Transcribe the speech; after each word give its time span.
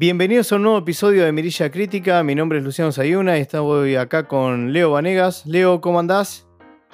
Bienvenidos 0.00 0.50
a 0.50 0.56
un 0.56 0.62
nuevo 0.62 0.78
episodio 0.78 1.26
de 1.26 1.30
Mirilla 1.30 1.70
Crítica. 1.70 2.22
Mi 2.22 2.34
nombre 2.34 2.56
es 2.56 2.64
Luciano 2.64 2.90
Sayuna 2.90 3.36
y 3.36 3.42
estoy 3.42 3.96
acá 3.96 4.26
con 4.26 4.72
Leo 4.72 4.92
Vanegas. 4.92 5.44
Leo, 5.44 5.82
¿cómo 5.82 6.00
andás? 6.00 6.46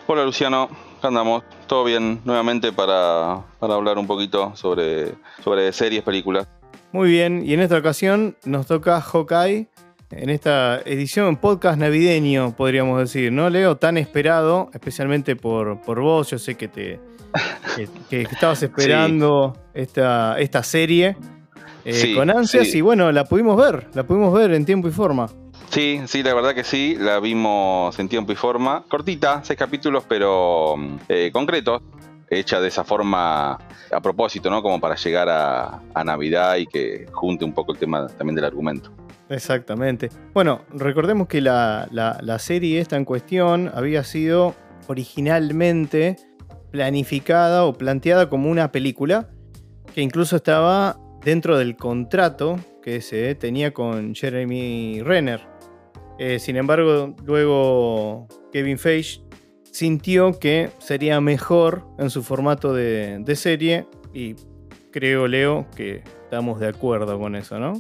Hola 0.08 0.24
Luciano, 0.24 0.68
andamos? 1.00 1.44
Todo 1.68 1.84
bien 1.84 2.20
nuevamente 2.24 2.72
para, 2.72 3.44
hablar 3.60 3.98
un 3.98 4.08
poquito 4.08 4.56
sobre, 4.56 5.14
sobre 5.44 5.72
series, 5.72 6.02
películas. 6.02 6.48
Muy 6.90 7.08
bien, 7.08 7.44
y 7.46 7.54
en 7.54 7.60
esta 7.60 7.78
ocasión 7.78 8.36
nos 8.44 8.66
toca 8.66 9.00
Hawkeye 9.00 9.68
en 10.10 10.28
esta 10.28 10.80
edición 10.80 11.36
podcast 11.36 11.78
navideño, 11.78 12.56
podríamos 12.56 12.98
decir, 12.98 13.30
¿no, 13.30 13.48
Leo? 13.50 13.76
Tan 13.76 13.98
esperado, 13.98 14.68
especialmente 14.74 15.36
por, 15.36 15.80
por 15.82 16.00
vos. 16.00 16.30
Yo 16.30 16.40
sé 16.40 16.56
que 16.56 16.66
te 16.66 16.98
que, 18.10 18.22
estabas 18.22 18.60
esperando 18.64 19.56
esta, 19.74 20.40
esta 20.40 20.64
serie 20.64 21.16
eh, 21.86 22.14
con 22.16 22.30
ansias 22.30 22.74
y 22.74 22.80
bueno, 22.80 23.12
la 23.12 23.24
pudimos 23.24 23.56
ver, 23.56 23.86
la 23.94 24.04
pudimos 24.04 24.34
ver 24.34 24.52
en 24.52 24.64
tiempo 24.64 24.88
y 24.88 24.90
forma. 24.90 25.28
Sí, 25.70 26.00
sí, 26.06 26.22
la 26.22 26.34
verdad 26.34 26.54
que 26.54 26.64
sí, 26.64 26.96
la 26.98 27.20
vimos 27.20 27.96
en 27.98 28.08
tiempo 28.08 28.32
y 28.32 28.34
forma. 28.34 28.84
Cortita, 28.88 29.42
seis 29.44 29.58
capítulos, 29.58 30.04
pero 30.08 30.74
eh, 31.08 31.30
concretos 31.32 31.82
hecha 32.28 32.60
de 32.60 32.68
esa 32.68 32.82
forma 32.82 33.52
a 33.52 34.00
propósito, 34.02 34.50
¿no? 34.50 34.62
Como 34.62 34.80
para 34.80 34.96
llegar 34.96 35.28
a, 35.28 35.80
Navidad 36.04 36.56
y 36.56 36.66
que 36.66 37.06
junte 37.12 37.44
un 37.44 37.52
poco 37.52 37.72
el 37.72 37.78
tema 37.78 38.08
también 38.08 38.34
del 38.34 38.44
argumento. 38.44 38.90
Exactamente. 39.28 40.10
Bueno, 40.34 40.62
recordemos 40.70 41.28
que 41.28 41.40
la, 41.40 41.88
la, 41.90 42.38
serie 42.38 42.80
esta 42.80 42.96
en 42.96 43.04
cuestión 43.04 43.70
había 43.74 44.04
sido 44.04 44.54
originalmente 44.88 46.16
planificada 46.70 47.64
o 47.64 47.72
planteada 47.72 48.28
como 48.28 48.50
una 48.50 48.72
película 48.72 49.28
que 49.94 50.02
incluso 50.02 50.36
estaba 50.36 50.98
dentro 51.26 51.58
del 51.58 51.76
contrato 51.76 52.56
que 52.80 53.00
se 53.00 53.34
tenía 53.34 53.74
con 53.74 54.14
Jeremy 54.14 55.02
Renner. 55.02 55.40
Eh, 56.20 56.38
sin 56.38 56.54
embargo, 56.54 57.16
luego 57.24 58.28
Kevin 58.52 58.78
Feige 58.78 59.22
sintió 59.72 60.38
que 60.38 60.70
sería 60.78 61.20
mejor 61.20 61.84
en 61.98 62.10
su 62.10 62.22
formato 62.22 62.72
de, 62.72 63.24
serie 63.34 63.88
y 64.14 64.36
creo, 64.92 65.26
Leo, 65.26 65.66
que 65.74 66.04
estamos 66.22 66.60
de 66.60 66.68
acuerdo 66.68 67.18
con 67.18 67.34
eso, 67.34 67.58
¿no? 67.58 67.72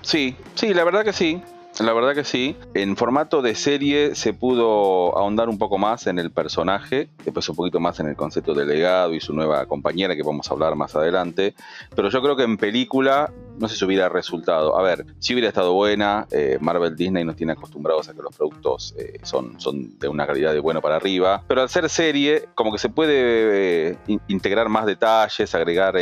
Sí, 0.00 0.34
sí, 0.54 0.72
la 0.72 0.82
verdad 0.82 1.04
que 1.04 1.12
sí. 1.12 1.42
La 1.80 1.92
verdad 1.92 2.14
que 2.14 2.24
sí. 2.24 2.56
En 2.72 2.96
formato 2.96 3.42
de 3.42 3.54
serie 3.54 4.14
se 4.14 4.32
pudo 4.32 5.16
ahondar 5.18 5.50
un 5.50 5.58
poco 5.58 5.76
más 5.76 6.06
en 6.06 6.18
el 6.18 6.30
personaje, 6.30 7.10
después 7.22 7.46
un 7.50 7.56
poquito 7.56 7.80
más 7.80 8.00
en 8.00 8.06
el 8.06 8.16
concepto 8.16 8.54
de 8.54 8.64
legado 8.64 9.12
y 9.12 9.20
su 9.20 9.34
nueva 9.34 9.66
compañera 9.66 10.16
que 10.16 10.22
vamos 10.22 10.50
a 10.50 10.54
hablar 10.54 10.74
más 10.74 10.96
adelante. 10.96 11.54
Pero 11.94 12.08
yo 12.08 12.22
creo 12.22 12.34
que 12.34 12.44
en 12.44 12.56
película 12.56 13.30
no 13.58 13.68
sé 13.68 13.76
si 13.76 13.84
hubiera 13.84 14.08
resultado. 14.08 14.78
A 14.78 14.82
ver, 14.82 15.06
si 15.18 15.34
hubiera 15.34 15.48
estado 15.48 15.72
buena, 15.72 16.26
eh, 16.30 16.58
Marvel 16.60 16.96
Disney 16.96 17.24
nos 17.24 17.36
tiene 17.36 17.52
acostumbrados 17.52 18.08
a 18.08 18.14
que 18.14 18.22
los 18.22 18.34
productos 18.36 18.94
eh, 18.98 19.18
son, 19.22 19.60
son 19.60 19.98
de 19.98 20.08
una 20.08 20.26
calidad 20.26 20.52
de 20.52 20.60
bueno 20.60 20.80
para 20.80 20.96
arriba. 20.96 21.42
Pero 21.46 21.62
al 21.62 21.68
ser 21.68 21.88
serie, 21.88 22.48
como 22.54 22.72
que 22.72 22.78
se 22.78 22.88
puede 22.88 23.90
eh, 23.90 23.98
integrar 24.28 24.68
más 24.68 24.86
detalles, 24.86 25.54
agregar 25.54 25.96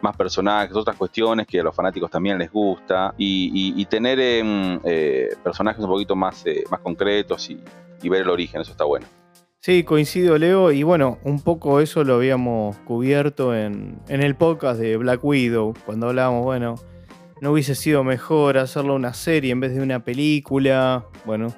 más 0.00 0.16
personajes, 0.16 0.74
otras 0.74 0.96
cuestiones 0.96 1.46
que 1.46 1.60
a 1.60 1.62
los 1.62 1.74
fanáticos 1.74 2.10
también 2.10 2.38
les 2.38 2.50
gusta. 2.50 3.14
Y, 3.16 3.86
tener 3.86 4.18
personajes 5.44 5.82
un 5.82 5.88
poquito 5.88 6.16
más, 6.16 6.44
más 6.70 6.80
concretos 6.80 7.48
y, 7.50 8.08
ver 8.08 8.22
el 8.22 8.30
origen, 8.30 8.60
eso 8.60 8.72
está 8.72 8.84
bueno. 8.84 9.06
Sí, 9.60 9.84
coincido, 9.84 10.38
Leo. 10.38 10.72
Y 10.72 10.82
bueno, 10.82 11.18
un 11.22 11.40
poco 11.40 11.80
eso 11.80 12.04
lo 12.04 12.14
habíamos 12.14 12.76
cubierto 12.78 13.54
en, 13.54 13.98
en, 14.08 14.22
el 14.22 14.34
podcast 14.34 14.80
de 14.80 14.96
Black 14.96 15.24
Widow, 15.24 15.74
cuando 15.84 16.08
hablábamos, 16.08 16.44
bueno, 16.44 16.76
no 17.40 17.52
hubiese 17.52 17.74
sido 17.74 18.02
mejor 18.04 18.58
hacerlo 18.58 18.94
una 18.94 19.14
serie 19.14 19.52
en 19.52 19.60
vez 19.60 19.74
de 19.74 19.82
una 19.82 20.02
película. 20.02 21.06
Bueno, 21.24 21.54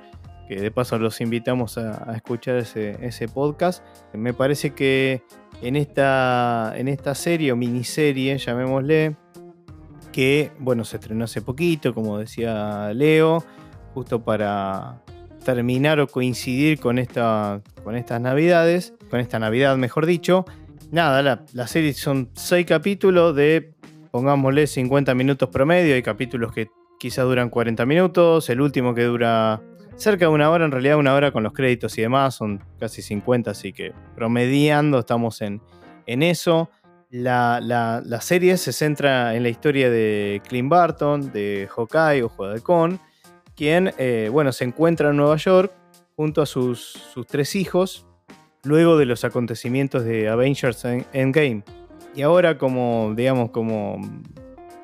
que 0.48 0.56
de 0.60 0.70
paso 0.70 0.98
los 0.98 1.20
invitamos 1.20 1.78
a, 1.78 2.14
escuchar 2.16 2.56
ese, 2.56 3.28
podcast. 3.28 3.84
Me 4.14 4.32
parece 4.32 4.70
que 4.70 5.22
en 5.60 5.76
esta, 5.76 6.72
en 6.76 6.88
esta 6.88 7.14
serie 7.14 7.52
o 7.52 7.56
miniserie, 7.56 8.36
llamémosle, 8.38 9.16
que 10.10 10.50
bueno, 10.58 10.84
se 10.84 10.96
estrenó 10.96 11.24
hace 11.24 11.42
poquito, 11.42 11.94
como 11.94 12.18
decía 12.18 12.92
Leo, 12.94 13.44
justo 13.94 14.24
para 14.24 15.02
terminar 15.44 16.00
o 16.00 16.08
coincidir 16.08 16.80
con, 16.80 16.98
esta, 16.98 17.62
con 17.84 17.94
estas 17.94 18.20
navidades, 18.20 18.94
con 19.10 19.20
esta 19.20 19.38
navidad 19.38 19.76
mejor 19.76 20.06
dicho. 20.06 20.44
Nada, 20.90 21.22
la, 21.22 21.44
la 21.52 21.66
serie 21.66 21.92
son 21.92 22.30
seis 22.32 22.64
capítulos 22.64 23.36
de 23.36 23.74
pongámosle 24.10 24.66
50 24.66 25.14
minutos 25.14 25.48
promedio, 25.48 25.94
hay 25.94 26.02
capítulos 26.02 26.52
que 26.52 26.68
quizás 26.98 27.24
duran 27.24 27.50
40 27.50 27.86
minutos, 27.86 28.48
el 28.50 28.60
último 28.60 28.94
que 28.94 29.04
dura 29.04 29.62
cerca 29.96 30.26
de 30.26 30.32
una 30.32 30.50
hora, 30.50 30.64
en 30.64 30.70
realidad 30.70 30.96
una 30.96 31.14
hora 31.14 31.32
con 31.32 31.42
los 31.42 31.52
créditos 31.52 31.96
y 31.98 32.02
demás, 32.02 32.34
son 32.34 32.62
casi 32.78 33.02
50, 33.02 33.50
así 33.50 33.72
que 33.72 33.92
promediando 34.14 35.00
estamos 35.00 35.40
en, 35.42 35.60
en 36.06 36.22
eso. 36.22 36.70
La, 37.10 38.02
serie 38.20 38.56
se 38.58 38.72
centra 38.72 39.34
en 39.34 39.42
la 39.42 39.48
historia 39.48 39.90
de 39.90 40.42
Clint 40.46 40.68
Barton, 40.68 41.32
de 41.32 41.68
Hawkeye 41.74 42.22
o 42.22 42.28
Juego 42.28 42.98
quien 43.56 43.92
eh, 43.98 44.28
bueno, 44.30 44.52
se 44.52 44.64
encuentra 44.64 45.10
en 45.10 45.16
Nueva 45.16 45.36
York 45.36 45.72
junto 46.14 46.42
a 46.42 46.46
sus, 46.46 46.80
sus 47.12 47.26
tres 47.26 47.56
hijos 47.56 48.06
luego 48.62 48.98
de 48.98 49.06
los 49.06 49.24
acontecimientos 49.24 50.04
de 50.04 50.28
Avengers 50.28 50.84
Endgame. 51.12 51.64
Y 52.18 52.22
ahora 52.22 52.58
como, 52.58 53.12
digamos, 53.14 53.52
como 53.52 54.00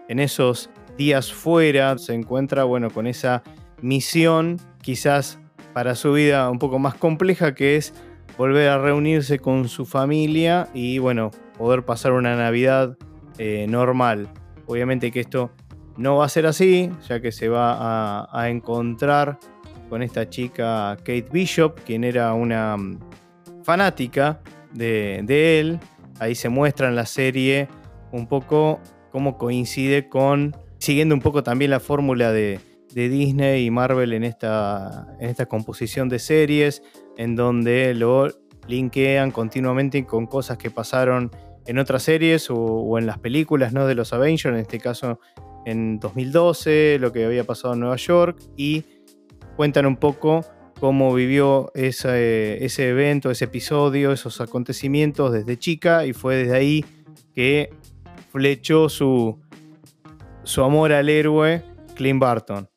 en 0.08 0.20
esos 0.20 0.70
días 0.96 1.32
fuera, 1.32 1.98
se 1.98 2.14
encuentra, 2.14 2.62
bueno, 2.62 2.90
con 2.90 3.08
esa 3.08 3.42
misión 3.82 4.60
quizás 4.82 5.40
para 5.72 5.96
su 5.96 6.12
vida 6.12 6.48
un 6.48 6.60
poco 6.60 6.78
más 6.78 6.94
compleja, 6.94 7.52
que 7.56 7.74
es 7.74 7.92
volver 8.38 8.68
a 8.68 8.78
reunirse 8.78 9.40
con 9.40 9.68
su 9.68 9.84
familia 9.84 10.68
y, 10.74 10.98
bueno, 10.98 11.32
poder 11.58 11.84
pasar 11.84 12.12
una 12.12 12.36
Navidad 12.36 12.96
eh, 13.38 13.66
normal. 13.68 14.28
Obviamente 14.66 15.10
que 15.10 15.18
esto 15.18 15.50
no 15.96 16.18
va 16.18 16.26
a 16.26 16.28
ser 16.28 16.46
así, 16.46 16.92
ya 17.08 17.18
que 17.18 17.32
se 17.32 17.48
va 17.48 18.28
a, 18.30 18.48
encontrar 18.48 19.40
con 19.90 20.04
esta 20.04 20.30
chica 20.30 20.96
Kate 20.98 21.26
Bishop, 21.32 21.80
quien 21.84 22.04
era 22.04 22.32
una 22.32 22.76
mm, 22.76 23.00
fanática 23.64 24.40
de, 24.72 25.20
de 25.24 25.58
él, 25.58 25.80
ahí 26.18 26.34
se 26.34 26.48
muestra 26.48 26.88
en 26.88 26.96
la 26.96 27.06
serie 27.06 27.68
un 28.12 28.26
poco 28.26 28.80
cómo 29.10 29.38
coincide 29.38 30.08
con, 30.08 30.56
siguiendo 30.78 31.14
un 31.14 31.20
poco 31.20 31.42
también 31.42 31.70
la 31.70 31.80
fórmula 31.80 32.32
de, 32.32 32.60
Disney 32.94 33.66
y 33.66 33.70
Marvel 33.72 34.12
en 34.12 34.22
esta, 34.22 35.08
en 35.18 35.28
esta 35.28 35.46
composición 35.46 36.08
de 36.08 36.20
series, 36.20 36.80
en 37.16 37.34
donde 37.34 37.92
lo 37.92 38.28
linkean 38.68 39.32
continuamente 39.32 40.06
con 40.06 40.26
cosas 40.26 40.58
que 40.58 40.70
pasaron 40.70 41.32
en 41.66 41.78
otras 41.78 42.04
series 42.04 42.48
o, 42.50 42.96
en 42.96 43.06
las 43.06 43.18
películas 43.18 43.72
¿no? 43.72 43.88
de 43.88 43.96
los 43.96 44.12
Avengers, 44.12 44.54
en 44.54 44.60
este 44.60 44.78
caso 44.78 45.18
en 45.64 45.98
2012, 45.98 46.98
lo 47.00 47.12
que 47.12 47.24
había 47.24 47.42
pasado 47.44 47.74
en 47.74 47.80
Nueva 47.80 47.96
York, 47.96 48.38
y 48.56 48.84
cuentan 49.56 49.86
un 49.86 49.96
poco 49.96 50.44
cómo 50.80 51.14
vivió 51.14 51.70
ese, 51.74 52.64
ese 52.64 52.88
evento, 52.88 53.30
ese 53.30 53.46
episodio, 53.46 54.12
esos 54.12 54.40
acontecimientos 54.40 55.32
desde 55.32 55.58
chica 55.58 56.06
y 56.06 56.12
fue 56.12 56.36
desde 56.36 56.56
ahí 56.56 56.84
que 57.34 57.70
flechó 58.30 58.88
su, 58.88 59.38
su 60.42 60.62
amor 60.62 60.92
al 60.92 61.08
héroe 61.08 61.62
Clint 61.94 62.20
Barton. 62.20 62.68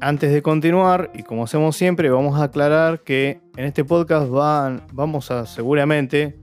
Antes 0.00 0.32
de 0.32 0.42
continuar, 0.42 1.10
y 1.14 1.22
como 1.22 1.44
hacemos 1.44 1.76
siempre, 1.76 2.10
vamos 2.10 2.38
a 2.38 2.44
aclarar 2.44 3.00
que 3.00 3.40
en 3.56 3.64
este 3.64 3.84
podcast 3.84 4.28
van, 4.28 4.82
vamos 4.92 5.30
a 5.30 5.46
seguramente, 5.46 6.36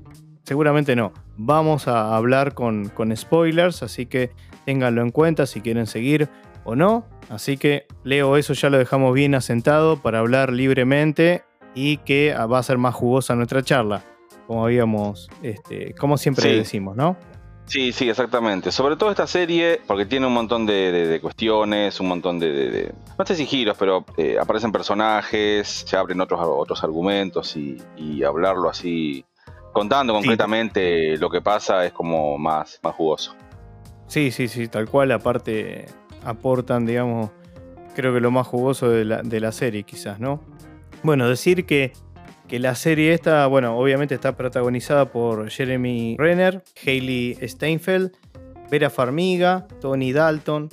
seguramente 0.44 0.96
no, 0.96 1.14
vamos 1.38 1.88
a 1.88 2.16
hablar 2.16 2.54
con, 2.54 2.90
con 2.90 3.16
spoilers, 3.16 3.84
así 3.84 4.06
que 4.06 4.32
ténganlo 4.66 5.02
en 5.02 5.12
cuenta 5.12 5.46
si 5.46 5.62
quieren 5.62 5.86
seguir 5.86 6.28
o 6.64 6.76
no. 6.76 7.06
Así 7.30 7.58
que 7.58 7.86
Leo, 8.04 8.38
eso 8.38 8.54
ya 8.54 8.70
lo 8.70 8.78
dejamos 8.78 9.14
bien 9.14 9.36
asentado 9.36 10.02
para 10.02 10.20
hablar 10.20 10.52
libremente 10.52 11.44
y 11.74 11.98
que 11.98 12.34
va 12.34 12.60
a 12.60 12.64
ser 12.64 12.78
más 12.78 12.94
jugosa 12.96 13.36
nuestra 13.36 13.64
charla, 13.64 14.04
como 14.48 14.66
habíamos, 14.66 15.30
este, 15.42 15.94
como 15.94 16.18
siempre 16.18 16.56
decimos, 16.56 16.96
¿no? 16.96 17.16
Sí, 17.72 17.94
sí, 17.94 18.10
exactamente. 18.10 18.70
Sobre 18.70 18.98
todo 18.98 19.12
esta 19.12 19.28
serie, 19.28 19.80
porque 19.88 20.06
tiene 20.06 20.28
un 20.28 20.34
montón 20.34 20.66
de, 20.66 21.20
cuestiones, 21.22 22.02
un 22.02 22.10
montón 22.10 22.38
de, 22.38 22.94
no 23.18 23.26
sé 23.26 23.36
si 23.36 23.46
giros, 23.46 23.78
pero 23.80 24.04
eh, 24.18 24.38
aparecen 24.38 24.74
personajes, 24.74 25.86
se 25.88 25.96
abren 25.96 26.20
otros, 26.20 26.42
otros 26.44 26.84
argumentos 26.84 27.56
y, 27.56 28.24
hablarlo 28.24 28.70
así, 28.70 29.24
contando 29.72 30.12
concretamente 30.14 31.18
lo 31.18 31.30
que 31.30 31.40
pasa, 31.42 31.86
es 31.86 31.94
como 31.94 32.38
más, 32.38 32.78
más 32.84 32.94
jugoso. 32.94 33.36
Sí, 34.08 34.32
sí, 34.32 34.50
sí, 34.50 34.68
tal 34.68 34.90
cual. 34.90 35.14
Aparte, 35.14 35.86
aportan, 36.24 36.86
digamos, 36.86 37.32
creo 37.96 38.14
que 38.14 38.20
lo 38.20 38.32
más 38.32 38.48
jugoso 38.48 38.90
de 38.90 39.06
la, 39.06 39.52
serie, 39.52 39.84
quizás, 39.84 40.20
¿no? 40.20 40.42
Bueno, 41.04 41.28
decir 41.28 41.66
que, 41.66 41.94
que, 42.48 42.60
la 42.60 42.76
serie 42.76 43.14
esta, 43.14 43.48
bueno, 43.48 43.78
obviamente 43.78 44.16
está 44.16 44.36
protagonizada 44.36 45.12
por 45.12 45.50
Jeremy 45.50 46.16
Renner, 46.18 46.64
Hailey 46.86 47.38
Steinfeld, 47.42 48.12
Vera 48.70 48.90
Farmiga, 48.90 49.68
Tony 49.82 50.14
Dalton, 50.14 50.70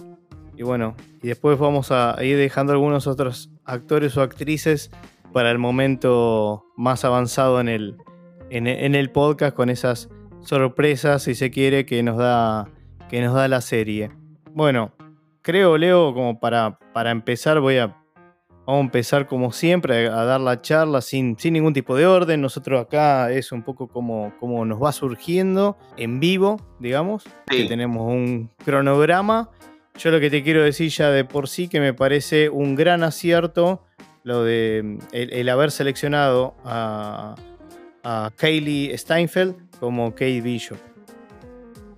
Y 0.56 0.62
bueno, 0.62 0.94
y 1.22 1.28
después 1.28 1.58
vamos 1.58 1.90
a 1.90 2.16
ir 2.22 2.36
dejando 2.36 2.72
algunos 2.72 3.06
otros 3.06 3.50
actores 3.64 4.16
o 4.16 4.22
actrices 4.22 4.90
para 5.32 5.50
el 5.50 5.58
momento 5.58 6.64
más 6.76 7.04
avanzado 7.04 7.60
en 7.60 7.68
el, 7.68 7.96
en, 8.50 8.94
el 8.94 9.10
podcast 9.10 9.54
con 9.54 9.68
esas 9.68 10.08
sorpresas, 10.40 11.22
si 11.22 11.34
se 11.34 11.50
quiere, 11.50 11.84
que 11.86 12.02
nos 12.02 12.16
da, 12.16 12.68
que 13.08 13.20
nos 13.20 13.34
da 13.34 13.48
la 13.48 13.60
serie. 13.60 14.10
Bueno, 14.52 14.92
creo, 15.48 15.78
Leo, 15.78 16.12
como 16.12 16.38
para, 16.38 16.78
para 16.92 17.10
empezar, 17.10 17.58
voy 17.60 17.78
a, 17.78 17.96
vamos 18.66 18.80
a 18.82 18.84
empezar 18.84 19.26
como 19.26 19.50
siempre 19.50 20.08
a, 20.08 20.24
dar 20.24 20.42
la 20.42 20.60
charla 20.60 21.00
sin, 21.00 21.38
sin, 21.38 21.54
ningún 21.54 21.72
tipo 21.72 21.96
de 21.96 22.04
orden. 22.04 22.42
Nosotros 22.42 22.78
acá 22.78 23.32
es 23.32 23.50
un 23.50 23.62
poco 23.62 23.88
como, 23.88 24.34
como 24.40 24.66
nos 24.66 24.82
va 24.82 24.92
surgiendo 24.92 25.78
en 25.96 26.20
vivo, 26.20 26.60
digamos, 26.80 27.24
que 27.46 27.64
tenemos 27.64 28.12
un 28.12 28.50
cronograma 28.62 29.48
yo 29.98 30.12
lo 30.12 30.20
que 30.20 30.30
te 30.30 30.44
quiero 30.44 30.62
decir 30.62 30.90
ya 30.90 31.10
de 31.10 31.24
por 31.24 31.48
sí 31.48 31.66
que 31.66 31.80
me 31.80 31.92
parece 31.92 32.50
un 32.50 32.76
gran 32.76 33.02
acierto 33.02 33.82
lo 34.22 34.44
de 34.44 34.98
el, 35.10 35.48
haber 35.48 35.72
seleccionado 35.72 36.54
a, 36.64 37.34
a 38.04 38.30
Kaylee 38.36 38.96
Steinfeld 38.96 39.56
como 39.80 40.12
Kate 40.12 40.40
Bishop. 40.40 40.78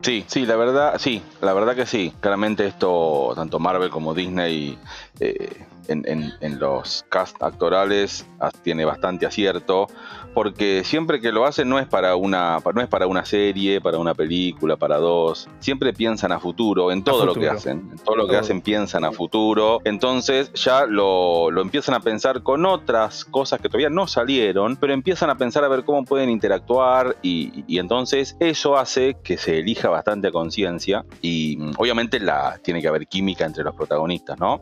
Sí, 0.02 0.24
sí, 0.26 0.46
la 0.46 0.56
verdad, 0.56 0.98
sí, 0.98 1.22
la 1.42 1.52
verdad 1.52 1.76
que 1.76 1.84
sí. 1.84 2.12
Claramente 2.20 2.66
esto, 2.66 3.32
tanto 3.34 3.58
Marvel 3.58 3.90
como 3.90 4.14
Disney 4.14 4.78
eh, 5.20 5.66
en, 5.88 6.58
los 6.58 7.04
cast 7.08 7.42
actorales 7.42 8.26
tiene 8.62 8.84
bastante 8.84 9.26
acierto, 9.26 9.88
porque 10.34 10.82
siempre 10.84 11.20
que 11.20 11.32
lo 11.32 11.44
hacen 11.44 11.68
no 11.68 11.78
es 11.78 11.86
para 11.86 12.16
una, 12.16 12.58
no 12.74 12.80
es 12.80 12.88
para 12.88 13.06
una 13.06 13.24
serie, 13.24 13.80
para 13.80 13.98
una 13.98 14.14
película, 14.14 14.76
para 14.76 14.98
dos. 14.98 15.48
Siempre 15.58 15.92
piensan 15.92 16.32
a 16.32 16.38
futuro, 16.38 16.92
en 16.92 17.02
todo 17.02 17.26
lo 17.26 17.34
que 17.34 17.48
hacen. 17.48 17.90
En 17.92 17.98
todo 17.98 18.16
lo 18.16 18.28
que 18.28 18.36
hacen 18.36 18.60
piensan 18.60 19.04
a 19.04 19.12
futuro. 19.12 19.80
Entonces 19.84 20.52
ya 20.54 20.86
lo, 20.86 21.48
empiezan 21.60 21.94
a 21.94 22.00
pensar 22.00 22.42
con 22.42 22.64
otras 22.66 23.24
cosas 23.24 23.60
que 23.60 23.68
todavía 23.68 23.90
no 23.90 24.06
salieron, 24.06 24.76
pero 24.76 24.92
empiezan 24.92 25.30
a 25.30 25.36
pensar 25.36 25.64
a 25.64 25.68
ver 25.68 25.84
cómo 25.84 26.04
pueden 26.04 26.30
interactuar 26.30 27.16
y, 27.22 27.64
y 27.66 27.78
entonces 27.78 28.36
eso 28.40 28.76
hace 28.76 29.16
que 29.22 29.36
se 29.36 29.58
elija 29.58 29.88
bastante 29.88 30.28
a 30.28 30.30
conciencia 30.30 31.04
y 31.20 31.56
mm, 31.58 31.72
obviamente 31.78 32.20
la, 32.20 32.58
tiene 32.62 32.80
que 32.80 32.88
haber 32.88 33.06
química 33.06 33.44
entre 33.44 33.64
los 33.64 33.74
protagonistas, 33.74 34.38
¿no? 34.38 34.60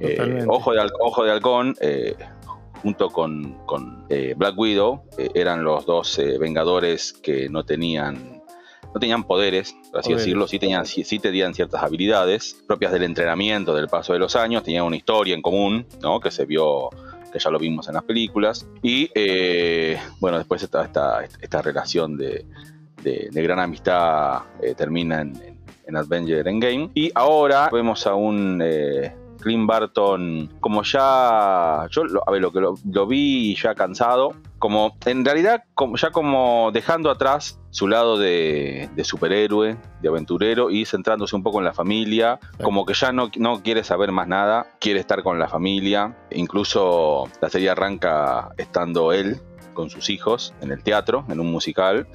Eh, 0.00 0.44
Ojo, 0.48 0.72
de, 0.72 0.80
Ojo 1.00 1.24
de 1.24 1.30
Halcón, 1.30 1.76
eh, 1.80 2.16
junto 2.82 3.10
con, 3.10 3.56
eh, 4.08 4.34
Black 4.36 4.58
Widow, 4.58 5.02
eran 5.34 5.64
los 5.64 5.86
dos 5.86 6.20
Vengadores 6.38 7.12
que 7.12 7.48
no 7.48 7.64
tenían 7.64 8.40
no 8.92 8.98
tenían 8.98 9.22
poderes, 9.22 9.76
por 9.92 10.00
así 10.00 10.12
decirlo, 10.12 10.48
sí, 10.48 10.58
tenían, 10.58 10.84
sí, 10.84 11.18
tenían 11.20 11.54
ciertas 11.54 11.80
habilidades 11.80 12.56
propias 12.66 12.90
del 12.90 13.04
entrenamiento, 13.04 13.72
del 13.72 13.86
paso 13.86 14.14
de 14.14 14.18
los 14.18 14.34
años, 14.34 14.64
tenían 14.64 14.84
una 14.84 14.96
historia 14.96 15.32
en 15.32 15.42
común, 15.42 15.86
¿no? 16.02 16.18
Que 16.18 16.32
se 16.32 16.44
vio, 16.44 16.90
que 17.32 17.38
ya 17.38 17.50
lo 17.50 17.60
vimos 17.60 17.86
en 17.86 17.94
las 17.94 18.02
películas. 18.02 18.66
Y 18.82 19.08
bueno, 20.18 20.38
después 20.38 20.60
esta, 20.64 20.84
esta, 20.84 21.22
esta 21.22 21.62
relación 21.62 22.16
de, 22.16 22.44
gran 23.30 23.60
amistad 23.60 24.40
termina 24.76 25.20
en, 25.20 25.36
en, 25.36 25.58
en, 25.86 25.96
Avenger 25.96 26.48
Endgame. 26.48 26.90
Y 26.92 27.12
ahora 27.14 27.70
vemos 27.72 28.08
a 28.08 28.16
un 28.16 28.60
Clint 29.40 29.66
Barton, 29.66 30.50
como 30.60 30.82
ya, 30.82 31.86
yo 31.90 32.02
a 32.26 32.30
ver, 32.30 32.40
lo 32.40 32.52
que 32.52 32.60
lo, 32.60 33.06
vi 33.06 33.54
ya 33.56 33.74
cansado, 33.74 34.34
como 34.58 34.96
en 35.06 35.24
realidad 35.24 35.64
como, 35.74 35.96
ya 35.96 36.10
como 36.10 36.70
dejando 36.72 37.10
atrás 37.10 37.58
su 37.70 37.88
lado 37.88 38.18
de, 38.18 38.90
superhéroe, 39.02 39.76
de 40.00 40.08
aventurero 40.08 40.70
y 40.70 40.84
centrándose 40.84 41.36
un 41.36 41.42
poco 41.42 41.58
en 41.58 41.64
la 41.64 41.72
familia, 41.72 42.38
como 42.62 42.84
que 42.84 42.94
ya 42.94 43.12
no, 43.12 43.30
no 43.36 43.62
quiere 43.62 43.84
saber 43.84 44.12
más 44.12 44.28
nada, 44.28 44.66
quiere 44.80 45.00
estar 45.00 45.22
con 45.22 45.38
la 45.38 45.48
familia, 45.48 46.16
incluso 46.30 47.28
la 47.40 47.48
serie 47.48 47.70
arranca 47.70 48.50
estando 48.58 49.12
él 49.12 49.40
con 49.72 49.88
sus 49.88 50.10
hijos 50.10 50.52
en 50.60 50.72
el 50.72 50.82
teatro, 50.82 51.24
en 51.28 51.40
un 51.40 51.50
musical, 51.50 52.06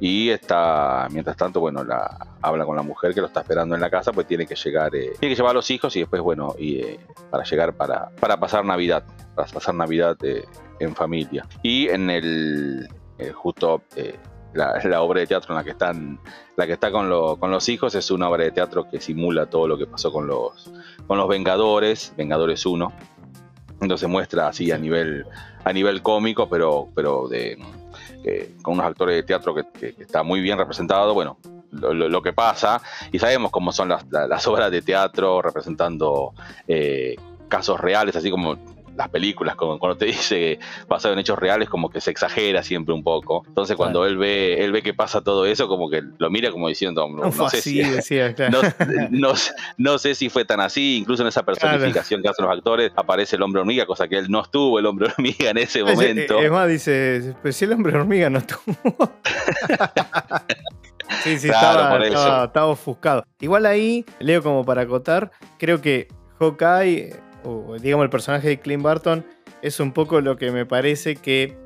y 0.00 0.30
está, 0.30 1.08
mientras 1.10 1.36
tanto, 1.36 1.60
bueno, 1.60 1.84
la, 1.84 2.18
habla 2.42 2.64
con 2.64 2.76
la 2.76 2.82
mujer 2.82 3.14
que 3.14 3.20
lo 3.20 3.28
está 3.28 3.40
esperando 3.40 3.74
en 3.74 3.80
la 3.80 3.90
casa, 3.90 4.12
pues 4.12 4.26
tiene 4.26 4.46
que 4.46 4.56
llegar, 4.56 4.94
eh, 4.94 5.12
tiene 5.18 5.34
que 5.34 5.36
llevar 5.36 5.52
a 5.52 5.54
los 5.54 5.70
hijos 5.70 5.94
y 5.96 6.00
después, 6.00 6.20
bueno, 6.20 6.54
y, 6.58 6.78
eh, 6.80 7.00
para 7.30 7.44
llegar 7.44 7.74
para, 7.74 8.10
para 8.20 8.38
pasar 8.38 8.64
Navidad, 8.64 9.04
para 9.34 9.48
pasar 9.48 9.74
Navidad 9.74 10.16
eh, 10.22 10.44
en 10.80 10.94
familia. 10.94 11.46
Y 11.62 11.88
en 11.88 12.10
el, 12.10 12.88
justo 13.34 13.82
la, 14.52 14.80
la, 14.84 15.02
obra 15.02 15.20
de 15.20 15.26
teatro 15.26 15.52
en 15.52 15.56
la 15.56 15.64
que 15.64 15.70
están, 15.70 16.18
la 16.56 16.66
que 16.66 16.72
está 16.72 16.90
con, 16.90 17.08
con 17.38 17.50
los 17.50 17.68
hijos 17.68 17.94
es 17.94 18.10
una 18.10 18.28
obra 18.28 18.44
de 18.44 18.50
teatro 18.50 18.88
que 18.90 19.00
simula 19.00 19.46
todo 19.46 19.68
lo 19.68 19.78
que 19.78 19.86
pasó 19.86 20.12
con 20.12 20.26
los, 20.26 20.72
con 21.06 21.18
los 21.18 21.28
Vengadores, 21.28 22.12
Vengadores 22.16 22.66
1. 22.66 22.92
Entonces 23.80 24.08
muestra 24.08 24.48
así 24.48 24.72
a 24.72 24.78
nivel, 24.78 25.26
a 25.64 25.72
nivel 25.72 26.02
cómico, 26.02 26.48
pero, 26.48 26.88
pero 26.94 27.28
de 27.28 27.58
con 28.62 28.74
unos 28.74 28.86
actores 28.86 29.16
de 29.16 29.22
teatro 29.22 29.54
que, 29.54 29.94
está 29.98 30.22
muy 30.22 30.40
bien 30.40 30.58
representado, 30.58 31.14
bueno, 31.14 31.38
lo, 31.70 32.22
que 32.22 32.32
pasa, 32.32 32.80
y 33.10 33.18
sabemos 33.18 33.50
cómo 33.50 33.72
son 33.72 33.88
las, 33.88 34.46
obras 34.46 34.70
de 34.70 34.82
teatro 34.82 35.42
representando 35.42 36.32
eh, 36.68 37.16
casos 37.48 37.80
reales, 37.80 38.16
así 38.16 38.30
como 38.30 38.56
las 38.96 39.08
películas, 39.08 39.56
como 39.56 39.78
cuando 39.78 39.96
te 39.96 40.06
dice 40.14 40.58
basado 40.88 41.14
en 41.14 41.20
hechos 41.20 41.38
reales, 41.38 41.68
como 41.68 41.90
que 41.90 42.00
se 42.00 42.10
exagera 42.10 42.62
siempre 42.62 42.94
un 42.94 43.02
poco. 43.02 43.44
Entonces 43.46 43.76
cuando 43.76 44.06
él 44.06 44.16
ve, 44.16 44.64
él 44.64 44.72
ve 44.72 44.82
que 44.82 44.94
pasa 44.94 45.20
todo 45.22 45.46
eso, 45.46 45.68
como 45.68 45.90
que 45.90 46.02
lo 46.18 46.30
mira 46.30 46.50
como 46.50 46.68
diciendo, 46.68 47.06
no, 47.08 47.32
sé 47.48 47.60
si, 47.60 47.82
no, 49.78 49.98
sé 49.98 50.14
si 50.14 50.28
fue 50.28 50.44
tan 50.44 50.60
así, 50.60 50.98
incluso 50.98 51.22
en 51.22 51.28
esa 51.28 51.42
personificación 51.42 52.22
que 52.22 52.28
hacen 52.28 52.44
los 52.44 52.56
actores, 52.56 52.92
aparece 52.96 53.36
el 53.36 53.42
hombre 53.42 53.60
hormiga, 53.60 53.86
cosa 53.86 54.08
que 54.08 54.18
él 54.18 54.30
no 54.30 54.42
estuvo 54.42 54.78
el 54.78 54.86
hombre 54.86 55.08
hormiga 55.16 55.50
en 55.50 55.58
ese 55.58 55.82
momento. 55.82 56.38
Es, 56.38 56.50
más, 56.50 56.68
dice, 56.68 57.34
pues 57.42 57.56
si 57.56 57.64
el 57.64 57.72
hombre 57.72 57.96
hormiga 57.96 58.30
no 58.30 58.38
estuvo. 58.38 58.62
sí, 61.22 61.38
sí, 61.38 61.48
estaba, 61.48 62.04
estaba 62.06 62.66
ofuscado. 62.66 63.24
Igual 63.40 63.66
ahí, 63.66 64.04
leo 64.18 64.42
como 64.42 64.64
para 64.64 64.82
acotar, 64.82 65.30
creo 65.58 65.80
que 65.80 66.08
Hawkeye 66.38 67.14
o 67.44 67.76
digamos 67.78 68.04
el 68.04 68.10
personaje 68.10 68.48
de 68.48 68.60
Clint 68.60 68.82
Barton, 68.82 69.24
es 69.62 69.80
un 69.80 69.92
poco 69.92 70.20
lo 70.20 70.36
que 70.36 70.50
me 70.50 70.66
parece 70.66 71.16
que 71.16 71.56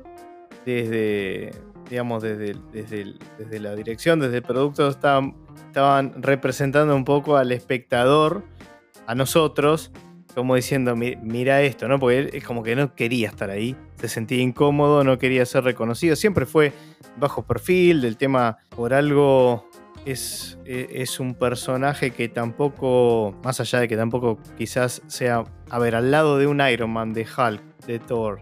desde, 0.65 1.51
digamos, 1.89 2.21
desde, 2.21 2.55
desde, 2.71 3.59
la 3.59 3.75
dirección, 3.75 4.19
desde 4.19 4.37
el 4.37 4.43
producto, 4.43 4.87
estaban, 4.87 5.35
estaban 5.67 6.21
representando 6.21 6.95
un 6.95 7.05
poco 7.05 7.37
al 7.37 7.51
espectador, 7.51 8.43
a 9.07 9.15
nosotros, 9.15 9.91
como 10.35 10.55
diciendo, 10.55 10.95
mira 10.95 11.61
esto, 11.61 11.87
¿no? 11.87 11.99
Porque 11.99 12.19
él 12.19 12.29
es 12.33 12.43
como 12.43 12.61
que 12.61 12.75
no 12.75 12.93
quería 12.93 13.27
estar 13.27 13.49
ahí, 13.49 13.75
se 13.95 14.07
sentía 14.07 14.41
incómodo, 14.41 15.03
no 15.03 15.17
quería 15.17 15.45
ser 15.45 15.63
reconocido, 15.63 16.15
siempre 16.15 16.45
fue 16.45 16.71
bajo 17.17 17.43
perfil, 17.43 18.01
del 18.01 18.17
tema 18.17 18.59
por 18.69 18.93
algo 18.93 19.68
es, 20.05 20.57
e, 20.65 20.87
es, 20.95 21.19
un 21.19 21.35
personaje 21.35 22.11
que 22.11 22.29
tampoco, 22.29 23.35
más 23.43 23.59
allá 23.59 23.79
de 23.79 23.87
que 23.87 23.97
tampoco 23.97 24.39
quizás 24.57 25.01
sea, 25.07 25.43
a 25.69 25.79
ver, 25.79 25.95
al 25.95 26.11
lado 26.11 26.37
de 26.37 26.47
un 26.47 26.61
Iron 26.61 26.91
Man, 26.91 27.13
de 27.13 27.25
Hulk, 27.25 27.85
de 27.85 27.99
Thor, 27.99 28.41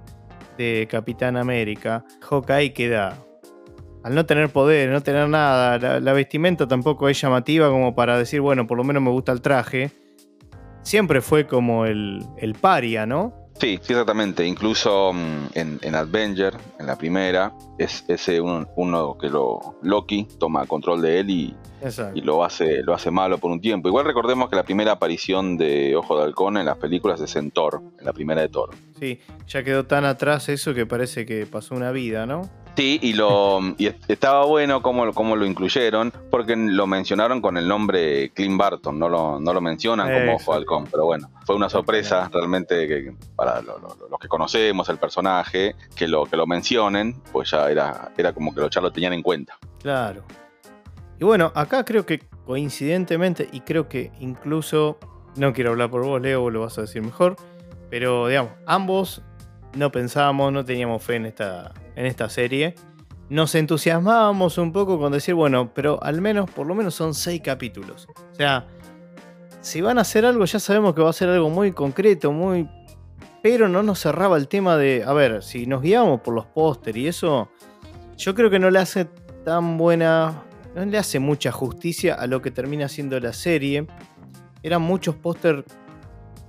de 0.58 0.88
Capitán 0.90 1.38
América, 1.38 2.06
Hawkeye 2.22 2.74
queda, 2.74 3.18
al 4.04 4.16
no 4.16 4.26
tener 4.26 4.50
poder, 4.50 4.90
no 4.90 5.02
tener 5.02 5.28
nada, 5.30 6.00
la, 6.00 6.14
vestimenta 6.14 6.68
tampoco 6.68 7.10
es 7.10 7.20
llamativa 7.20 7.70
como 7.70 7.96
para 7.96 8.18
decir, 8.18 8.42
bueno, 8.42 8.68
por 8.68 8.78
lo 8.78 8.84
menos 8.84 9.04
me 9.04 9.12
gusta 9.12 9.32
el 9.32 9.42
traje, 9.42 9.92
siempre 10.82 11.22
fue 11.22 11.48
como 11.48 11.86
el, 11.86 12.26
el 12.38 12.54
paria, 12.54 13.06
¿no? 13.06 13.47
Sí, 13.60 13.74
exactamente. 13.74 14.46
Incluso 14.46 15.12
mm, 15.14 15.46
en, 15.56 15.80
en, 15.82 15.96
Avenger, 15.96 16.56
en 16.80 16.86
la 16.86 16.96
primera, 16.96 17.54
es 17.78 18.06
ese 18.08 18.40
uno, 18.40 19.18
que 19.20 19.30
lo 19.30 19.78
Loki 19.82 20.28
toma 20.40 20.66
control 20.66 21.02
de 21.02 21.20
él 21.20 21.30
y, 21.30 21.56
y, 22.14 22.22
lo 22.22 22.44
hace 22.44 22.84
lo 22.84 22.94
hace 22.94 23.10
malo 23.10 23.40
por 23.40 23.52
un 23.52 23.60
tiempo. 23.60 23.88
Igual 23.88 24.06
recordemos 24.06 24.50
que 24.50 24.56
la 24.56 24.64
primera 24.64 24.94
aparición 24.94 25.58
de 25.58 25.96
Ojo 25.96 26.18
de 26.18 26.26
Halcón 26.26 26.58
en 26.58 26.66
las 26.66 26.78
películas 26.78 27.20
es 27.22 27.36
en 27.36 27.52
Thor, 27.52 27.82
en 28.00 28.06
la 28.06 28.14
primera 28.14 28.42
de 28.42 28.50
Thor. 28.50 28.76
Sí, 29.00 29.20
ya 29.48 29.64
quedó 29.64 29.86
tan 29.86 30.06
atrás 30.06 30.50
eso 30.50 30.74
que 30.74 30.86
parece 30.86 31.26
que 31.26 31.46
pasó 31.48 31.76
una 31.76 31.92
vida, 31.92 32.26
¿no? 32.26 32.50
Sí, 32.78 33.00
y, 33.02 33.14
lo, 33.14 33.60
y 33.80 33.88
estaba 34.08 34.46
bueno 34.46 34.84
cómo, 34.84 35.12
cómo 35.12 35.36
lo 35.36 35.48
incluyeron, 35.48 36.14
porque 36.30 36.56
lo 36.56 36.86
mencionaron 36.86 37.42
con 37.42 37.58
el 37.58 37.68
nombre 37.68 38.30
Clint 38.36 38.56
Barton, 38.56 39.00
no 39.00 39.10
lo, 39.10 39.40
no 39.40 39.52
lo 39.52 39.62
mencionan 39.62 40.14
como 40.14 40.54
Halcón, 40.54 40.86
pero 40.86 41.06
bueno, 41.06 41.28
fue 41.48 41.56
una 41.56 41.72
sorpresa 41.72 42.30
realmente 42.32 42.88
que, 42.88 43.16
para 43.36 43.64
los 43.64 44.20
que 44.22 44.28
conocemos 44.28 44.88
el 44.90 45.00
personaje, 45.00 45.76
que 45.96 46.08
lo, 46.08 46.26
que 46.28 46.38
lo 46.38 46.46
mencionen, 46.46 47.20
pues 47.32 47.50
ya 47.50 47.68
era, 47.72 48.12
era 48.16 48.32
como 48.32 48.54
que 48.54 48.62
ya 48.70 48.80
lo 48.80 48.92
tenían 48.92 49.14
en 49.14 49.24
cuenta. 49.24 49.58
Claro. 49.82 50.22
Y 51.20 51.24
bueno, 51.24 51.52
acá 51.56 51.84
creo 51.84 52.06
que 52.06 52.20
coincidentemente, 52.46 53.50
y 53.52 53.62
creo 53.62 53.90
que 53.90 54.12
incluso, 54.20 55.00
no 55.36 55.52
quiero 55.52 55.72
hablar 55.72 55.90
por 55.90 56.06
vos, 56.06 56.22
Leo, 56.22 56.52
lo 56.52 56.62
vas 56.62 56.78
a 56.78 56.82
decir 56.82 57.02
mejor, 57.02 57.38
pero 57.90 58.28
digamos, 58.28 58.52
ambos 58.68 59.24
no 59.76 59.92
pensábamos, 59.92 60.52
no 60.54 60.66
teníamos 60.66 61.04
fe 61.04 61.16
en 61.16 61.26
esta, 61.26 61.74
en 61.96 62.06
esta 62.06 62.30
serie. 62.30 62.76
Nos 63.30 63.56
entusiasmábamos 63.56 64.58
un 64.58 64.72
poco 64.72 65.00
con 65.00 65.12
decir, 65.12 65.34
bueno, 65.34 65.74
pero 65.74 66.02
al 66.02 66.22
menos, 66.22 66.50
por 66.50 66.66
lo 66.66 66.76
menos 66.76 66.96
son 66.96 67.14
seis 67.14 67.42
capítulos. 67.44 68.08
O 68.32 68.36
sea, 68.36 68.68
si 69.62 69.82
van 69.82 69.98
a 69.98 70.02
hacer 70.02 70.26
algo, 70.26 70.46
ya 70.46 70.60
sabemos 70.60 70.96
que 70.96 71.02
va 71.02 71.10
a 71.10 71.14
ser 71.14 71.30
algo 71.30 71.50
muy 71.50 71.74
concreto, 71.74 72.32
muy. 72.32 72.70
Pero 73.44 73.68
no 73.68 73.84
nos 73.84 74.00
cerraba 74.00 74.38
el 74.38 74.48
tema 74.48 74.78
de. 74.78 75.04
A 75.06 75.14
ver, 75.14 75.44
si 75.44 75.66
nos 75.66 75.82
guiamos 75.82 76.22
por 76.22 76.34
los 76.34 76.46
póster 76.46 76.96
y 76.96 77.08
eso, 77.08 77.50
yo 78.18 78.34
creo 78.34 78.50
que 78.50 78.60
no 78.60 78.70
le 78.70 78.80
hace 78.80 79.06
tan 79.44 79.78
buena. 79.78 80.44
No 80.74 80.86
le 80.86 80.98
hace 80.98 81.20
mucha 81.20 81.52
justicia 81.52 82.14
a 82.14 82.28
lo 82.28 82.42
que 82.42 82.52
termina 82.52 82.88
siendo 82.88 83.20
la 83.20 83.34
serie. 83.34 83.88
Eran 84.64 84.84
muchos 84.84 85.16
póster 85.16 85.66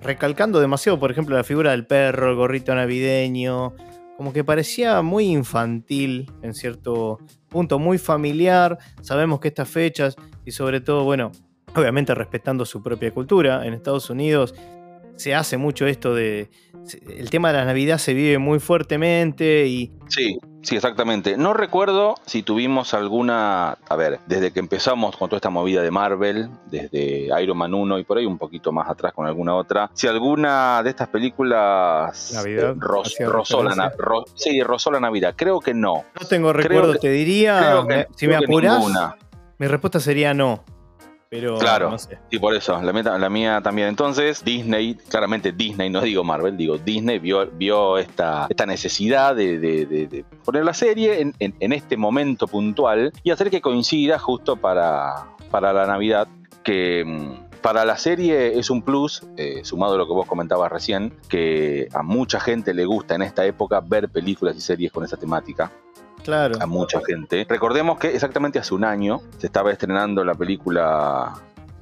recalcando 0.03 0.61
demasiado, 0.61 0.99
por 0.99 1.11
ejemplo, 1.11 1.37
la 1.37 1.45
figura 1.45 1.73
del 1.73 1.87
perro, 1.87 2.31
el 2.31 2.37
gorrito 2.37 2.75
navideño. 2.75 3.75
Como 4.17 4.33
que 4.33 4.43
parecía 4.43 5.01
muy 5.03 5.27
infantil 5.27 6.31
en 6.43 6.55
cierto 6.55 7.19
punto, 7.49 7.79
muy 7.79 7.99
familiar. 7.99 8.79
Sabemos 9.01 9.41
que 9.41 9.49
estas 9.49 9.69
fechas 9.69 10.17
y 10.45 10.51
sobre 10.51 10.81
todo, 10.81 11.05
bueno, 11.05 11.31
obviamente 11.75 12.15
respetando 12.15 12.65
su 12.65 12.83
propia 12.83 13.13
cultura. 13.13 13.65
En 13.67 13.75
Estados 13.75 14.11
Unidos 14.11 14.55
se 15.19 15.35
hace 15.35 15.57
mucho 15.57 15.87
esto 15.87 16.15
de... 16.15 16.49
El 17.09 17.29
tema 17.29 17.53
de 17.53 17.59
la 17.59 17.65
Navidad 17.67 17.99
se 17.99 18.15
vive 18.15 18.39
muy 18.39 18.61
fuertemente 18.61 19.67
y... 19.67 19.93
Sí, 20.09 20.39
sí, 20.63 20.77
exactamente. 20.77 21.37
No 21.37 21.53
recuerdo 21.53 22.15
si 22.25 22.43
tuvimos 22.43 22.95
alguna... 22.95 23.77
A 23.89 23.97
ver, 23.97 24.21
desde 24.27 24.53
que 24.53 24.61
empezamos 24.61 25.17
con 25.17 25.29
toda 25.29 25.39
esta 25.39 25.51
movida 25.51 25.83
de 25.83 25.91
Marvel, 25.91 26.49
desde 26.71 27.29
Iron 27.43 27.59
Man 27.59 27.75
1 27.75 27.99
y 27.99 28.05
por 28.05 28.17
ahí 28.17 28.27
un 28.27 28.39
poquito 28.39 28.73
más 28.73 28.89
atrás 28.89 29.13
con 29.13 29.27
alguna 29.27 29.55
otra, 29.55 29.91
si 29.93 30.07
alguna 30.07 30.83
de 30.83 30.91
estas 30.91 31.09
películas... 31.09 32.33
Navidad. 32.33 32.71
Eh, 32.71 32.75
rozó, 32.79 33.63
la, 33.63 33.93
sí, 34.35 34.63
rozó 34.63 34.91
la 34.93 35.01
Navidad. 35.01 35.35
Creo 35.37 35.61
que 35.61 35.75
no. 35.75 36.05
No 36.19 36.27
tengo 36.27 36.53
recuerdo, 36.53 36.95
te 36.95 37.11
diría... 37.11 38.07
si 38.17 38.29
me 38.29 38.37
apuras, 38.37 38.83
mi 39.59 39.67
respuesta 39.67 39.99
sería 39.99 40.33
no. 40.33 40.65
Pero 41.31 41.59
claro, 41.59 41.91
no 41.91 41.99
sé. 41.99 42.19
sí, 42.31 42.39
por 42.39 42.55
eso, 42.55 42.81
la, 42.81 43.19
la, 43.19 43.31
mía 43.31 43.61
también. 43.63 43.89
Entonces, 43.89 44.43
Disney, 44.43 44.95
claramente 44.95 45.53
Disney, 45.53 45.91
no 45.91 46.01
digo 46.01 46.25
Marvel, 46.25 46.57
digo 46.57 46.79
Disney, 46.79 47.19
vio, 47.19 47.47
vio 47.47 47.99
esta, 47.99 48.47
esta 48.49 48.65
necesidad 48.65 49.37
de, 49.37 50.25
poner 50.45 50.65
la 50.65 50.73
serie 50.73 51.21
en, 51.21 51.73
este 51.73 51.99
momento 51.99 52.49
puntual 52.49 53.13
y 53.23 53.31
hacer 53.31 53.51
que 53.51 53.61
coincida 53.61 54.19
justo 54.19 54.57
para, 54.57 55.27
para 55.51 55.75
la 55.75 55.87
Navidad, 55.87 56.29
que 56.65 57.05
mm, 57.05 57.61
para 57.61 57.85
la 57.85 57.99
serie 57.99 58.59
es 58.59 58.71
un 58.71 58.81
plus, 58.81 59.23
eh, 59.37 59.61
sumado 59.65 59.95
a 59.95 59.99
lo 59.99 60.07
que 60.07 60.15
vos 60.15 60.27
comentabas 60.27 60.73
recién, 60.73 61.13
que 61.29 61.89
a 61.93 62.03
mucha 62.03 62.41
gente 62.41 62.73
le 62.73 62.87
gusta 62.87 63.15
en 63.15 63.23
esta 63.23 63.45
época 63.45 63.81
ver 63.81 64.09
películas 64.09 64.57
y 64.57 64.63
series 64.63 64.91
con 64.93 65.05
esa 65.05 65.19
temática 65.19 65.71
claro. 66.25 66.57
a 66.61 66.67
mucha 66.67 67.01
gente. 67.07 67.47
Recordemos 67.49 67.99
que 67.99 68.09
exactamente 68.09 68.59
hace 68.59 68.75
un 68.75 68.85
año 68.85 69.21
se 69.39 69.47
estaba 69.47 69.71
estrenando 69.71 70.25
la 70.25 70.35
película, 70.35 71.35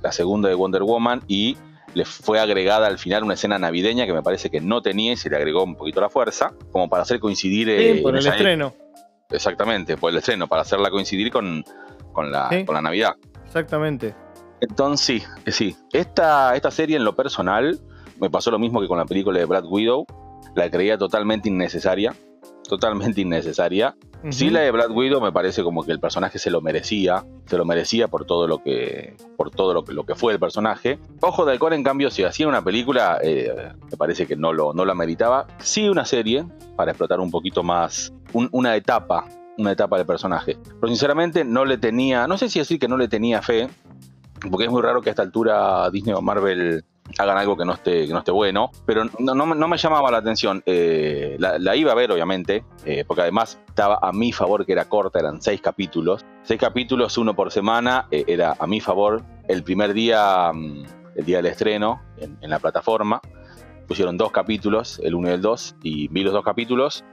la 0.02 0.12
segunda 0.12 0.48
de 0.48 0.54
Wonder 0.54 0.82
Woman, 0.82 1.22
y 1.26 1.56
le 1.94 2.04
fue 2.04 2.38
agregada 2.38 2.86
al 2.86 2.98
final 2.98 3.24
una 3.24 3.34
escena 3.34 3.58
navideña 3.58 4.06
que 4.06 4.12
me 4.12 4.22
parece 4.22 4.50
que 4.50 4.60
no 4.60 4.82
tenía 4.82 5.12
y 5.12 5.16
se 5.16 5.30
le 5.30 5.36
agregó 5.36 5.64
un 5.64 5.76
poquito 5.76 6.00
la 6.00 6.10
fuerza, 6.10 6.52
como 6.70 6.88
para 6.88 7.02
hacer 7.02 7.20
coincidir. 7.20 7.68
Sí, 7.68 8.02
por 8.02 8.16
el 8.16 8.26
estreno. 8.26 8.74
Exactamente, 9.30 9.96
por 9.96 10.10
el 10.10 10.18
estreno, 10.18 10.46
para 10.46 10.62
hacerla 10.62 10.90
coincidir 10.90 11.32
con, 11.32 11.64
con, 12.12 12.30
la, 12.30 12.48
con 12.64 12.74
la 12.74 12.82
Navidad. 12.82 13.14
Exactamente. 13.44 14.14
Entonces, 14.60 15.26
sí, 15.46 15.52
sí. 15.52 15.76
Esta, 15.92 16.54
esta 16.54 16.70
serie 16.70 16.96
en 16.96 17.04
lo 17.04 17.14
personal 17.14 17.80
me 18.20 18.30
pasó 18.30 18.50
lo 18.50 18.58
mismo 18.58 18.80
que 18.80 18.88
con 18.88 18.98
la 18.98 19.04
película 19.04 19.38
de 19.38 19.44
Brad 19.44 19.64
Widow. 19.64 20.06
La 20.54 20.70
creía 20.70 20.96
totalmente 20.96 21.48
innecesaria 21.48 22.14
totalmente 22.68 23.20
innecesaria. 23.20 23.96
Sí, 24.30 24.50
la 24.50 24.60
de 24.60 24.70
Brad 24.72 24.90
Widow 24.90 25.20
me 25.20 25.30
parece 25.30 25.62
como 25.62 25.84
que 25.84 25.92
el 25.92 26.00
personaje 26.00 26.38
se 26.38 26.50
lo 26.50 26.60
merecía, 26.60 27.24
se 27.46 27.56
lo 27.56 27.64
merecía 27.64 28.08
por 28.08 28.24
todo 28.24 28.48
lo 28.48 28.62
que, 28.62 29.16
por 29.36 29.50
todo 29.50 29.72
lo 29.72 29.84
que, 29.84 29.92
lo 29.92 30.04
que 30.04 30.14
fue 30.14 30.32
el 30.32 30.40
personaje. 30.40 30.98
Ojo 31.20 31.44
de 31.44 31.52
Halcón, 31.52 31.74
en 31.74 31.84
cambio, 31.84 32.10
si 32.10 32.24
hacía 32.24 32.48
una 32.48 32.62
película, 32.62 33.18
eh, 33.22 33.72
me 33.88 33.96
parece 33.96 34.26
que 34.26 34.34
no 34.34 34.52
lo, 34.52 34.72
no 34.72 34.84
la 34.84 34.94
meritaba. 34.94 35.46
Sí, 35.58 35.88
una 35.88 36.04
serie 36.04 36.44
para 36.74 36.90
explotar 36.90 37.20
un 37.20 37.30
poquito 37.30 37.62
más 37.62 38.12
una 38.32 38.74
etapa, 38.76 39.26
una 39.58 39.72
etapa 39.72 39.96
del 39.96 40.06
personaje. 40.06 40.58
Pero 40.64 40.88
sinceramente 40.88 41.44
no 41.44 41.64
le 41.64 41.78
tenía, 41.78 42.26
no 42.26 42.36
sé 42.36 42.48
si 42.48 42.58
decir 42.58 42.78
que 42.78 42.88
no 42.88 42.96
le 42.96 43.08
tenía 43.08 43.42
fe, 43.42 43.68
porque 44.50 44.64
es 44.64 44.70
muy 44.70 44.82
raro 44.82 45.00
que 45.00 45.10
a 45.10 45.12
esta 45.12 45.22
altura 45.22 45.88
Disney 45.90 46.14
o 46.14 46.20
Marvel 46.20 46.84
hagan 47.18 47.38
algo 47.38 47.56
que 47.56 47.64
no 47.64 47.74
esté, 47.74 48.06
que 48.06 48.12
no 48.12 48.18
esté 48.18 48.30
bueno, 48.30 48.70
pero 48.84 49.04
no, 49.18 49.34
no, 49.34 49.68
me 49.68 49.76
llamaba 49.76 50.10
la 50.10 50.18
atención. 50.18 50.62
Eh, 50.66 51.36
la, 51.38 51.76
iba 51.76 51.92
a 51.92 51.94
ver, 51.94 52.10
obviamente, 52.12 52.64
eh, 52.84 53.04
porque 53.06 53.22
además 53.22 53.58
estaba 53.68 53.98
a 54.02 54.12
mi 54.12 54.32
favor 54.32 54.66
que 54.66 54.72
era 54.72 54.86
corta, 54.86 55.18
eran 55.18 55.40
seis 55.40 55.60
capítulos. 55.60 56.24
Seis 56.42 56.60
capítulos, 56.60 57.16
uno 57.18 57.34
por 57.34 57.50
semana, 57.52 58.06
eh, 58.10 58.24
era 58.26 58.56
a 58.58 58.66
mi 58.66 58.80
favor. 58.80 59.22
El 59.48 59.62
primer 59.62 59.94
día, 59.94 60.50
mm, 60.52 60.84
el 61.16 61.24
día 61.24 61.38
del 61.38 61.46
estreno, 61.46 62.02
en, 62.18 62.38
la 62.50 62.58
plataforma, 62.58 63.20
pusieron 63.86 64.16
dos 64.16 64.30
capítulos, 64.30 65.00
el 65.02 65.14
uno 65.14 65.28
y 65.28 65.32
el 65.32 65.42
dos, 65.42 65.76
y 65.82 66.08
vi 66.08 66.22
los 66.22 66.32
dos 66.32 66.44
capítulos. 66.44 67.04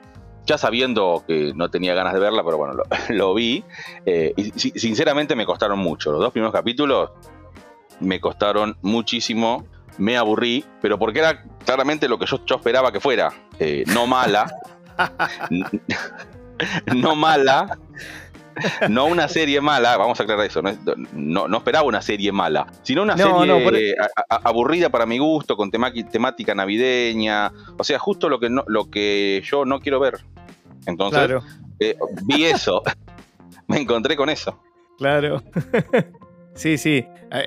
Ya 0.46 0.58
sabiendo 0.58 1.24
que 1.26 1.54
no 1.56 1.70
tenía 1.70 1.94
ganas 1.94 2.14
de 2.14 2.20
verla, 2.20 2.44
pero 2.44 2.58
bueno, 2.58 2.74
lo, 3.10 3.34
vi. 3.36 3.64
y 4.06 4.52
sinceramente 4.60 5.38
me 5.38 5.46
costaron 5.46 5.80
mucho. 5.80 6.12
Los 6.12 6.20
dos 6.20 6.34
primeros 6.34 6.52
capítulos 6.52 7.12
me 8.02 8.20
costaron 8.20 8.76
muchísimo 8.82 9.66
me 9.98 10.18
aburrí, 10.18 10.66
pero 10.82 10.98
porque 10.98 11.20
era 11.20 11.44
claramente 11.66 12.08
lo 12.08 12.18
que 12.20 12.26
yo, 12.26 12.40
esperaba 12.56 12.92
que 12.92 13.00
fuera. 13.00 13.32
Eh, 13.60 13.84
no 13.88 14.08
mala. 14.08 14.52
no 16.96 17.16
mala. 17.16 17.78
No 18.88 19.06
una 19.06 19.28
serie 19.28 19.62
mala, 19.62 19.98
vamos 19.98 20.20
a 20.20 20.24
aclarar 20.24 20.46
eso, 20.46 20.62
no, 20.62 21.48
no, 21.48 21.58
esperaba 21.58 21.86
una 21.86 22.04
serie 22.04 22.32
mala, 22.32 22.68
sino 22.84 23.02
una 23.02 23.18
serie 23.18 23.96
aburrida 24.30 24.90
para 24.90 25.08
mi 25.08 25.18
gusto, 25.18 25.58
con 25.58 25.72
temática 25.72 26.54
navideña, 26.54 27.52
o 27.76 27.84
sea, 27.84 27.98
justo 27.98 28.30
lo 28.30 28.40
que, 28.40 28.52
no, 28.52 28.64
lo 28.68 28.92
que 28.92 29.42
yo 29.44 29.66
no 29.66 29.80
quiero 29.80 30.00
ver. 30.00 30.20
Entonces, 30.86 31.42
eh, 31.80 31.98
vi 32.26 32.46
eso, 32.46 32.84
me 33.68 33.78
encontré 33.78 34.16
con 34.16 34.30
eso. 34.30 34.60
Claro. 34.98 35.42
Sí, 36.56 36.78
sí. 36.78 37.06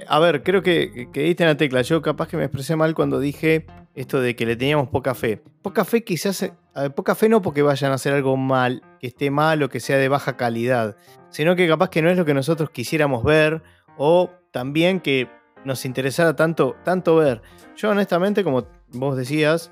A, 0.08 0.18
ver, 0.18 0.42
creo 0.42 0.62
que, 0.62 1.08
diste 1.12 1.44
en 1.44 1.48
la 1.48 1.56
tecla. 1.56 1.82
Yo 1.82 2.02
capaz 2.02 2.28
que 2.28 2.36
me 2.36 2.44
expresé 2.44 2.76
mal 2.76 2.94
cuando 2.94 3.20
dije 3.20 3.66
esto 3.94 4.20
de 4.20 4.34
que 4.34 4.46
le 4.46 4.56
teníamos 4.56 4.88
poca 4.88 5.14
fe. 5.14 5.40
Poca 5.62 5.84
fe 5.84 6.04
quizás, 6.04 6.52
poca 6.94 7.14
fe 7.14 7.28
no 7.28 7.40
porque 7.40 7.62
vayan 7.62 7.92
a 7.92 7.94
hacer 7.94 8.12
algo 8.12 8.36
mal, 8.36 8.82
que 9.00 9.06
esté 9.06 9.30
mal 9.30 9.62
o 9.62 9.68
que 9.68 9.80
sea 9.80 9.96
de 9.96 10.08
baja 10.08 10.36
calidad, 10.36 10.96
sino 11.30 11.56
que 11.56 11.68
capaz 11.68 11.90
que 11.90 12.02
no 12.02 12.10
es 12.10 12.16
lo 12.16 12.24
que 12.24 12.34
nosotros 12.34 12.70
quisiéramos 12.70 13.24
ver 13.24 13.62
o 13.96 14.30
también 14.50 15.00
que 15.00 15.28
nos 15.64 15.84
interesara 15.84 16.36
tanto, 16.36 16.76
tanto 16.84 17.16
ver. 17.16 17.42
Yo 17.76 17.90
honestamente, 17.90 18.44
como 18.44 18.66
vos 18.92 19.16
decías, 19.16 19.70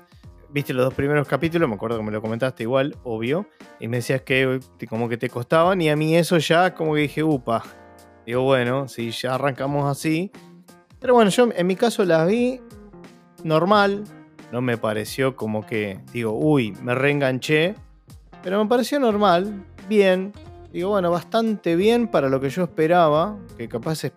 viste 0.49 0.73
los 0.73 0.85
dos 0.85 0.93
primeros 0.93 1.27
capítulos, 1.27 1.69
me 1.69 1.75
acuerdo 1.75 1.97
que 1.97 2.03
me 2.03 2.11
lo 2.11 2.21
comentaste 2.21 2.63
igual, 2.63 2.95
obvio, 3.03 3.47
y 3.79 3.87
me 3.87 3.97
decías 3.97 4.21
que 4.21 4.59
como 4.89 5.07
que 5.09 5.17
te 5.17 5.29
costaban 5.29 5.81
y 5.81 5.89
a 5.89 5.95
mí 5.95 6.15
eso 6.15 6.37
ya 6.37 6.73
como 6.73 6.95
que 6.95 7.01
dije, 7.01 7.23
upa, 7.23 7.63
Digo, 8.25 8.41
bueno, 8.41 8.87
si 8.87 9.11
ya 9.11 9.35
arrancamos 9.35 9.85
así. 9.85 10.31
Pero 10.99 11.13
bueno, 11.13 11.29
yo 11.29 11.49
en 11.55 11.67
mi 11.67 11.75
caso 11.75 12.03
las 12.05 12.27
vi 12.27 12.59
normal. 13.43 14.03
No 14.51 14.61
me 14.61 14.77
pareció 14.77 15.35
como 15.35 15.65
que, 15.65 15.99
digo, 16.11 16.31
uy, 16.31 16.71
me 16.81 16.95
reenganché. 16.95 17.75
Pero 18.41 18.63
me 18.63 18.69
pareció 18.69 18.99
normal, 18.99 19.63
bien. 19.87 20.33
Digo, 20.71 20.89
bueno, 20.89 21.11
bastante 21.11 21.75
bien 21.75 22.07
para 22.07 22.29
lo 22.29 22.39
que 22.39 22.49
yo 22.49 22.63
esperaba. 22.63 23.37
Que 23.57 23.67
capaz 23.67 24.03
es. 24.05 24.13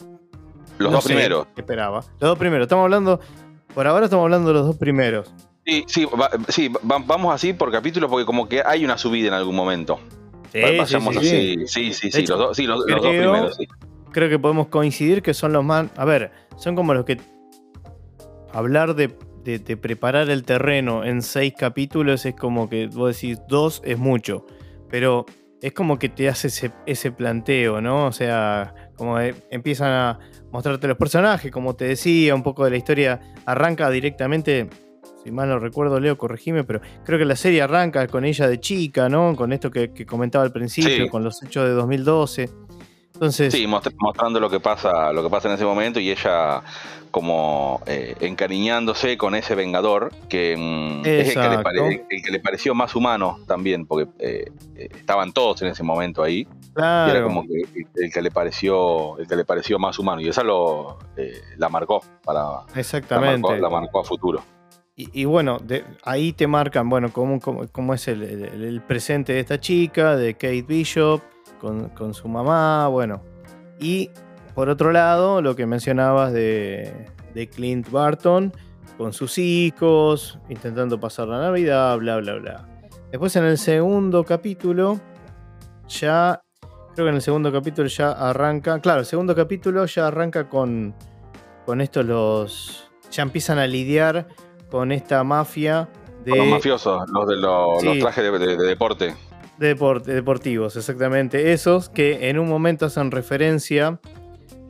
Los 0.79 0.93
dos 0.93 1.05
primeros. 1.05 1.47
Esperaba. 1.57 2.01
Los 2.21 2.31
dos 2.31 2.39
primeros. 2.39 2.65
Estamos 2.65 2.85
hablando. 2.85 3.21
Por 3.75 3.87
ahora 3.87 4.07
estamos 4.07 4.25
hablando 4.25 4.49
de 4.49 4.55
los 4.55 4.67
dos 4.67 4.77
primeros. 4.77 5.33
Sí, 5.67 5.85
sí, 5.87 6.09
sí 6.49 6.73
vamos 6.83 7.35
así 7.35 7.53
por 7.53 7.71
capítulo 7.71 8.09
porque 8.09 8.25
como 8.25 8.49
que 8.49 8.63
hay 8.65 8.87
una 8.87 8.97
subida 8.97 9.29
en 9.29 9.35
algún 9.35 9.55
momento. 9.55 10.01
Sí, 10.51 10.61
Vayamos 10.63 11.15
sí, 11.17 11.19
así. 11.19 11.67
Sí, 11.67 11.93
sí, 11.93 12.11
sí, 12.11 12.27
los, 12.27 12.57
sí, 12.57 12.67
los, 12.67 12.87
dos 12.87 13.01
primeros, 13.01 13.57
sí 13.57 13.69
creo 14.19 14.29
que 14.29 14.39
podemos 14.41 14.67
coincidir 14.67 15.23
que 15.23 15.33
son 15.33 15.53
los 15.53 15.65
más. 15.65 15.87
A 15.97 16.05
ver, 16.05 16.33
son 16.57 16.75
como 16.75 16.93
los 16.93 17.05
que. 17.05 17.19
Hablar 18.53 18.97
de, 18.97 19.09
preparar 19.77 20.29
el 20.29 20.43
terreno 20.43 21.05
en 21.05 21.23
seis 21.23 21.55
capítulos 21.57 22.27
es 22.27 22.35
como 22.35 22.69
que 22.69 22.89
vos 22.89 23.15
decís 23.15 23.39
dos 23.49 23.81
es 23.85 23.97
mucho. 23.97 24.45
Pero 24.91 25.25
es 25.63 25.73
como 25.73 25.99
que 26.01 26.09
te 26.09 26.29
hace 26.29 26.73
ese, 26.87 27.13
planteo, 27.13 27.81
¿no? 27.81 28.07
O 28.07 28.13
sea, 28.13 28.75
como 28.97 29.21
empiezan 29.21 29.93
a 29.93 30.19
mostrarte 30.51 30.89
los 30.89 30.97
personajes, 30.97 31.53
como 31.53 31.77
te 31.77 31.85
decía, 31.85 32.35
un 32.35 32.43
poco 32.43 32.65
de 32.65 32.71
la 32.73 32.77
historia 32.77 33.21
arranca 33.47 33.89
directamente. 33.91 34.69
Si 35.23 35.31
mal 35.31 35.49
no 35.49 35.61
recuerdo, 35.61 36.01
Leo, 36.01 36.19
corregime, 36.19 36.65
pero 36.65 36.81
creo 37.05 37.19
que 37.19 37.25
la 37.25 37.37
serie 37.37 37.63
arranca 37.63 38.09
con 38.09 38.25
ella 38.25 38.49
de 38.49 38.59
chica, 38.59 39.09
¿no? 39.09 39.37
Con 39.37 39.53
esto 39.53 39.71
que, 39.71 39.93
comentaba 40.07 40.45
al 40.45 40.53
principio, 40.53 41.09
con 41.09 41.23
los 41.23 41.41
hechos 41.43 41.69
de 41.69 41.71
2012. 41.75 42.49
Entonces, 43.19 43.53
Sí, 43.53 43.67
mostra- 43.67 43.93
mostrando 43.99 44.39
lo 44.39 44.49
que 44.49 44.61
pasa, 44.61 45.13
lo 45.13 45.23
que 45.25 45.29
pasa 45.29 45.49
en 45.49 45.55
ese 45.55 45.65
momento 45.65 45.99
y 45.99 46.11
ella 46.11 46.63
como 47.11 47.81
eh, 47.87 48.15
encariñándose 48.21 49.17
con 49.19 49.35
ese 49.35 49.55
vengador 49.55 50.13
que 50.29 50.55
mm, 50.57 51.01
es 51.07 51.29
el 51.29 51.35
que, 51.35 51.41
le 51.41 51.45
Exacto. 51.47 51.63
pare- 51.63 52.07
el 52.11 52.23
que 52.23 52.31
le 52.31 52.39
pareció 52.41 52.75
más 52.75 52.95
humano 52.95 53.39
también, 53.47 53.87
porque 53.87 54.09
eh, 54.19 54.51
eh, 54.77 54.89
estaban 54.95 55.33
todos 55.33 55.61
en 55.63 55.69
ese 55.69 55.83
momento 55.83 56.23
ahí. 56.23 56.47
Y 56.77 56.81
era 56.81 57.05
claro, 57.11 57.25
como 57.25 57.43
que 57.43 57.63
el, 57.97 58.13
que 58.13 58.23
le 58.23 58.31
pareció, 58.31 59.19
el 59.19 59.27
que 59.27 59.35
le 59.37 59.45
pareció 59.45 59.79
más 59.81 59.99
humano. 59.99 60.21
Y 60.21 60.29
esa 60.29 60.45
lo 60.45 60.99
eh, 61.17 61.41
la 61.57 61.69
marcó 61.69 62.03
para 62.25 62.41
la 62.43 62.65
exactamente. 62.77 63.41
marcó, 63.41 63.57
la 63.61 63.69
marcó 63.71 64.01
a 64.01 64.05
futuro. 64.05 64.43
Y, 64.95 65.23
y 65.23 65.25
bueno, 65.25 65.59
de- 65.59 65.85
ahí 66.05 66.33
te 66.33 66.47
marcan, 66.47 66.89
bueno, 66.89 67.13
cómo, 67.13 67.41
cómo- 67.41 67.67
cómo 67.73 67.95
es 67.95 68.07
el, 68.09 68.23
el- 68.23 68.63
el 68.65 68.81
presente 68.83 69.33
de 69.33 69.41
esta 69.41 69.59
chica, 69.59 70.17
de 70.17 70.35
Kate 70.35 70.63
Bishop, 70.63 71.21
con, 71.61 71.89
con 71.91 72.15
su 72.15 72.29
mamá, 72.29 72.89
bueno. 72.89 73.23
Y 73.79 74.11
por 74.55 74.69
otro 74.69 74.93
lado, 74.93 75.41
lo 75.43 75.55
que 75.57 75.67
mencionabas 75.67 76.33
de, 76.33 76.93
de 77.35 77.49
Clint 77.49 77.91
Barton, 77.91 78.53
con 78.97 79.13
sus 79.13 79.39
hijos, 79.39 80.39
intentando 80.49 80.99
pasar 80.99 81.29
la 81.29 81.39
Navidad, 81.39 81.97
bla, 81.99 82.17
bla, 82.17 82.35
bla. 82.35 82.69
Después 83.11 83.35
en 83.37 83.45
el 83.45 83.57
segundo 83.59 84.25
capítulo, 84.25 84.99
ya, 85.89 86.43
creo 86.95 87.07
que 87.07 87.11
en 87.11 87.15
el 87.17 87.23
segundo 87.23 87.53
capítulo 87.53 87.89
ya 87.89 88.11
arranca, 88.11 88.81
claro, 88.81 89.01
el 89.01 89.07
segundo 89.07 89.35
capítulo 89.35 89.87
ya 89.87 90.09
arranca 90.09 90.49
con, 90.49 90.95
con 91.65 91.81
estos 91.81 92.05
los, 92.05 92.91
ya 93.11 93.23
empiezan 93.23 93.59
a 93.59 93.67
lidiar 93.67 94.27
con 94.71 94.93
esta 94.93 95.23
mafia 95.25 95.89
de, 96.25 96.31
Con 96.33 96.39
los 96.41 96.49
mafiosos, 96.49 97.09
los 97.11 97.29
de 97.29 97.37
los, 97.37 97.99
trajes 98.01 98.25
de, 98.25 98.39
de- 98.39 98.57
de 98.57 98.67
deporte. 98.67 99.15
De 99.59 99.77
depor- 99.77 100.03
de 100.03 100.15
deportivos, 100.15 100.77
exactamente. 100.77 101.53
Esos 101.53 101.89
que 101.89 102.29
en 102.29 102.39
un 102.39 102.49
momento 102.49 102.87
hacen 102.87 103.11
referencia 103.11 104.01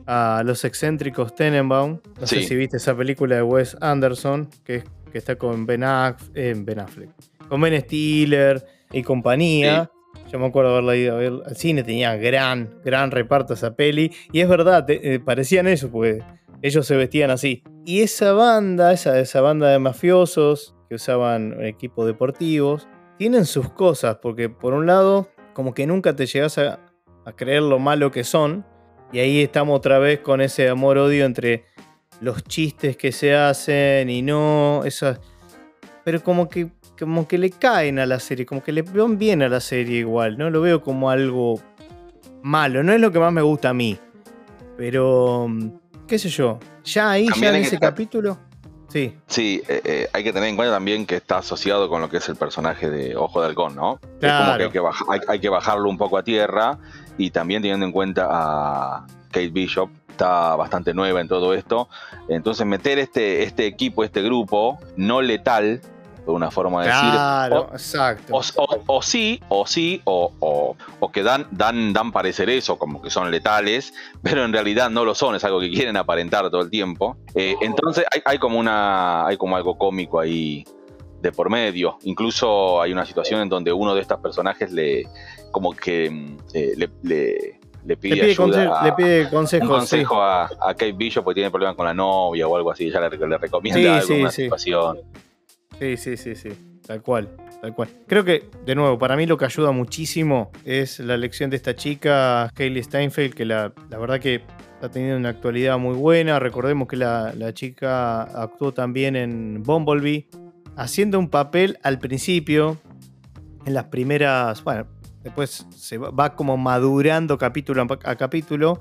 a 0.07 0.41
los 0.45 0.65
excéntricos 0.65 1.35
Tenenbaum. 1.35 1.99
No 2.19 2.27
sé 2.27 2.37
si 2.43 2.55
viste 2.55 2.77
esa 2.77 2.95
película 2.95 3.35
de 3.35 3.43
Wes 3.43 3.77
Anderson, 3.81 4.49
que, 4.63 4.75
es- 4.77 4.83
que 5.11 5.17
está 5.17 5.35
con 5.35 5.65
Ben, 5.65 5.81
Aff- 5.83 6.29
eh, 6.33 6.53
Ben 6.57 6.79
Affleck, 6.79 7.09
con 7.47 7.61
Ben 7.61 7.79
Stiller 7.81 8.65
y 8.91 9.03
compañía. 9.03 9.91
Yo 10.31 10.37
me 10.39 10.45
acuerdo 10.47 10.71
haberla 10.71 10.95
ido 10.95 11.15
a 11.15 11.19
ver 11.19 11.33
al 11.45 11.55
cine, 11.55 11.83
tenía 11.83 12.15
gran, 12.15 12.69
gran 12.83 13.09
reparto 13.11 13.53
esa 13.53 13.75
peli. 13.75 14.11
Y 14.31 14.41
es 14.41 14.49
verdad, 14.49 14.85
te- 14.85 15.13
eh, 15.15 15.19
parecían 15.19 15.67
eso, 15.67 15.89
porque 15.91 16.21
ellos 16.61 16.85
se 16.85 16.95
vestían 16.95 17.31
así. 17.31 17.63
Y 17.85 18.01
esa 18.01 18.33
banda, 18.33 18.91
esa, 18.93 19.19
esa 19.19 19.41
banda 19.41 19.69
de 19.69 19.79
mafiosos 19.79 20.75
que 20.87 20.95
usaban 20.95 21.63
equipos 21.63 22.05
deportivos, 22.05 22.87
tienen 23.19 23.45
sus 23.45 23.69
cosas, 23.69 24.19
porque 24.21 24.47
por 24.47 24.73
un 24.73 24.85
lado, 24.85 25.27
como 25.53 25.73
que 25.73 25.85
nunca 25.85 26.15
te 26.15 26.25
llegas 26.25 26.57
a, 26.57 26.79
a 27.25 27.33
creer 27.33 27.61
lo 27.61 27.77
malo 27.77 28.11
que 28.11 28.23
son. 28.23 28.65
Y 29.11 29.19
ahí 29.19 29.41
estamos 29.41 29.77
otra 29.77 29.99
vez 29.99 30.21
con 30.21 30.39
ese 30.39 30.69
amor-odio 30.69 31.25
entre 31.25 31.65
los 32.21 32.45
chistes 32.45 32.95
que 32.95 33.11
se 33.11 33.35
hacen 33.35 34.09
y 34.09 34.21
no, 34.21 34.83
esas... 34.85 35.19
Pero 36.05 36.23
como 36.23 36.47
que, 36.47 36.71
como 36.97 37.27
que 37.27 37.37
le 37.37 37.49
caen 37.49 37.99
a 37.99 38.05
la 38.05 38.21
serie, 38.21 38.45
como 38.45 38.63
que 38.63 38.71
le 38.71 38.83
van 38.83 39.17
bien 39.17 39.41
a 39.41 39.49
la 39.49 39.59
serie 39.59 39.99
igual, 39.99 40.37
no 40.37 40.49
lo 40.49 40.61
veo 40.61 40.81
como 40.81 41.09
algo 41.09 41.59
malo, 42.41 42.83
no 42.83 42.93
es 42.93 43.01
lo 43.01 43.11
que 43.11 43.19
más 43.19 43.33
me 43.33 43.41
gusta 43.41 43.71
a 43.71 43.73
mí. 43.73 43.99
Pero, 44.77 45.45
mm, 45.49 45.71
qué 46.07 46.17
sé 46.17 46.29
yo, 46.29 46.57
ya 46.85 47.11
ahí, 47.11 47.25
También 47.25 47.51
ya 47.51 47.57
en 47.57 47.63
que 47.63 47.67
ese 47.67 47.79
capítulo, 47.79 48.39
sí, 48.89 49.15
Sí, 49.27 49.61
eh, 49.67 49.81
eh, 49.85 50.09
hay 50.13 50.23
que 50.23 50.33
tener 50.33 50.49
en 50.49 50.55
cuenta 50.55 50.73
también 50.73 51.05
que 51.05 51.15
está 51.15 51.37
asociado 51.37 51.87
con 51.89 52.01
lo 52.01 52.09
que 52.09 52.17
es 52.17 52.27
el 52.29 52.35
personaje 52.35 52.89
de 52.89 53.15
Ojo 53.15 53.41
de 53.41 53.47
Halcón, 53.47 53.75
¿no? 53.75 53.93
Es 53.93 53.99
como 54.01 54.19
Claro. 54.19 54.57
que 54.57 54.63
hay 54.65 54.69
que, 54.71 54.79
baja- 54.79 55.05
hay- 55.09 55.19
hay 55.27 55.39
que 55.39 55.49
bajarlo 55.49 55.89
un 55.89 55.97
poco 55.97 56.17
a 56.17 56.23
tierra 56.23 56.77
y 57.17 57.31
también 57.31 57.61
teniendo 57.61 57.85
en 57.85 57.91
cuenta 57.91 58.27
a 58.29 59.07
Kate 59.31 59.49
Bishop, 59.49 59.89
está 60.09 60.55
bastante 60.55 60.93
nueva 60.93 61.21
en 61.21 61.27
todo 61.27 61.53
esto. 61.53 61.87
Entonces 62.27 62.65
meter 62.65 62.99
este, 62.99 63.43
este 63.43 63.65
equipo, 63.67 64.03
este 64.03 64.21
grupo 64.21 64.77
no 64.97 65.21
letal, 65.21 65.81
por 66.29 66.35
una 66.35 66.51
forma 66.51 66.83
de 66.83 66.89
decir, 66.89 67.09
claro, 67.09 67.61
o- 67.71 67.73
exacto. 67.73 68.35
o, 68.35 68.39
o- 68.57 68.83
o 68.85 69.01
sí, 69.01 69.41
o 69.49 69.65
sí, 69.65 69.99
o, 70.03 70.75
que 71.11 71.23
dan, 71.23 71.47
dan, 71.49 71.91
dan 71.91 72.11
parecer 72.11 72.51
eso, 72.51 72.77
como 72.77 73.01
que 73.01 73.09
son 73.09 73.31
letales, 73.31 73.91
pero 74.21 74.45
en 74.45 74.53
realidad 74.53 74.91
no 74.91 75.05
lo 75.05 75.15
son, 75.15 75.33
es 75.35 75.43
algo 75.43 75.59
que 75.59 75.71
quieren 75.71 75.97
aparentar 75.97 76.47
todo 76.51 76.61
el 76.61 76.69
tiempo. 76.69 77.17
Eh, 77.33 77.55
entonces 77.61 78.05
hay, 78.13 78.21
hay 78.25 78.37
como 78.37 78.59
una. 78.59 79.25
hay 79.25 79.37
como 79.37 79.55
algo 79.55 79.75
cómico 79.75 80.19
ahí 80.19 80.63
de 81.19 81.31
por 81.31 81.49
medio. 81.49 81.97
Incluso 82.03 82.79
hay 82.79 82.91
una 82.91 83.05
situación 83.05 83.41
en 83.41 83.49
donde 83.49 83.73
uno 83.73 83.95
de 83.95 84.01
estos 84.01 84.19
personajes 84.19 84.71
le. 84.71 85.07
como 85.51 85.73
que 85.73 86.11
mm, 86.11 86.37
eh, 86.53 86.73
le, 86.77 86.89
le- 87.01 87.59
le 87.85 87.97
pide, 87.97 88.15
le, 88.17 88.21
pide 88.21 88.31
ayuda 88.31 88.79
a- 88.81 88.83
le 88.83 88.91
pide 88.93 89.23
un 89.23 89.29
consejos, 89.31 89.67
sí. 89.67 89.73
consejo 89.73 90.21
a, 90.21 90.43
a 90.45 90.73
Kate 90.73 90.91
Bishop 90.91 91.23
porque 91.23 91.35
tiene 91.39 91.49
problemas 91.49 91.75
con 91.75 91.85
la 91.87 91.93
novia 91.93 92.45
o 92.47 92.55
algo 92.55 92.69
así, 92.71 92.85
ella 92.85 93.09
le, 93.09 93.17
le 93.17 93.37
recomienda 93.39 93.79
Sí, 93.79 93.87
algo, 93.87 94.05
sí, 94.07 94.13
una 94.21 94.31
sí. 94.31 94.43
situación. 94.43 94.99
Sí, 95.79 95.95
sí, 95.97 96.17
sí, 96.17 96.35
sí. 96.35 96.49
Tal 96.85 97.01
cual, 97.01 97.29
tal 97.61 97.73
cual. 97.73 97.89
Creo 98.07 98.25
que, 98.25 98.49
de 98.65 98.75
nuevo, 98.75 98.97
para 98.97 99.15
mí 99.15 99.25
lo 99.25 99.37
que 99.37 99.45
ayuda 99.45 99.71
muchísimo 99.71 100.51
es 100.65 100.99
la 100.99 101.13
elección 101.13 101.49
de 101.49 101.55
esta 101.55 101.75
chica, 101.75 102.51
Hailey 102.57 102.83
Steinfeld, 102.83 103.33
que 103.33 103.45
la, 103.45 103.71
la 103.89 103.97
verdad 103.99 104.19
que 104.19 104.41
ha 104.81 104.89
tenido 104.89 105.15
una 105.15 105.29
actualidad 105.29 105.77
muy 105.77 105.95
buena. 105.95 106.39
Recordemos 106.39 106.87
que 106.87 106.97
la, 106.97 107.33
la 107.35 107.53
chica 107.53 108.23
actuó 108.23 108.73
también 108.73 109.15
en 109.15 109.61
Bumblebee, 109.61 110.27
haciendo 110.75 111.19
un 111.19 111.29
papel 111.29 111.77
al 111.83 111.99
principio, 111.99 112.77
en 113.65 113.73
las 113.73 113.85
primeras, 113.85 114.63
bueno, 114.63 114.87
después 115.21 115.67
se 115.75 115.97
va, 115.97 116.09
va 116.09 116.35
como 116.35 116.57
madurando 116.57 117.37
capítulo 117.37 117.85
a 118.03 118.15
capítulo, 118.15 118.79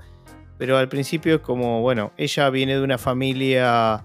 pero 0.57 0.79
al 0.79 0.89
principio 0.89 1.37
es 1.37 1.41
como, 1.43 1.83
bueno, 1.83 2.13
ella 2.17 2.49
viene 2.49 2.75
de 2.75 2.83
una 2.83 2.97
familia 2.97 4.05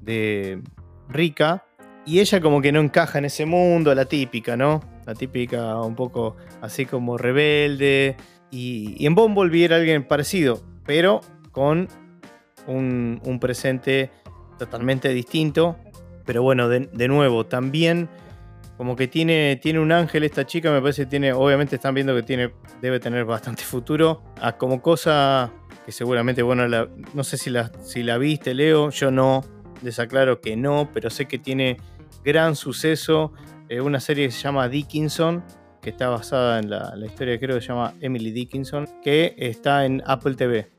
de 0.00 0.62
rica 1.08 1.64
y 2.04 2.20
ella 2.20 2.40
como 2.40 2.60
que 2.60 2.72
no 2.72 2.80
encaja 2.80 3.18
en 3.18 3.26
ese 3.26 3.46
mundo, 3.46 3.94
la 3.94 4.06
típica, 4.06 4.56
¿no? 4.56 4.80
La 5.06 5.14
típica 5.14 5.80
un 5.80 5.94
poco 5.94 6.36
así 6.60 6.86
como 6.86 7.16
rebelde. 7.16 8.16
Y, 8.50 8.94
y 8.98 9.06
en 9.06 9.14
Bumblebee 9.14 9.64
era 9.64 9.76
alguien 9.76 10.04
parecido, 10.04 10.62
pero 10.84 11.20
con 11.52 11.88
un, 12.66 13.38
presente 13.40 14.10
totalmente 14.58 15.08
distinto. 15.10 15.76
Pero 16.24 16.42
bueno, 16.42 16.68
de, 16.68 17.08
nuevo, 17.08 17.46
también 17.46 18.08
como 18.76 18.96
que 18.96 19.08
tiene, 19.08 19.58
tiene 19.62 19.80
un 19.80 19.92
ángel 19.92 20.24
esta 20.24 20.46
chica, 20.46 20.70
me 20.70 20.80
parece 20.80 21.02
que 21.04 21.10
tiene, 21.10 21.32
obviamente 21.32 21.76
están 21.76 21.94
viendo 21.94 22.14
que 22.14 22.22
tiene, 22.22 22.52
debe 22.80 23.00
tener 23.00 23.24
bastante 23.24 23.62
futuro. 23.64 24.22
Ah, 24.40 24.56
como 24.56 24.82
cosa 24.82 25.52
que 25.84 25.92
seguramente, 25.92 26.42
bueno, 26.42 26.66
la- 26.68 26.88
no 27.14 27.24
sé 27.24 27.36
si 27.36 27.50
la, 27.50 27.70
si 27.82 28.02
la 28.02 28.18
viste, 28.18 28.54
Leo, 28.54 28.90
yo 28.90 29.10
no, 29.10 29.44
les 29.82 29.98
aclaro 29.98 30.40
que 30.40 30.56
no, 30.56 30.88
pero 30.92 31.10
sé 31.10 31.26
que 31.26 31.38
tiene 31.38 31.78
gran 32.24 32.56
suceso. 32.56 33.32
eh, 33.68 33.80
una 33.80 34.00
serie 34.00 34.26
que 34.26 34.32
se 34.32 34.40
llama 34.42 34.68
Dickinson, 34.68 35.42
que 35.80 35.90
está 35.90 36.08
basada 36.08 36.58
en 36.58 36.70
la, 36.70 36.94
historia 37.04 37.38
creo 37.38 37.56
que 37.56 37.62
se 37.62 37.68
llama 37.68 37.94
Emily 38.00 38.30
Dickinson, 38.30 38.88
que 39.02 39.34
está 39.36 39.84
en 39.84 40.02
Apple 40.06 40.34
TV. 40.34 40.70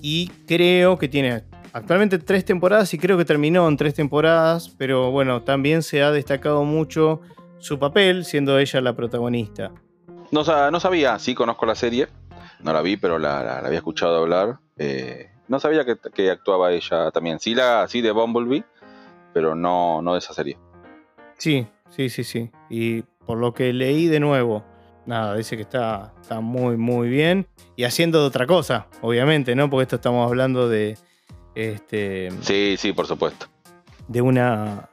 Y 0.00 0.28
creo 0.46 0.98
que 0.98 1.08
tiene 1.08 1.44
actualmente 1.72 2.18
tres 2.18 2.44
temporadas 2.44 2.92
y 2.94 2.98
creo 2.98 3.18
que 3.18 3.24
terminó 3.24 3.68
en 3.68 3.76
tres 3.76 3.94
temporadas, 3.94 4.68
pero 4.78 5.10
bueno, 5.10 5.42
también 5.42 5.82
se 5.82 6.02
ha 6.02 6.10
destacado 6.10 6.64
mucho 6.64 7.20
su 7.58 7.78
papel, 7.78 8.24
siendo 8.24 8.58
ella 8.58 8.80
la 8.80 8.94
protagonista. 8.94 9.72
No, 10.30 10.70
no 10.70 10.80
sabía, 10.80 11.18
sí 11.18 11.34
conozco 11.34 11.66
la 11.66 11.74
serie, 11.74 12.08
no 12.62 12.72
la 12.72 12.82
vi, 12.82 12.96
pero 12.96 13.18
la, 13.18 13.58
había 13.58 13.78
escuchado 13.78 14.18
hablar. 14.18 14.58
Eh, 14.76 15.30
no 15.48 15.60
sabía 15.60 15.84
que, 15.84 15.96
que 16.14 16.30
actuaba 16.30 16.72
ella 16.72 17.10
también. 17.10 17.38
Sí, 17.38 17.54
la, 17.54 17.86
sí 17.88 18.00
de 18.00 18.12
Bumblebee, 18.12 18.64
pero 19.32 19.54
no, 19.54 20.02
no 20.02 20.12
de 20.14 20.18
esa 20.18 20.34
serie. 20.34 20.58
Sí, 21.38 21.66
sí, 21.90 22.08
sí, 22.08 22.24
sí. 22.24 22.50
Y 22.70 23.02
por 23.26 23.38
lo 23.38 23.52
que 23.54 23.72
leí 23.72 24.06
de 24.06 24.20
nuevo, 24.20 24.64
nada, 25.06 25.34
dice 25.36 25.56
que 25.56 25.62
está, 25.62 26.12
está 26.20 26.40
muy, 26.40 26.76
muy 26.76 27.08
bien. 27.08 27.46
Y 27.76 27.84
haciendo 27.84 28.20
de 28.20 28.26
otra 28.26 28.46
cosa, 28.46 28.86
obviamente, 29.00 29.54
¿no? 29.54 29.68
Porque 29.70 29.82
esto 29.82 29.96
estamos 29.96 30.26
hablando 30.28 30.68
de. 30.68 30.96
Este, 31.54 32.30
Sí, 32.40 32.76
sí, 32.78 32.92
por 32.92 33.06
supuesto. 33.06 33.46
de 34.08 34.22
una. 34.22 34.88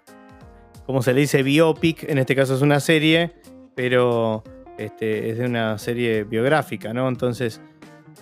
¿Cómo 0.85 1.01
se 1.03 1.13
le 1.13 1.21
dice? 1.21 1.43
Biopic. 1.43 2.03
En 2.09 2.17
este 2.17 2.35
caso 2.35 2.55
es 2.55 2.61
una 2.61 2.79
serie, 2.79 3.35
pero 3.75 4.43
este, 4.77 5.29
es 5.29 5.37
de 5.37 5.45
una 5.45 5.77
serie 5.77 6.23
biográfica, 6.23 6.93
¿no? 6.93 7.07
Entonces, 7.07 7.61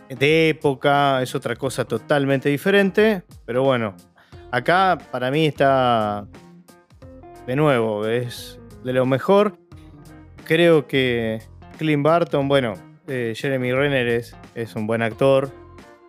de 0.10 0.50
época, 0.50 1.22
es 1.22 1.34
otra 1.34 1.56
cosa 1.56 1.86
totalmente 1.86 2.50
diferente. 2.50 3.24
Pero 3.46 3.64
bueno, 3.64 3.96
acá 4.52 4.98
para 5.12 5.32
mí 5.32 5.46
está. 5.46 6.28
De 7.46 7.56
nuevo, 7.56 8.06
es 8.06 8.60
de 8.84 8.94
lo 8.94 9.06
mejor. 9.06 9.58
Creo 10.44 10.88
que 10.88 11.42
Clint 11.78 12.04
Barton, 12.04 12.48
bueno, 12.48 12.74
eh, 13.08 13.34
Jeremy 13.36 13.72
Renner 13.72 14.08
es, 14.08 14.76
un 14.76 14.86
buen 14.88 15.02
actor 15.02 15.52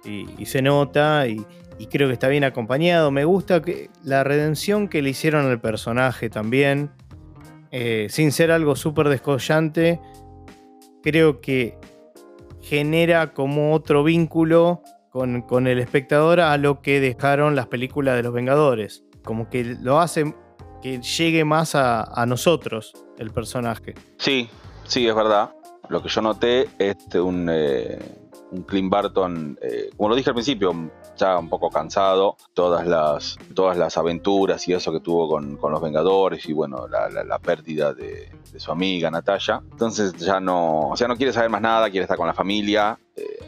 y, 0.04 0.46
se 0.46 0.62
nota 0.62 1.26
y, 1.28 1.44
y 1.78 1.86
creo 1.86 2.08
que 2.08 2.14
está 2.14 2.28
bien 2.28 2.44
acompañado. 2.44 3.10
Me 3.10 3.24
gusta 3.24 3.62
que 3.62 3.88
la 4.02 4.24
redención 4.24 4.88
que 4.88 5.00
le 5.02 5.10
hicieron 5.10 5.46
al 5.46 5.60
personaje 5.60 6.28
también, 6.28 6.90
eh, 7.70 8.08
sin 8.10 8.32
ser 8.32 8.50
algo 8.50 8.74
súper 8.74 9.08
descollante, 9.08 10.00
creo 11.02 11.40
que 11.40 11.78
genera 12.60 13.32
como 13.32 13.72
otro 13.72 14.02
vínculo 14.02 14.82
con, 15.10 15.66
el 15.66 15.78
espectador 15.78 16.40
a 16.40 16.56
lo 16.56 16.80
que 16.80 17.00
dejaron 17.00 17.56
las 17.56 17.66
películas 17.66 18.16
de 18.16 18.22
los 18.22 18.32
Vengadores. 18.32 19.04
Como 19.24 19.48
que 19.48 19.64
lo 19.64 20.00
hace 20.00 20.34
que 20.82 21.00
llegue 21.00 21.44
más 21.44 21.74
a, 21.74 22.24
nosotros 22.26 22.92
el 23.18 23.30
personaje. 23.30 23.94
Sí, 24.18 24.48
sí, 24.84 25.08
es 25.08 25.14
verdad. 25.14 25.50
Lo 25.88 26.02
que 26.02 26.08
yo 26.08 26.20
noté 26.20 26.68
es 26.78 26.96
un, 27.14 27.48
eh, 27.50 27.98
un 28.50 28.62
Clint 28.62 28.90
Barton, 28.90 29.58
eh, 29.62 29.90
como 29.96 30.10
lo 30.10 30.14
dije 30.14 30.30
al 30.30 30.34
principio, 30.34 30.90
ya 31.16 31.38
un 31.38 31.48
poco 31.48 31.68
cansado, 31.70 32.36
todas 32.54 32.86
las, 32.86 33.36
todas 33.54 33.76
las 33.76 33.96
aventuras 33.96 34.66
y 34.68 34.72
eso 34.72 34.92
que 34.92 35.00
tuvo 35.00 35.28
con, 35.28 35.56
con 35.56 35.72
los 35.72 35.82
Vengadores 35.82 36.48
y 36.48 36.52
bueno, 36.52 36.86
la, 36.86 37.08
la, 37.08 37.38
pérdida 37.38 37.92
de, 37.92 38.30
de, 38.52 38.60
su 38.60 38.70
amiga 38.70 39.10
Natalia. 39.10 39.62
Entonces 39.70 40.14
ya 40.14 40.40
no, 40.40 40.90
o 40.90 40.96
sea, 40.96 41.08
no 41.08 41.16
quiere 41.16 41.32
saber 41.32 41.50
más 41.50 41.60
nada, 41.60 41.90
quiere 41.90 42.04
estar 42.04 42.16
con 42.16 42.26
la 42.26 42.34
familia 42.34 42.98
eh, 43.16 43.38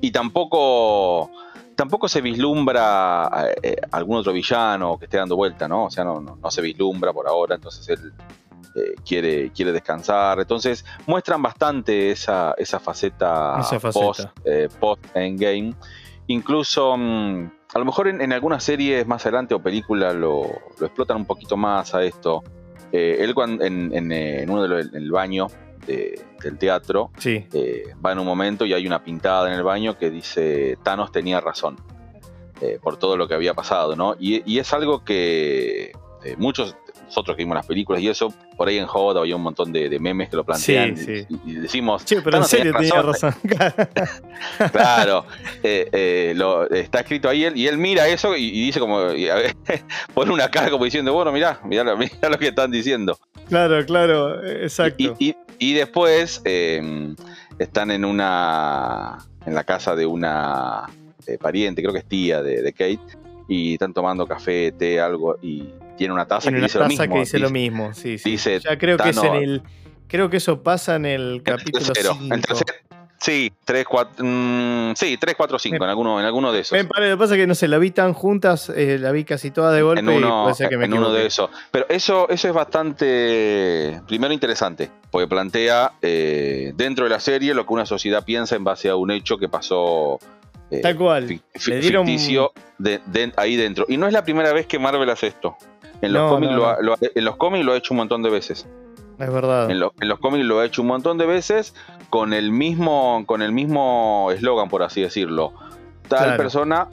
y 0.00 0.10
tampoco 0.10 1.30
tampoco 1.74 2.08
se 2.08 2.20
vislumbra 2.20 3.52
eh, 3.62 3.76
algún 3.90 4.18
otro 4.18 4.32
villano 4.32 4.98
que 4.98 5.06
esté 5.06 5.16
dando 5.16 5.36
vuelta, 5.36 5.66
¿no? 5.66 5.86
O 5.86 5.90
sea, 5.90 6.04
no, 6.04 6.20
no, 6.20 6.36
no 6.36 6.50
se 6.50 6.60
vislumbra 6.60 7.12
por 7.12 7.26
ahora, 7.26 7.54
entonces 7.54 7.88
él 7.88 8.12
eh, 8.74 8.94
quiere, 9.04 9.50
quiere 9.52 9.72
descansar. 9.72 10.38
Entonces 10.40 10.84
muestran 11.06 11.42
bastante 11.42 12.10
esa, 12.10 12.54
esa 12.58 12.78
faceta, 12.78 13.56
Esa 13.60 13.80
faceta. 13.80 14.06
post, 14.06 14.20
eh, 14.44 14.68
post 14.78 15.04
endgame. 15.14 15.74
Incluso 16.26 16.96
mm, 16.96 17.50
a 17.74 17.78
lo 17.78 17.84
mejor 17.84 18.08
en, 18.08 18.20
en 18.20 18.32
algunas 18.32 18.62
series 18.62 19.06
más 19.06 19.22
adelante 19.26 19.54
o 19.54 19.62
películas 19.62 20.14
lo, 20.14 20.42
lo 20.78 20.86
explotan 20.86 21.16
un 21.16 21.24
poquito 21.24 21.56
más 21.56 21.94
a 21.94 22.04
esto. 22.04 22.44
Eh, 22.92 23.18
él 23.20 23.34
cuando, 23.34 23.64
en, 23.64 23.90
en, 23.94 24.12
eh, 24.12 24.42
en 24.42 24.50
uno 24.50 24.62
de 24.62 24.68
los, 24.68 24.86
en 24.86 24.94
el 24.96 25.10
baño 25.10 25.46
de- 25.86 26.20
del 26.42 26.58
teatro 26.58 27.10
Sí, 27.18 27.46
eh, 27.52 27.94
va 28.04 28.12
en 28.12 28.18
un 28.18 28.26
momento 28.26 28.64
y 28.64 28.72
hay 28.74 28.86
una 28.86 29.02
pintada 29.02 29.48
en 29.48 29.54
el 29.54 29.62
baño 29.62 29.96
que 29.98 30.10
dice 30.10 30.76
Thanos 30.82 31.12
tenía 31.12 31.40
razón 31.40 31.76
eh, 32.60 32.78
por 32.82 32.98
todo 32.98 33.16
lo 33.16 33.26
que 33.26 33.34
había 33.34 33.54
pasado, 33.54 33.96
¿no? 33.96 34.16
Y, 34.18 34.42
y 34.50 34.58
es 34.58 34.72
algo 34.74 35.02
que 35.04 35.92
eh, 36.24 36.34
muchos 36.36 36.76
nosotros 37.10 37.36
que 37.36 37.42
vimos 37.42 37.56
las 37.56 37.66
películas 37.66 38.00
y 38.00 38.08
eso, 38.08 38.32
por 38.56 38.68
ahí 38.68 38.78
en 38.78 38.86
Joda 38.86 39.18
había 39.20 39.34
un 39.34 39.42
montón 39.42 39.72
de, 39.72 39.88
de 39.88 39.98
memes 39.98 40.28
que 40.30 40.36
lo 40.36 40.44
plantean 40.44 40.96
Sí, 40.96 41.04
sí. 41.04 41.26
Y, 41.44 41.50
y 41.50 41.54
decimos, 41.56 42.04
Che, 42.04 42.22
pero 42.22 42.36
en 42.38 42.44
serio 42.44 42.72
tenía 42.72 43.02
razón. 43.02 43.34
claro, 44.72 45.24
eh, 45.62 45.88
eh, 45.92 46.32
lo, 46.36 46.70
está 46.70 47.00
escrito 47.00 47.28
ahí 47.28 47.44
él, 47.44 47.56
y 47.56 47.66
él 47.66 47.78
mira 47.78 48.06
eso 48.06 48.36
y, 48.36 48.44
y 48.44 48.66
dice 48.66 48.78
como, 48.78 49.12
y 49.12 49.28
a 49.28 49.34
ver, 49.34 49.56
pone 50.14 50.32
una 50.32 50.48
cara 50.48 50.70
como 50.70 50.84
diciendo, 50.84 51.12
bueno, 51.12 51.32
mirá, 51.32 51.60
mirá, 51.64 51.82
lo- 51.82 51.96
mirá 51.96 52.28
lo 52.30 52.38
que 52.38 52.48
están 52.48 52.70
diciendo. 52.70 53.18
claro, 53.48 53.84
claro, 53.84 54.42
exacto. 54.48 55.16
Y, 55.18 55.74
después 55.74 56.40
eh, 56.44 57.12
están 57.58 57.90
en 57.90 58.04
una. 58.04 59.18
en 59.44 59.54
la 59.54 59.64
casa 59.64 59.94
de 59.94 60.06
una 60.06 60.84
eh, 61.26 61.36
pariente, 61.38 61.82
creo 61.82 61.92
que 61.92 61.98
es 61.98 62.06
tía 62.08 62.42
de, 62.42 62.62
de 62.62 62.72
Kate, 62.72 63.18
y 63.48 63.74
están 63.74 63.92
tomando 63.92 64.26
café, 64.26 64.72
té, 64.72 65.00
algo, 65.00 65.36
y 65.42 65.64
tiene 66.00 66.14
una 66.14 66.24
taza 66.24 66.44
Tiene 66.48 66.56
que 66.56 66.60
una 66.60 66.66
dice 66.66 66.78
lo 66.78 66.84
taza 66.84 67.02
mismo. 67.02 67.14
que 67.14 67.20
dice 67.20 67.38
lo 67.38 67.50
mismo, 67.50 67.92
sí, 67.92 68.16
sí. 68.16 68.30
dice 68.30 68.58
ya 68.58 68.78
creo 68.78 68.96
que 68.96 69.10
es 69.10 69.18
en 69.18 69.34
el. 69.34 69.62
Creo 70.08 70.30
que 70.30 70.38
eso 70.38 70.62
pasa 70.62 70.96
en 70.96 71.04
el 71.04 71.42
capítulo 71.44 71.84
tercero, 71.84 72.16
5. 72.18 72.34
en 72.34 72.40
tercer- 72.40 72.74
sí, 73.18 73.52
3, 73.66 73.84
4, 73.84 74.24
sí, 74.96 75.18
3, 75.20 75.34
4, 75.36 75.58
5, 75.58 75.78
Me- 75.78 75.84
en 75.84 75.90
alguno, 75.90 76.18
en 76.18 76.24
alguno 76.24 76.52
de 76.52 76.60
esos. 76.60 76.72
Me 76.72 76.84
parece, 76.86 77.10
lo 77.10 77.16
que 77.16 77.20
pasa 77.20 77.34
es 77.34 77.40
que 77.42 77.46
no 77.46 77.54
sé, 77.54 77.68
la 77.68 77.76
vi 77.76 77.90
tan 77.90 78.14
juntas, 78.14 78.70
eh, 78.74 78.96
la 78.98 79.12
vi 79.12 79.24
casi 79.24 79.50
toda 79.50 79.72
de 79.72 79.82
golpe 79.82 80.00
en 80.00 80.08
uno, 80.08 80.26
y 80.26 80.42
puede 80.44 80.54
ser 80.54 80.68
que 80.70 80.78
me 80.78 80.86
en 80.86 80.94
uno 80.94 81.12
de 81.12 81.26
esos. 81.26 81.50
Pero 81.70 81.84
eso, 81.90 82.30
eso 82.30 82.48
es 82.48 82.54
bastante, 82.54 84.00
primero 84.08 84.32
interesante, 84.32 84.90
porque 85.10 85.28
plantea 85.28 85.92
eh, 86.00 86.72
dentro 86.76 87.04
de 87.04 87.10
la 87.10 87.20
serie 87.20 87.52
lo 87.54 87.66
que 87.66 87.72
una 87.74 87.84
sociedad 87.86 88.24
piensa 88.24 88.56
en 88.56 88.64
base 88.64 88.88
a 88.88 88.96
un 88.96 89.10
hecho 89.10 89.36
que 89.36 89.48
pasó 89.50 90.18
eh, 90.72 90.80
Tal 90.80 90.96
cual. 90.96 91.26
Le 91.26 91.80
dieron- 91.80 92.06
ficticio 92.06 92.52
de- 92.78 93.00
de- 93.06 93.32
ahí 93.36 93.56
dentro. 93.56 93.86
Y 93.88 93.96
no 93.96 94.06
es 94.06 94.12
la 94.12 94.24
primera 94.24 94.52
vez 94.52 94.66
que 94.66 94.78
Marvel 94.78 95.10
hace 95.10 95.26
esto. 95.26 95.56
En 96.02 96.12
los, 96.12 96.22
No, 96.22 96.28
cómics 96.30 96.52
no, 96.52 96.56
lo 96.58 96.66
ha- 96.68 96.76
lo 96.80 96.92
ha- 96.94 96.98
en 97.00 97.24
los 97.24 97.36
cómics 97.36 97.64
lo 97.64 97.72
ha 97.72 97.76
hecho 97.76 97.92
un 97.94 97.98
montón 97.98 98.22
de 98.22 98.30
veces. 98.30 98.66
Es 99.18 99.30
verdad. 99.32 99.70
En, 99.70 99.78
lo- 99.80 99.92
en 100.00 100.08
los 100.08 100.18
cómics 100.18 100.44
lo 100.46 100.60
ha 100.60 100.64
hecho 100.64 100.80
un 100.82 100.88
montón 100.88 101.18
de 101.18 101.26
veces 101.26 101.74
con 102.08 102.32
el 102.32 102.50
mismo 102.52 103.22
con 103.26 103.42
el 103.42 103.52
mismo 103.52 104.30
eslogan, 104.32 104.68
por 104.68 104.82
así 104.82 105.02
decirlo. 105.02 105.52
Tal 106.08 106.20
Claro. 106.24 106.36
persona 106.38 106.88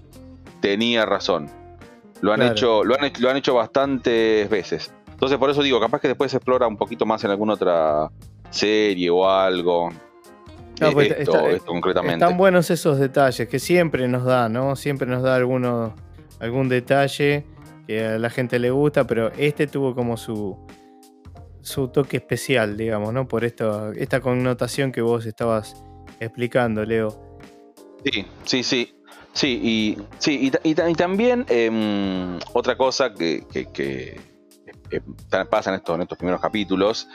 tenía 0.60 1.06
razón. 1.06 1.50
Lo 2.22 2.34
han 2.34 2.40
Claro. 2.40 2.52
hecho 2.54 2.84
lo 2.84 2.96
han, 2.96 3.06
hecho- 3.06 3.22
lo 3.22 3.30
han 3.30 3.38
hecho 3.38 3.54
bastantes 3.54 4.50
veces. 4.50 4.92
Entonces 5.10 5.38
por 5.38 5.50
eso 5.50 5.64
digo, 5.64 5.80
capaz 5.80 6.02
que 6.02 6.10
después 6.10 6.30
se 6.32 6.38
explora 6.38 6.68
un 6.68 6.76
poquito 6.78 7.06
más 7.06 7.24
en 7.24 7.32
alguna 7.32 7.54
otra 7.54 8.10
serie 8.50 9.10
o 9.10 9.30
algo. 9.30 9.90
No, 10.82 10.90
Eh, 10.90 10.92
pues 10.94 11.12
esto, 11.12 11.32
está- 11.38 11.50
esto 11.50 11.66
concretamente. 11.72 12.24
Están 12.24 12.38
buenos 12.38 12.70
esos 12.70 13.00
detalles 13.00 13.48
que 13.48 13.58
siempre 13.60 14.08
nos 14.08 14.26
da, 14.26 14.48
¿no? 14.50 14.76
Siempre 14.76 15.08
nos 15.08 15.24
da 15.24 15.36
alguno, 15.36 15.96
algún 16.40 16.70
detalle 16.70 17.46
que 17.88 18.06
a 18.06 18.20
la 18.20 18.30
gente 18.30 18.60
le 18.60 18.70
gusta, 18.70 19.08
pero 19.08 19.32
este 19.38 19.66
tuvo 19.66 19.96
como 19.96 20.18
su, 20.18 20.58
su 21.62 21.88
toque 21.88 22.18
especial, 22.18 22.76
digamos, 22.78 23.14
¿no? 23.14 23.28
Por 23.28 23.46
esta 23.46 24.20
connotación 24.22 24.92
que 24.92 25.02
vos 25.02 25.26
estabas 25.26 25.82
explicando, 26.20 26.84
Leo. 26.84 27.40
Sí, 28.04 28.26
sí, 28.44 28.64
sí. 28.64 28.94
Sí, 29.34 29.60
y, 29.62 29.98
sí, 30.18 30.40
y, 30.48 30.52
ta- 30.52 30.60
y 30.64 30.74
ta- 30.74 30.90
y 30.90 30.96
también 30.96 31.46
em, 31.48 32.40
otra 32.54 32.76
cosa 32.76 33.14
que, 33.14 33.44
eh, 33.54 35.02
pasa 35.50 35.70
en 35.70 35.76
estos, 35.76 35.96
en 35.96 36.02
estos 36.02 36.18
primeros 36.18 36.42
capítulos, 36.42 37.08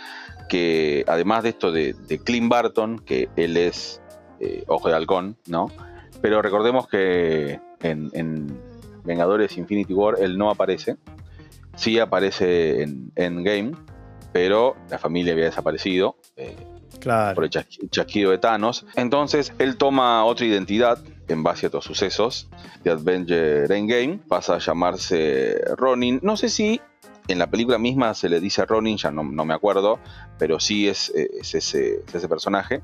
que 0.48 1.04
además 1.08 1.42
de 1.42 1.48
esto 1.48 1.72
de, 1.72 1.96
Clint 2.24 2.48
Barton, 2.48 3.00
que 3.00 3.28
él 3.34 3.56
es 3.56 4.00
eh, 4.38 4.62
Ojo 4.68 4.88
de 4.88 4.94
Halcón, 4.94 5.36
¿no? 5.48 5.66
Pero 6.20 6.42
recordemos 6.42 6.86
que 6.86 7.58
en 7.80 8.10
Vengadores 9.04 9.56
Infinity 9.58 9.92
War 9.94 10.16
él 10.20 10.38
no 10.38 10.50
aparece, 10.50 10.96
sí 11.76 11.98
aparece 11.98 12.82
en 12.82 13.12
Endgame, 13.16 13.72
pero 14.32 14.76
la 14.90 14.98
familia 14.98 15.32
había 15.32 15.46
desaparecido. 15.46 16.16
eh, 16.36 16.56
por 17.34 17.42
el 17.44 17.50
chasqui- 17.50 17.90
chasquido 17.90 18.30
de 18.30 18.38
Thanos. 18.38 18.86
Entonces 18.94 19.52
él 19.58 19.76
toma 19.76 20.24
otra 20.24 20.46
identidad 20.46 21.02
en 21.26 21.42
base 21.42 21.66
a 21.66 21.68
estos 21.68 21.84
sucesos 21.84 22.48
de 22.84 22.90
Avenger 22.92 23.72
Endgame. 23.72 24.20
Pasa 24.28 24.54
a 24.54 24.58
llamarse 24.58 25.60
Ronin. 25.76 26.20
No 26.22 26.36
sé 26.36 26.48
si 26.48 26.80
en 27.28 27.38
la 27.40 27.48
película 27.50 27.78
misma 27.78 28.14
se 28.14 28.28
le 28.28 28.38
dice 28.40 28.64
Ronin, 28.66 28.98
ya 28.98 29.10
no, 29.10 29.24
no 29.24 29.44
me 29.44 29.52
acuerdo, 29.54 29.98
pero 30.38 30.60
sí 30.60 30.86
es, 30.88 31.10
eh, 31.16 31.28
es 31.40 31.54
ese, 31.56 32.02
es 32.06 32.14
ese 32.14 32.28
personaje. 32.28 32.82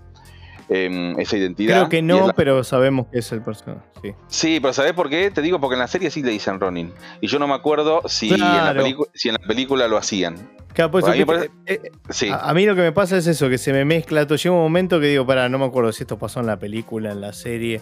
Em, 0.71 1.19
esa 1.19 1.37
identidad. 1.39 1.77
Creo 1.79 1.89
que 1.89 2.03
no, 2.03 2.27
la- 2.27 2.33
pero 2.35 2.63
sabemos 2.63 3.07
que 3.11 3.21
es 3.21 3.33
el 3.33 3.41
personaje. 3.43 3.81
Sí. 4.03 4.13
Sí, 4.29 4.61
pero 4.61 4.75
¿sabés 4.75 4.93
por 4.93 5.09
qué? 5.09 5.31
Te 5.31 5.41
digo 5.41 5.59
porque 5.61 5.75
en 5.75 5.81
la 5.81 5.89
serie 5.89 6.11
sí 6.11 6.23
le 6.23 6.31
dicen 6.31 6.61
Ronin. 6.61 6.93
Y 7.23 7.27
yo 7.29 7.39
no 7.39 7.49
me 7.49 7.55
acuerdo 7.55 8.03
si, 8.07 8.33
en, 8.35 8.41
la 8.41 8.73
Claro. 8.73 8.85
pelicu- 8.85 9.09
si 9.15 9.29
en 9.31 9.37
la 9.41 9.47
película 9.47 9.89
lo 9.89 9.97
hacían. 9.97 10.37
Claro, 10.75 11.07
ahí 11.07 11.25
que- 11.25 11.51
eh, 11.67 11.81
Sí. 12.11 12.29
a, 12.29 12.37
a 12.51 12.55
mí 12.55 12.67
lo 12.67 12.77
que 12.77 12.83
me 12.83 12.93
pasa 12.93 13.17
es 13.17 13.27
eso, 13.27 13.49
que 13.49 13.57
se 13.59 13.73
me 13.73 13.85
mezcla 13.87 14.27
todo. 14.27 14.37
Llega 14.37 14.55
un 14.55 14.61
momento 14.61 15.01
que 15.01 15.07
digo, 15.07 15.27
para, 15.27 15.49
no 15.49 15.59
me 15.59 15.65
acuerdo 15.65 15.91
si 15.93 16.03
esto 16.03 16.19
pasó 16.19 16.41
en 16.41 16.47
la 16.47 16.59
película, 16.59 17.13
en 17.13 17.21
la 17.23 17.33
serie. 17.33 17.81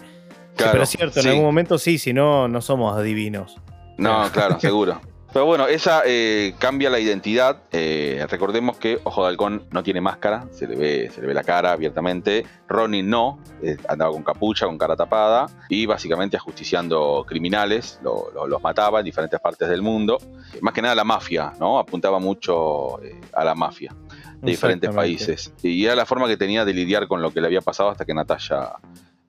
claro, 0.55 0.71
pero 0.71 0.83
es 0.85 0.89
cierto, 0.89 1.19
en 1.19 1.27
algún 1.27 1.43
momento 1.43 1.77
sí, 1.77 1.97
si 1.97 2.13
no, 2.13 2.47
no 2.47 2.61
somos 2.61 2.97
adivinos. 2.97 3.57
No, 3.97 4.29
claro, 4.31 4.59
seguro. 4.59 5.01
Pero 5.33 5.45
bueno, 5.45 5.67
esa 5.67 6.01
eh, 6.05 6.55
cambia 6.57 6.89
la 6.89 6.99
identidad. 6.99 7.57
Eh, 7.71 8.25
recordemos 8.29 8.77
que 8.77 8.99
Ojo 9.03 9.23
de 9.23 9.29
Halcón 9.29 9.67
no 9.71 9.83
tiene 9.83 10.01
máscara, 10.01 10.47
se 10.51 10.65
le 10.67 10.75
ve, 10.75 11.11
se 11.13 11.21
le 11.21 11.27
ve 11.27 11.33
la 11.33 11.43
cara 11.43 11.73
abiertamente. 11.73 12.45
Ronin 12.67 13.09
no, 13.09 13.37
eh, 13.61 13.77
andaba 13.87 14.11
con 14.11 14.23
capucha, 14.23 14.65
con 14.65 14.77
cara 14.77 14.95
tapada 14.95 15.47
y 15.69 15.85
básicamente 15.85 16.37
ajusticiando 16.37 17.23
criminales, 17.27 17.99
lo- 18.03 18.31
lo- 18.33 18.47
los 18.47 18.63
mataba 18.63 18.99
en 18.99 19.05
diferentes 19.05 19.39
partes 19.39 19.67
del 19.69 19.81
mundo. 19.81 20.17
Más 20.61 20.73
que 20.73 20.81
nada 20.81 20.95
la 20.95 21.03
mafia, 21.03 21.53
¿no? 21.59 21.77
Apuntaba 21.77 22.19
mucho 22.19 22.99
eh, 23.03 23.19
a 23.33 23.43
la 23.43 23.53
mafia 23.53 23.93
de 24.41 24.51
diferentes 24.51 24.89
países. 24.95 25.53
Y 25.61 25.85
era 25.85 25.95
la 25.95 26.05
forma 26.05 26.27
que 26.27 26.37
tenía 26.37 26.63
de 26.65 26.73
lidiar 26.73 27.07
con 27.07 27.21
lo 27.21 27.31
que 27.31 27.41
le 27.41 27.47
había 27.47 27.61
pasado 27.61 27.89
hasta 27.89 28.05
que 28.05 28.13
Natalia 28.13 28.71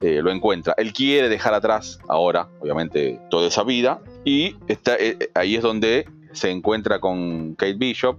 eh, 0.01 0.21
lo 0.23 0.31
encuentra. 0.31 0.75
Él 0.77 0.93
quiere 0.93 1.29
dejar 1.29 1.55
atrás 1.55 1.99
ahora, 2.09 2.49
obviamente, 2.61 3.21
toda 3.31 3.49
esa 3.49 3.65
vida. 3.65 4.01
Y 4.25 4.57
está, 4.69 4.95
eh, 4.97 5.17
eh, 5.21 5.31
ahí 5.35 5.57
es 5.57 5.63
donde 5.63 6.09
se 6.33 6.51
encuentra 6.51 7.01
con 7.01 7.55
Kate 7.55 7.75
Bishop, 7.75 8.19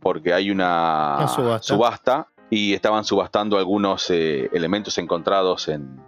porque 0.00 0.34
hay 0.34 0.50
una 0.50 1.16
Una 1.18 1.28
subasta. 1.28 1.62
subasta 1.62 2.28
y 2.50 2.74
estaban 2.74 3.04
subastando 3.04 3.56
algunos 3.58 4.10
eh, 4.10 4.50
elementos 4.52 4.98
encontrados 4.98 5.68
en, 5.68 5.98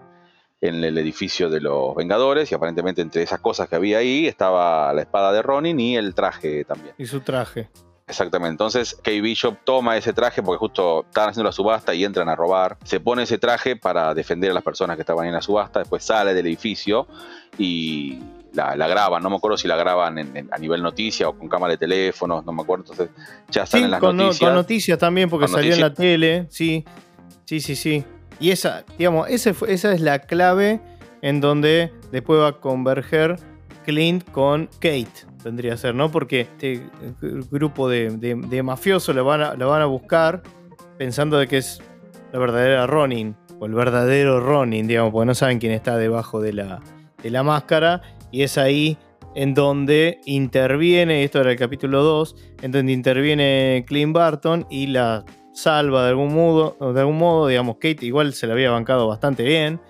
en 0.60 0.84
el 0.84 0.98
edificio 0.98 1.48
de 1.48 1.60
los 1.60 1.94
Vengadores. 1.94 2.52
Y 2.52 2.54
aparentemente 2.54 3.00
entre 3.00 3.22
esas 3.22 3.40
cosas 3.40 3.68
que 3.68 3.76
había 3.76 3.98
ahí 3.98 4.26
estaba 4.26 4.92
la 4.92 5.00
espada 5.02 5.32
de 5.32 5.40
Ronin 5.42 5.80
y 5.80 5.96
el 5.96 6.14
traje 6.14 6.64
también. 6.64 6.94
Y 6.98 7.06
su 7.06 7.20
traje. 7.20 7.70
Exactamente. 8.08 8.52
Entonces, 8.52 8.94
Kate 8.94 9.20
Bishop 9.20 9.56
toma 9.64 9.96
ese 9.96 10.12
traje 10.12 10.40
porque 10.42 10.58
justo 10.58 11.04
estaban 11.06 11.30
haciendo 11.30 11.48
la 11.48 11.52
subasta 11.52 11.92
y 11.92 12.04
entran 12.04 12.28
a 12.28 12.36
robar. 12.36 12.76
Se 12.84 13.00
pone 13.00 13.24
ese 13.24 13.36
traje 13.38 13.74
para 13.74 14.14
defender 14.14 14.52
a 14.52 14.54
las 14.54 14.62
personas 14.62 14.96
que 14.96 15.02
estaban 15.02 15.26
en 15.26 15.32
la 15.32 15.42
subasta. 15.42 15.80
Después 15.80 16.04
sale 16.04 16.32
del 16.32 16.46
edificio 16.46 17.08
y 17.58 18.20
la, 18.52 18.76
la 18.76 18.86
graban. 18.86 19.22
No 19.24 19.28
me 19.30 19.36
acuerdo 19.36 19.56
si 19.56 19.66
la 19.66 19.74
graban 19.76 20.18
en- 20.18 20.36
en- 20.36 20.48
a 20.54 20.58
nivel 20.58 20.82
noticia 20.84 21.28
o 21.28 21.36
con 21.36 21.48
cámara 21.48 21.72
de 21.72 21.78
teléfonos. 21.78 22.44
No 22.46 22.52
me 22.52 22.62
acuerdo. 22.62 22.84
Entonces, 22.84 23.10
ya 23.50 23.66
Sí, 23.66 23.72
salen 23.72 23.90
las 23.90 24.00
con, 24.00 24.16
no- 24.16 24.24
noticias. 24.24 24.48
con 24.48 24.54
noticias 24.54 24.98
también, 24.98 25.28
porque 25.28 25.48
salió 25.48 25.74
en 25.74 25.80
la 25.80 25.92
tele. 25.92 26.46
Sí, 26.48 26.84
sí, 27.44 27.58
sí, 27.60 27.74
sí. 27.74 28.04
Y 28.38 28.50
esa, 28.50 28.84
digamos, 28.98 29.28
esa 29.28 29.92
es 29.92 30.00
la 30.00 30.20
clave 30.20 30.80
en 31.22 31.40
donde 31.40 31.92
después 32.12 32.38
va 32.38 32.48
a 32.48 32.52
converger 32.60 33.36
Clint 33.84 34.30
con 34.30 34.66
Kate, 34.78 35.08
tendría 35.42 35.72
que 35.72 35.78
ser, 35.78 35.94
¿no? 35.94 36.10
Porque 36.10 36.42
este 36.42 36.82
grupo 37.50 37.88
de, 37.88 38.62
mafiosos 38.62 39.14
lo 39.14 39.24
van, 39.24 39.42
a, 39.42 39.52
a 39.52 39.86
buscar 39.86 40.42
pensando 40.98 41.38
de 41.38 41.46
que 41.46 41.58
es 41.58 41.80
la 42.32 42.38
verdadera 42.38 42.86
Ronin, 42.86 43.36
o 43.58 43.66
el 43.66 43.74
verdadero 43.74 44.40
Ronin, 44.40 44.86
digamos, 44.86 45.12
porque 45.12 45.26
no 45.26 45.34
saben 45.34 45.58
quién 45.58 45.72
está 45.72 45.96
debajo 45.96 46.40
de 46.40 46.52
la, 46.52 46.82
de 47.22 47.30
la 47.30 47.42
máscara, 47.42 48.02
y 48.30 48.42
es 48.42 48.58
ahí 48.58 48.98
en 49.34 49.54
donde 49.54 50.20
interviene, 50.24 51.22
esto 51.22 51.40
era 51.40 51.50
el 51.50 51.58
capítulo 51.58 52.02
2, 52.02 52.36
en 52.62 52.72
donde 52.72 52.92
interviene 52.92 53.84
Clint 53.86 54.14
Barton 54.14 54.66
y 54.70 54.86
la 54.86 55.24
salva 55.52 56.04
de 56.04 56.10
algún 56.10 56.34
modo, 56.34 56.76
de 56.92 57.00
algún 57.00 57.18
modo 57.18 57.46
digamos, 57.46 57.76
Kate 57.76 58.04
igual 58.04 58.32
se 58.32 58.46
la 58.46 58.54
había 58.54 58.70
bancado 58.70 59.06
bastante 59.08 59.42
bien, 59.42 59.80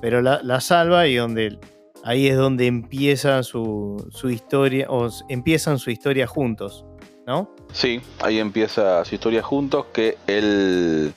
pero 0.00 0.22
la, 0.22 0.60
salva 0.60 1.06
y 1.06 1.16
donde 1.16 1.58
ahí 2.06 2.28
es 2.28 2.36
donde 2.36 2.66
empieza 2.66 3.42
su, 3.42 4.08
su, 4.12 4.30
historia, 4.30 4.86
o 4.88 5.08
empiezan 5.28 5.78
su 5.78 5.90
historia 5.90 6.26
juntos, 6.26 6.84
¿no? 7.26 7.50
Sí, 7.72 8.00
ahí 8.20 8.38
empieza 8.38 9.04
su 9.04 9.16
historia 9.16 9.42
juntos, 9.42 9.86
que 9.92 10.16
él 10.28 11.12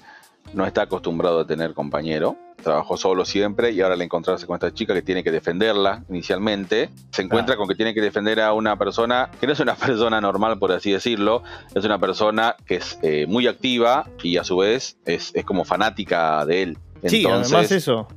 no 0.54 0.66
está 0.66 0.82
acostumbrado 0.82 1.42
a 1.42 1.46
tener 1.46 1.76
compañero, 1.76 2.38
trabajó 2.64 2.98
solo 2.98 3.24
siempre 3.24 3.70
y 3.72 3.82
ahora 3.82 3.94
al 3.94 4.02
encontrarse 4.02 4.48
con 4.48 4.56
esta 4.56 4.74
chica 4.74 4.96
que 4.96 5.04
tiene 5.04 5.24
que 5.24 5.32
defenderla 5.32 6.04
inicialmente, 6.10 6.90
se 7.12 7.22
encuentra 7.22 7.56
con 7.56 7.68
que 7.68 7.76
tiene 7.76 7.94
que 7.94 8.02
defender 8.02 8.42
a 8.42 8.54
una 8.54 8.76
persona 8.76 9.30
que 9.40 9.46
no 9.46 9.54
es 9.54 9.60
una 9.60 9.76
persona 9.76 10.20
normal, 10.20 10.58
por 10.58 10.72
así 10.72 10.92
decirlo, 10.92 11.44
es 11.76 11.86
una 11.86 12.00
persona 12.00 12.56
que 12.66 12.78
es 12.78 12.98
eh, 13.04 13.28
muy 13.28 13.46
activa 13.46 14.10
y 14.24 14.38
a 14.38 14.44
su 14.44 14.58
vez 14.58 14.98
es, 15.06 15.34
como 15.46 15.66
fanática 15.66 16.44
de 16.48 16.64
él. 16.64 16.78
sí, 17.06 17.26
además 17.28 17.72
eso 17.72 18.08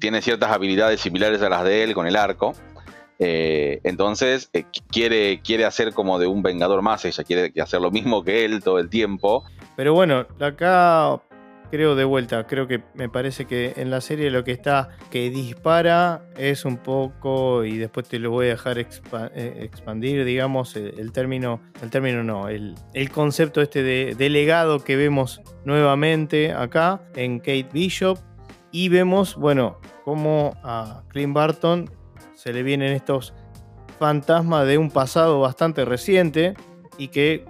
tiene 0.00 0.22
ciertas 0.22 0.50
habilidades 0.50 1.00
similares 1.00 1.42
a 1.42 1.48
las 1.48 1.64
de 1.64 1.84
él 1.84 1.94
con 1.94 2.06
el 2.06 2.16
arco. 2.16 2.54
Eh, 3.22 3.80
entonces 3.84 4.48
eh, 4.54 4.64
quiere, 4.90 5.40
quiere 5.42 5.66
hacer 5.66 5.92
como 5.92 6.18
de 6.18 6.26
un 6.26 6.42
vengador 6.42 6.80
más, 6.80 7.04
ella 7.04 7.22
quiere 7.22 7.52
hacer 7.60 7.80
lo 7.80 7.90
mismo 7.90 8.24
que 8.24 8.46
él 8.46 8.62
todo 8.62 8.78
el 8.78 8.88
tiempo. 8.88 9.44
Pero 9.76 9.92
bueno, 9.92 10.26
acá 10.40 11.20
creo 11.70 11.94
de 11.94 12.04
vuelta, 12.04 12.46
creo 12.46 12.66
que 12.66 12.82
me 12.94 13.08
parece 13.08 13.44
que 13.44 13.74
en 13.76 13.90
la 13.90 14.00
serie 14.00 14.30
lo 14.30 14.42
que 14.42 14.52
está 14.52 14.88
que 15.10 15.30
dispara 15.30 16.22
es 16.36 16.64
un 16.64 16.78
poco, 16.78 17.64
y 17.64 17.78
después 17.78 18.08
te 18.08 18.18
lo 18.18 18.30
voy 18.30 18.46
a 18.46 18.50
dejar 18.50 18.78
eh, 18.78 18.86
expandir, 19.60 20.24
digamos, 20.24 20.74
el, 20.76 21.12
término, 21.12 21.60
el 21.82 21.90
término 21.90 22.24
no, 22.24 22.48
el, 22.48 22.74
el 22.94 23.10
concepto 23.10 23.60
este 23.60 23.82
de, 23.82 24.14
de 24.16 24.30
legado 24.30 24.80
que 24.82 24.96
vemos 24.96 25.40
nuevamente 25.64 26.52
acá 26.52 27.02
en 27.14 27.38
Kate 27.38 27.68
Bishop. 27.72 28.18
Y 28.72 28.88
vemos, 28.88 29.36
bueno, 29.36 29.78
cómo 30.04 30.56
a 30.62 31.02
Clint 31.08 31.34
Barton 31.34 31.90
se 32.34 32.52
le 32.52 32.62
vienen 32.62 32.92
estos 32.92 33.34
fantasmas 33.98 34.66
de 34.66 34.78
un 34.78 34.90
pasado 34.90 35.40
bastante 35.40 35.84
reciente 35.84 36.54
y 36.96 37.08
que 37.08 37.44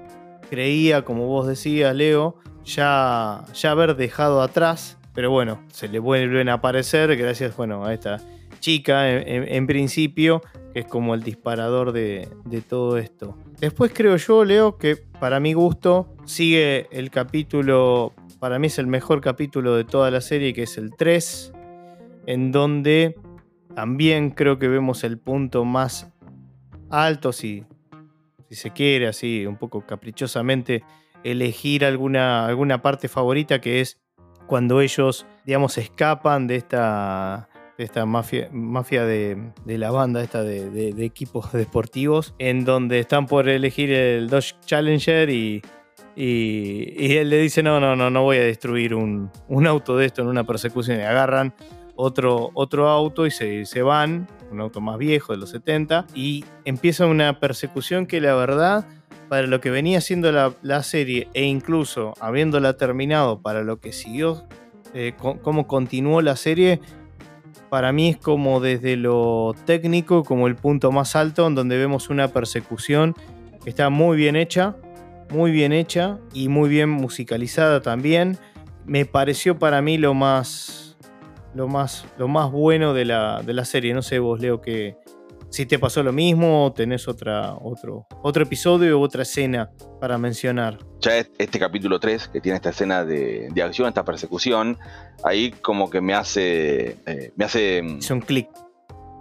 creía, 0.48 1.02
como 1.02 1.26
vos 1.26 1.46
decías, 1.46 1.94
Leo, 1.94 2.36
ya, 2.64 3.44
ya 3.54 3.70
haber 3.70 3.96
dejado 3.96 4.42
atrás. 4.42 4.98
Pero 5.14 5.30
bueno, 5.30 5.60
se 5.72 5.88
le 5.88 5.98
vuelven 5.98 6.48
a 6.48 6.54
aparecer 6.54 7.16
gracias 7.16 7.56
bueno, 7.56 7.84
a 7.84 7.94
esta 7.94 8.20
chica 8.60 9.10
en, 9.10 9.66
principio, 9.66 10.42
que 10.72 10.80
es 10.80 10.86
como 10.86 11.14
el 11.14 11.22
disparador 11.22 11.92
de, 11.92 12.28
de, 12.44 12.60
todo 12.60 12.98
esto. 12.98 13.36
Después 13.58 13.92
creo 13.94 14.16
yo, 14.16 14.44
Leo, 14.44 14.76
que 14.76 14.96
para 14.96 15.40
mi 15.40 15.52
gusto 15.52 16.14
sigue 16.26 16.86
el 16.90 17.10
capítulo, 17.10 18.12
para 18.40 18.58
mí 18.58 18.68
es 18.68 18.78
el 18.78 18.86
mejor 18.86 19.20
capítulo 19.20 19.76
de 19.76 19.84
toda 19.84 20.10
la 20.10 20.22
serie, 20.22 20.54
que 20.54 20.62
es 20.62 20.78
el 20.78 20.96
3, 20.96 21.52
en 22.26 22.50
donde 22.50 23.14
también 23.74 24.30
creo 24.30 24.58
que 24.58 24.66
vemos 24.66 25.04
el 25.04 25.18
punto 25.18 25.64
más 25.64 26.10
alto, 26.88 27.32
si, 27.32 27.64
si 28.48 28.54
se 28.56 28.70
quiere, 28.70 29.06
así 29.06 29.46
un 29.46 29.56
poco 29.56 29.86
caprichosamente, 29.86 30.82
elegir 31.22 31.84
alguna, 31.84 32.46
alguna 32.46 32.80
parte 32.80 33.08
favorita, 33.08 33.60
que 33.60 33.82
es 33.82 34.00
cuando 34.46 34.80
ellos, 34.80 35.26
digamos, 35.44 35.76
escapan 35.76 36.46
de 36.46 36.56
esta, 36.56 37.50
esta 37.76 38.06
mafia, 38.06 38.48
mafia 38.50 39.04
de, 39.04 39.52
la 39.66 39.90
banda, 39.90 40.22
esta 40.22 40.42
de, 40.42 40.88
equipos 41.04 41.52
deportivos, 41.52 42.34
en 42.38 42.64
donde 42.64 43.00
están 43.00 43.26
por 43.26 43.50
elegir 43.50 43.92
el 43.92 44.30
Dodge 44.30 44.58
Challenger 44.64 45.28
y, 45.28 45.62
y, 46.22 47.16
él 47.16 47.30
le 47.30 47.38
dice, 47.38 47.62
no, 47.62 47.80
no, 47.80 47.96
no, 47.96 48.10
no 48.10 48.22
voy 48.22 48.36
a 48.36 48.42
destruir 48.42 48.94
un, 48.94 49.30
un 49.48 49.66
auto 49.66 49.96
de 49.96 50.04
esto 50.04 50.20
en 50.20 50.28
una 50.28 50.44
persecución. 50.44 50.98
Y 50.98 51.02
agarran 51.02 51.54
otro, 51.96 52.50
otro 52.52 52.88
auto 52.88 53.24
y 53.26 53.30
se, 53.30 53.64
se 53.64 53.80
van, 53.80 54.28
un 54.50 54.60
auto 54.60 54.82
más 54.82 54.98
viejo 54.98 55.32
de 55.32 55.38
los 55.38 55.48
70, 55.48 56.06
y 56.14 56.44
empieza 56.66 57.06
una 57.06 57.40
persecución 57.40 58.04
que 58.06 58.20
la 58.20 58.34
verdad, 58.34 58.86
para 59.30 59.46
lo 59.46 59.62
que 59.62 59.70
venía 59.70 60.02
siendo 60.02 60.30
la, 60.30 60.82
serie 60.82 61.28
e 61.32 61.44
incluso 61.44 62.12
habiéndola 62.20 62.76
terminado 62.76 63.40
para 63.40 63.62
lo 63.62 63.80
que 63.80 63.92
siguió, 63.92 64.44
eh, 64.92 65.14
cómo 65.16 65.66
continuó 65.66 66.20
la 66.20 66.36
serie, 66.36 66.80
para 67.70 67.92
mí 67.92 68.10
es 68.10 68.16
como 68.18 68.60
desde 68.60 68.96
lo 68.96 69.54
técnico, 69.64 70.22
como 70.24 70.48
el 70.48 70.56
punto 70.56 70.92
más 70.92 71.16
alto, 71.16 71.46
en 71.46 71.54
donde 71.54 71.78
vemos 71.78 72.10
una 72.10 72.28
persecución 72.28 73.14
que 73.64 73.70
está 73.70 73.88
muy 73.88 74.18
bien 74.18 74.36
hecha, 74.36 74.76
muy 75.30 75.50
bien 75.50 75.72
hecha 75.72 76.18
y 76.32 76.48
muy 76.48 76.68
bien 76.68 76.90
musicalizada 76.90 77.80
también. 77.80 78.38
Me 78.86 79.04
pareció 79.06 79.58
para 79.58 79.82
mí 79.82 79.98
lo 79.98 80.14
más 80.14 80.90
lo 81.54 81.68
más, 81.68 82.04
lo 82.18 82.28
más 82.28 82.50
bueno 82.50 82.94
de 82.94 83.04
la, 83.04 83.42
de 83.42 83.54
la 83.54 83.64
serie. 83.64 83.94
No 83.94 84.02
sé 84.02 84.18
vos, 84.18 84.40
Leo, 84.40 84.60
que 84.60 84.96
si 85.50 85.66
te 85.66 85.78
pasó 85.78 86.02
lo 86.02 86.12
mismo 86.12 86.64
o 86.64 86.72
tenés 86.72 87.08
otra, 87.08 87.54
otro, 87.54 88.06
otro 88.22 88.42
episodio 88.44 88.98
u 88.98 89.02
otra 89.02 89.22
escena 89.22 89.70
para 90.00 90.16
mencionar. 90.18 90.78
Ya 91.00 91.16
este 91.16 91.58
capítulo 91.58 91.98
3, 91.98 92.28
que 92.28 92.40
tiene 92.40 92.56
esta 92.56 92.70
escena 92.70 93.04
de, 93.04 93.48
de 93.52 93.62
acción, 93.62 93.88
esta 93.88 94.04
persecución, 94.04 94.78
ahí 95.24 95.50
como 95.50 95.90
que 95.90 96.00
me 96.00 96.14
hace... 96.14 96.96
Eh, 97.06 97.32
me 97.36 97.44
hace... 97.44 97.78
Es 97.78 98.10
un 98.10 98.20
clic 98.20 98.48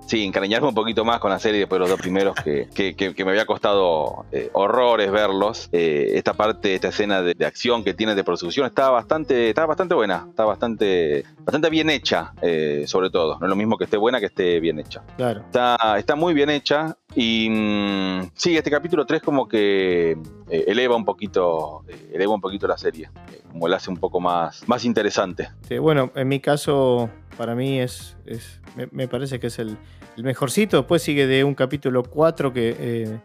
sí, 0.09 0.25
encariñarme 0.25 0.67
un 0.67 0.73
poquito 0.73 1.05
más 1.05 1.19
con 1.19 1.29
la 1.29 1.37
serie 1.37 1.59
después 1.59 1.77
de 1.77 1.81
los 1.81 1.89
dos 1.89 1.99
primeros 1.99 2.35
que, 2.35 3.13
me 3.25 3.31
había 3.31 3.45
costado 3.45 4.25
eh, 4.31 4.49
horrores 4.53 5.11
verlos. 5.11 5.69
Eh, 5.71 6.13
esta 6.15 6.33
parte, 6.33 6.73
esta 6.73 6.87
escena 6.87 7.21
de, 7.21 7.45
acción 7.45 7.83
que 7.83 7.93
tiene 7.93 8.15
de 8.15 8.23
persecución 8.23 8.65
está 8.65 8.89
bastante, 8.89 9.49
está 9.49 9.65
bastante 9.67 9.93
buena, 9.93 10.25
está 10.29 10.45
bastante, 10.45 11.25
bastante 11.39 11.69
bien 11.69 11.89
hecha, 11.91 12.33
eh, 12.41 12.85
sobre 12.87 13.11
todo. 13.11 13.37
No 13.39 13.45
es 13.45 13.49
lo 13.49 13.55
mismo 13.55 13.77
que 13.77 13.83
esté 13.83 13.97
buena 13.97 14.19
que 14.19 14.25
esté 14.25 14.59
bien 14.59 14.79
hecha. 14.79 15.03
Claro. 15.15 15.41
Está, 15.41 15.77
está 15.99 16.15
muy 16.15 16.33
bien 16.33 16.49
hecha 16.49 16.97
y 17.15 17.47
mm, 17.49 18.31
sí, 18.33 18.57
este 18.57 18.71
capítulo 18.71 19.05
3 19.05 19.21
como 19.21 19.47
que 19.47 20.17
eleva 20.49 20.95
un 20.95 21.05
poquito, 21.05 21.83
eleva 22.11 22.33
un 22.33 22.41
poquito 22.41 22.67
la 22.67 22.77
serie, 22.77 23.11
como 23.51 23.67
la 23.67 23.77
hace 23.77 23.91
un 23.91 23.97
poco 23.97 24.19
más, 24.19 24.67
más 24.67 24.85
interesante. 24.85 25.49
bueno, 25.79 26.11
en 26.15 26.27
mi 26.27 26.39
caso, 26.39 27.09
para 27.37 27.53
mí 27.53 27.79
es, 27.79 28.17
es 28.25 28.59
me 28.91 29.07
parece 29.07 29.39
que 29.39 29.47
es 29.47 29.59
el 29.59 29.77
el 30.19 30.25
mejorcito. 30.25 30.75
Después 30.75 31.01
sigue 31.01 31.27
de 31.27 31.45
un 31.45 31.55
capítulo 31.55 32.03
4 32.03 32.51
que 32.51 32.75
eh, 32.77 33.19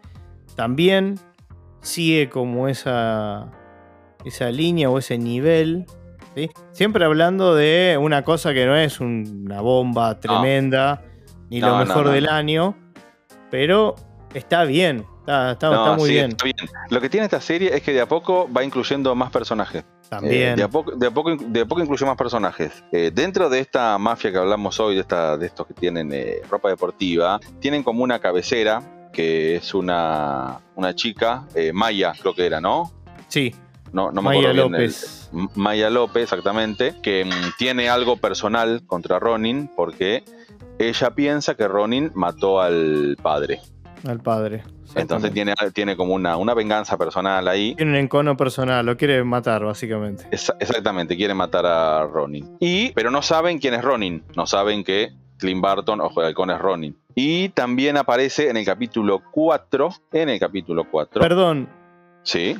también 0.55 1.19
sigue 1.81 2.29
como 2.29 2.69
esa, 2.69 3.51
esa 4.23 4.49
línea 4.49 4.89
o 4.89 4.97
ese 4.97 5.17
nivel. 5.17 5.85
Siempre 6.71 7.03
hablando 7.03 7.53
de 7.53 7.97
una 7.99 8.23
cosa 8.23 8.53
que 8.53 8.65
no 8.65 8.75
es 8.77 9.01
una 9.01 9.59
bomba 9.59 10.19
tremenda, 10.21 11.01
ni 11.49 11.59
lo 11.59 11.77
mejor 11.77 12.09
del 12.09 12.29
año, 12.29 12.75
pero 13.51 13.95
está 14.33 14.63
bien, 14.63 15.05
está, 15.21 15.95
muy 15.97 16.09
bien. 16.09 16.35
Lo 16.89 17.01
que 17.01 17.09
tiene 17.09 17.25
esta 17.25 17.41
serie 17.41 17.75
es 17.75 17.81
que 17.83 17.93
de 17.93 18.01
a 18.01 18.07
poco 18.07 18.49
va 18.51 18.63
incluyendo 18.63 19.15
más 19.15 19.31
personajes. 19.31 19.83
También. 20.09 20.53
Eh, 20.53 20.55
de, 20.55 20.63
a 20.63 20.67
poco, 20.67 20.91
de, 20.91 21.07
a 21.07 21.11
poco, 21.11 21.35
de 21.35 21.65
poco 21.65 21.81
incluye 21.81 22.05
más 22.05 22.17
personajes. 22.17 22.83
Eh, 22.91 23.11
dentro 23.13 23.49
de 23.49 23.59
esta 23.59 23.97
mafia 23.97 24.31
que 24.31 24.37
hablamos 24.37 24.79
hoy, 24.79 24.95
de, 24.95 25.01
esta, 25.01 25.37
de 25.37 25.45
estos 25.45 25.67
que 25.67 25.73
tienen 25.73 26.11
eh, 26.13 26.41
ropa 26.49 26.69
deportiva, 26.69 27.39
tienen 27.59 27.83
como 27.83 28.03
una 28.03 28.19
cabecera, 28.19 29.09
que 29.11 29.55
es 29.55 29.73
una, 29.73 30.59
una 30.75 30.93
chica, 30.93 31.47
Maya 31.73 32.13
creo 32.19 32.35
que 32.35 32.45
era, 32.45 32.59
¿no? 32.59 32.91
Sí. 33.29 33.55
No, 33.93 34.11
no 34.11 34.21
me 34.21 34.35
Maya 34.35 34.51
López. 34.51 35.29
Maya 35.55 35.89
López, 35.89 36.23
exactamente, 36.23 36.95
que 37.01 37.23
mm, 37.23 37.57
tiene 37.57 37.87
algo 37.87 38.17
personal 38.17 38.85
contra 38.85 39.19
Ronin 39.19 39.69
porque 39.73 40.25
ella 40.79 41.11
piensa 41.11 41.55
que 41.55 41.67
Ronin 41.67 42.11
mató 42.13 42.59
al 42.59 43.15
padre. 43.21 43.61
Al 44.07 44.19
padre. 44.19 44.63
Entonces 44.93 45.31
tiene, 45.33 45.53
tiene 45.73 45.95
como 45.95 46.13
una, 46.13 46.37
una 46.37 46.53
venganza 46.53 46.97
personal 46.97 47.47
ahí. 47.47 47.73
Tiene 47.75 47.91
un 47.91 47.97
encono 47.97 48.37
personal, 48.37 48.85
lo 48.85 48.95
quiere 48.95 49.23
matar, 49.23 49.63
básicamente. 49.63 50.27
exactamente, 50.31 51.15
quiere 51.15 51.33
matar 51.33 51.65
a 51.65 52.05
Ronin. 52.05 52.55
Y, 52.59 52.91
pero 52.91 53.09
no 53.09 53.21
saben 53.21 53.57
quién 53.57 53.73
es 53.73 53.83
Ronin. 53.83 54.23
No 54.35 54.45
saben 54.45 54.83
que 54.83 55.11
Clint 55.37 55.61
Barton, 55.61 56.01
Ojo 56.01 56.21
de 56.21 56.27
Halcón, 56.27 56.51
es 56.51 56.59
Ronin. 56.59 56.97
Y 57.15 57.49
también 57.49 57.97
aparece 57.97 58.49
en 58.49 58.57
el 58.57 58.65
capítulo 58.65 59.21
4. 59.31 59.89
En 60.13 60.29
el 60.29 60.39
capítulo 60.39 60.85
4. 60.89 61.21
Perdón. 61.21 61.69
Sí. 62.23 62.57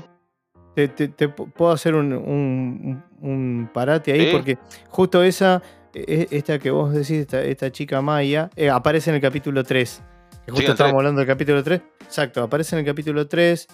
te, 0.75 1.29
puedo 1.29 1.71
hacer 1.71 1.95
un, 1.95 3.69
parate 3.73 4.13
ahí, 4.13 4.31
porque 4.31 4.57
justo 4.89 5.23
esa, 5.23 5.61
e, 5.93 6.27
e, 6.31 6.37
esta 6.37 6.59
que 6.59 6.71
vos 6.71 6.93
decís, 6.93 7.27
esta, 7.31 7.71
chica 7.71 8.01
Maya, 8.01 8.49
eh, 8.55 8.69
aparece 8.69 9.09
en 9.11 9.15
el 9.15 9.21
capítulo 9.21 9.63
3. 9.63 10.01
Justo 10.51 10.71
estábamos 10.71 10.99
hablando 10.99 11.19
del 11.19 11.27
capítulo 11.27 11.63
3. 11.63 11.81
Exacto, 12.01 12.43
aparece 12.43 12.75
en 12.75 12.79
el 12.79 12.85
capítulo 12.85 13.27
3. 13.27 13.67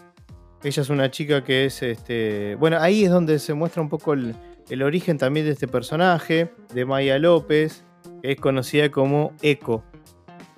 Ella 0.63 0.81
es 0.81 0.89
una 0.89 1.09
chica 1.09 1.43
que 1.43 1.65
es, 1.65 1.81
este, 1.81 2.55
bueno, 2.55 2.77
ahí 2.79 3.03
es 3.03 3.09
donde 3.09 3.39
se 3.39 3.53
muestra 3.53 3.81
un 3.81 3.89
poco 3.89 4.13
el, 4.13 4.35
el 4.69 4.83
origen 4.83 5.17
también 5.17 5.45
de 5.45 5.53
este 5.53 5.67
personaje, 5.67 6.51
de 6.73 6.85
Maya 6.85 7.17
López, 7.17 7.83
que 8.21 8.33
es 8.33 8.39
conocida 8.39 8.89
como 8.91 9.33
Echo 9.41 9.83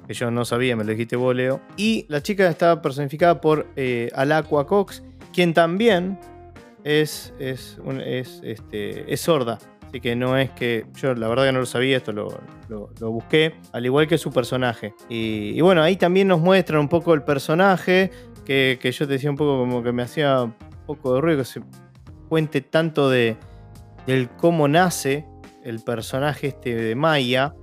que 0.08 0.14
yo 0.14 0.32
no 0.32 0.46
sabía, 0.46 0.76
me 0.76 0.84
lo 0.84 0.92
dijiste 0.92 1.16
vos, 1.16 1.36
Leo. 1.36 1.62
Y 1.78 2.06
la 2.10 2.22
chica 2.22 2.48
está 2.50 2.82
personificada 2.82 3.40
por 3.42 3.68
eh, 3.76 4.10
Alacua 4.16 4.68
Cox, 4.68 5.04
quien 5.34 5.54
también 5.54 6.20
es, 6.84 7.34
es, 7.40 7.80
es, 8.06 8.42
este, 8.44 9.12
es 9.12 9.22
sorda. 9.22 9.60
Así 9.94 10.02
que 10.02 10.16
no 10.16 10.36
es 10.36 10.50
que. 10.50 10.88
Yo 10.96 11.14
la 11.14 11.28
verdad 11.28 11.46
que 11.46 11.52
no 11.52 11.60
lo 11.60 11.68
sabía, 11.68 11.98
esto 11.98 12.12
lo, 12.12 12.42
lo, 12.68 13.12
busqué. 13.12 13.54
Al 13.74 13.86
igual 13.86 14.08
que 14.08 14.18
su 14.18 14.32
personaje. 14.32 14.96
Y, 15.08 15.62
bueno, 15.62 15.84
ahí 15.84 15.98
también 15.98 16.28
nos 16.28 16.40
muestran 16.40 16.80
un 16.80 16.90
poco 16.90 17.14
el 17.14 17.22
personaje. 17.22 18.10
Que, 18.44 18.80
que, 18.82 18.92
yo 18.92 19.06
te 19.06 19.14
decía 19.14 19.30
un 19.30 19.38
poco 19.38 19.60
como 19.60 19.84
que 19.84 19.92
me 19.92 20.02
hacía 20.02 20.42
un 20.42 20.56
poco 20.88 21.14
de 21.14 21.22
ruido 21.22 21.38
que 21.38 21.46
se 21.46 21.62
cuente 22.28 22.62
tanto 22.62 23.08
de 23.08 23.38
del 24.08 24.30
cómo 24.32 24.68
nace 24.68 25.28
el 25.64 25.80
personaje 25.82 26.48
este 26.48 26.76
de 26.76 26.96
Maya 26.96 27.54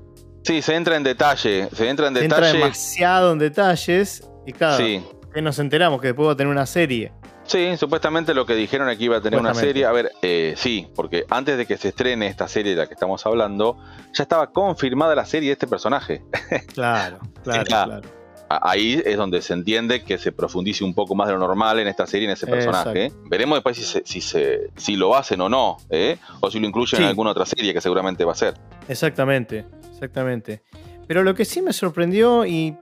Sí, 0.45 0.63
se 0.63 0.75
entra 0.77 0.97
en 0.97 1.03
detalle. 1.03 1.69
Se 1.73 1.89
entra 1.89 2.07
en 2.07 2.15
se 2.15 2.23
detalle. 2.23 2.47
Entra 2.47 2.53
demasiado 2.53 3.33
en 3.33 3.39
detalles. 3.41 4.23
Y 4.47 4.53
claro, 4.53 4.79
sí. 4.79 5.05
que 5.35 5.43
nos 5.43 5.59
enteramos 5.59 6.01
que 6.01 6.09
después 6.09 6.29
va 6.29 6.33
a 6.33 6.37
tener 6.37 6.51
una 6.51 6.67
serie. 6.67 7.13
Sí, 7.51 7.77
supuestamente 7.77 8.33
lo 8.33 8.47
que 8.47 8.55
dijeron 8.55 8.89
aquí 8.89 9.07
iba 9.07 9.17
a 9.17 9.21
tener 9.21 9.41
una 9.41 9.55
serie. 9.55 9.85
A 9.85 9.93
ver, 9.93 10.13
eh, 10.23 10.55
sí, 10.57 10.89
porque 10.95 11.25
antes 11.29 11.59
de 11.59 11.67
que 11.67 11.77
se 11.77 11.89
estrene 11.89 12.29
esta 12.29 12.47
serie 12.47 12.73
de 12.73 12.79
la 12.79 12.87
que 12.87 12.95
estamos 12.95 13.27
hablando, 13.27 13.77
ya 14.13 14.23
estaba 14.23 14.53
confirmada 14.53 15.15
la 15.15 15.27
serie 15.27 15.49
de 15.49 15.53
este 15.55 15.67
personaje. 15.67 16.23
Claro, 16.75 17.19
claro, 17.43 17.65
claro. 17.65 18.01
Ahí 18.49 19.01
es 19.05 19.17
donde 19.17 19.43
se 19.43 19.53
entiende 19.53 20.03
que 20.03 20.19
se 20.19 20.33
profundice 20.33 20.85
un 20.85 20.95
poco 20.95 21.15
más 21.15 21.29
de 21.29 21.35
lo 21.35 21.39
normal 21.39 21.79
en 21.79 21.89
esta 21.89 22.07
serie, 22.07 22.27
en 22.27 22.33
ese 22.33 22.47
personaje. 22.47 23.13
Veremos 23.29 23.57
después 23.57 23.77
si, 23.77 23.85
se, 23.85 24.03
si, 24.05 24.21
se, 24.21 24.71
si 24.77 24.97
lo 24.97 25.17
hacen 25.17 25.41
o 25.41 25.49
no, 25.49 25.77
¿eh? 25.89 26.19
o 26.41 26.51
si 26.51 26.59
lo 26.59 26.67
incluyen 26.67 27.03
en 27.03 27.09
alguna 27.09 27.31
otra 27.31 27.47
serie 27.47 27.73
que 27.73 27.81
seguramente 27.81 28.25
va 28.25 28.33
a 28.33 28.37
ser. 28.37 28.55
Exactamente 28.89 29.65
exactamente. 30.01 30.63
Pero 31.07 31.23
lo 31.23 31.35
que 31.35 31.45
sí 31.45 31.61
me 31.61 31.73
sorprendió 31.73 32.47
y, 32.47 32.75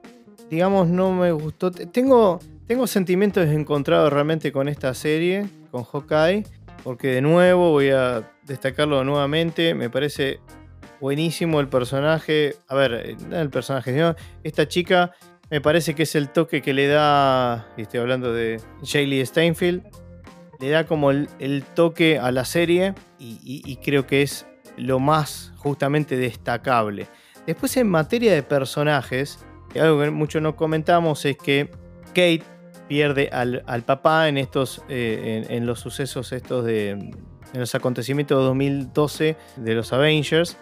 digamos, 0.51 0.89
no 0.89 1.13
me 1.13 1.33
gustó. 1.33 1.71
Tengo, 1.71 2.41
tengo 2.69 2.87
sentimientos 2.87 3.49
encontrados 3.49 4.13
realmente 4.13 4.53
con 4.53 4.69
esta 4.69 4.93
serie, 4.93 5.47
con 5.71 5.85
Hawkeye, 5.85 6.45
porque 6.85 7.09
de 7.09 7.23
nuevo 7.23 7.71
voy 7.71 7.89
a 7.89 8.31
destacarlo 8.45 9.03
nuevamente. 9.05 9.75
Me 9.75 9.89
parece 9.89 10.39
buenísimo 11.01 11.61
el 11.61 11.69
personaje. 11.69 12.57
A 12.69 12.75
ver, 12.75 12.93
eh, 12.93 13.17
el 13.33 13.49
personaje, 13.49 13.93
sino 13.93 14.15
esta 14.45 14.69
chica 14.69 15.13
me 15.51 15.63
parece 15.63 15.95
que 15.95 16.03
es 16.03 16.15
el 16.15 16.29
toque 16.29 16.61
que 16.61 16.75
le 16.75 16.89
da, 16.89 17.73
y 17.79 17.83
estoy 17.83 18.01
hablando 18.01 18.35
de 18.35 18.61
Jaylee 18.85 19.25
Steinfeld, 19.25 19.83
le 20.61 20.69
da 20.69 20.85
como 20.85 21.11
el, 21.11 21.65
toque 21.75 22.19
a 22.19 22.31
la 22.33 22.45
serie 22.45 22.95
y, 23.19 23.77
creo 23.83 24.07
que 24.07 24.21
es 24.21 24.45
lo 24.77 24.99
más 24.99 25.55
justamente 25.57 26.19
destacable. 26.19 27.07
Después 27.47 27.79
en 27.79 27.89
materia 27.89 28.35
de 28.35 28.43
personajes, 28.43 29.39
algo 29.75 30.03
que 30.03 30.11
mucho 30.11 30.39
no 30.43 30.55
comentamos 30.55 31.25
es 31.25 31.39
que 31.39 31.71
Kate 32.09 32.58
pierde 32.89 33.29
al, 33.33 33.83
papá 33.85 34.29
en 34.29 34.39
estos 34.39 34.83
eh, 34.89 35.47
en, 35.49 35.67
los 35.67 35.81
sucesos 35.81 36.33
estos 36.33 36.65
de 36.65 36.91
en 36.91 37.61
los 37.61 37.75
acontecimientos 37.75 38.39
de 38.39 38.45
2012 38.45 39.37
de 39.57 39.75
los 39.75 39.93
Avengers. 39.93 40.57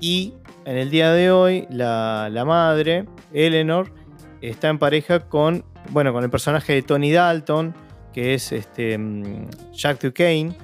Y 0.00 0.34
en 0.64 0.76
el 0.78 0.90
día 0.90 1.12
de 1.12 1.30
hoy 1.30 1.66
la, 1.70 2.30
madre 2.46 3.06
Eleanor 3.32 3.92
está 4.40 4.68
en 4.68 4.78
pareja 4.78 5.20
con 5.20 5.64
bueno 5.90 6.12
con 6.12 6.24
el 6.24 6.30
personaje 6.30 6.72
de 6.72 6.82
Tony 6.82 7.12
Dalton 7.12 7.74
que 8.12 8.34
es 8.34 8.52
este 8.52 8.98
mm, 8.98 9.48
Jack 9.72 10.00
Duquesne. 10.02 10.56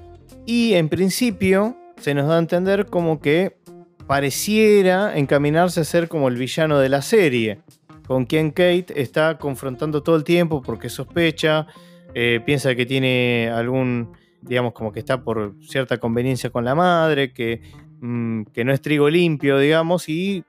Y 0.46 0.74
en 0.74 0.88
principio 0.88 1.77
se 2.01 2.14
nos 2.14 2.27
da 2.29 2.37
a 2.37 2.38
entender 2.38 2.87
como 2.87 3.20
que 3.20 3.59
pareciera 4.07 5.16
encaminarse 5.18 5.81
a 5.81 5.85
ser 5.85 6.09
como 6.09 6.29
el 6.29 6.37
villano 6.37 6.79
de 6.79 6.88
la 6.88 7.03
serie, 7.03 7.61
con 8.09 8.25
quien 8.25 8.53
Kate 8.53 8.87
está 8.97 9.37
confrontando 9.37 10.03
todo 10.03 10.16
el 10.16 10.25
tiempo 10.25 10.62
porque 10.62 10.88
sospecha, 10.88 11.66
eh, 12.14 12.40
piensa 12.44 12.75
que 12.75 12.87
tiene 12.87 13.51
algún, 13.55 14.16
digamos, 14.40 14.73
como 14.73 14.92
que 14.92 14.99
está 14.99 15.23
por 15.23 15.55
cierta 15.61 15.99
conveniencia 15.99 16.49
con 16.49 16.64
la 16.64 16.75
madre, 16.75 17.35
que, 17.35 17.61
mm, 18.01 18.44
que 18.44 18.64
no 18.64 18.73
es 18.73 18.81
trigo 18.81 19.11
limpio, 19.11 19.59
digamos, 19.59 20.09
y 20.09 20.42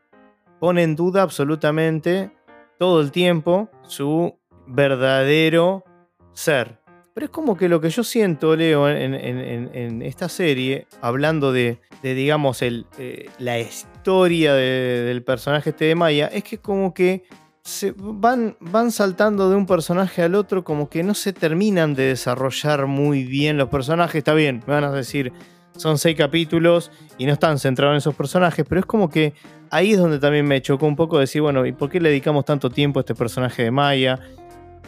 pone 0.62 0.84
en 0.84 0.96
duda 0.96 1.22
absolutamente 1.22 2.32
todo 2.78 3.02
el 3.02 3.12
tiempo 3.12 3.70
su 3.84 4.40
verdadero 4.66 5.84
ser. 6.32 6.80
Pero 7.14 7.26
es 7.26 7.32
como 7.32 7.58
que 7.58 7.68
lo 7.68 7.82
que 7.82 7.90
yo 7.90 8.06
siento, 8.06 8.56
Leo, 8.56 8.88
en, 8.88 10.02
esta 10.02 10.30
serie, 10.30 10.88
hablando 11.02 11.52
de, 11.52 11.82
digamos, 12.02 12.62
el, 12.62 12.86
eh, 12.98 13.30
la 13.38 13.60
historia 13.60 14.54
del 14.54 15.24
personaje 15.24 15.72
este 15.72 15.84
de 15.84 15.96
Maya, 15.96 16.28
es 16.28 16.46
que 16.46 16.60
como 16.60 16.94
que 16.94 17.26
se 17.70 17.94
van, 17.98 18.58
van 18.60 18.92
saltando 18.92 19.50
de 19.50 19.56
un 19.56 19.66
personaje 19.66 20.24
al 20.24 20.36
otro, 20.36 20.64
como 20.64 20.90
que 20.90 21.04
no 21.04 21.14
se 21.14 21.34
terminan 21.34 21.94
de 21.94 22.04
desarrollar 22.04 22.88
muy 22.88 23.24
bien 23.24 23.58
los 23.58 23.70
personajes. 23.70 24.16
Está 24.16 24.34
bien, 24.34 24.64
me 24.68 24.74
van 24.74 24.84
a 24.84 24.92
decir, 24.92 25.32
son 25.78 25.98
seis 25.98 26.18
capítulos 26.18 26.92
y 27.18 27.26
no 27.26 27.34
están 27.34 27.60
centrados 27.60 27.94
en 27.94 27.98
esos 27.98 28.16
personajes, 28.16 28.66
pero 28.68 28.80
es 28.80 28.86
como 28.86 29.10
que 29.10 29.34
ahí 29.70 29.94
es 29.94 29.98
donde 29.98 30.20
también 30.20 30.46
me 30.46 30.62
chocó 30.62 30.86
un 30.86 30.96
poco 30.96 31.20
decir, 31.20 31.42
bueno, 31.42 31.66
¿y 31.66 31.72
por 31.72 31.90
qué 31.90 32.00
le 32.00 32.10
dedicamos 32.10 32.46
tanto 32.46 32.70
tiempo 32.70 33.00
a 33.00 33.02
este 33.02 33.16
personaje 33.16 33.64
de 33.64 33.72
Maya? 33.72 34.20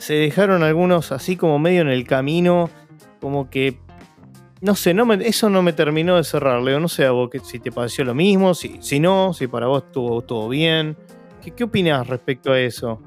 se 0.01 0.15
dejaron 0.15 0.63
algunos 0.63 1.11
así 1.11 1.37
como 1.37 1.59
medio 1.59 1.81
en 1.81 1.89
el 1.89 2.07
camino, 2.07 2.71
como 3.19 3.51
que 3.51 3.77
no 4.59 4.75
sé, 4.75 4.95
no 4.95 5.11
eso 5.13 5.49
no 5.49 5.61
me 5.61 5.73
terminó 5.73 6.17
de 6.17 6.23
cerrar, 6.23 6.61
Leo. 6.61 6.79
No 6.79 6.87
sé 6.87 7.05
a 7.05 7.11
vos 7.11 7.29
si 7.43 7.59
te 7.59 7.71
pareció 7.71 8.03
lo 8.03 8.13
mismo, 8.13 8.53
si, 8.53 8.77
si 8.81 8.99
no, 8.99 9.33
si 9.33 9.47
para 9.47 9.67
vos 9.67 9.83
estuvo 9.83 10.21
todo 10.21 10.49
bien. 10.49 10.97
¿Qué, 11.41 11.51
qué 11.51 11.63
opinás 11.63 12.07
respecto 12.07 12.51
a 12.51 12.59
eso? 12.59 13.01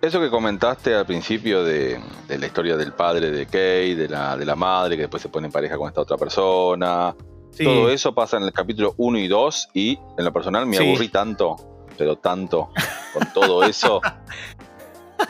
Eso 0.00 0.20
que 0.20 0.28
comentaste 0.28 0.94
al 0.94 1.06
principio 1.06 1.64
de, 1.64 1.98
la 2.28 2.46
historia 2.46 2.76
del 2.76 2.92
padre 2.92 3.30
de 3.30 3.46
Kay, 3.46 3.94
de 3.94 4.08
la, 4.08 4.36
de 4.36 4.44
la 4.44 4.54
madre 4.54 4.96
que 4.96 5.02
después 5.02 5.22
se 5.22 5.28
pone 5.28 5.46
en 5.46 5.52
pareja 5.52 5.78
con 5.78 5.88
esta 5.88 6.02
otra 6.02 6.16
persona. 6.16 7.14
Todo 7.56 7.88
eso 7.88 8.14
pasa 8.14 8.36
en 8.36 8.42
el 8.42 8.52
capítulo 8.52 8.94
1 8.98 9.18
y 9.18 9.28
2 9.28 9.68
y 9.74 9.98
en 10.18 10.24
lo 10.24 10.32
personal 10.32 10.66
me 10.66 10.76
aburrí 10.76 11.08
tanto, 11.08 11.56
pero 11.96 12.16
tanto 12.16 12.70
con 13.14 13.32
todo 13.32 13.64
eso 13.64 14.00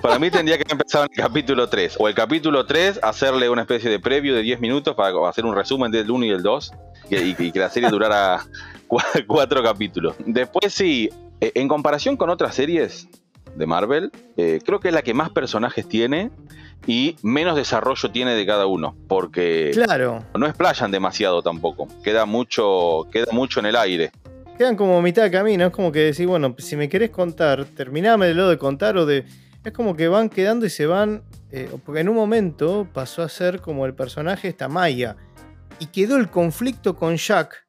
Para 0.00 0.18
mí 0.18 0.30
tendría 0.30 0.58
que 0.58 0.64
empezar 0.70 1.06
en 1.06 1.10
el 1.12 1.24
capítulo 1.24 1.68
3. 1.68 1.96
O 1.98 2.08
el 2.08 2.14
capítulo 2.14 2.66
3, 2.66 3.00
hacerle 3.02 3.48
una 3.48 3.62
especie 3.62 3.90
de 3.90 3.98
previo 3.98 4.34
de 4.34 4.42
10 4.42 4.60
minutos 4.60 4.94
para 4.94 5.28
hacer 5.28 5.44
un 5.44 5.54
resumen 5.54 5.90
del 5.90 6.10
1 6.10 6.24
y 6.24 6.30
el 6.30 6.42
2. 6.42 6.72
Y, 7.10 7.52
que 7.52 7.58
la 7.58 7.70
serie 7.70 7.90
durara 7.90 8.44
4 9.26 9.62
capítulos. 9.62 10.16
Después 10.26 10.72
sí, 10.72 11.10
eh, 11.46 11.52
en 11.54 11.68
comparación 11.68 12.16
con 12.16 12.30
otras 12.30 12.54
series 12.54 13.08
de 13.54 13.66
Marvel, 13.66 14.10
eh, 14.36 14.60
creo 14.64 14.80
que 14.80 14.88
es 14.88 14.94
la 14.94 15.02
que 15.02 15.14
más 15.14 15.30
personajes 15.30 15.88
tiene 15.88 16.30
y 16.86 17.16
menos 17.22 17.56
desarrollo 17.56 18.10
tiene 18.10 18.34
de 18.34 18.44
cada 18.46 18.66
uno, 18.66 18.96
porque 19.08 19.70
claro. 19.72 20.24
no 20.34 20.46
explayan 20.46 20.90
demasiado 20.90 21.42
tampoco, 21.42 21.88
queda 22.02 22.26
mucho, 22.26 23.06
queda 23.12 23.32
mucho 23.32 23.60
en 23.60 23.66
el 23.66 23.76
aire. 23.76 24.10
Quedan 24.58 24.76
como 24.76 25.00
mitad 25.02 25.22
de 25.22 25.30
camino, 25.30 25.66
es 25.66 25.72
como 25.72 25.90
que 25.90 26.00
decir, 26.00 26.26
bueno, 26.26 26.54
si 26.58 26.76
me 26.76 26.88
querés 26.88 27.10
contar, 27.10 27.64
terminame 27.64 28.26
de 28.26 28.34
lo 28.34 28.48
de 28.48 28.58
contar 28.58 28.96
o 28.96 29.06
de 29.06 29.24
es 29.64 29.72
como 29.72 29.96
que 29.96 30.08
van 30.08 30.28
quedando 30.28 30.66
y 30.66 30.70
se 30.70 30.86
van. 30.86 31.22
Eh, 31.50 31.70
porque 31.84 32.00
en 32.00 32.08
un 32.08 32.16
momento 32.16 32.86
pasó 32.92 33.22
a 33.22 33.28
ser 33.28 33.60
como 33.60 33.86
el 33.86 33.94
personaje 33.94 34.48
esta 34.48 34.68
Maya. 34.68 35.16
Y 35.78 35.86
quedó 35.86 36.16
el 36.16 36.28
conflicto 36.28 36.94
con 36.94 37.16
Jack. 37.16 37.63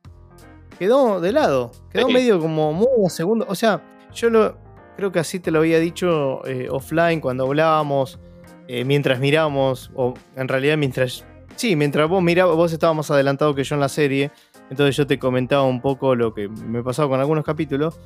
Quedó 0.78 1.21
de 1.21 1.32
lado. 1.32 1.71
Quedó 1.91 2.09
medio 2.09 2.39
como 2.39 2.73
muy 2.73 2.88
a 3.05 3.09
segundo. 3.09 3.45
O 3.47 3.55
sea, 3.55 3.82
yo 4.13 4.30
lo, 4.30 4.57
creo 4.97 5.11
que 5.11 5.19
así 5.19 5.39
te 5.39 5.51
lo 5.51 5.59
había 5.59 5.80
dicho 5.80 6.45
eh, 6.45 6.67
offline 6.69 7.21
cuando 7.21 7.45
hablábamos. 7.45 8.19
Eh, 8.67 8.84
mientras 8.84 9.19
miramos. 9.19 9.91
O 9.95 10.13
en 10.36 10.47
realidad 10.47 10.78
mientras. 10.78 11.26
Sí, 11.55 11.76
mientras 11.76 12.09
vos 12.09 12.21
mirabas, 12.21 12.55
vos 12.55 12.73
estabas 12.73 12.95
más 12.95 13.11
adelantado 13.11 13.55
que 13.55 13.63
yo 13.63 13.76
en 13.76 13.82
la 13.82 13.89
serie. 13.89 14.32
Entonces 14.69 14.95
yo 14.97 15.07
te 15.07 15.19
comentaba 15.19 15.63
un 15.63 15.82
poco 15.82 16.15
lo 16.15 16.34
que 16.34 16.49
me 16.49 16.84
pasaba 16.84 17.07
con 17.09 17.19
algunos 17.19 17.45
capítulos 17.45 17.99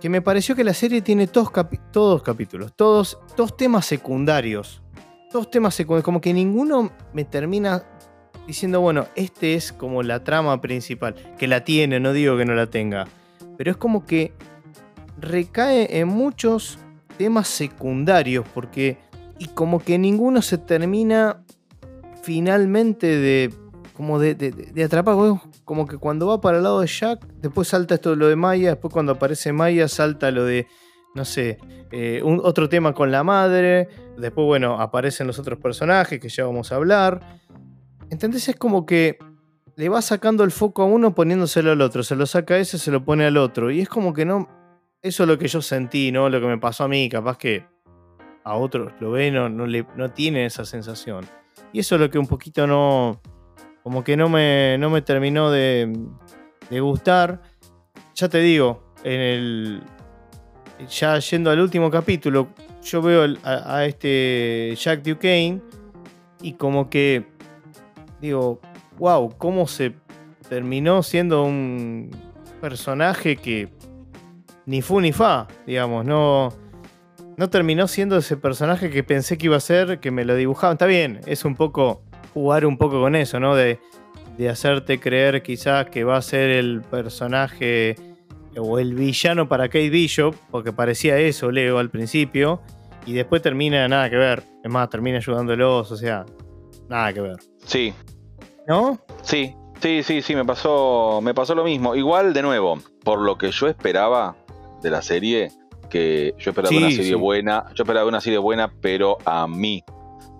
que 0.00 0.08
me 0.08 0.22
pareció 0.22 0.54
que 0.54 0.64
la 0.64 0.74
serie 0.74 1.02
tiene 1.02 1.26
todos, 1.26 1.50
todos 1.92 2.22
capítulos, 2.22 2.72
todos, 2.74 3.18
dos 3.36 3.56
temas 3.56 3.86
secundarios. 3.86 4.82
Dos 5.32 5.50
temas 5.50 5.74
secundarios, 5.74 6.04
como 6.04 6.20
que 6.20 6.32
ninguno 6.32 6.90
me 7.12 7.24
termina 7.24 7.84
diciendo, 8.48 8.80
bueno, 8.80 9.06
este 9.14 9.54
es 9.54 9.72
como 9.72 10.02
la 10.02 10.24
trama 10.24 10.60
principal, 10.62 11.14
que 11.38 11.46
la 11.46 11.64
tiene, 11.64 12.00
no 12.00 12.14
digo 12.14 12.36
que 12.38 12.46
no 12.46 12.54
la 12.54 12.66
tenga, 12.66 13.06
pero 13.58 13.70
es 13.70 13.76
como 13.76 14.06
que 14.06 14.32
recae 15.20 16.00
en 16.00 16.08
muchos 16.08 16.78
temas 17.18 17.46
secundarios, 17.46 18.46
porque 18.54 18.96
y 19.38 19.48
como 19.48 19.80
que 19.80 19.98
ninguno 19.98 20.40
se 20.40 20.56
termina 20.56 21.44
finalmente 22.22 23.06
de 23.06 23.52
como 23.94 24.18
de, 24.18 24.34
de, 24.34 24.84
atrapar, 24.84 25.16
como 25.64 25.86
que 25.86 25.98
cuando 25.98 26.28
va 26.28 26.40
para 26.40 26.58
el 26.58 26.62
lado 26.62 26.80
de 26.80 26.86
Jack, 26.86 27.26
después 27.42 27.68
salta 27.68 27.96
esto 27.96 28.10
de 28.10 28.16
lo 28.16 28.28
de 28.28 28.36
Maya, 28.36 28.70
después 28.70 28.92
cuando 28.92 29.12
aparece 29.12 29.52
Maya 29.52 29.88
salta 29.88 30.30
lo 30.30 30.44
de, 30.44 30.68
no 31.16 31.24
sé, 31.24 31.58
eh, 31.90 32.22
un, 32.22 32.40
otro 32.44 32.68
tema 32.68 32.94
con 32.94 33.10
la 33.10 33.24
madre, 33.24 33.88
después 34.16 34.46
bueno, 34.46 34.80
aparecen 34.80 35.26
los 35.26 35.38
otros 35.38 35.58
personajes 35.58 36.20
que 36.20 36.28
ya 36.28 36.46
vamos 36.46 36.70
a 36.70 36.76
hablar. 36.76 37.20
¿Entendés? 38.10 38.48
Es 38.48 38.56
como 38.56 38.86
que 38.86 39.18
le 39.76 39.88
va 39.88 40.02
sacando 40.02 40.44
el 40.44 40.50
foco 40.50 40.82
a 40.82 40.86
uno 40.86 41.14
poniéndoselo 41.14 41.70
al 41.70 41.80
otro, 41.80 42.02
se 42.02 42.16
lo 42.16 42.26
saca 42.26 42.54
a 42.54 42.58
ese, 42.58 42.78
se 42.78 42.90
lo 42.90 43.04
pone 43.04 43.24
al 43.24 43.36
otro, 43.36 43.70
y 43.70 43.80
es 43.80 43.88
como 43.88 44.12
que 44.12 44.24
no, 44.24 44.48
eso 45.02 45.22
es 45.22 45.28
lo 45.28 45.38
que 45.38 45.46
yo 45.46 45.62
sentí, 45.62 46.10
¿no? 46.10 46.28
Lo 46.28 46.40
que 46.40 46.46
me 46.46 46.58
pasó 46.58 46.84
a 46.84 46.88
mí, 46.88 47.08
capaz 47.08 47.38
que 47.38 47.64
a 48.42 48.56
otros 48.56 48.92
lo 49.00 49.12
ven, 49.12 49.34
no, 49.34 49.48
no, 49.48 49.66
no 49.66 50.10
tiene 50.10 50.46
esa 50.46 50.64
sensación. 50.64 51.24
Y 51.72 51.80
eso 51.80 51.94
es 51.94 52.00
lo 52.00 52.10
que 52.10 52.18
un 52.18 52.26
poquito 52.26 52.66
no, 52.66 53.20
como 53.82 54.02
que 54.02 54.16
no 54.16 54.28
me, 54.28 54.76
no 54.78 54.90
me 54.90 55.02
terminó 55.02 55.50
de, 55.50 55.96
de 56.70 56.80
gustar. 56.80 57.42
Ya 58.14 58.28
te 58.28 58.38
digo, 58.38 58.94
en 59.04 59.20
el. 59.20 59.82
Ya 60.88 61.18
yendo 61.18 61.50
al 61.50 61.60
último 61.60 61.90
capítulo, 61.90 62.48
yo 62.82 63.02
veo 63.02 63.36
a 63.44 63.84
este 63.84 64.74
Jack 64.76 65.02
Duquesne 65.02 65.60
y 66.40 66.52
como 66.52 66.88
que 66.88 67.26
digo, 68.20 68.60
wow, 68.98 69.34
cómo 69.36 69.66
se 69.66 69.94
terminó 70.48 71.02
siendo 71.02 71.44
un 71.44 72.10
personaje 72.60 73.36
que 73.36 73.68
ni 74.66 74.82
fu 74.82 75.00
ni 75.00 75.12
fa, 75.12 75.46
digamos, 75.66 76.04
no, 76.04 76.50
no 77.36 77.50
terminó 77.50 77.88
siendo 77.88 78.16
ese 78.18 78.36
personaje 78.36 78.90
que 78.90 79.02
pensé 79.02 79.38
que 79.38 79.46
iba 79.46 79.56
a 79.56 79.60
ser, 79.60 80.00
que 80.00 80.10
me 80.10 80.24
lo 80.24 80.34
dibujaban. 80.34 80.74
Está 80.74 80.86
bien, 80.86 81.20
es 81.26 81.44
un 81.44 81.54
poco 81.54 82.02
jugar 82.34 82.66
un 82.66 82.76
poco 82.76 83.00
con 83.00 83.14
eso, 83.14 83.40
¿no? 83.40 83.54
De, 83.54 83.78
de 84.36 84.48
hacerte 84.48 85.00
creer 85.00 85.42
quizás 85.42 85.86
que 85.86 86.04
va 86.04 86.16
a 86.16 86.22
ser 86.22 86.50
el 86.50 86.82
personaje 86.82 87.96
o 88.56 88.78
el 88.78 88.94
villano 88.94 89.48
para 89.48 89.68
Kate 89.68 89.90
Bishop, 89.90 90.34
porque 90.50 90.72
parecía 90.72 91.18
eso, 91.18 91.50
Leo, 91.50 91.78
al 91.78 91.90
principio, 91.90 92.60
y 93.06 93.12
después 93.12 93.40
termina 93.40 93.86
nada 93.88 94.10
que 94.10 94.16
ver. 94.16 94.42
Es 94.62 94.70
más, 94.70 94.90
termina 94.90 95.18
ayudándolos, 95.18 95.90
o 95.90 95.96
sea, 95.96 96.26
nada 96.88 97.12
que 97.12 97.20
ver. 97.20 97.36
Sí. 97.64 97.94
¿No? 98.66 98.98
Sí, 99.22 99.54
sí, 99.80 100.02
sí, 100.02 100.22
sí, 100.22 100.34
me 100.34 100.44
pasó, 100.44 101.20
me 101.22 101.34
pasó 101.34 101.54
lo 101.54 101.64
mismo. 101.64 101.94
Igual, 101.94 102.32
de 102.32 102.42
nuevo, 102.42 102.78
por 103.04 103.20
lo 103.20 103.38
que 103.38 103.50
yo 103.50 103.66
esperaba 103.68 104.36
de 104.82 104.90
la 104.90 105.02
serie, 105.02 105.50
que 105.90 106.34
yo 106.38 106.50
esperaba 106.50 106.70
Sí, 106.70 106.76
una 106.78 106.90
serie 106.90 107.04
sí. 107.04 107.14
buena, 107.14 107.64
yo 107.74 107.82
esperaba 107.84 108.06
una 108.08 108.20
serie 108.20 108.38
buena, 108.38 108.72
pero 108.80 109.18
a 109.24 109.46
mí, 109.46 109.82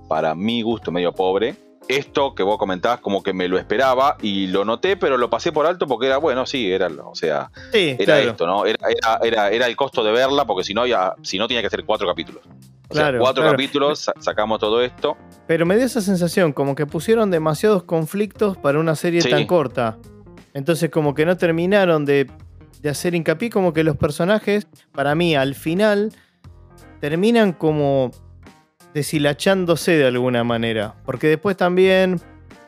para 0.08 0.34
mi 0.34 0.62
gusto 0.62 0.90
medio 0.90 1.12
pobre, 1.12 1.56
esto 1.88 2.34
que 2.34 2.42
vos 2.42 2.58
comentabas 2.58 3.00
como 3.00 3.22
que 3.22 3.32
me 3.32 3.48
lo 3.48 3.56
esperaba 3.58 4.18
y 4.20 4.48
lo 4.48 4.66
noté, 4.66 4.98
pero 4.98 5.16
lo 5.16 5.30
pasé 5.30 5.52
por 5.52 5.64
alto 5.64 5.86
porque 5.86 6.06
era 6.06 6.18
bueno, 6.18 6.44
sí, 6.44 6.70
era, 6.70 6.88
o 6.88 7.14
sea, 7.14 7.50
Sí, 7.72 7.96
era 7.98 8.16
claro. 8.16 8.30
esto, 8.32 8.46
¿no? 8.46 8.66
Era, 8.66 8.78
era, 8.90 9.18
era, 9.22 9.50
era 9.50 9.66
el 9.66 9.74
costo 9.74 10.04
de 10.04 10.12
verla, 10.12 10.44
porque 10.46 10.64
si 10.64 10.74
no, 10.74 10.86
ya, 10.86 11.14
si 11.22 11.38
no 11.38 11.48
tenía 11.48 11.62
que 11.62 11.70
ser 11.70 11.84
cuatro 11.86 12.06
capítulos. 12.06 12.42
O 12.90 12.94
sea, 12.94 13.04
Claro, 13.04 13.18
cuatro 13.20 13.42
claro. 13.42 13.56
capítulos, 13.56 13.98
sa- 13.98 14.14
sacamos 14.18 14.58
todo 14.60 14.82
esto. 14.82 15.16
Pero 15.46 15.66
me 15.66 15.76
dio 15.76 15.84
esa 15.86 16.00
sensación, 16.00 16.52
como 16.52 16.74
que 16.74 16.86
pusieron 16.86 17.30
demasiados 17.30 17.82
conflictos 17.84 18.56
para 18.56 18.78
una 18.78 18.94
serie 18.96 19.20
Sí. 19.20 19.28
tan 19.30 19.46
corta. 19.46 19.98
Entonces 20.54 20.90
como 20.90 21.14
que 21.14 21.26
no 21.26 21.36
terminaron 21.36 22.04
de, 22.06 22.30
de 22.80 22.88
hacer 22.88 23.14
hincapié, 23.14 23.50
como 23.50 23.72
que 23.72 23.84
los 23.84 23.96
personajes, 23.96 24.66
para 24.92 25.14
mí, 25.14 25.36
al 25.36 25.54
final, 25.54 26.12
terminan 27.00 27.52
como 27.52 28.10
deshilachándose 28.94 29.92
de 29.92 30.06
alguna 30.06 30.44
manera. 30.44 30.94
Porque 31.04 31.28
después 31.28 31.56
también... 31.56 32.20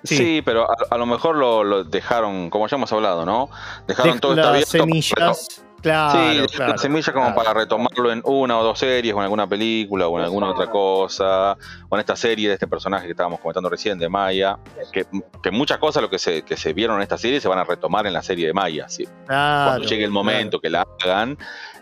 Sí, 0.03 0.17
Sí. 0.17 0.43
pero 0.45 0.71
a, 0.71 0.75
a 0.91 0.97
lo 0.97 1.05
mejor 1.05 1.37
lo, 1.37 1.63
lo 1.63 1.85
dejaron, 1.85 2.49
como 2.49 2.67
ya 2.69 2.77
hemos 2.77 2.91
hablado, 2.93 3.27
¿no? 3.27 3.51
Dejaron 3.87 4.15
de- 4.15 4.21
todo 4.21 4.33
esto 4.35 4.49
abierto. 4.49 4.71
semillas... 4.71 5.65
Claro, 5.83 6.49
sí, 6.49 6.57
claro, 6.57 6.73
las 6.73 6.81
semillas 6.81 7.11
como 7.11 7.27
claro. 7.27 7.37
para 7.37 7.55
retomarlo 7.55 8.13
en 8.13 8.23
una 8.25 8.59
o 8.59 8.65
dos 8.65 8.79
series, 8.79 9.15
o 9.15 9.19
en 9.19 9.25
alguna 9.25 9.47
película, 9.47 10.09
o 10.09 10.19
en 10.19 10.25
alguna 10.25 10.51
otra 10.51 10.71
cosa, 10.71 11.57
o 11.89 11.97
en 11.97 12.01
esta 12.01 12.17
serie 12.17 12.49
de 12.49 12.55
este 12.55 12.67
personaje 12.67 13.07
que 13.07 13.13
estábamos 13.13 13.41
comentando 13.41 13.69
recién, 13.69 13.99
de 13.99 14.09
Maya, 14.09 14.59
que, 14.93 15.07
que 15.43 15.51
muchas 15.51 15.79
cosas 15.79 16.03
lo 16.03 16.11
que 16.11 16.19
se, 16.19 16.43
que 16.43 16.57
se 16.57 16.73
vieron 16.73 16.97
en 16.97 17.03
esta 17.03 17.19
serie 17.19 17.41
se 17.41 17.49
van 17.49 17.59
a 17.59 17.65
retomar 17.65 18.07
en 18.07 18.13
la 18.13 18.23
serie 18.23 18.47
de 18.47 18.53
Maya. 18.53 18.89
¿sí? 18.89 19.09
Claro, 19.27 19.71
Cuando 19.71 19.89
llegue 19.89 20.05
el 20.05 20.11
momento 20.11 20.61
que 20.61 20.71
la 20.71 20.87
hagan, 21.03 21.39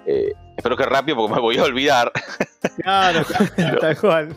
eh, 0.06 0.32
espero 0.56 0.76
que 0.76 0.84
rápido 0.84 1.16
porque 1.16 1.34
me 1.34 1.40
voy 1.40 1.58
a 1.58 1.64
olvidar, 1.64 2.12
Claro, 2.82 3.24
tal 3.80 3.98
cual. 3.98 4.36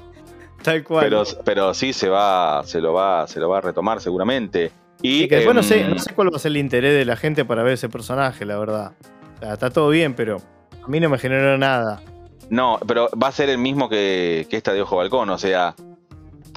Tal 0.62 0.84
cual. 0.84 1.05
pero, 1.05 1.24
pero 1.43 1.74
sí 1.74 1.91
se 1.93 2.07
va, 2.07 2.62
se 2.66 2.80
lo 2.82 2.93
va, 2.93 3.28
se 3.28 3.39
lo 3.39 3.49
va 3.49 3.59
a 3.59 3.62
retomar 3.62 3.99
seguramente. 3.99 4.72
Y 5.01 5.24
Y 5.24 5.28
que 5.28 5.38
después 5.38 5.55
no, 5.55 5.64
sé, 5.64 5.82
em, 5.82 5.89
no 5.89 5.99
sé 5.99 6.14
cuál 6.14 6.32
va 6.32 6.38
a 6.38 6.39
ser 6.39 6.51
el 6.51 6.57
interés 6.57 6.93
de 6.93 7.05
la 7.05 7.16
gente 7.16 7.45
para 7.45 7.64
ver 7.64 7.74
ese 7.74 7.89
personaje, 7.89 8.45
la 8.45 8.57
verdad. 8.59 8.93
Está 9.42 9.70
todo 9.70 9.89
bien, 9.89 10.14
pero 10.14 10.38
a 10.84 10.88
mí 10.88 11.00
no 11.00 11.10
me 11.10 11.18
generó 11.18 11.58
nada. 11.58 12.02
No, 12.50 12.80
pero 12.88 13.10
va 13.22 13.28
a 13.28 13.32
ser 13.32 13.50
el 13.50 13.58
mismo 13.58 13.88
que, 13.89 14.46
que 14.50 14.58
esta 14.58 14.74
de 14.74 14.82
Ojo 14.82 14.98
Balcón, 14.98 15.30
o 15.30 15.38
sea, 15.38 15.74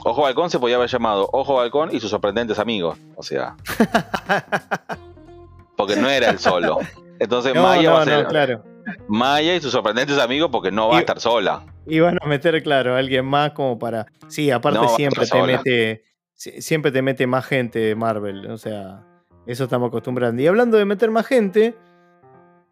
Ojo 0.05 0.23
Balcón 0.23 0.51
se 0.51 0.59
podía 0.59 0.77
haber 0.77 0.89
llamado 0.91 1.29
Ojo 1.33 1.55
Balcón 1.55 1.91
y 1.95 2.01
sus 2.01 2.11
sorprendentes 2.11 2.59
amigos, 2.59 2.99
o 3.17 3.23
sea, 3.23 3.57
porque 5.77 5.97
no 5.97 6.09
era 6.09 6.31
el 6.31 6.39
solo. 6.39 6.79
Entonces 7.19 7.55
No, 7.55 7.63
Maya 7.63 7.93
va 7.93 8.03
a 8.03 8.05
ser 8.05 8.23
no, 8.25 8.29
claro. 8.29 8.63
Maya 9.09 9.55
y 9.55 9.61
sus 9.61 9.73
sorprendentes 9.73 10.19
amigos 10.19 10.51
porque 10.53 10.71
no 10.71 10.89
va 10.89 10.95
Y- 10.95 10.97
a 10.99 11.01
estar 11.01 11.21
sola. 11.21 11.63
Y 11.87 12.01
van 12.01 12.19
a 12.21 12.27
meter, 12.27 12.63
claro, 12.63 12.95
a 12.95 12.99
alguien 12.99 13.25
más 13.25 13.53
como 13.53 13.79
para. 13.79 14.07
Sí, 14.29 14.51
aparte 14.51 14.87
siempre 14.97 15.27
te 15.27 15.43
mete. 15.43 16.05
si- 16.35 16.61
Siempre 16.63 16.91
te 16.93 17.03
mete 17.03 17.27
más 17.27 17.45
gente 17.47 17.95
Marvel. 17.95 18.51
O 18.51 18.59
sea, 18.59 19.03
eso 19.47 19.65
estamos 19.65 19.89
acostumbrando. 19.89 20.43
Y 20.43 20.47
hablando 20.47 20.77
de 20.77 20.85
meter 20.85 21.11
más 21.11 21.27
gente, 21.27 21.75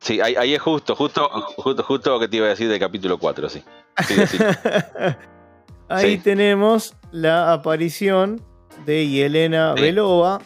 Sí, 0.03 0.21
ahí, 0.21 0.35
ahí 0.35 0.53
es 0.55 0.61
justo, 0.61 0.97
justo, 0.97 1.29
justo, 1.57 1.83
justo 1.85 2.11
lo 2.11 2.19
que 2.21 2.27
te 2.27 2.39
iba 2.39 2.47
a 2.47 2.51
decir 2.51 2.69
del 2.69 2.81
capítulo 2.81 3.19
4, 3.19 3.49
sí. 3.49 3.63
Sí, 4.09 4.27
sí. 4.27 4.39
ahí 5.89 6.17
Sí. 6.17 6.19
tenemos 6.19 6.97
la 7.13 7.53
aparición 7.53 8.41
de 8.85 9.07
Yelena. 9.09 9.75
Belova. 9.75 10.41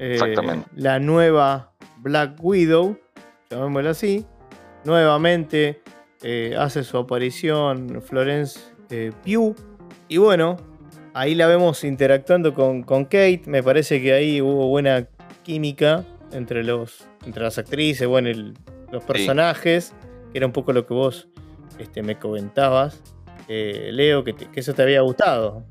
eh, 0.00 0.14
Exactamente. 0.14 0.68
La 0.74 0.98
nueva 0.98 1.72
Black 1.98 2.36
Widow, 2.42 2.98
llamémosla 3.48 3.90
así. 3.90 4.26
Nuevamente 4.84 5.80
eh, 6.22 6.56
hace 6.58 6.82
su 6.84 6.98
aparición 6.98 8.02
Florence 8.02 8.58
eh, 8.90 9.12
Pugh. 9.24 9.54
Y 10.08 10.16
bueno, 10.18 10.56
ahí 11.14 11.34
la 11.36 11.46
vemos 11.46 11.84
interactuando 11.84 12.54
con, 12.54 12.82
con 12.82 13.04
Kate. 13.04 13.42
Me 13.46 13.62
parece 13.62 14.02
que 14.02 14.12
ahí 14.14 14.40
hubo 14.42 14.66
buena 14.68 15.06
química 15.44 16.04
entre, 16.34 16.62
los, 16.64 17.06
entre 17.24 17.42
las 17.42 17.56
actrices, 17.58 18.06
bueno, 18.06 18.28
el- 18.28 18.54
los 18.92 19.02
personajes, 19.04 19.92
que 20.32 20.38
era 20.38 20.46
un 20.46 20.52
poco 20.52 20.72
lo 20.72 20.86
que 20.86 20.94
vos 20.94 21.28
este, 21.78 22.02
me 22.02 22.18
comentabas. 22.18 23.02
eh, 23.48 23.90
Leo, 23.92 24.24
que, 24.24 24.32
te- 24.32 24.46
que 24.46 24.60
eso 24.60 24.72
te 24.74 24.82
había 24.82 25.00
gustado. 25.02 25.64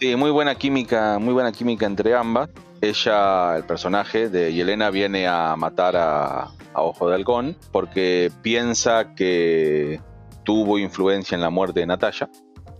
Sí, 0.00 0.16
muy 0.16 0.30
buena 0.30 0.54
química, 0.56 1.18
muy 1.20 1.32
buena 1.34 1.52
química 1.52 1.86
entre 1.86 2.14
ambas. 2.14 2.48
Ella, 2.80 3.56
el 3.56 3.64
personaje 3.64 4.28
de 4.28 4.52
Yelena, 4.52 4.90
viene 4.90 5.28
a 5.28 5.54
matar 5.56 5.94
a, 5.96 6.42
a 6.74 6.82
Ojo 6.82 7.08
de 7.08 7.14
Halcón 7.14 7.56
porque 7.70 8.32
piensa 8.42 9.14
que 9.14 10.00
tuvo 10.44 10.78
influencia 10.80 11.36
en 11.36 11.40
la 11.42 11.50
muerte 11.50 11.78
de 11.80 11.86
Natalia. 11.86 12.28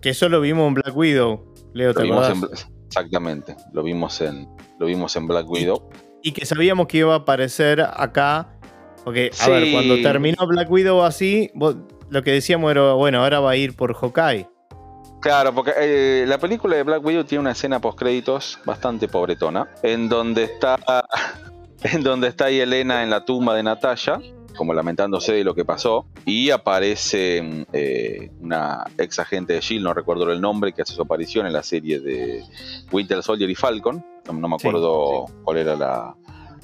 Que 0.00 0.10
eso 0.10 0.28
lo 0.28 0.40
vimos 0.40 0.66
en 0.66 0.74
Black 0.74 0.96
Widow. 0.96 1.44
Leo, 1.74 1.88
Lo 1.90 1.94
¿te 1.94 2.02
vimos 2.02 2.28
en, 2.28 2.38
acordás? 2.38 2.68
exactamente, 2.88 3.54
lo 3.72 3.84
vimos 3.84 4.20
en, 4.20 4.48
lo 4.80 4.86
vimos 4.86 5.14
en 5.14 5.26
Black 5.28 5.48
Widow. 5.48 5.88
Y 6.22 6.32
que 6.32 6.46
sabíamos 6.46 6.86
que 6.86 6.98
iba 6.98 7.14
a 7.14 7.18
aparecer 7.18 7.80
acá. 7.80 8.48
Porque, 9.04 9.30
a 9.32 9.34
Sí. 9.44 9.50
ver, 9.50 9.72
cuando 9.72 10.00
terminó 10.00 10.46
Black 10.46 10.70
Widow 10.70 11.02
así, 11.02 11.50
vos- 11.54 11.76
lo 12.10 12.22
que 12.22 12.30
decíamos 12.30 12.70
era, 12.70 12.92
bueno, 12.92 13.22
ahora 13.22 13.40
va 13.40 13.50
a 13.50 13.56
ir 13.56 13.74
por 13.74 13.94
Hawkeye. 13.94 14.48
Claro, 15.20 15.54
porque 15.54 15.72
eh, 15.76 16.24
la 16.26 16.38
película 16.38 16.76
de 16.76 16.82
Black 16.82 17.04
Widow 17.04 17.24
tiene 17.24 17.40
una 17.40 17.52
escena 17.52 17.80
post 17.80 17.98
créditos 17.98 18.58
bastante 18.64 19.08
pobretona, 19.08 19.68
en 19.82 20.08
donde 20.08 20.44
está 20.44 20.78
en 21.84 22.02
donde 22.02 22.28
está 22.28 22.50
Yelena 22.50 23.02
en 23.02 23.10
la 23.10 23.24
tumba 23.24 23.54
de 23.56 23.62
Natalia, 23.64 24.20
como 24.56 24.74
lamentándose 24.74 25.32
de 25.32 25.42
lo 25.44 25.54
que 25.54 25.64
pasó, 25.64 26.06
y 26.24 26.50
aparece 26.50 27.64
eh, 27.72 28.30
una 28.40 28.84
ex 28.98 29.18
agente 29.18 29.54
de 29.54 29.60
Shield, 29.60 29.82
no 29.84 29.94
recuerdo 29.94 30.30
el 30.30 30.40
nombre, 30.40 30.72
que 30.72 30.82
hace 30.82 30.92
su 30.94 31.02
aparición 31.02 31.46
en 31.46 31.52
la 31.54 31.62
serie 31.62 31.98
de 32.00 32.42
Winter 32.92 33.22
Soldier 33.22 33.48
y 33.50 33.54
Falcon, 33.54 34.04
no, 34.26 34.32
no 34.34 34.48
me 34.48 34.58
Sí, 34.58 34.66
acuerdo 34.68 35.26
cuál 35.44 35.56
era 35.58 35.76
la, 35.76 36.14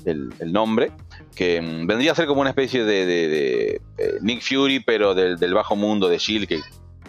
el, 0.04 0.32
el 0.38 0.52
nombre, 0.52 0.92
que 1.34 1.60
mm, 1.60 1.86
vendría 1.86 2.12
a 2.12 2.14
ser 2.14 2.26
como 2.26 2.40
una 2.40 2.50
especie 2.50 2.84
de, 2.84 3.06
de- 3.06 3.28
de, 3.28 3.80
eh, 3.98 4.14
Nick 4.22 4.42
Fury, 4.42 4.80
pero 4.80 5.14
del, 5.14 5.38
del 5.38 5.54
bajo 5.54 5.76
mundo 5.76 6.08
de 6.08 6.18
Shield, 6.18 6.46
que 6.48 6.60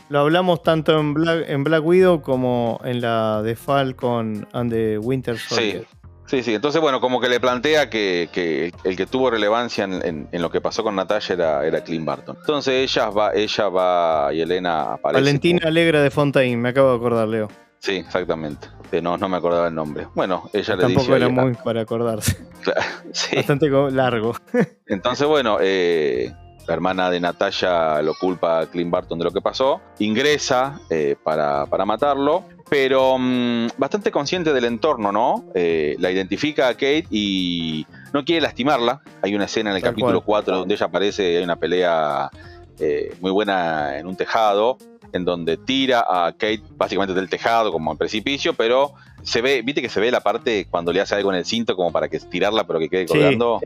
Lo 0.10 0.20
hablamos 0.20 0.64
tanto 0.64 0.98
en 1.00 1.14
Black, 1.14 1.46
en 1.50 1.64
Black 1.64 1.86
Widow 1.86 2.22
como 2.22 2.80
en 2.84 3.02
la 3.02 3.42
de 3.44 3.56
Falcon 3.56 4.48
and 4.54 4.72
the 4.72 4.98
Winter 4.98 5.38
Soldier. 5.38 5.86
Sí, 6.26 6.44
sí, 6.44 6.54
entonces 6.54 6.80
bueno, 6.80 7.02
como 7.02 7.20
que 7.20 7.28
le 7.28 7.40
plantea 7.40 7.90
que, 7.90 8.30
que 8.32 8.72
el 8.84 8.96
que 8.96 9.08
tuvo 9.08 9.32
relevancia 9.32 9.84
en, 9.86 9.94
en- 10.06 10.28
en 10.32 10.42
lo 10.44 10.52
que 10.52 10.62
pasó 10.62 10.84
con 10.84 10.96
Natalia 10.96 11.34
era, 11.34 11.66
era 11.66 11.84
Clint 11.84 12.06
Barton. 12.06 12.38
Entonces 12.40 12.74
ella 12.92 13.10
va, 13.10 13.34
ella 13.34 13.68
va 13.70 14.32
y 14.32 14.42
Elena 14.42 14.94
aparece. 14.94 15.22
Valentina 15.24 15.60
Alegra 15.68 16.04
de 16.04 16.12
Fontaine, 16.12 16.56
me 16.58 16.70
acabo 16.70 16.92
de 16.92 16.98
acordar, 16.98 17.28
Leo. 17.28 17.48
Sí, 17.80 17.94
exactamente. 17.98 18.68
No, 19.02 19.18
no 19.18 19.30
me 19.30 19.38
acordaba 19.38 19.68
el 19.68 19.76
nombre. 19.76 20.08
Bueno, 20.16 20.50
ella 20.54 20.76
le 20.76 20.82
Tampoco 20.84 21.02
dice. 21.06 21.16
era 21.16 21.26
ahí- 21.28 21.32
muy 21.32 21.54
para 21.56 21.82
acordarse. 21.82 22.38
Sí. 23.14 23.36
Bastante 23.38 23.70
largo. 23.92 24.36
Entonces, 24.88 25.26
bueno, 25.28 25.58
eh, 25.62 26.32
la 26.68 26.74
hermana 26.74 27.10
de 27.10 27.20
Natalia 27.20 28.02
lo 28.02 28.14
culpa 28.16 28.60
a 28.60 28.66
Clint 28.68 28.92
Barton 28.92 29.18
de 29.18 29.26
lo 29.26 29.32
que 29.32 29.42
pasó, 29.42 29.82
ingresa 30.00 30.80
eh, 30.90 31.16
para, 31.24 31.66
para 31.66 31.86
matarlo, 31.86 32.44
pero 32.70 33.18
mm, 33.18 33.68
bastante 33.78 34.12
consciente 34.12 34.54
del 34.54 34.66
entorno, 34.66 35.12
¿no? 35.12 35.46
Eh, 35.56 35.96
la 36.00 36.12
identifica 36.12 36.68
a 36.68 36.74
Kate 36.74 37.08
y 37.10 37.88
no 38.14 38.24
quiere 38.26 38.42
lastimarla. 38.42 39.02
Hay 39.24 39.34
una 39.34 39.46
escena 39.46 39.72
en 39.72 39.78
el 39.78 39.82
Tal 39.82 39.92
capítulo 39.92 40.22
cual. 40.22 40.44
4 40.44 40.58
donde 40.60 40.76
ella 40.76 40.86
aparece, 40.86 41.38
hay 41.38 41.44
una 41.44 41.56
pelea 41.56 42.30
eh, 42.80 43.16
muy 43.22 43.32
buena 43.32 43.98
en 43.98 44.06
un 44.06 44.16
tejado, 44.16 44.78
en 45.14 45.26
donde 45.26 45.58
tira 45.58 46.06
a 46.08 46.32
Kate 46.34 46.62
básicamente 46.76 47.14
del 47.14 47.30
tejado 47.30 47.72
como 47.72 47.92
al 47.92 47.98
precipicio, 47.98 48.54
pero 48.54 48.94
se 49.24 49.42
ve, 49.42 49.62
viste 49.62 49.82
que 49.82 49.90
se 49.90 50.00
ve 50.00 50.12
la 50.12 50.22
parte 50.22 50.68
cuando 50.70 50.92
le 50.94 51.02
hace 51.02 51.16
algo 51.16 51.32
en 51.32 51.38
el 51.40 51.46
cinto 51.46 51.76
como 51.76 51.92
para 51.92 52.08
que 52.10 52.20
tirarla 52.20 52.66
pero 52.66 52.80
que 52.80 52.90
quede 52.90 53.06
colgando 53.06 53.60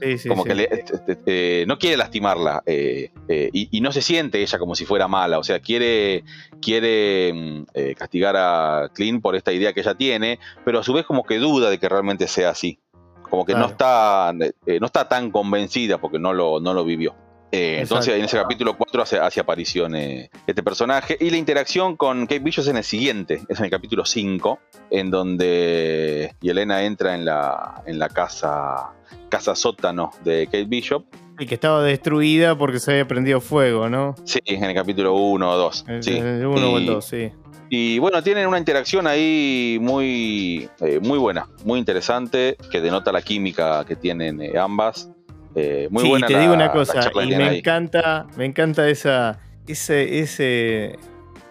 Sí, 0.00 0.16
sí, 0.16 0.28
como 0.28 0.44
sí. 0.44 0.48
que 0.50 0.54
le- 0.54 0.68
este, 0.70 0.94
este, 0.94 1.18
eh, 1.62 1.66
no 1.66 1.76
quiere 1.76 1.96
lastimarla 1.96 2.62
eh, 2.66 3.10
eh, 3.26 3.50
y, 3.52 3.68
y 3.76 3.80
no 3.80 3.90
se 3.90 4.00
siente 4.00 4.40
ella 4.40 4.56
como 4.56 4.76
si 4.76 4.84
fuera 4.84 5.08
mala, 5.08 5.40
o 5.40 5.42
sea, 5.42 5.58
quiere, 5.58 6.22
quiere 6.62 7.32
mm, 7.32 7.64
castigar 7.96 8.36
a 8.36 8.90
Clint 8.94 9.20
por 9.22 9.34
esta 9.34 9.52
idea 9.52 9.72
que 9.72 9.80
ella 9.80 9.94
tiene, 9.94 10.38
pero 10.64 10.78
a 10.78 10.84
su 10.84 10.92
vez 10.92 11.04
como 11.04 11.24
que 11.24 11.38
duda 11.38 11.68
de 11.70 11.78
que 11.80 11.88
realmente 11.88 12.28
sea 12.28 12.50
así, 12.50 12.78
como 13.22 13.44
que 13.44 13.54
no, 13.54 13.66
está, 13.66 14.32
no 14.34 14.86
está 14.86 15.08
tan 15.08 15.30
convencida 15.32 15.98
porque 15.98 16.18
no 16.20 16.32
lo, 16.32 16.60
no 16.60 16.74
lo 16.74 16.84
vivió. 16.84 17.16
Eh, 17.50 17.78
entonces 17.80 18.14
en 18.14 18.24
ese 18.24 18.36
capítulo 18.36 18.76
4 18.76 19.02
hace, 19.02 19.18
hace 19.18 19.40
aparición 19.40 19.96
eh, 19.96 20.30
este 20.46 20.62
personaje 20.62 21.16
y 21.18 21.30
la 21.30 21.38
interacción 21.38 21.96
con 21.96 22.22
Kate 22.26 22.40
Bishop 22.40 22.62
es 22.64 22.68
en 22.68 22.76
el 22.76 22.84
siguiente, 22.84 23.40
es 23.48 23.58
en 23.58 23.64
el 23.64 23.70
capítulo 23.70 24.04
5, 24.04 24.58
en 24.90 25.10
donde 25.10 26.34
Yelena 26.40 26.82
entra 26.84 27.14
en 27.14 27.24
la, 27.24 27.82
en 27.86 27.98
la 27.98 28.08
casa, 28.10 28.90
casa 29.30 29.54
sótano 29.54 30.10
de 30.24 30.44
Kate 30.46 30.64
Bishop. 30.66 31.06
Y 31.38 31.46
que 31.46 31.54
estaba 31.54 31.82
destruida 31.82 32.58
porque 32.58 32.80
se 32.80 32.90
había 32.90 33.06
prendido 33.08 33.40
fuego, 33.40 33.88
¿no? 33.88 34.14
Sí, 34.24 34.40
en 34.44 34.64
el 34.64 34.74
capítulo 34.74 35.14
1 35.14 35.50
o 35.50 35.56
2. 35.56 35.84
El, 35.88 36.02
Sí. 36.02 36.16
el 36.18 36.44
uno 36.44 36.72
o 36.72 36.76
el 36.78 36.82
Y- 36.82 36.86
dos, 36.86 37.04
sí. 37.06 37.30
Y 37.70 37.98
bueno, 37.98 38.22
tienen 38.22 38.46
una 38.46 38.58
interacción 38.58 39.06
ahí 39.06 39.78
muy, 39.80 40.68
eh, 40.80 41.00
muy 41.02 41.18
buena, 41.18 41.46
muy 41.64 41.78
interesante, 41.78 42.56
que 42.70 42.80
denota 42.80 43.12
la 43.12 43.20
química 43.22 43.84
que 43.84 43.94
tienen 43.94 44.40
eh, 44.40 44.58
ambas. 44.58 45.10
Eh, 45.60 45.88
muy 45.90 46.02
sí, 46.04 46.08
buena 46.08 46.26
te 46.26 46.32
la- 46.34 46.38
digo 46.40 46.54
una 46.54 46.70
cosa, 46.72 47.10
y 47.22 47.26
me 47.28 47.44
ahí. 47.44 47.58
encanta, 47.58 48.26
me 48.36 48.44
encanta 48.44 48.88
esa, 48.88 49.40
ese, 49.66 50.20
ese, 50.20 50.98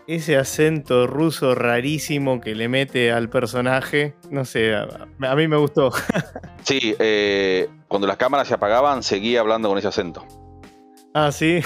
ese 0.07 0.37
acento 0.37 1.07
ruso 1.07 1.55
rarísimo 1.55 2.39
que 2.39 2.55
le 2.55 2.69
mete 2.69 3.11
al 3.11 3.29
personaje. 3.29 4.15
No 4.31 4.45
sé, 4.45 4.73
a, 4.75 4.87
a 5.23 5.35
mí 5.35 5.47
me 5.47 5.57
gustó. 5.57 5.91
Sí, 6.63 6.93
eh, 6.99 7.69
cuando 7.87 8.07
las 8.07 8.17
cámaras 8.17 8.47
se 8.49 8.53
apagaban, 8.53 9.01
seguía 9.01 9.39
hablando 9.39 9.69
con 9.69 9.77
ese 9.77 9.87
acento. 9.87 10.25
Ah, 11.13 11.31
sí. 11.31 11.61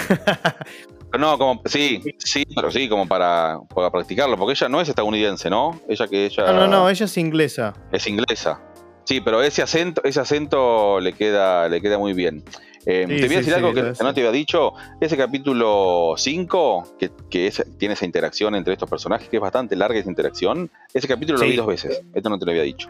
Pero 1.10 1.18
no, 1.18 1.36
como, 1.36 1.60
sí, 1.64 2.00
sí, 2.18 2.44
pero 2.54 2.70
sí, 2.70 2.88
como 2.88 3.06
para, 3.08 3.58
para 3.74 3.90
practicarlo, 3.90 4.36
porque 4.38 4.52
ella 4.52 4.68
no 4.68 4.80
es 4.80 4.88
estadounidense, 4.88 5.50
¿no? 5.50 5.80
Ella 5.88 6.06
que 6.06 6.26
ella 6.26 6.46
No, 6.46 6.52
no, 6.52 6.66
no, 6.68 6.88
ella 6.88 7.04
es 7.06 7.16
inglesa. 7.18 7.74
es 7.90 8.06
inglesa. 8.06 8.60
Sí, 9.04 9.20
pero 9.20 9.42
ese 9.42 9.62
acento, 9.62 10.02
ese 10.04 10.20
acento 10.20 11.00
le 11.00 11.12
queda, 11.12 11.68
le 11.68 11.80
queda 11.80 11.98
muy 11.98 12.12
bien. 12.12 12.42
Eh, 12.84 13.06
Sí, 13.08 13.16
te 13.16 13.26
voy 13.26 13.34
a 13.36 13.38
decir 13.38 13.44
sí, 13.44 13.52
algo 13.52 13.72
que, 13.74 13.82
no 13.82 14.14
te 14.14 14.20
había 14.20 14.32
dicho. 14.32 14.72
Ese 15.00 15.16
capítulo 15.16 16.14
5, 16.16 16.96
que, 16.98 17.10
que 17.30 17.46
es- 17.46 17.64
tiene 17.78 17.94
esa 17.94 18.04
interacción 18.04 18.54
entre 18.54 18.72
estos 18.72 18.88
personajes, 18.90 19.28
que 19.28 19.36
es 19.36 19.40
bastante 19.40 19.76
larga 19.76 19.98
esa 19.98 20.08
interacción. 20.08 20.70
Ese 20.92 21.06
capítulo 21.06 21.38
lo 21.38 21.44
vi 21.46 21.56
dos 21.56 21.66
veces. 21.66 22.02
Esto 22.14 22.28
no 22.28 22.38
te 22.38 22.44
lo 22.44 22.50
había 22.50 22.62
dicho. 22.64 22.88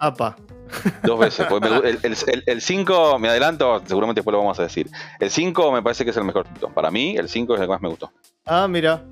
Apa. 0.00 0.36
Dos 1.02 1.18
veces. 1.18 1.46
el 2.46 2.60
5, 2.60 3.18
me 3.18 3.28
adelanto, 3.28 3.82
seguramente 3.86 4.20
después 4.20 4.32
lo 4.32 4.38
vamos 4.38 4.58
a 4.58 4.64
decir. 4.64 4.88
El 5.18 5.30
5 5.30 5.72
me 5.72 5.82
parece 5.82 6.04
que 6.04 6.10
es 6.10 6.16
el 6.16 6.24
mejor. 6.24 6.46
Para 6.74 6.90
mí, 6.90 7.16
el 7.16 7.28
5 7.28 7.54
es 7.54 7.60
el 7.60 7.66
que 7.66 7.70
más 7.72 7.80
me 7.80 7.88
gustó. 7.88 8.10
Ah, 8.44 8.66
mira. 8.68 9.02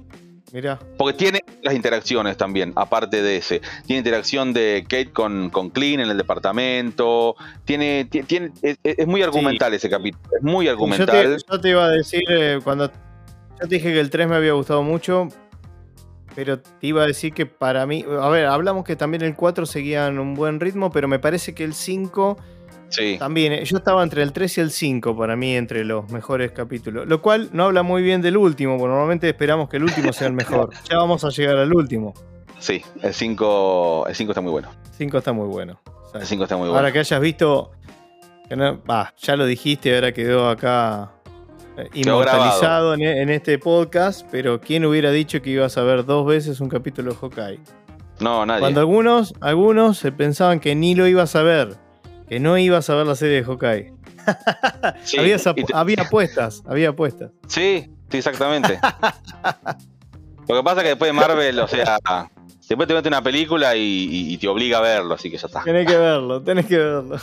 Mira. 0.52 0.78
Porque 0.96 1.18
tiene 1.18 1.40
las 1.62 1.74
interacciones 1.74 2.36
también, 2.36 2.72
aparte 2.76 3.20
de 3.22 3.36
ese. 3.38 3.60
Tiene 3.86 3.98
interacción 3.98 4.52
de 4.52 4.84
Kate 4.88 5.10
con, 5.12 5.50
con 5.50 5.70
Clean 5.70 6.00
en 6.00 6.08
el 6.10 6.16
departamento. 6.16 7.34
Tiene, 7.64 8.04
ti- 8.08 8.22
tiene, 8.22 8.52
es, 8.62 8.78
es 8.82 9.06
muy 9.06 9.22
argumental 9.22 9.74
ese 9.74 9.90
capítulo. 9.90 10.22
Es 10.36 10.42
muy 10.42 10.66
Yo 10.66 10.72
argumental. 10.72 11.36
te, 11.36 11.52
yo 11.52 11.60
te 11.60 11.68
iba 11.70 11.84
a 11.84 11.90
decir, 11.90 12.22
eh, 12.28 12.60
cuando 12.62 12.86
yo 12.86 13.68
te 13.68 13.74
dije 13.74 13.92
que 13.92 14.00
el 14.00 14.08
3 14.10 14.28
me 14.28 14.36
había 14.36 14.52
gustado 14.52 14.82
mucho, 14.82 15.28
pero 16.34 16.60
te 16.60 16.86
iba 16.86 17.02
a 17.02 17.06
decir 17.06 17.32
que 17.32 17.46
para 17.46 17.86
mí, 17.86 18.04
a 18.20 18.28
ver, 18.28 18.46
hablamos 18.46 18.84
que 18.84 18.94
también 18.94 19.22
el 19.22 19.34
4 19.34 19.66
seguía 19.66 20.06
en 20.06 20.18
un 20.18 20.34
buen 20.34 20.60
ritmo, 20.60 20.92
pero 20.92 21.08
me 21.08 21.18
parece 21.18 21.54
que 21.54 21.64
el 21.64 21.74
5 21.74 22.36
Sí. 22.88 23.16
también, 23.18 23.52
eh, 23.52 23.64
yo 23.64 23.78
estaba 23.78 24.02
entre 24.02 24.22
el 24.22 24.32
3 24.32 24.58
y 24.58 24.60
el 24.60 24.70
5 24.70 25.16
para 25.16 25.34
mí, 25.36 25.54
entre 25.56 25.84
los 25.84 26.08
mejores 26.10 26.52
capítulos, 26.52 27.06
lo 27.06 27.20
cual 27.20 27.48
no 27.52 27.64
habla 27.64 27.82
muy 27.82 28.02
bien 28.02 28.22
del 28.22 28.36
último, 28.36 28.76
porque 28.78 28.88
normalmente 28.90 29.28
esperamos 29.28 29.68
que 29.68 29.76
el 29.78 29.82
último 29.84 30.12
sea 30.12 30.28
el 30.28 30.32
mejor. 30.34 30.70
Ya 30.90 30.96
vamos 30.98 31.24
a 31.24 31.30
llegar 31.30 31.56
al 31.56 31.72
último. 31.74 32.14
Sí, 32.58 32.82
el 33.02 33.12
5 33.12 34.06
el 34.08 34.14
5 34.14 34.32
está 34.32 34.40
muy 34.40 34.52
bueno. 34.52 34.68
5 34.96 35.18
está 35.18 35.32
muy 35.32 35.46
bueno. 35.48 35.78
Sea, 36.12 36.20
El 36.20 36.26
5 36.26 36.44
está 36.44 36.56
muy 36.56 36.64
bueno. 36.68 36.78
Ahora 36.78 36.92
que 36.92 37.00
hayas 37.00 37.20
visto, 37.20 37.72
que 38.48 38.56
no- 38.56 38.78
bah, 38.86 39.12
ya 39.18 39.36
lo 39.36 39.44
dijiste, 39.46 39.94
ahora 39.94 40.12
quedó 40.12 40.48
acá 40.48 41.12
eh, 41.76 41.88
inmortalizado 41.92 42.94
en, 42.94 43.02
e- 43.02 43.20
en 43.22 43.28
este 43.30 43.58
podcast, 43.58 44.26
pero 44.30 44.60
¿quién 44.60 44.84
hubiera 44.86 45.10
dicho 45.10 45.42
que 45.42 45.50
ibas 45.50 45.76
a 45.76 45.82
ver 45.82 46.04
dos 46.06 46.24
veces 46.26 46.60
un 46.60 46.68
capítulo 46.68 47.12
de 47.12 47.18
Hawkeye? 47.18 47.60
No, 48.20 48.46
nadie. 48.46 48.60
Cuando 48.60 48.80
algunos, 48.80 49.34
algunos 49.40 49.98
se 49.98 50.10
pensaban 50.12 50.58
que 50.60 50.74
ni 50.74 50.94
lo 50.94 51.06
ibas 51.06 51.36
a 51.36 51.42
ver, 51.42 51.76
que 52.28 52.40
no 52.40 52.56
ibas 52.58 52.88
a 52.90 52.94
ver 52.94 53.06
la 53.06 53.14
serie 53.14 53.36
de 53.36 53.44
Hawkeye. 53.44 53.92
Sí, 55.04 55.18
había, 55.18 55.38
te- 55.38 56.00
apuestas, 56.00 56.62
había 56.66 56.88
apuestas. 56.88 57.30
sí, 57.46 57.88
sí, 58.10 58.18
exactamente. 58.18 58.78
Lo 60.48 60.56
que 60.56 60.62
pasa 60.64 60.78
es 60.78 60.82
que 60.82 60.88
después 60.90 61.08
de 61.08 61.12
Marvel, 61.12 61.58
o 61.60 61.66
sea, 61.68 61.98
después 62.68 62.88
te 62.88 62.94
mete 62.94 63.08
una 63.08 63.22
película 63.22 63.74
y, 63.76 63.80
y- 63.80 64.32
y 64.34 64.38
te 64.38 64.48
obliga 64.48 64.78
a 64.78 64.80
verlo, 64.80 65.14
así 65.14 65.30
que 65.30 65.36
ya 65.38 65.46
está. 65.46 65.62
Tenés 65.62 65.86
que 65.86 65.96
verlo, 65.96 66.42
tenés 66.42 66.66
que 66.66 66.76
verlo. 66.76 67.16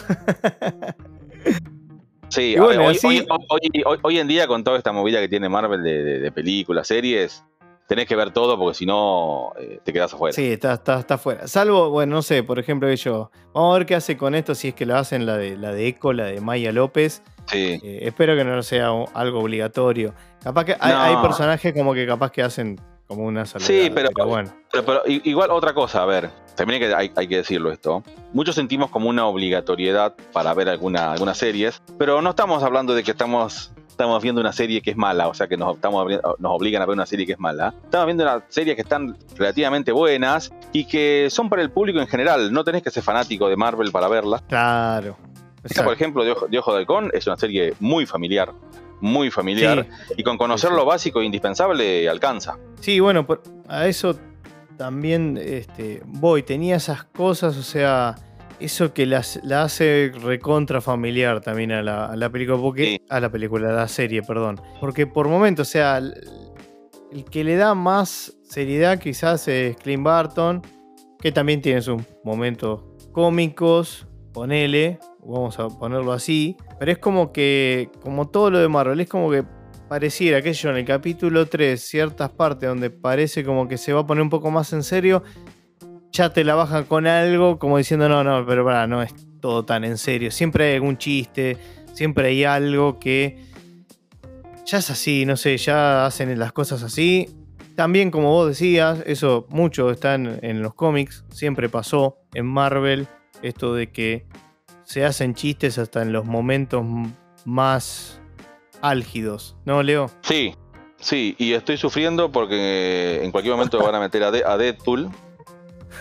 Sí, 2.30 2.56
bueno, 2.58 2.86
hoy, 2.86 2.96
así- 2.96 3.08
hoy- 3.08 3.26
hoy- 3.50 3.84
hoy- 3.86 4.00
hoy 4.02 4.20
en 4.20 4.28
día 4.28 4.48
con 4.48 4.64
toda 4.64 4.78
esta 4.78 4.92
movida 4.92 5.20
que 5.20 5.28
tiene 5.30 5.50
Marvel 5.50 5.84
de, 5.84 6.04
de- 6.04 6.20
de 6.20 6.32
películas, 6.32 6.88
series, 6.88 7.44
tenés 7.88 8.08
que 8.08 8.16
ver 8.16 8.32
todo 8.32 8.58
porque 8.58 8.76
si 8.78 8.86
no 8.86 9.52
eh, 9.60 9.80
te 9.84 9.94
quedas 9.94 10.14
afuera. 10.14 10.34
Sí, 10.34 10.52
está, 10.54 10.74
está, 10.74 11.00
está 11.00 11.18
fuera. 11.18 11.48
Salvo, 11.48 11.90
bueno, 11.90 12.16
no 12.16 12.22
sé, 12.22 12.44
por 12.44 12.60
ejemplo, 12.60 12.88
ellos. 12.90 13.28
Vamos 13.54 13.76
a 13.76 13.78
ver 13.80 13.86
qué 13.88 13.96
hace 13.96 14.18
con 14.18 14.36
esto, 14.36 14.56
si 14.56 14.70
es 14.70 14.74
que 14.74 14.86
lo 14.86 14.96
hacen 14.98 15.26
la 15.26 15.38
de 15.38 15.58
la 15.58 15.72
de 15.72 15.88
Eco, 15.88 16.14
la 16.14 16.26
de 16.26 16.42
Maya 16.42 16.72
López. 16.72 17.22
Sí. 17.48 17.80
Eh, 17.84 18.00
espero 18.04 18.36
que 18.36 18.44
no 18.44 18.64
sea 18.64 18.90
algo 19.14 19.40
obligatorio. 19.42 20.14
Capaz 20.44 20.66
que 20.66 20.76
hay, 20.80 20.94
No. 20.94 21.02
hay 21.02 21.16
personajes 21.18 21.74
como 21.74 21.94
que 21.94 22.08
capaz 22.08 22.32
que 22.32 22.42
hacen 22.42 22.80
como 23.08 23.26
una 23.26 23.46
salvedad. 23.46 23.68
Sí, 23.68 23.92
pero- 23.94 24.10
bueno. 24.26 24.52
Pero, 24.72 24.86
pero 24.86 25.02
igual 25.06 25.52
otra 25.52 25.74
cosa, 25.74 26.02
a 26.02 26.06
ver, 26.06 26.32
también 26.56 26.82
hay 26.82 26.88
que, 26.90 26.96
hay, 26.96 27.12
hay 27.16 27.28
que 27.28 27.36
decirlo 27.38 27.72
esto. 27.72 28.02
Muchos 28.32 28.56
sentimos 28.56 28.90
como 28.90 29.08
una 29.10 29.28
obligatoriedad 29.28 30.16
para 30.32 30.54
ver 30.56 30.68
alguna, 30.70 31.12
algunas 31.12 31.38
series, 31.38 31.82
pero 32.00 32.22
no 32.24 32.32
estamos 32.32 32.64
hablando 32.64 32.96
de 32.96 33.04
que 33.04 33.12
estamos, 33.12 33.72
estamos 33.94 34.22
viendo 34.22 34.42
una 34.42 34.52
serie 34.52 34.82
que 34.82 34.92
es 34.92 34.98
mala, 34.98 35.28
o 35.28 35.34
sea 35.34 35.48
que 35.48 35.56
nos, 35.56 35.76
estamos, 35.76 36.12
nos 36.40 36.52
obligan 36.52 36.82
a 36.82 36.86
ver 36.86 36.94
una 36.94 37.06
serie 37.06 37.26
que 37.26 37.34
es 37.34 37.40
mala. 37.40 37.74
Estamos 37.84 38.08
viendo 38.08 38.24
una 38.24 38.44
serie 38.50 38.76
que 38.76 38.82
están 38.82 39.16
relativamente 39.36 39.92
buenas 39.92 40.52
y 40.72 40.86
que 40.86 41.28
son 41.30 41.50
para 41.50 41.62
el 41.62 41.72
público 41.72 42.00
en 42.00 42.08
general. 42.08 42.52
No 42.52 42.64
tenés 42.64 42.82
que 42.84 42.92
ser 42.92 43.04
fanático 43.04 43.48
de 43.48 43.56
Marvel 43.56 43.92
para 43.92 44.08
verla. 44.08 44.44
Claro. 44.48 45.16
Esta, 45.64 45.84
por 45.84 45.94
ejemplo, 45.94 46.26
de 46.26 46.32
Ojo, 46.32 46.48
de 46.48 46.58
Ojo 46.60 46.74
de 46.74 46.80
Halcón 46.80 47.12
es 47.14 47.26
una 47.28 47.38
serie 47.38 47.74
muy 47.80 48.06
familiar, 48.06 48.52
muy 49.00 49.32
familiar, 49.32 49.88
Sí, 50.08 50.16
y 50.18 50.24
con 50.24 50.38
conocer 50.38 50.72
lo 50.72 50.86
básico 50.86 51.22
e 51.22 51.26
indispensable 51.26 52.10
alcanza. 52.10 52.58
sí, 52.82 53.00
bueno, 53.00 53.26
a 53.70 53.88
eso 53.88 54.18
también 54.78 55.40
este, 55.42 56.02
voy. 56.06 56.44
Tenía 56.44 56.76
esas 56.78 57.04
cosas, 57.06 57.56
o 57.58 57.64
sea, 57.64 58.16
eso 58.64 58.94
que 58.94 59.06
las, 59.06 59.40
la 59.44 59.64
hace 59.64 60.12
recontra 60.22 60.82
familiar 60.82 61.42
también 61.42 61.72
a 61.72 61.82
la, 61.82 62.06
a 62.06 62.16
la 62.16 62.30
película. 62.30 62.58
Porque, 62.58 62.84
Sí. 62.84 63.02
A 63.10 63.20
la 63.20 63.32
película, 63.32 63.70
a 63.70 63.74
la 63.74 63.88
serie, 63.88 64.22
perdón. 64.24 64.60
Porque 64.80 65.08
por 65.08 65.28
momentos, 65.28 65.68
o 65.68 65.72
sea, 65.72 65.98
el, 65.98 66.14
el 67.12 67.26
que 67.26 67.44
le 67.44 67.56
da 67.56 67.76
más 67.76 68.36
seriedad 68.44 69.00
quizás 69.00 69.48
es 69.48 69.76
Clint 69.78 70.04
Barton, 70.04 70.62
que 71.20 71.32
también 71.32 71.62
tiene 71.62 71.82
sus 71.82 72.02
momentos 72.24 72.82
cómicos, 73.12 74.08
ponele, 74.34 75.00
vamos 75.26 75.60
a 75.60 75.68
ponerlo 75.70 76.12
así. 76.12 76.58
Pero 76.80 76.92
es 76.92 76.98
como 76.98 77.32
que, 77.32 77.90
como 78.02 78.30
todo 78.30 78.52
lo 78.52 78.60
de 78.60 78.68
Marvel, 78.68 79.00
es 79.00 79.10
como 79.10 79.30
que 79.32 79.44
pareciera, 79.88 80.42
que 80.42 80.54
yo, 80.54 80.72
en 80.72 80.78
el 80.78 80.86
capítulo 80.86 81.46
3, 81.46 81.80
ciertas 81.80 82.32
partes 82.32 82.68
donde 82.68 82.90
parece 82.90 83.44
como 83.44 83.68
que 83.68 83.78
se 83.78 83.94
va 83.94 84.02
a 84.02 84.08
poner 84.08 84.24
un 84.24 84.30
poco 84.30 84.50
más 84.50 84.74
en 84.74 84.84
serio, 84.84 85.24
ya 86.14 86.32
te 86.32 86.44
la 86.44 86.54
bajan 86.56 86.86
con 86.86 87.08
algo 87.08 87.58
como 87.60 87.78
diciendo, 87.78 88.08
no, 88.08 88.24
no, 88.24 88.46
pero 88.46 88.64
para, 88.64 88.86
no 88.88 89.02
es 89.02 89.14
todo 89.42 89.66
tan 89.66 89.84
en 89.84 89.98
serio. 89.98 90.32
Siempre 90.32 90.70
hay 90.70 90.76
algún 90.76 90.98
chiste, 90.98 91.58
siempre 91.94 92.28
hay 92.30 92.44
algo 92.46 93.00
que 93.00 93.40
ya 94.66 94.78
es 94.78 94.90
así, 94.90 95.26
no 95.26 95.36
sé, 95.36 95.58
ya 95.58 96.06
hacen 96.06 96.38
las 96.40 96.54
cosas 96.54 96.84
así. 96.84 97.28
También, 97.76 98.12
como 98.12 98.30
vos 98.30 98.48
decías, 98.48 99.04
eso 99.08 99.48
mucho 99.50 99.90
está 99.90 100.14
en, 100.14 100.62
los 100.62 100.76
cómics, 100.76 101.26
siempre 101.32 101.68
pasó 101.68 102.20
en 102.36 102.46
Marvel, 102.46 103.08
esto 103.42 103.74
de 103.74 103.92
que 103.92 104.28
se 104.84 105.04
hacen 105.04 105.34
chistes 105.34 105.80
hasta 105.80 106.04
en 106.04 106.14
los 106.14 106.26
momentos 106.26 106.86
más 107.46 108.22
álgidos, 108.82 109.56
¿no, 109.66 109.82
Leo? 109.82 110.12
Sí, 110.22 110.54
sí, 111.00 111.36
y 111.40 111.54
estoy 111.54 111.78
sufriendo 111.78 112.32
porque 112.32 113.22
en 113.24 113.32
cualquier 113.32 113.56
momento 113.56 113.80
van 113.80 113.96
a 113.96 114.00
meter 114.00 114.24
a, 114.24 114.30
De- 114.32 114.44
a 114.46 114.56
Deadpool. 114.58 115.10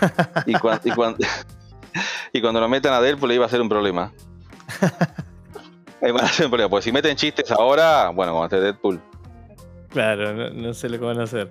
Y, 0.45 0.53
cuan- 0.53 0.79
y 0.83 0.91
cuan- 0.91 1.15
y 2.33 2.41
cuando 2.41 2.59
lo 2.59 2.67
metan 2.69 2.93
a 2.93 3.01
Deadpool 3.01 3.29
le 3.29 3.35
iba 3.35 3.45
a 3.45 3.49
ser 3.49 3.61
un 3.61 3.69
problema. 3.69 4.11
Ahí 6.01 6.11
van 6.11 6.25
a 6.25 6.27
ser 6.27 6.45
un 6.47 6.51
problema, 6.51 6.69
porque 6.69 6.83
si 6.83 6.91
meten 6.91 7.15
chistes 7.15 7.49
ahora, 7.51 8.09
bueno, 8.09 8.33
cuando 8.33 8.45
esté 8.55 8.59
Deadpool. 8.59 8.99
Claro, 9.89 10.33
no, 10.33 10.49
no 10.49 10.73
sé 10.73 10.89
lo 10.89 10.99
que 10.99 11.05
van 11.05 11.19
a 11.19 11.23
hacer. 11.23 11.49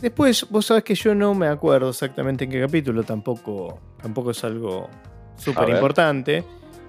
Después, 0.00 0.46
vos 0.50 0.66
sabés 0.66 0.84
que 0.84 0.94
yo 0.94 1.14
no 1.14 1.34
me 1.34 1.48
acuerdo 1.48 1.88
exactamente 1.90 2.44
en 2.44 2.50
qué 2.50 2.60
capítulo, 2.60 3.02
tampoco, 3.04 3.80
tampoco 4.02 4.30
es 4.32 4.44
algo 4.44 4.88
súper 5.36 5.70
importante. 5.70 6.44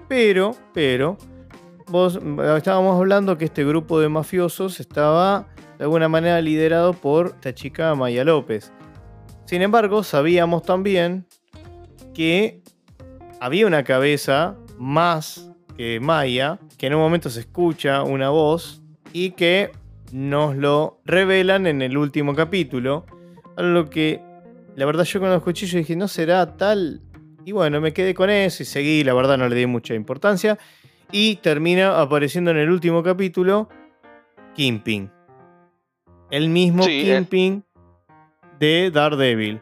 Pero, 0.08 0.54
pero, 0.74 1.16
vos 1.86 2.20
estábamos 2.56 2.96
hablando 2.98 3.36
que 3.38 3.46
este 3.46 3.64
grupo 3.64 3.98
de 3.98 4.08
mafiosos 4.08 4.78
estaba 4.80 5.46
de 5.78 5.84
alguna 5.84 6.08
manera 6.08 6.40
liderado 6.40 6.92
por 6.92 7.28
esta 7.28 7.54
chica 7.54 7.94
Maya 7.94 8.22
López. 8.22 8.70
Sin 9.46 9.62
embargo, 9.62 10.02
sabíamos 10.02 10.64
también 10.64 11.24
que 12.14 12.60
había 13.40 13.66
una 13.66 13.84
cabeza 13.84 14.56
más 14.76 15.50
que 15.76 16.00
Maya, 16.00 16.58
que 16.78 16.88
en 16.88 16.94
un 16.94 17.00
momento 17.00 17.30
se 17.30 17.40
escucha 17.40 18.02
una 18.02 18.30
voz 18.30 18.82
y 19.12 19.30
que 19.30 19.70
nos 20.12 20.56
lo 20.56 21.00
revelan 21.04 21.66
en 21.66 21.80
el 21.80 21.96
último 21.96 22.34
capítulo. 22.34 23.06
A 23.56 23.62
lo 23.62 23.88
que 23.88 24.20
la 24.74 24.84
verdad 24.84 25.04
yo 25.04 25.20
cuando 25.20 25.36
lo 25.36 25.38
escuché 25.38 25.66
yo 25.66 25.78
dije, 25.78 25.94
no 25.94 26.08
será 26.08 26.56
tal. 26.56 27.00
Y 27.44 27.52
bueno, 27.52 27.80
me 27.80 27.92
quedé 27.92 28.14
con 28.14 28.30
eso 28.30 28.64
y 28.64 28.66
seguí, 28.66 29.04
la 29.04 29.14
verdad 29.14 29.38
no 29.38 29.48
le 29.48 29.54
di 29.54 29.66
mucha 29.66 29.94
importancia. 29.94 30.58
Y 31.12 31.36
termina 31.36 32.00
apareciendo 32.00 32.50
en 32.50 32.56
el 32.56 32.70
último 32.70 33.02
capítulo 33.02 33.68
Kingpin. 34.54 35.10
El 36.30 36.48
mismo 36.48 36.82
Sí, 36.82 37.08
eh. 37.08 37.62
De 38.58 38.90
Daredevil. 38.90 39.60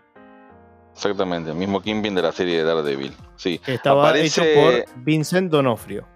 Exactamente, 0.94 1.50
el 1.50 1.56
mismo 1.56 1.80
Kingpin 1.82 2.14
de 2.14 2.22
la 2.22 2.32
serie 2.32 2.58
de 2.58 2.64
Daredevil. 2.64 3.12
Sí, 3.36 3.58
Que 3.58 3.74
estaba 3.74 4.08
Aparece- 4.10 4.42
hecho 4.42 4.42
por 4.54 5.02
Vincent 5.04 5.50
Donofrio. 5.50 6.06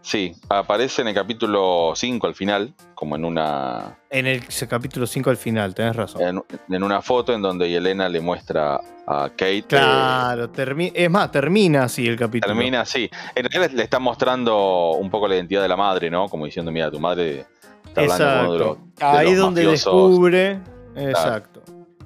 sí, 0.00 0.36
aparece 0.48 1.02
en 1.02 1.08
el 1.08 1.14
capítulo 1.14 1.92
5 1.96 2.26
al 2.28 2.34
final, 2.36 2.72
como 2.94 3.16
en 3.16 3.24
una, 3.24 3.98
En 4.10 4.26
el 4.28 4.42
capítulo 4.68 5.06
5 5.08 5.30
al 5.30 5.36
final, 5.36 5.74
tenés 5.74 5.96
razón. 5.96 6.22
en, 6.22 6.44
en 6.68 6.82
una 6.84 7.02
foto 7.02 7.32
en 7.32 7.42
donde 7.42 7.68
Yelena 7.68 8.08
le 8.08 8.20
muestra 8.20 8.78
a 9.06 9.28
Kate. 9.30 9.58
eh, 9.58 9.64
Claro, 9.66 10.52
termi- 10.52 10.92
es 10.94 11.10
más, 11.10 11.32
termina 11.32 11.82
así 11.84 12.06
el 12.06 12.16
capítulo. 12.16 12.54
Termina 12.54 12.82
así. 12.82 13.10
En 13.34 13.44
realidad 13.50 13.72
le 13.74 13.82
está 13.82 13.98
mostrando 13.98 14.92
un 14.92 15.10
poco 15.10 15.26
la 15.26 15.34
identidad 15.34 15.62
de 15.62 15.68
la 15.68 15.76
madre, 15.76 16.08
¿no? 16.08 16.28
Como 16.28 16.44
diciendo, 16.44 16.70
mira, 16.70 16.88
tu 16.90 17.00
madre 17.00 17.46
está 17.88 18.00
hablando 18.02 18.24
con 18.26 18.44
uno 18.44 18.52
de 18.52 18.58
los, 18.60 18.76
Exacto. 18.76 19.06
de 19.12 19.18
Ahí 19.18 19.30
los 19.30 19.38
donde 19.38 19.64
mafiosos. 19.64 19.92
descubre. 20.10 20.60
Exacto. 20.96 21.53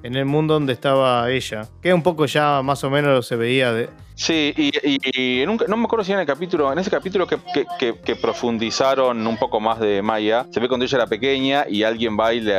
En 0.03 0.14
el 0.14 0.24
mundo 0.26 0.55
donde 0.55 0.72
estaba 0.72 1.28
ella. 1.30 1.66
Que 1.82 1.92
un 1.92 2.03
poco 2.03 2.24
ya 2.26 2.62
más 2.62 2.82
o 2.84 2.90
menos 2.90 3.26
se 3.26 3.36
veía 3.36 3.72
de. 3.72 3.88
Sí, 4.14 4.53
y, 4.57 4.70
y- 4.82 4.99
y 5.14 5.42
en 5.42 5.49
un- 5.51 5.62
no 5.68 5.76
me 5.76 5.84
acuerdo 5.84 6.05
si 6.05 6.12
en 6.12 6.18
el 6.18 6.26
capítulo, 6.26 6.72
en 6.72 6.78
ese 6.80 6.90
capítulo 6.90 7.24
que, 7.26 7.36
que- 7.55 7.66
que- 7.78 7.94
que 8.01 8.16
profundizaron 8.16 9.24
un 9.24 9.36
poco 9.36 9.61
más 9.61 9.78
de 9.78 10.03
Maya, 10.03 10.44
se 10.51 10.59
ve 10.59 10.66
cuando 10.66 10.84
ella 10.84 10.99
era 10.99 11.07
pequeña 11.07 11.66
y 11.68 11.84
alguien 11.84 12.18
va 12.18 12.34
y 12.34 12.40
le, 12.40 12.53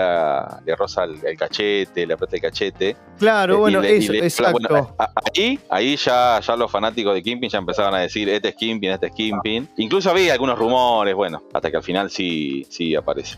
le 0.65 0.75
roza 0.77 1.03
el, 1.03 1.19
el 1.25 1.37
cachete, 1.37 2.05
le 2.07 2.13
aprieta 2.13 2.35
el 2.37 2.41
cachete. 2.41 2.97
Claro, 3.17 3.53
Eh, 3.55 3.57
y 3.57 3.59
bueno, 3.59 3.81
le- 3.81 3.97
eso, 3.97 4.11
le- 4.13 4.19
exacto. 4.19 4.51
bueno, 4.53 4.95
ahí, 5.35 5.59
ahí 5.69 5.95
ya, 5.97 6.39
ya 6.39 6.55
los 6.55 6.71
fanáticos 6.71 7.13
de 7.13 7.21
Kimpin 7.23 7.49
ya 7.49 7.57
empezaban 7.57 7.93
a 7.93 7.99
decir, 7.99 8.29
este 8.29 8.49
es 8.49 8.55
Kimpin, 8.55 8.91
este 8.91 9.07
es 9.07 9.13
Kimpin. 9.13 9.67
Incluso 9.77 10.09
había 10.11 10.31
algunos 10.33 10.57
rumores, 10.57 11.13
bueno, 11.13 11.41
hasta 11.53 11.69
que 11.69 11.75
al 11.77 11.83
final 11.83 12.09
sí, 12.09 12.65
sí 12.69 12.95
aparece. 12.95 13.37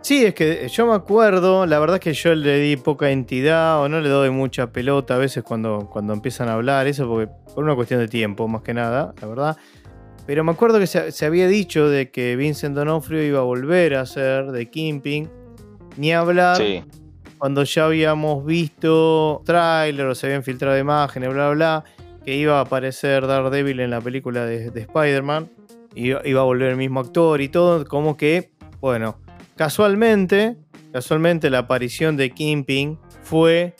Sí, 0.00 0.24
es 0.24 0.34
que 0.34 0.68
yo 0.68 0.86
me 0.86 0.94
acuerdo, 0.94 1.66
la 1.66 1.78
verdad 1.78 1.96
es 1.96 2.00
que 2.00 2.12
yo 2.14 2.34
le 2.34 2.58
di 2.60 2.76
poca 2.76 3.10
entidad 3.10 3.82
o 3.82 3.88
no 3.88 4.00
le 4.00 4.08
doy 4.08 4.30
mucha 4.30 4.72
pelota 4.72 5.16
a 5.16 5.18
veces 5.18 5.42
cuando, 5.42 5.88
cuando 5.92 6.12
empiezan 6.12 6.48
a 6.48 6.54
hablar, 6.54 6.86
eso 6.86 7.06
porque 7.08 7.30
por 7.54 7.64
una 7.64 7.74
cuestión 7.74 8.00
de 8.00 8.08
tiempo 8.08 8.48
más 8.48 8.62
que 8.62 8.72
nada, 8.72 9.12
la 9.20 9.26
verdad. 9.26 9.56
Pero 10.26 10.44
me 10.44 10.52
acuerdo 10.52 10.78
que 10.78 10.86
se, 10.86 11.10
se 11.10 11.26
había 11.26 11.48
dicho 11.48 11.88
de 11.88 12.10
que 12.10 12.36
Vincent 12.36 12.76
Donofrio 12.76 13.22
iba 13.22 13.40
a 13.40 13.42
volver 13.42 13.96
a 13.96 14.06
ser 14.06 14.52
de 14.52 14.70
Kingpin, 14.70 15.28
ni 15.96 16.12
hablar 16.12 16.56
Sí, 16.56 16.84
cuando 17.38 17.64
ya 17.64 17.86
habíamos 17.86 18.44
visto 18.44 19.42
tráiler 19.44 20.06
o 20.06 20.14
se 20.14 20.26
habían 20.26 20.42
filtrado 20.42 20.78
imágenes, 20.78 21.30
bla, 21.30 21.50
bla, 21.50 21.54
bla, 21.54 21.84
que 22.24 22.36
iba 22.36 22.58
a 22.58 22.62
aparecer 22.62 23.26
Daredevil 23.26 23.80
en 23.80 23.90
la 23.90 24.00
película 24.00 24.44
de, 24.44 24.70
de 24.70 24.80
Spider-Man, 24.80 25.50
iba, 25.94 26.20
iba 26.24 26.40
a 26.40 26.44
volver 26.44 26.70
el 26.70 26.76
mismo 26.76 27.00
actor 27.00 27.40
y 27.40 27.48
todo, 27.48 27.84
como 27.84 28.16
que, 28.16 28.50
bueno, 28.80 29.18
casualmente, 29.58 30.56
casualmente 30.92 31.50
la 31.50 31.58
aparición 31.58 32.16
de 32.16 32.30
Kingpin 32.30 32.98
fue, 33.22 33.74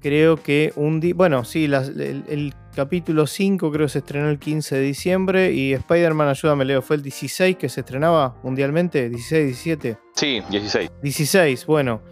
creo 0.00 0.36
que 0.36 0.72
un 0.76 1.00
día, 1.00 1.14
bueno, 1.16 1.44
sí, 1.44 1.66
las- 1.66 1.88
el, 1.88 2.22
el 2.28 2.54
capítulo 2.76 3.26
5 3.26 3.72
creo 3.72 3.86
que 3.86 3.92
se 3.92 3.98
estrenó 4.00 4.28
el 4.28 4.38
15 4.38 4.76
de 4.76 4.80
diciembre 4.82 5.52
y 5.52 5.72
Spider-Man, 5.72 6.28
ayúdame 6.28 6.64
Leo, 6.66 6.82
fue 6.82 6.96
el 6.96 7.02
16 7.02 7.56
que 7.56 7.68
se 7.68 7.80
estrenaba 7.80 8.36
mundialmente, 8.42 9.08
16, 9.08 9.46
17. 9.46 9.98
sí, 10.14 10.42
16. 10.50 10.90
16, 11.02 11.66
bueno. 11.66 12.02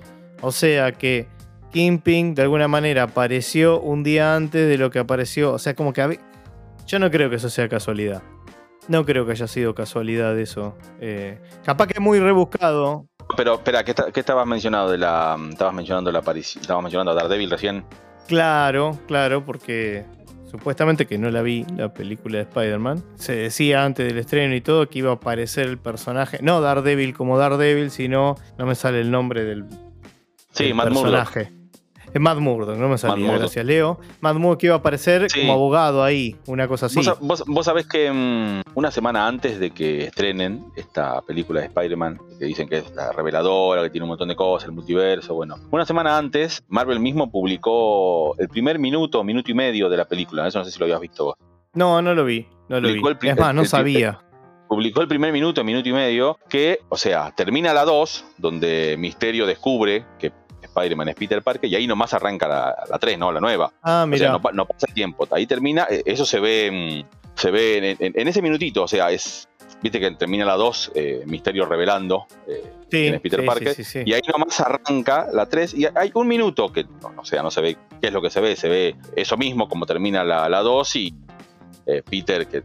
O 0.41 0.51
sea 0.51 0.93
que 0.93 1.29
Kingpin 1.73 2.35
de 2.35 2.43
alguna 2.43 2.69
manera 2.69 3.03
apareció 3.05 3.81
un 3.81 4.03
día 4.03 4.35
antes 4.35 4.67
de 4.69 4.79
lo 4.79 4.91
que 4.91 4.99
apareció. 4.99 5.53
O 5.53 5.59
sea, 5.59 5.75
como 5.75 5.93
que 5.93 6.01
había- 6.03 6.21
Yo 6.87 6.99
no 6.99 7.11
creo 7.11 7.31
que 7.31 7.37
eso 7.37 7.49
sea 7.49 7.69
casualidad. 7.69 8.23
No 8.89 9.05
creo 9.05 9.25
que 9.25 9.33
haya 9.33 9.47
sido 9.47 9.75
casualidad 9.75 10.39
eso. 10.39 10.77
Eh, 11.01 11.41
capaz 11.65 11.87
que 11.87 11.95
es 11.95 12.01
muy 12.01 12.21
rebuscado. 12.21 13.07
Pero 13.37 13.55
espera, 13.55 13.83
¿qué, 13.85 13.93
está- 13.93 14.13
qué 14.13 14.21
estabas 14.21 14.47
mencionando 14.47 14.91
de 14.91 14.99
la. 14.99 15.37
Estabas 15.51 15.75
mencionando 15.75 16.13
la. 16.13 16.19
Estabas 16.21 16.83
mencionando 16.83 17.13
a 17.13 17.15
Daredevil 17.15 17.51
recién. 17.51 17.85
Claro, 18.29 18.99
claro, 19.07 19.45
porque 19.45 20.05
supuestamente 20.51 21.07
que 21.07 21.19
no 21.19 21.31
la 21.31 21.43
vi, 21.43 21.65
la 21.77 21.93
película 21.95 22.37
de 22.39 22.43
Spider-Man. 22.45 23.03
Se 23.17 23.35
decía 23.35 23.85
antes 23.85 24.07
del 24.07 24.19
estreno 24.19 24.55
y 24.55 24.61
todo 24.61 24.89
que 24.89 24.99
iba 25.01 25.11
a 25.11 25.15
aparecer 25.15 25.67
el 25.67 25.79
personaje. 25.79 26.39
No 26.43 26.61
Daredevil 26.61 27.15
como 27.15 27.39
Daredevil, 27.39 27.91
sino. 27.91 28.35
No 28.59 28.67
me 28.67 28.75
sale 28.75 29.01
el 29.01 29.11
nombre 29.11 29.45
del, 29.45 29.65
Sí, 30.53 30.65
el 30.67 30.75
Matt 30.75 30.91
Murdock. 30.91 31.39
Es 32.15 32.21
Matt 32.21 32.39
Murdock, 32.39 32.77
no 32.79 32.89
me 32.89 32.97
salía, 32.97 33.25
Murdock. 33.27 33.41
gracias 33.41 33.67
Leo. 33.67 33.99
Matt 34.21 34.37
Murdock 34.37 34.61
que 34.61 34.67
iba 34.69 34.77
a 34.77 34.79
aparecer 34.79 35.29
Sí. 35.31 35.41
como 35.41 35.53
abogado 35.55 36.03
ahí, 36.05 36.37
una 36.47 36.69
cosa 36.69 36.87
así. 36.87 36.95
Vos, 36.97 37.05
sa- 37.07 37.17
vos- 37.21 37.45
vos 37.47 37.67
sabés 37.67 37.87
que 37.89 38.11
mm, 38.11 38.63
una 38.77 38.91
semana 38.93 39.27
antes 39.27 39.59
de 39.59 39.73
que 39.73 40.05
estrenen 40.05 40.65
esta 40.77 41.21
película 41.23 41.61
de 41.61 41.67
Spider-Man, 41.67 42.19
que 42.39 42.45
dicen 42.45 42.69
que 42.69 42.79
es 42.79 42.95
la 42.95 43.11
reveladora, 43.13 43.83
que 43.83 43.91
tiene 43.91 44.05
un 44.05 44.11
montón 44.11 44.29
de 44.29 44.37
cosas, 44.37 44.69
el 44.69 44.75
multiverso, 44.75 45.35
bueno. 45.35 45.57
Una 45.73 45.85
semana 45.85 46.17
antes, 46.17 46.63
Marvel 46.69 47.01
mismo 47.01 47.31
publicó 47.33 48.37
el 48.39 48.49
primer 48.49 48.79
minuto, 48.79 49.25
minuto 49.25 49.51
y 49.51 49.55
medio 49.55 49.89
de 49.89 49.97
la 49.97 50.05
película. 50.05 50.47
Eso 50.47 50.61
no 50.61 50.65
sé 50.65 50.71
si 50.71 50.79
lo 50.79 50.85
habías 50.85 51.01
visto 51.01 51.25
vos. 51.25 51.35
No, 51.75 52.01
no 52.01 52.15
lo 52.15 52.25
vi, 52.25 52.47
no 52.69 52.81
lo 52.81 52.87
vi. 52.89 53.01
El 53.01 53.29
Es 53.31 53.37
más, 53.37 53.53
no 53.55 53.63
el- 53.63 53.65
el- 53.65 53.69
sabía. 53.69 54.21
Publicó 54.69 55.03
el 55.03 55.09
primer 55.09 55.33
minuto, 55.33 55.63
minuto 55.63 55.89
y 55.89 55.93
medio, 55.93 56.39
que, 56.49 56.79
o 56.89 56.97
sea, 56.97 57.33
termina 57.37 57.73
la 57.75 57.85
2, 57.85 58.25
donde 58.39 58.97
Misterio 58.99 59.47
descubre 59.47 60.05
que 60.19 60.33
Spider-Man 60.75 61.09
es 61.09 61.15
Peter 61.17 61.43
Parker, 61.43 61.71
y 61.71 61.75
ahí 61.77 61.87
nomás 61.87 62.13
arranca 62.15 62.49
la, 62.49 62.85
la 62.91 62.99
3, 62.99 63.19
¿no? 63.19 63.31
La 63.33 63.41
nueva. 63.41 63.73
Ah, 63.83 64.07
O 64.11 64.17
sea, 64.17 64.29
mira. 64.29 64.33
no, 64.33 64.41
no 64.53 64.67
pasa 64.67 64.87
el 64.89 64.95
tiempo. 64.95 65.27
Ahí 65.31 65.47
termina, 65.47 65.87
eh, 65.91 66.03
eso 66.05 66.25
se 66.27 66.41
ve, 66.41 66.71
mm, 67.05 67.39
se 67.39 67.51
ve 67.51 67.79
en, 67.79 67.97
en- 68.01 68.13
en 68.21 68.29
ese 68.29 68.43
minutito, 68.43 68.83
o 68.85 68.89
sea, 68.89 69.11
es, 69.11 69.49
viste 69.83 69.99
que 70.01 70.11
termina 70.13 70.45
la 70.45 70.55
2, 70.55 70.93
eh, 70.95 71.23
Misterio 71.27 71.67
revelando 71.67 72.27
eh, 72.49 72.63
sí, 72.91 73.13
Peter 73.23 73.41
sí, 73.41 73.47
Parker, 73.47 73.75
sí, 73.75 73.85
sí, 73.85 73.99
sí. 74.01 74.03
y 74.07 74.13
ahí 74.15 74.23
nomás 74.33 74.61
arranca 74.61 75.27
la 75.33 75.47
3, 75.47 75.75
y 75.75 75.87
hay 75.95 76.11
un 76.15 76.27
minuto 76.29 76.73
que, 76.73 76.85
no, 76.85 77.13
o 77.19 77.25
sea, 77.25 77.43
no 77.43 77.51
se 77.51 77.61
ve 77.61 77.77
qué 78.01 78.07
es 78.09 78.13
lo 78.13 78.23
que 78.23 78.31
se 78.31 78.41
ve, 78.41 78.57
se 78.57 78.69
ve 78.69 78.97
eso 79.17 79.37
mismo 79.37 79.69
como 79.69 79.85
termina 79.87 80.23
la, 80.25 80.49
la 80.49 80.61
2 80.61 80.97
y 80.97 81.15
eh, 81.87 82.03
Peter, 82.09 82.47
que 82.47 82.63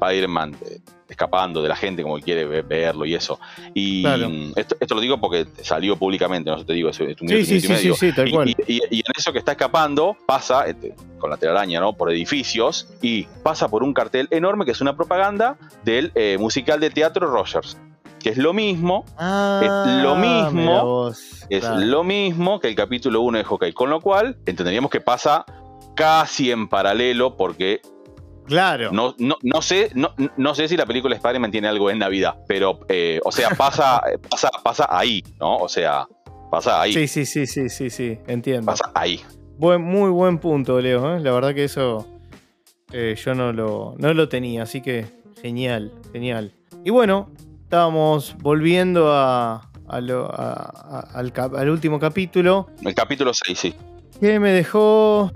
Spider-Man 0.00 0.56
eh, 0.64 0.78
escapando 1.08 1.62
de 1.62 1.68
la 1.68 1.76
gente 1.76 2.02
como 2.02 2.18
quiere 2.20 2.44
ve- 2.44 2.62
verlo 2.62 3.04
y 3.06 3.14
eso. 3.14 3.38
Y 3.74 4.02
Claro. 4.02 4.28
esto, 4.56 4.76
esto 4.78 4.94
lo 4.94 5.00
digo 5.00 5.18
porque 5.18 5.46
salió 5.62 5.96
públicamente, 5.96 6.50
no 6.50 6.58
sé, 6.58 6.64
te 6.64 6.74
digo, 6.74 6.90
es, 6.90 7.00
es 7.00 7.20
un 7.20 7.28
Sí, 7.28 7.34
minuto, 7.34 7.46
sí, 7.48 7.60
sí, 7.60 7.66
sí, 7.66 7.72
medio. 7.72 7.94
sí, 7.94 8.12
tal 8.12 8.28
Y- 8.28 8.32
cual. 8.32 8.48
Y, 8.50 8.56
y- 8.66 8.80
y 8.90 8.96
en 8.98 9.12
eso 9.16 9.32
que 9.32 9.38
está 9.38 9.52
escapando, 9.52 10.16
pasa 10.26 10.66
este, 10.66 10.94
con 11.18 11.30
la 11.30 11.36
telaraña, 11.36 11.80
¿no? 11.80 11.94
Por 11.94 12.10
edificios 12.12 12.88
y 13.02 13.24
pasa 13.42 13.68
por 13.68 13.82
un 13.82 13.92
cartel 13.94 14.28
enorme 14.30 14.64
que 14.64 14.72
es 14.72 14.80
una 14.80 14.96
propaganda 14.96 15.56
del 15.84 16.12
eh, 16.14 16.36
musical 16.38 16.78
de 16.80 16.90
teatro 16.90 17.30
Rogers. 17.30 17.78
Que 18.20 18.30
es 18.30 18.36
lo 18.36 18.52
mismo, 18.52 19.04
Ah, 19.16 20.00
lo 20.02 20.16
mismo, 20.16 20.84
vos, 20.84 21.46
es 21.48 21.60
claro. 21.60 21.80
lo 21.80 22.02
mismo 22.04 22.58
que 22.58 22.66
el 22.68 22.74
capítulo 22.74 23.20
1 23.20 23.38
de 23.38 23.44
Hawkeye. 23.44 23.72
Con 23.72 23.90
lo 23.90 24.00
cual, 24.00 24.36
entenderíamos 24.44 24.90
que 24.90 25.00
pasa 25.00 25.44
casi 25.94 26.50
en 26.50 26.68
paralelo 26.68 27.36
porque 27.36 27.80
Claro. 28.48 28.90
no, 28.92 29.14
no, 29.18 29.36
no 29.42 29.62
sé, 29.62 29.90
no, 29.94 30.14
no 30.36 30.54
sé 30.54 30.66
si 30.68 30.76
la 30.76 30.86
película 30.86 31.14
Spider-Man 31.14 31.50
tiene 31.52 31.68
algo 31.68 31.90
en 31.90 31.98
Navidad, 32.00 32.34
pero, 32.48 32.80
eh, 32.88 33.20
o 33.24 33.30
sea, 33.30 33.50
pasa, 33.50 34.00
pasa, 34.30 34.50
pasa 34.64 34.86
ahí, 34.90 35.22
¿no? 35.38 35.58
O 35.58 35.68
sea, 35.68 36.06
Pasa 36.50 36.80
ahí. 36.80 36.94
Sí, 36.94 37.06
sí, 37.08 37.26
sí, 37.26 37.46
sí, 37.46 37.68
sí, 37.68 37.90
sí, 37.90 38.18
entiendo. 38.26 38.64
Pasa 38.64 38.90
ahí. 38.94 39.20
Buen, 39.58 39.82
muy 39.82 40.08
buen 40.10 40.38
punto, 40.38 40.80
Leo. 40.80 41.14
¿eh? 41.16 41.20
La 41.20 41.30
verdad 41.32 41.54
que 41.54 41.64
eso 41.64 42.06
eh, 42.90 43.14
yo 43.22 43.34
no 43.34 43.52
lo, 43.52 43.94
no 43.98 44.14
lo 44.14 44.30
tenía, 44.30 44.62
así 44.62 44.80
que 44.80 45.04
genial, 45.42 45.92
genial. 46.10 46.54
Y 46.86 46.90
bueno, 46.90 47.30
estábamos 47.64 48.34
volviendo 48.38 49.12
a, 49.12 49.70
a 49.88 50.00
lo- 50.00 50.30
a- 50.32 50.72
a- 51.12 51.18
al, 51.18 51.32
cap- 51.34 51.54
al 51.54 51.68
último 51.68 52.00
capítulo, 52.00 52.68
El 52.82 52.94
capítulo 52.94 53.32
6, 53.34 53.58
sí. 53.58 53.74
que 54.18 54.40
me 54.40 54.50
dejó 54.52 55.30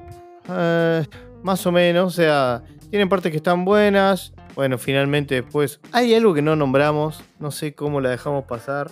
eh, 0.49 1.05
más 1.43 1.67
o 1.67 1.73
menos, 1.73 2.07
o 2.07 2.11
sea, 2.17 2.63
tienen 2.91 3.09
partes 3.09 3.31
que 3.31 3.37
están 3.39 3.65
buenas. 3.65 4.33
Bueno, 4.55 4.77
finalmente 4.79 5.37
después 5.37 5.81
hay 5.93 6.15
algo 6.15 6.35
que 6.35 6.43
no 6.43 6.57
nombramos, 6.57 7.23
no 7.39 7.51
sé 7.51 7.75
cómo 7.75 8.01
la 8.01 8.11
dejamos 8.11 8.45
pasar. 8.45 8.91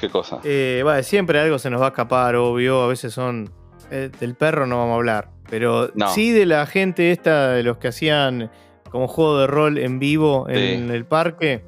¿Qué 0.00 0.08
cosa? 0.08 0.40
Eh, 0.44 0.80
vale, 0.84 1.02
siempre 1.02 1.38
algo 1.38 1.58
se 1.58 1.68
nos 1.68 1.80
va 1.80 1.86
a 1.86 1.88
escapar, 1.90 2.34
obvio. 2.36 2.82
A 2.82 2.86
veces 2.88 3.12
son. 3.12 3.50
eh, 3.90 4.10
del 4.18 4.34
perro 4.34 4.66
no 4.66 4.78
vamos 4.78 4.92
a 4.92 4.96
hablar. 4.96 5.30
Pero 5.50 5.90
No. 5.94 6.08
sí 6.14 6.30
de 6.32 6.46
la 6.46 6.64
gente 6.64 7.10
esta, 7.10 7.50
de 7.50 7.62
los 7.62 7.76
que 7.76 7.88
hacían 7.88 8.50
como 8.90 9.06
juego 9.06 9.38
de 9.40 9.46
rol 9.46 9.76
en 9.76 9.98
vivo 9.98 10.48
en 10.48 10.90
el 10.90 11.04
parque. 11.04 11.62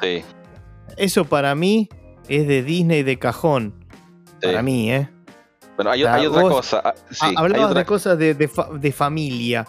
Sí, 0.00 0.22
Eso 0.96 1.24
para 1.24 1.56
mí 1.56 1.88
es 2.28 2.46
de 2.46 2.62
Disney 2.62 3.02
de 3.02 3.18
cajón. 3.18 3.74
sí. 4.40 4.46
Para 4.46 4.62
mí, 4.62 4.92
¿eh? 4.92 5.08
Bueno, 5.78 5.92
hay, 5.92 6.02
Ah, 6.02 6.14
hay 6.14 6.26
otra 6.26 6.42
vos- 6.42 6.52
cosa. 6.52 6.82
ah, 6.84 6.94
Sí, 7.08 7.18
Ah, 7.20 7.26
hay 7.28 7.34
Hablabas 7.36 7.70
otra- 7.70 7.80
de 7.80 7.86
cosas 7.86 8.18
de, 8.18 8.34
de 8.34 8.48
fa- 8.48 8.68
de 8.72 8.90
familia. 8.92 9.64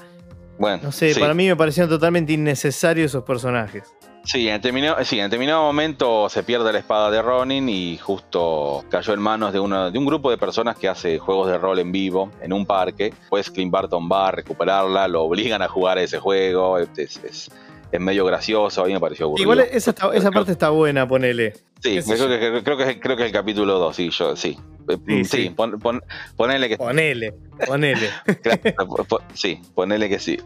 Bueno, 0.57 0.79
No 0.83 0.91
sé, 0.91 1.13
sí. 1.13 1.19
para 1.19 1.35
mí 1.35 1.45
me 1.47 1.55
parecían 1.55 1.87
totalmente 1.87 2.33
innecesarios 2.33 3.11
esos 3.11 3.23
personajes. 3.23 3.83
Sí, 4.25 4.47
en 4.49 4.55
determinado, 4.55 4.97
sí, 5.05 5.17
en 5.19 5.25
determinado 5.27 5.61
momento 5.63 6.27
se 6.29 6.41
pierde 6.43 6.73
la 6.73 6.79
espada 6.79 7.09
de 7.11 7.21
Ronin 7.21 7.69
y 7.69 7.97
justo 7.97 8.83
cayó 8.89 9.13
en 9.13 9.19
manos 9.21 9.53
de, 9.53 9.59
uno, 9.59 9.89
de 9.91 9.97
un 9.99 10.05
grupo 10.05 10.29
de 10.31 10.37
personas 10.37 10.77
que 10.77 10.89
hace 10.89 11.19
juegos 11.19 11.47
de 11.49 11.57
rol 11.59 11.77
en 11.79 11.91
vivo 11.91 12.31
en 12.41 12.51
un 12.53 12.65
parque. 12.65 13.13
Pues 13.29 13.49
Clint 13.51 13.71
Barton 13.71 14.09
va 14.11 14.27
a 14.29 14.31
recuperarla, 14.31 15.07
lo 15.07 15.23
obligan 15.23 15.61
a 15.61 15.67
jugar 15.69 15.99
a 15.99 16.01
ese 16.01 16.17
juego. 16.19 16.77
Es, 16.79 16.89
es- 16.97 17.51
es 17.91 17.99
medio 17.99 18.25
gracioso, 18.25 18.83
a 18.83 18.85
mí 18.87 18.93
me 18.93 18.99
pareció 18.99 19.25
aburrido. 19.27 19.43
Igual 19.43 19.59
esa, 19.71 19.89
está- 19.91 20.13
esa 20.13 20.31
parte 20.31 20.51
está 20.51 20.69
buena, 20.69 21.07
ponele. 21.07 21.53
Sí, 21.81 21.99
creo 22.05 22.27
que, 22.27 22.63
creo, 22.63 22.77
que, 22.77 22.83
es- 22.89 22.97
creo 22.99 23.15
que 23.17 23.23
es 23.23 23.27
el 23.27 23.33
capítulo 23.33 23.79
2, 23.79 23.95
sí, 23.95 24.09
yo, 24.09 24.35
sí. 24.35 24.57
Eh, 24.89 24.97
Sí, 25.07 25.23
Sí, 25.25 25.43
sí. 25.43 25.49
pon- 25.51 25.79
pon- 25.79 26.01
ponele 26.35 26.67
que 26.67 26.77
Ponele, 26.77 27.33
ponele. 27.67 28.09
Claro, 28.43 29.07
sí, 29.33 29.61
ponele 29.75 30.09
que 30.09 30.19
sí. 30.19 30.39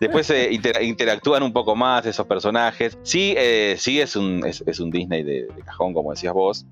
Después 0.00 0.28
eh, 0.30 0.48
intera- 0.52 0.82
interactúan 0.82 1.42
un 1.42 1.52
poco 1.52 1.74
más 1.76 2.04
esos 2.06 2.26
personajes. 2.26 2.98
Sí, 3.02 3.34
eh, 3.36 3.76
sí 3.78 4.00
es 4.00 4.16
un, 4.16 4.44
es, 4.46 4.62
es 4.66 4.80
un 4.80 4.90
Disney 4.90 5.22
de, 5.22 5.46
de 5.54 5.62
cajón, 5.64 5.92
como 5.94 6.10
decías 6.10 6.32
vos. 6.34 6.66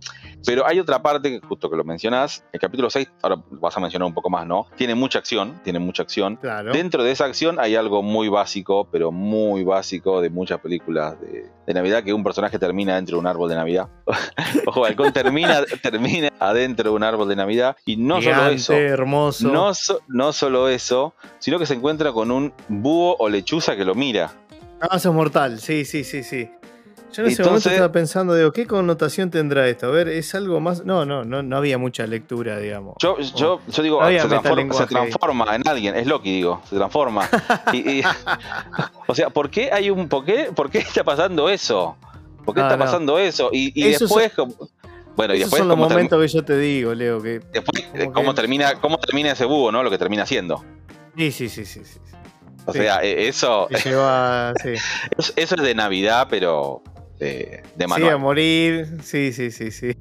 Pero 0.45 0.67
hay 0.67 0.79
otra 0.79 1.03
parte 1.03 1.41
justo 1.47 1.69
que 1.71 1.77
lo 1.77 1.85
mencionás. 1.85 2.45
El 2.53 2.61
capítulo 2.61 2.89
6, 2.91 3.11
ahora 3.23 3.43
vas 3.51 3.77
a 3.77 3.81
mencionar 3.81 4.07
un 4.07 4.15
poco 4.15 4.31
más, 4.31 4.47
¿no? 4.47 4.67
Tiene 4.77 4.95
mucha 4.95 5.19
acción, 5.19 5.61
tiene 5.65 5.79
mucha 5.79 6.03
acción. 6.03 6.37
Claro. 6.37 6.73
Dentro 6.73 7.03
de 7.03 7.11
esa 7.13 7.25
acción 7.25 7.59
hay 7.59 7.75
algo 7.75 8.03
muy 8.03 8.29
básico, 8.29 8.89
pero 8.91 9.11
muy 9.13 9.65
básico 9.65 10.21
de 10.21 10.31
muchas 10.31 10.61
películas 10.61 11.21
de, 11.21 11.47
de 11.67 11.75
Navidad, 11.75 12.05
que 12.05 12.13
un 12.13 12.23
personaje 12.23 12.59
termina 12.59 12.95
dentro 12.97 13.17
de 13.17 13.21
un 13.21 13.27
árbol 13.27 13.49
de 13.49 13.57
Navidad. 13.57 13.89
Ojo, 14.67 14.85
Halcón 14.85 15.13
termina, 15.13 15.63
termina 15.83 16.29
adentro 16.39 16.91
de 16.91 16.97
un 16.97 17.03
árbol 17.03 17.29
de 17.29 17.37
Navidad. 17.37 17.77
Y 17.85 17.97
no 17.97 18.21
solo 18.23 18.47
eso. 18.49 18.73
hermoso. 18.75 19.49
No, 19.49 19.75
so- 19.75 20.01
no 20.09 20.33
solo 20.33 20.69
eso, 20.69 21.15
sino 21.39 21.59
que 21.59 21.67
se 21.67 21.75
encuentra 21.75 22.13
con 22.13 22.31
un 22.31 22.53
búho 22.69 23.06
o 23.19 23.29
lechuza 23.29 23.77
que 23.77 23.85
lo 23.85 23.95
mira. 23.95 24.33
Ah, 24.81 24.97
eso 24.97 25.11
es 25.11 25.15
mortal, 25.15 25.61
sí, 25.61 25.85
sí, 25.85 26.03
sí, 26.05 26.23
sí. 26.23 26.51
Yo 27.13 27.23
en 27.23 27.29
ese 27.31 27.41
Entonces- 27.43 27.47
momento 27.47 27.71
estaba 27.71 27.93
pensando, 27.93 28.35
digo, 28.35 28.53
¿qué 28.53 28.67
connotación 28.67 29.31
tendrá 29.31 29.67
esto? 29.69 29.87
A 29.87 29.91
ver, 29.91 30.09
es 30.09 30.35
algo 30.35 30.61
más. 30.61 30.85
No, 30.85 31.07
no, 31.07 31.25
no, 31.25 31.43
no 31.43 31.57
había 31.57 31.79
mucha 31.79 32.07
lectura, 32.07 32.59
digamos. 32.59 32.97
Yo, 32.99 33.19
yo, 33.19 33.61
yo 33.69 33.83
digo, 33.83 34.01
No 34.03 34.09
se, 34.09 34.15
transforma, 34.17 34.41
metalenguaje 34.43 34.85
se 34.85 34.95
transforma 34.95 35.57
en 35.57 35.69
alguien, 35.69 35.95
es 35.97 36.07
Loki, 36.07 36.31
digo, 36.33 36.61
se 36.69 36.77
transforma. 36.77 37.27
Y- 37.73 38.01
y- 38.01 38.03
o 39.07 39.15
sea, 39.15 39.31
¿por 39.31 39.49
qué 39.51 39.71
hay 39.73 39.89
un. 39.89 40.09
¿Por 40.09 40.25
qué, 40.25 40.51
por 40.55 40.69
qué 40.71 40.79
está 40.79 41.05
pasando 41.05 41.49
eso? 41.49 41.97
¿Por 42.45 42.55
qué 42.55 42.61
está 42.61 42.77
no. 42.77 42.85
pasando 42.85 43.19
eso? 43.19 43.49
Y, 43.53 43.71
después. 43.83 44.33
como- 44.35 44.55
bueno, 45.17 45.33
y 45.35 45.39
después, 45.39 45.61
son 45.61 45.69
los 45.69 45.77
¿cómo, 45.77 45.87
term- 45.89 45.93
momentos 45.93 46.21
que 46.21 46.29
yo 46.29 46.45
te 46.45 46.59
digo, 46.59 46.93
Leo, 46.93 47.23
que. 47.23 47.41
después, 47.53 47.89
cómo 48.13 48.31
que- 48.35 48.41
termina, 48.43 48.79
¿cómo 48.81 48.99
termina 48.99 49.33
ese 49.33 49.47
búho, 49.47 49.73
no? 49.73 49.83
Lo 49.83 49.91
que 49.91 49.97
termina 49.97 50.25
haciendo. 50.25 50.63
Sí, 51.17 51.31
sí, 51.33 51.49
sí, 51.49 51.65
sí. 51.65 51.81
sí. 51.85 51.99
O 52.67 52.73
Sí. 52.73 52.79
sea, 52.81 52.99
eh, 53.03 53.29
eso, 53.29 53.69
Que 53.71 53.77
lleva. 53.89 54.53
Sí. 54.63 54.71
eso 55.37 55.55
es 55.57 55.63
de 55.63 55.75
Navidad, 55.75 56.27
pero 56.29 56.83
eh, 57.21 57.63
de 57.77 57.79
Sí, 57.79 57.85
a 57.85 57.89
manual. 57.89 58.19
morir. 58.19 58.89
Sí, 59.03 59.33
sí, 59.33 59.51
sí, 59.51 59.71
sí. 59.71 59.93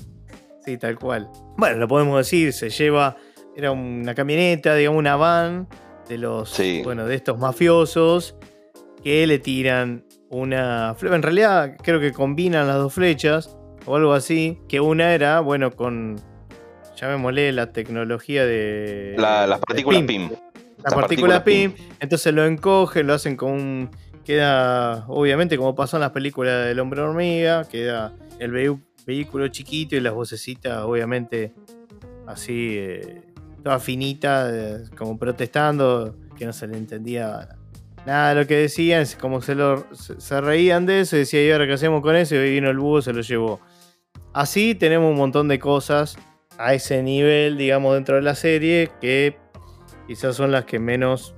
Sí, 0.66 0.78
tal 0.78 0.97
cual. 0.97 1.30
Bueno, 1.57 1.78
lo 1.78 1.88
podemos 1.88 2.18
decir, 2.18 2.51
se 2.53 2.70
lleva. 2.70 3.18
Era 3.55 3.72
una 3.72 4.13
camioneta, 4.16 4.76
digamos, 4.76 4.99
una 4.99 5.16
van 5.16 5.68
de 6.09 6.18
los. 6.18 6.49
Sí. 6.49 6.82
Bueno, 6.84 7.05
de 7.05 7.16
estos 7.16 7.38
mafiosos 7.38 8.36
que 9.03 9.26
le 9.28 9.38
tiran 9.39 10.03
una. 10.30 10.95
En 11.01 11.22
realidad, 11.22 11.78
creo 11.84 11.99
que 11.99 12.11
combinan 12.11 12.68
las 12.68 12.78
dos 12.78 12.93
flechas 12.93 13.55
o 13.86 13.95
algo 13.95 14.13
así. 14.13 14.59
Que 14.68 14.80
una 14.80 15.13
era, 15.13 15.39
bueno, 15.39 15.72
con. 15.72 16.20
Llamémosle 16.97 17.51
la 17.51 17.72
tecnología 17.72 18.45
de. 18.45 19.16
La- 19.18 19.45
las 19.47 19.59
de 19.59 19.66
partículas 19.68 20.01
PIM. 20.03 20.07
PIM. 20.30 20.38
La 20.86 20.91
partícula 20.91 21.43
PIM, 21.43 21.73
entonces 21.99 22.33
lo 22.33 22.45
encogen, 22.45 23.07
lo 23.07 23.13
hacen 23.13 23.36
con 23.36 23.51
un. 23.51 23.89
Queda, 24.23 25.05
obviamente, 25.07 25.57
como 25.57 25.75
pasó 25.75 25.97
en 25.97 26.01
las 26.01 26.11
películas 26.11 26.65
del 26.65 26.79
hombre 26.79 27.01
hormiga, 27.01 27.63
queda 27.65 28.13
el 28.39 28.79
vehículo 29.05 29.47
chiquito 29.49 29.95
y 29.95 29.99
las 29.99 30.13
vocecitas, 30.13 30.81
obviamente, 30.83 31.53
así, 32.25 32.75
eh, 32.75 33.21
toda 33.63 33.79
finita, 33.79 34.49
eh, 34.51 34.83
como 34.97 35.19
protestando, 35.19 36.15
que 36.36 36.45
no 36.45 36.53
se 36.53 36.67
le 36.67 36.77
entendía 36.77 37.49
nada 38.05 38.29
de 38.29 38.41
lo 38.41 38.47
que 38.47 38.55
decían, 38.55 39.01
es 39.01 39.15
como 39.15 39.41
se, 39.41 39.53
lo, 39.53 39.86
se, 39.93 40.19
se 40.19 40.41
reían 40.41 40.86
de 40.86 41.01
eso 41.01 41.15
y 41.15 41.19
decía, 41.19 41.45
¿y 41.45 41.51
ahora 41.51 41.67
qué 41.67 41.73
hacemos 41.73 42.01
con 42.01 42.15
eso? 42.15 42.36
Y 42.36 42.39
hoy 42.39 42.51
vino 42.51 42.69
el 42.69 42.79
búho, 42.79 43.01
se 43.01 43.13
lo 43.13 43.21
llevó. 43.21 43.59
Así 44.33 44.75
tenemos 44.75 45.11
un 45.11 45.17
montón 45.17 45.47
de 45.47 45.59
cosas 45.59 46.17
a 46.57 46.73
ese 46.73 47.01
nivel, 47.03 47.57
digamos, 47.57 47.93
dentro 47.93 48.15
de 48.15 48.21
la 48.21 48.36
serie, 48.36 48.91
que 49.01 49.38
quizás 50.08 50.36
son 50.36 50.51
las 50.51 50.66
que 50.66 50.80
menos 50.80 51.36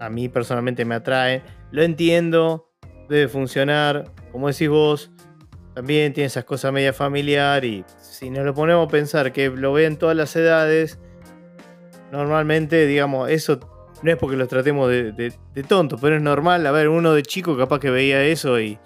a 0.00 0.10
mí 0.10 0.28
personalmente 0.28 0.84
me 0.84 0.94
atraen. 0.94 1.42
Lo 1.70 1.82
entiendo, 1.82 2.70
debe 3.08 3.28
funcionar, 3.28 4.12
como 4.32 4.48
decís 4.48 4.68
vos, 4.68 5.10
también 5.74 6.12
tiene 6.12 6.26
esas 6.26 6.44
cosas 6.44 6.72
media 6.72 6.92
familiar 6.92 7.64
y 7.64 7.84
si 8.00 8.30
nos 8.30 8.44
lo 8.44 8.54
ponemos 8.54 8.86
a 8.86 8.90
pensar 8.90 9.32
que 9.32 9.50
lo 9.50 9.72
ven 9.72 9.96
todas 9.96 10.16
las 10.16 10.34
edades, 10.36 10.98
normalmente, 12.12 12.86
digamos, 12.86 13.30
eso 13.30 13.58
no 14.02 14.10
es 14.10 14.16
porque 14.16 14.36
los 14.36 14.48
tratemos 14.48 14.88
de, 14.88 15.12
de, 15.12 15.32
de 15.54 15.62
tontos, 15.62 16.00
pero 16.00 16.16
es 16.16 16.22
normal. 16.22 16.66
A 16.66 16.70
ver, 16.70 16.88
uno 16.88 17.12
de 17.12 17.22
chico 17.22 17.56
capaz 17.56 17.80
que 17.80 17.90
veía 17.90 18.22
eso 18.24 18.60
y, 18.60 18.78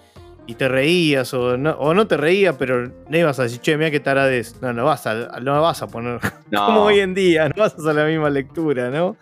y 0.49 0.55
te 0.55 0.67
reías 0.67 1.31
o 1.35 1.57
no, 1.57 1.71
o 1.73 1.93
no 1.93 2.07
te 2.07 2.17
reías, 2.17 2.55
pero 2.57 2.91
no 3.07 3.17
ibas 3.17 3.37
a 3.39 3.43
decir, 3.43 3.59
che, 3.61 3.77
mira 3.77 3.91
qué 3.91 3.99
taradez. 3.99 4.59
No, 4.61 4.73
no 4.73 4.83
vas 4.83 5.05
a, 5.05 5.39
no 5.39 5.61
vas 5.61 5.83
a 5.83 5.87
poner 5.87 6.19
No. 6.51 6.65
como 6.65 6.81
hoy 6.85 6.99
en 7.01 7.13
día, 7.13 7.49
no 7.49 7.55
vas 7.61 7.73
a 7.73 7.77
hacer 7.77 7.93
la 7.93 8.05
misma 8.05 8.31
lectura, 8.31 8.89
¿no? 8.89 9.15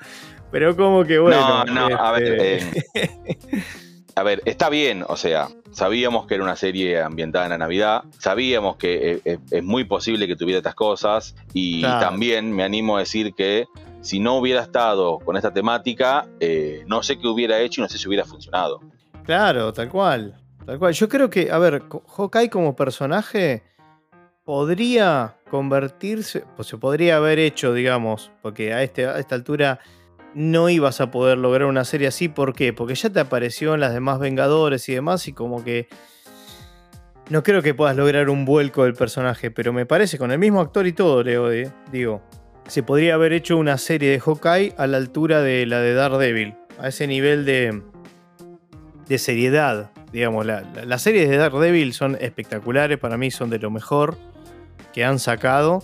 Pero 0.51 0.75
como 0.77 1.03
que 1.03 1.19
bueno. 1.19 1.65
no, 1.65 1.89
no, 1.89 1.95
a 1.97 2.11
ver, 2.13 2.23
este, 2.41 2.81
eh, 2.95 3.27
a 4.15 4.23
ver, 4.23 4.41
está 4.45 4.69
bien, 4.69 5.03
o 5.05 5.17
sea, 5.17 5.49
sabíamos 5.71 6.27
que 6.27 6.35
era 6.35 6.43
una 6.45 6.55
serie 6.55 7.01
ambientada 7.01 7.43
en 7.45 7.51
la 7.51 7.57
Navidad, 7.57 8.03
sabíamos 8.19 8.77
que 8.77 9.11
eh, 9.11 9.21
eh, 9.25 9.37
es 9.51 9.63
muy 9.63 9.83
posible 9.83 10.27
que 10.27 10.37
tuviera 10.37 10.59
estas 10.59 10.75
cosas 10.75 11.35
y 11.53 11.81
Claro. 11.81 11.99
también 11.99 12.53
me 12.55 12.63
animo 12.63 12.95
a 12.95 13.01
decir 13.01 13.33
que 13.35 13.65
si 13.99 14.21
no 14.21 14.37
hubiera 14.37 14.61
estado 14.61 15.19
con 15.19 15.35
esta 15.35 15.51
temática, 15.53 16.25
eh, 16.39 16.83
no 16.87 17.03
sé 17.03 17.19
qué 17.19 17.27
hubiera 17.27 17.59
hecho 17.59 17.81
y 17.81 17.83
no 17.83 17.89
sé 17.89 17.97
si 17.97 18.07
hubiera 18.07 18.23
funcionado. 18.23 18.79
Claro, 19.25 19.73
tal 19.73 19.89
cual. 19.89 20.35
Tal 20.67 20.79
cual. 20.79 20.93
Yo 20.93 21.07
creo 21.07 21.29
que, 21.29 21.49
a 21.49 21.57
ver, 21.59 21.83
Hawkeye 22.17 22.49
como 22.49 22.75
personaje 22.75 23.63
podría 24.43 25.37
convertirse, 25.49 26.43
pues 26.57 26.67
se 26.67 26.77
podría 26.77 27.15
haber 27.15 27.39
hecho, 27.39 27.73
digamos, 27.73 28.31
porque 28.41 28.73
a, 28.73 28.83
este, 28.83 29.05
a 29.07 29.17
esta 29.17 29.35
altura 29.35 29.79
no 30.33 30.67
ibas 30.67 30.99
a 30.99 31.09
poder 31.09 31.37
lograr 31.37 31.69
una 31.69 31.85
serie 31.85 32.09
así. 32.09 32.27
¿Por 32.27 32.53
qué? 32.53 32.73
Porque 32.73 32.95
ya 32.95 33.09
te 33.09 33.21
apareció 33.21 33.75
en 33.75 33.79
las 33.79 33.93
demás 33.93 34.19
Vengadores 34.19 34.87
y 34.89 34.93
demás 34.93 35.27
y 35.29 35.33
como 35.33 35.63
que... 35.63 35.87
No 37.29 37.43
creo 37.43 37.61
que 37.61 37.73
puedas 37.73 37.95
lograr 37.95 38.29
un 38.29 38.43
vuelco 38.43 38.83
del 38.83 38.93
personaje, 38.93 39.51
pero 39.51 39.71
me 39.71 39.85
parece, 39.85 40.17
con 40.17 40.31
el 40.31 40.39
mismo 40.39 40.59
actor 40.59 40.85
y 40.85 40.91
todo, 40.91 41.23
Leo, 41.23 41.49
digo, 41.91 42.21
se 42.67 42.83
podría 42.83 43.15
haber 43.15 43.31
hecho 43.31 43.57
una 43.57 43.77
serie 43.77 44.11
de 44.11 44.19
Hawkeye 44.19 44.73
a 44.77 44.87
la 44.87 44.97
altura 44.97 45.41
de 45.41 45.65
la 45.65 45.79
de 45.79 45.93
Daredevil, 45.93 46.55
a 46.77 46.89
ese 46.89 47.07
nivel 47.07 47.45
de, 47.45 47.81
de 49.07 49.17
seriedad. 49.17 49.91
Digamos, 50.17 50.47
la- 50.47 50.61
la- 50.73 50.83
las 50.83 51.03
series 51.03 51.29
de 51.29 51.37
Daredevil 51.37 51.93
son 51.93 52.17
espectaculares, 52.19 52.97
para 52.97 53.17
mí 53.19 53.29
son 53.29 53.51
de 53.51 53.59
lo 53.59 53.69
mejor 53.69 54.17
que 54.91 55.05
han 55.05 55.19
sacado, 55.19 55.83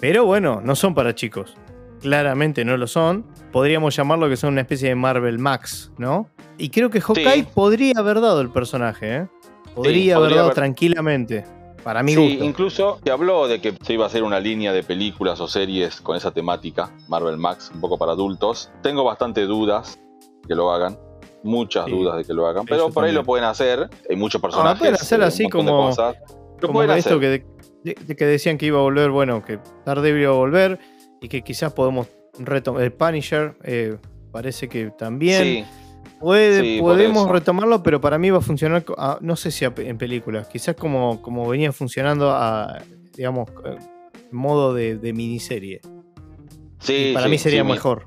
pero 0.00 0.24
bueno, 0.24 0.62
no 0.64 0.74
son 0.74 0.94
para 0.94 1.14
chicos. 1.14 1.54
Claramente 2.00 2.64
no 2.64 2.78
lo 2.78 2.86
son. 2.86 3.26
Podríamos 3.52 3.94
llamarlo 3.94 4.26
que 4.30 4.38
son 4.38 4.52
una 4.54 4.62
especie 4.62 4.88
de 4.88 4.94
Marvel 4.94 5.38
Max, 5.38 5.92
¿no? 5.98 6.30
Y 6.56 6.70
creo 6.70 6.88
que 6.88 7.02
Hawkeye 7.02 7.42
Sí. 7.42 7.48
podría 7.54 7.92
haber 7.98 8.22
dado 8.22 8.40
el 8.40 8.48
personaje, 8.48 9.16
¿eh? 9.16 9.28
Podría 9.74 9.92
Sí, 10.02 10.10
haber 10.12 10.20
podría 10.22 10.36
dado 10.36 10.46
haber- 10.46 10.54
tranquilamente. 10.54 11.44
Para 11.84 12.02
mí, 12.02 12.14
sí, 12.14 12.38
incluso 12.40 12.98
se 13.04 13.10
habló 13.10 13.48
de 13.48 13.60
que 13.60 13.74
se 13.82 13.92
iba 13.92 14.04
a 14.04 14.06
hacer 14.06 14.22
una 14.22 14.40
línea 14.40 14.72
de 14.72 14.82
películas 14.82 15.40
o 15.42 15.46
series 15.46 16.00
con 16.00 16.16
esa 16.16 16.30
temática, 16.30 16.90
Marvel 17.06 17.36
Max, 17.36 17.70
un 17.74 17.82
poco 17.82 17.98
para 17.98 18.12
adultos. 18.12 18.70
Tengo 18.82 19.04
bastante 19.04 19.42
dudas 19.42 19.98
que 20.46 20.54
lo 20.54 20.72
hagan, 20.72 20.96
muchas 21.42 21.86
dudas 21.86 22.16
de 22.16 22.24
que 22.24 22.32
lo 22.32 22.46
hagan, 22.46 22.66
pero 22.66 22.90
por 22.90 23.04
ahí 23.04 23.12
lo 23.12 23.24
pueden 23.24 23.44
hacer. 23.44 23.88
Hay 24.08 24.16
muchos 24.16 24.40
personajes. 24.40 24.74
No, 24.74 24.78
pueden 24.78 24.94
hacer 24.94 25.22
así 25.22 25.48
como, 25.48 25.90
como 26.60 26.82
esto 26.82 27.20
que, 27.20 27.44
que, 27.84 28.26
decían 28.26 28.58
que 28.58 28.66
iba 28.66 28.78
a 28.78 28.82
volver, 28.82 29.10
bueno, 29.10 29.44
que 29.44 29.58
Daredevil 29.84 30.22
iba 30.22 30.32
a 30.32 30.36
volver 30.36 30.78
y 31.20 31.28
que 31.28 31.42
quizás 31.42 31.72
podemos 31.72 32.08
retomar. 32.38 32.82
El 32.82 32.92
Punisher 32.92 33.56
eh, 33.64 33.96
parece 34.32 34.68
que 34.68 34.90
también. 34.90 35.42
Sí. 35.42 35.64
Puede, 36.20 36.80
podemos 36.80 37.28
retomarlo, 37.28 37.80
pero 37.84 38.00
para 38.00 38.18
mí 38.18 38.28
va 38.30 38.38
a 38.38 38.40
funcionar, 38.40 38.84
no 39.20 39.36
sé 39.36 39.52
si 39.52 39.64
en 39.64 39.98
películas, 39.98 40.48
quizás 40.48 40.74
como, 40.74 41.22
como 41.22 41.48
venía 41.48 41.70
funcionando 41.70 42.32
a, 42.32 42.82
digamos, 43.14 43.48
en 43.64 44.36
modo 44.36 44.74
de, 44.74 45.12
miniserie. 45.14 45.80
Sí, 46.80 47.12
para 47.14 47.28
mí 47.28 47.38
sería 47.38 47.62
mejor. 47.62 48.04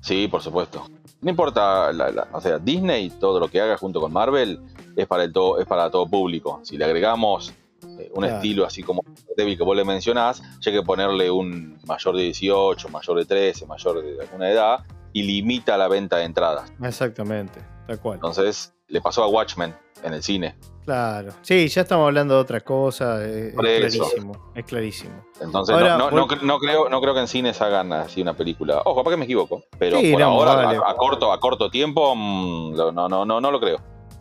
Sí, 0.00 0.26
por 0.26 0.42
supuesto. 0.42 0.84
No 1.20 1.30
importa, 1.30 1.90
o 2.32 2.40
sea, 2.40 2.58
Disney, 2.58 3.10
todo 3.10 3.40
lo 3.40 3.48
que 3.48 3.60
haga 3.60 3.76
junto 3.76 4.00
con 4.00 4.12
Marvel 4.12 4.60
es 4.94 5.06
para, 5.06 5.24
el 5.24 5.32
todo, 5.32 5.58
es 5.58 5.66
para 5.66 5.90
todo 5.90 6.06
público. 6.06 6.60
Si 6.62 6.76
le 6.76 6.84
agregamos 6.84 7.52
eh, 7.98 8.10
un 8.14 8.24
estilo 8.24 8.64
así 8.64 8.82
como 8.82 9.02
débil 9.36 9.56
que 9.56 9.64
vos 9.64 9.76
le 9.76 9.84
mencionás, 9.84 10.42
ya 10.60 10.70
que 10.70 10.82
ponerle 10.82 11.30
un 11.30 11.78
mayor 11.86 12.16
de 12.16 12.22
18, 12.22 12.88
mayor 12.88 13.18
de 13.18 13.24
13, 13.24 13.66
mayor 13.66 14.02
de 14.02 14.20
alguna 14.20 14.50
edad, 14.50 14.84
y 15.12 15.22
limita 15.22 15.76
la 15.76 15.88
venta 15.88 16.18
de 16.18 16.24
entradas. 16.24 16.72
Exactamente, 16.82 17.60
tal 17.86 17.98
cual. 18.00 18.14
Entonces, 18.16 18.74
le 18.88 19.00
pasó 19.00 19.22
a 19.22 19.28
Watchmen 19.28 19.74
en 20.02 20.14
el 20.14 20.22
cine. 20.22 20.56
Claro. 20.84 21.32
Sí, 21.42 21.68
ya 21.68 21.82
estamos 21.82 22.06
hablando 22.06 22.34
de 22.34 22.40
otra 22.40 22.60
cosa. 22.60 23.22
Es, 23.22 23.54
clarísimo. 23.54 24.52
Es 24.54 24.64
clarísimo. 24.64 25.22
Entonces, 25.40 25.76
no, 25.76 26.58
creo, 26.58 26.88
no 26.88 27.00
creo 27.00 27.14
que 27.14 27.20
en 27.20 27.28
cines 27.28 27.60
hagan 27.60 27.92
así 27.92 28.22
una 28.22 28.34
película. 28.34 28.80
Ojo, 28.86 28.96
capaz 28.96 29.10
que 29.10 29.16
me 29.18 29.24
equivoco. 29.26 29.64
Pero 29.78 30.00
por 30.00 30.22
ahora, 30.22 30.70
a, 30.70 30.94
corto, 30.96 31.30
a 31.30 31.38
corto 31.38 31.70
tiempo, 31.70 32.14
mm, 32.16 32.74
no, 32.74 33.08
no, 33.08 33.24
no, 33.26 33.40
no 33.40 33.50
lo 33.50 33.60
creo. 33.60 33.78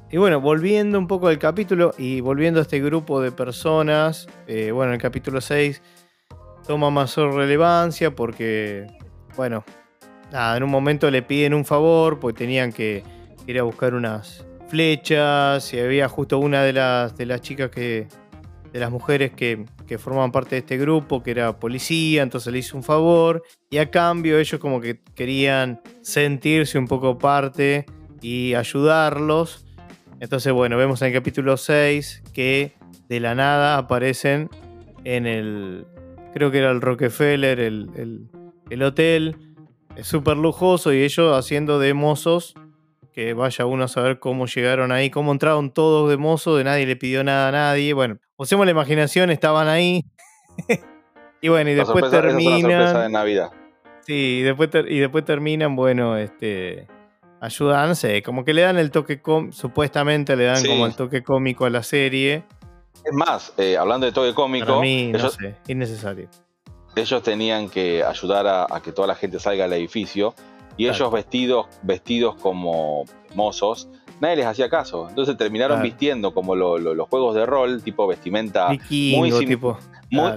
Y 0.10 0.18
bueno, 0.18 0.40
volviendo 0.42 0.98
un 1.00 1.08
poco 1.08 1.28
al 1.28 1.38
capítulo 1.38 1.94
y 1.98 2.22
volviendo 2.22 2.60
a 2.60 2.64
este 2.64 2.80
grupo 2.80 3.22
de 3.22 3.32
personas, 3.32 4.28
eh, 4.48 4.72
bueno, 4.72 4.94
el 4.94 5.00
capítulo 5.00 5.42
6 5.42 5.82
toma 6.66 6.90
mayor 6.90 7.34
relevancia 7.34 8.16
porque, 8.16 8.88
bueno, 9.36 9.66
nada, 10.32 10.56
en 10.56 10.64
un 10.64 10.70
momento 10.70 11.12
le 11.12 11.22
piden 11.24 11.54
un 11.54 11.66
favor, 11.66 12.20
porque 12.20 12.40
tenían 12.40 12.72
que 12.72 13.04
ir 13.48 13.60
a 13.60 13.64
buscar 13.64 13.94
unas 13.94 14.47
flechas, 14.68 15.74
y 15.74 15.80
había 15.80 16.08
justo 16.08 16.40
una 16.40 16.64
de 16.64 16.74
las, 16.74 17.18
de 17.18 17.26
las 17.26 17.42
chicas 17.42 17.70
que, 17.70 18.08
de 18.72 18.80
las 18.80 18.92
mujeres 18.92 19.32
que, 19.32 19.66
que, 19.88 19.98
formaban 19.98 20.32
parte 20.32 20.56
de 20.56 20.60
este 20.60 20.78
grupo, 20.78 21.24
que 21.24 21.32
era 21.32 21.60
policía, 21.60 22.24
entonces 22.24 22.52
le 22.52 22.60
hizo 22.60 22.78
un 22.78 22.84
favor, 22.84 23.44
y 23.70 23.78
a 23.78 23.90
cambio 23.90 24.40
ellos 24.40 24.60
como 24.60 24.82
que 24.82 25.02
querían 25.16 25.82
sentirse 26.02 26.78
un 26.78 26.88
poco 26.88 27.18
parte 27.18 27.86
y 28.22 28.54
ayudarlos. 28.54 29.66
Entonces, 30.20 30.52
bueno, 30.52 30.78
vemos 30.78 31.02
en 31.02 31.10
el 31.10 31.14
capítulo 31.14 31.58
6 31.58 32.24
que 32.34 32.74
de 33.08 33.20
la 33.20 33.36
nada 33.36 33.78
aparecen 33.78 34.50
en 35.04 35.26
el, 35.26 35.86
creo 36.34 36.52
que 36.52 36.58
era 36.58 36.72
el 36.72 36.82
Rockefeller, 36.82 37.60
el, 37.60 37.90
el, 37.96 38.28
el 38.70 38.84
hotel, 38.84 39.36
es 39.96 40.08
súper 40.08 40.38
lujoso 40.38 40.94
y 40.94 41.02
ellos 41.02 41.36
haciendo 41.36 41.80
de 41.80 41.94
mozos, 41.94 42.56
que 43.18 43.34
vaya 43.34 43.66
uno 43.66 43.86
a 43.86 43.88
saber 43.88 44.20
cómo 44.20 44.46
llegaron 44.46 44.92
ahí, 44.92 45.10
cómo 45.10 45.32
entraron 45.32 45.72
todos 45.72 46.08
de 46.08 46.18
mozos, 46.18 46.56
de 46.56 46.64
nadie 46.64 46.86
le 46.86 46.96
pidió 46.96 47.24
nada 47.24 47.48
a 47.48 47.52
nadie. 47.52 47.94
Bueno, 47.94 48.20
usemos 48.36 48.64
la 48.68 48.72
imaginación, 48.72 49.32
estaban 49.32 49.68
ahí. 49.68 50.06
y 51.42 51.50
bueno, 51.50 51.72
y 51.72 51.74
después 51.74 52.12
terminan. 52.12 52.94
de 52.94 53.10
Navidad. 53.10 53.50
Sí, 54.02 54.14
y 54.14 54.42
después, 54.44 54.70
y 54.88 55.00
después 55.00 55.26
terminan, 55.26 55.76
bueno, 55.76 56.16
este. 56.16 56.86
Ayudanse, 57.42 58.22
como 58.22 58.46
que 58.46 58.54
le 58.54 58.62
dan 58.62 58.78
el 58.78 58.92
toque, 58.92 59.20
supuestamente 59.50 60.36
le 60.36 60.44
dan 60.44 60.64
como 60.64 60.86
el 60.86 60.96
toque 60.96 61.24
cómico 61.24 61.66
a 61.66 61.72
la 61.72 61.82
serie. 61.82 62.44
Es 63.04 63.14
más, 63.14 63.52
eh, 63.58 63.78
hablando 63.78 64.06
de 64.06 64.12
toque 64.12 64.36
cómico, 64.36 64.68
Para 64.68 64.82
mí, 64.82 65.12
no 65.12 65.28
sé, 65.30 65.56
innecesario 65.68 66.30
ellos 66.98 67.24
tenían 67.24 67.70
que 67.70 68.04
ayudar 68.04 68.48
a, 68.48 68.82
que 68.82 68.92
toda 68.92 69.08
la 69.08 69.16
gente 69.16 69.40
salga 69.40 69.66
al 69.66 69.74
edificio 69.74 70.34
y 70.78 70.88
ellos 70.88 71.12
vestidos, 71.12 71.68
vestidos 71.82 72.36
como 72.36 73.06
mozos, 73.36 73.90
nadie 74.20 74.38
les 74.38 74.46
hacía 74.46 74.70
caso. 74.70 75.08
Entonces 75.10 75.38
terminaron 75.38 75.82
vistiendo 75.82 76.34
como 76.34 76.56
los 76.56 77.10
juegos 77.10 77.36
de 77.36 77.46
rol, 77.46 77.82
tipo 77.84 78.08
vestimenta 78.08 78.70
muy, 78.70 79.32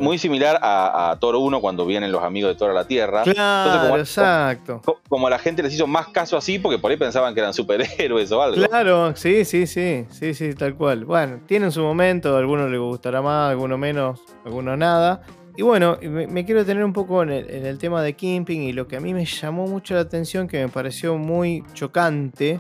muy, 0.01 0.19
similar 0.19 0.59
a, 0.63 1.17
Toro 1.21 1.41
1 1.41 1.61
cuando 1.61 1.87
vienen 1.87 2.11
los 2.11 2.23
amigos 2.23 2.53
de 2.53 2.59
Toro 2.59 2.73
a 2.73 2.75
la 2.75 2.87
Tierra. 2.87 3.23
Claro, 3.23 3.83
como, 3.83 3.99
exacto. 3.99 4.83
Como, 5.09 5.31
la 5.31 5.39
gente 5.39 5.63
les 5.63 5.75
hizo 5.75 5.87
más 5.87 6.09
caso 6.09 6.37
así 6.37 6.59
porque 6.59 6.79
por 6.79 6.91
ahí 6.91 6.97
pensaban 6.97 7.35
que 7.35 7.41
eran 7.41 7.55
superhéroes 7.55 8.33
o 8.33 8.43
algo. 8.43 8.67
Claro, 8.67 9.15
sí, 9.15 9.45
sí, 9.45 9.67
sí, 9.67 10.07
sí, 10.11 10.35
sí, 10.35 10.55
tal 10.55 10.75
cual. 10.75 11.05
Bueno, 11.05 11.41
tienen 11.47 11.71
su 11.71 11.83
momento, 11.83 12.35
a 12.35 12.41
algunos 12.41 12.71
les 12.71 12.81
gustará 12.81 13.23
más, 13.23 13.49
a 13.49 13.51
algunos 13.51 13.79
menos, 13.79 14.21
a 14.45 14.49
algunos 14.49 14.77
nada. 14.77 15.23
Y 15.61 15.63
bueno, 15.63 15.99
me, 16.01 16.47
quiero 16.47 16.65
tener 16.65 16.83
un 16.83 16.95
poco 16.95 17.23
en 17.23 17.29
el, 17.29 17.77
tema 17.77 18.03
de 18.03 18.15
Kimping 18.15 18.63
y 18.63 18.73
lo 18.73 18.89
que 18.89 18.97
a 18.97 19.01
mí 19.01 19.13
me 19.13 19.27
llamó 19.27 19.67
mucho 19.67 19.93
la 19.93 20.01
atención, 20.01 20.49
que 20.49 20.59
me 20.59 20.71
pareció 20.71 21.19
muy 21.19 21.63
chocante, 21.75 22.59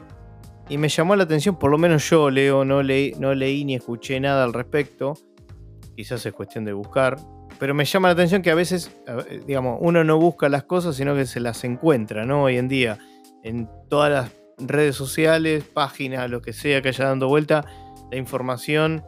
y 0.68 0.76
me 0.76 0.90
llamó 0.90 1.16
la 1.16 1.22
atención, 1.24 1.58
por 1.58 1.70
lo 1.70 1.78
menos 1.78 2.10
yo 2.10 2.28
leo, 2.28 2.62
no 2.62 2.82
leí, 2.82 3.14
no 3.18 3.32
leí 3.32 3.64
ni 3.64 3.74
escuché 3.74 4.20
nada 4.20 4.44
al 4.44 4.52
respecto, 4.52 5.14
quizás 5.96 6.26
es 6.26 6.34
cuestión 6.34 6.66
de 6.66 6.74
buscar, 6.74 7.16
pero 7.58 7.72
me 7.72 7.86
llama 7.86 8.08
la 8.08 8.12
atención 8.12 8.42
que 8.42 8.50
a 8.50 8.54
veces, 8.54 8.94
digamos, 9.46 9.78
uno 9.80 10.04
no 10.04 10.18
busca 10.18 10.50
las 10.50 10.64
cosas, 10.64 10.94
sino 10.94 11.14
que 11.14 11.24
se 11.24 11.40
las 11.40 11.64
encuentra, 11.64 12.26
¿no? 12.26 12.42
Hoy 12.42 12.58
en 12.58 12.68
día, 12.68 12.98
en 13.42 13.66
todas 13.88 14.12
las 14.12 14.30
redes 14.58 14.94
sociales, 14.94 15.64
páginas, 15.64 16.28
lo 16.28 16.42
que 16.42 16.52
sea 16.52 16.82
que 16.82 16.88
haya 16.88 17.06
dando 17.06 17.28
vuelta, 17.28 17.64
la 18.10 18.18
información 18.18 19.02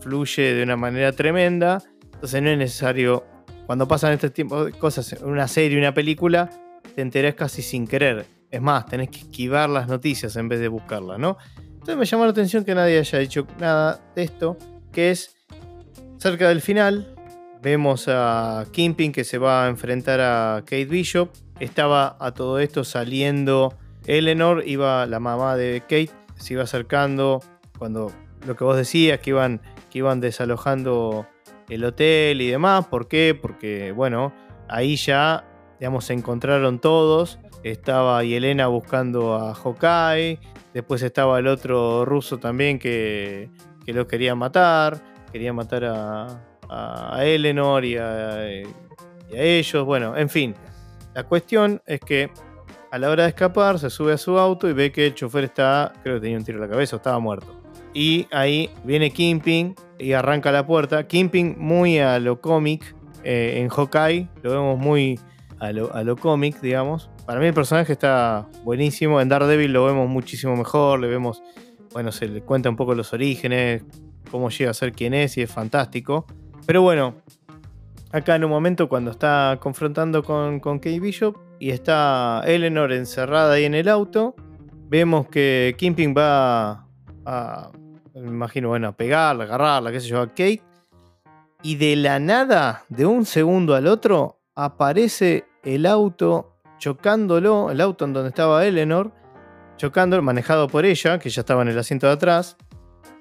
fluye 0.00 0.52
de 0.52 0.64
una 0.64 0.76
manera 0.76 1.12
tremenda 1.12 1.80
entonces 2.16 2.42
no 2.42 2.50
es 2.50 2.58
necesario, 2.58 3.24
cuando 3.66 3.88
pasan 3.88 4.12
este 4.12 4.30
tipo 4.30 4.64
de 4.64 4.72
cosas 4.72 5.16
una 5.22 5.48
serie, 5.48 5.76
una 5.76 5.92
película, 5.92 6.50
te 6.94 7.02
enterás 7.02 7.34
casi 7.34 7.62
sin 7.62 7.86
querer. 7.86 8.26
Es 8.50 8.62
más, 8.62 8.86
tenés 8.86 9.10
que 9.10 9.18
esquivar 9.18 9.68
las 9.68 9.88
noticias 9.88 10.36
en 10.36 10.48
vez 10.48 10.60
de 10.60 10.68
buscarlas, 10.68 11.18
¿no? 11.18 11.36
Entonces 11.58 11.96
me 11.96 12.04
llamó 12.04 12.24
la 12.24 12.30
atención 12.30 12.64
que 12.64 12.74
nadie 12.74 12.98
haya 12.98 13.18
dicho 13.18 13.46
nada 13.58 14.00
de 14.14 14.22
esto, 14.22 14.56
que 14.92 15.10
es 15.10 15.36
cerca 16.18 16.48
del 16.48 16.60
final. 16.60 17.14
Vemos 17.60 18.06
a 18.08 18.64
Kimping 18.70 19.12
que 19.12 19.24
se 19.24 19.38
va 19.38 19.64
a 19.64 19.68
enfrentar 19.68 20.20
a 20.20 20.60
Kate 20.60 20.86
Bishop. 20.86 21.30
Estaba 21.58 22.16
a 22.20 22.32
todo 22.32 22.60
esto 22.60 22.84
saliendo 22.84 23.74
Eleanor, 24.06 24.62
iba 24.66 25.06
la 25.06 25.18
mamá 25.18 25.56
de 25.56 25.80
Kate, 25.80 26.10
se 26.36 26.54
iba 26.54 26.62
acercando 26.62 27.42
cuando 27.78 28.12
lo 28.46 28.56
que 28.56 28.64
vos 28.64 28.76
decías, 28.76 29.18
que 29.20 29.30
iban, 29.30 29.60
que 29.90 29.98
iban 29.98 30.20
desalojando 30.20 31.26
el 31.68 31.84
hotel 31.84 32.40
y 32.40 32.48
demás. 32.48 32.86
¿Por 32.86 33.08
qué? 33.08 33.38
Porque, 33.40 33.92
bueno, 33.92 34.32
ahí 34.68 34.96
ya, 34.96 35.44
digamos, 35.78 36.04
se 36.06 36.12
encontraron 36.12 36.78
todos. 36.78 37.38
Estaba 37.62 38.22
Yelena 38.22 38.68
buscando 38.68 39.34
a 39.34 39.54
Hawkeye. 39.54 40.38
Después 40.72 41.02
estaba 41.02 41.38
el 41.38 41.46
otro 41.46 42.04
ruso 42.04 42.38
también 42.38 42.78
que, 42.78 43.50
que 43.84 43.92
lo 43.92 44.06
quería 44.06 44.34
matar. 44.34 45.02
Quería 45.32 45.52
matar 45.52 45.84
a, 45.84 46.40
a 46.68 47.24
Eleanor 47.24 47.84
y 47.84 47.96
a, 47.96 48.62
y 49.30 49.36
a 49.36 49.42
ellos. 49.42 49.84
Bueno, 49.84 50.16
en 50.16 50.28
fin. 50.28 50.54
La 51.14 51.24
cuestión 51.24 51.80
es 51.86 52.00
que 52.00 52.30
a 52.90 52.98
la 52.98 53.10
hora 53.10 53.24
de 53.24 53.30
escapar 53.30 53.78
se 53.78 53.90
sube 53.90 54.12
a 54.12 54.18
su 54.18 54.38
auto 54.38 54.68
y 54.68 54.72
ve 54.72 54.92
que 54.92 55.06
el 55.06 55.14
chofer 55.14 55.44
está, 55.44 55.92
creo 56.02 56.16
que 56.16 56.20
tenía 56.20 56.38
un 56.38 56.44
tiro 56.44 56.58
en 56.58 56.68
la 56.68 56.70
cabeza 56.70 56.96
estaba 56.96 57.18
muerto. 57.18 57.60
Y 57.94 58.28
ahí 58.30 58.70
viene 58.84 59.10
Kimping 59.10 59.74
y 59.98 60.12
arranca 60.12 60.52
la 60.52 60.66
puerta. 60.66 61.06
Kimping 61.06 61.56
muy 61.58 61.98
a 61.98 62.18
lo 62.18 62.40
cómic 62.40 62.94
eh, 63.24 63.60
en 63.60 63.68
Hawkeye, 63.68 64.28
lo 64.42 64.50
vemos 64.50 64.78
muy 64.78 65.18
a 65.58 65.72
lo, 65.72 66.16
cómic, 66.16 66.60
digamos. 66.60 67.10
Para 67.24 67.40
mí 67.40 67.46
el 67.46 67.54
personaje 67.54 67.92
está 67.92 68.46
buenísimo. 68.62 69.20
En 69.20 69.28
Daredevil 69.28 69.72
lo 69.72 69.86
vemos 69.86 70.08
muchísimo 70.08 70.54
mejor. 70.56 71.00
Le 71.00 71.08
vemos, 71.08 71.42
bueno, 71.92 72.12
se 72.12 72.28
le 72.28 72.42
cuenta 72.42 72.68
un 72.68 72.76
poco 72.76 72.94
los 72.94 73.12
orígenes, 73.12 73.82
cómo 74.30 74.50
llega 74.50 74.70
a 74.70 74.74
ser 74.74 74.92
quien 74.92 75.14
es 75.14 75.36
y 75.38 75.42
es 75.42 75.50
fantástico. 75.50 76.26
Pero 76.66 76.82
bueno, 76.82 77.14
acá 78.12 78.36
en 78.36 78.44
un 78.44 78.50
momento 78.50 78.88
cuando 78.88 79.10
está 79.10 79.58
confrontando 79.60 80.22
con, 80.22 80.60
con 80.60 80.78
Kate 80.78 81.00
Bishop 81.00 81.36
y 81.58 81.70
está 81.70 82.42
Eleanor 82.46 82.92
encerrada 82.92 83.54
ahí 83.54 83.64
en 83.64 83.74
el 83.74 83.88
auto, 83.88 84.36
vemos 84.88 85.28
que 85.28 85.74
Kimping 85.78 86.14
va 86.16 86.86
a 87.24 87.70
me 88.20 88.28
imagino, 88.28 88.68
bueno, 88.68 88.96
pegarla, 88.96 89.44
agarrarla, 89.44 89.92
qué 89.92 90.00
sé 90.00 90.08
yo, 90.08 90.20
a 90.20 90.28
Kate. 90.28 90.62
Y 91.62 91.76
de 91.76 91.96
la 91.96 92.18
nada, 92.18 92.84
de 92.88 93.06
un 93.06 93.24
segundo 93.24 93.74
al 93.74 93.86
otro, 93.86 94.38
aparece 94.54 95.44
el 95.62 95.86
auto 95.86 96.56
chocándolo, 96.78 97.70
el 97.70 97.80
auto 97.80 98.04
en 98.04 98.12
donde 98.12 98.28
estaba 98.28 98.64
Eleanor, 98.64 99.12
chocándolo, 99.76 100.22
manejado 100.22 100.68
por 100.68 100.84
ella, 100.84 101.18
que 101.18 101.30
ya 101.30 101.40
estaba 101.40 101.62
en 101.62 101.68
el 101.68 101.78
asiento 101.78 102.06
de 102.06 102.12
atrás. 102.12 102.56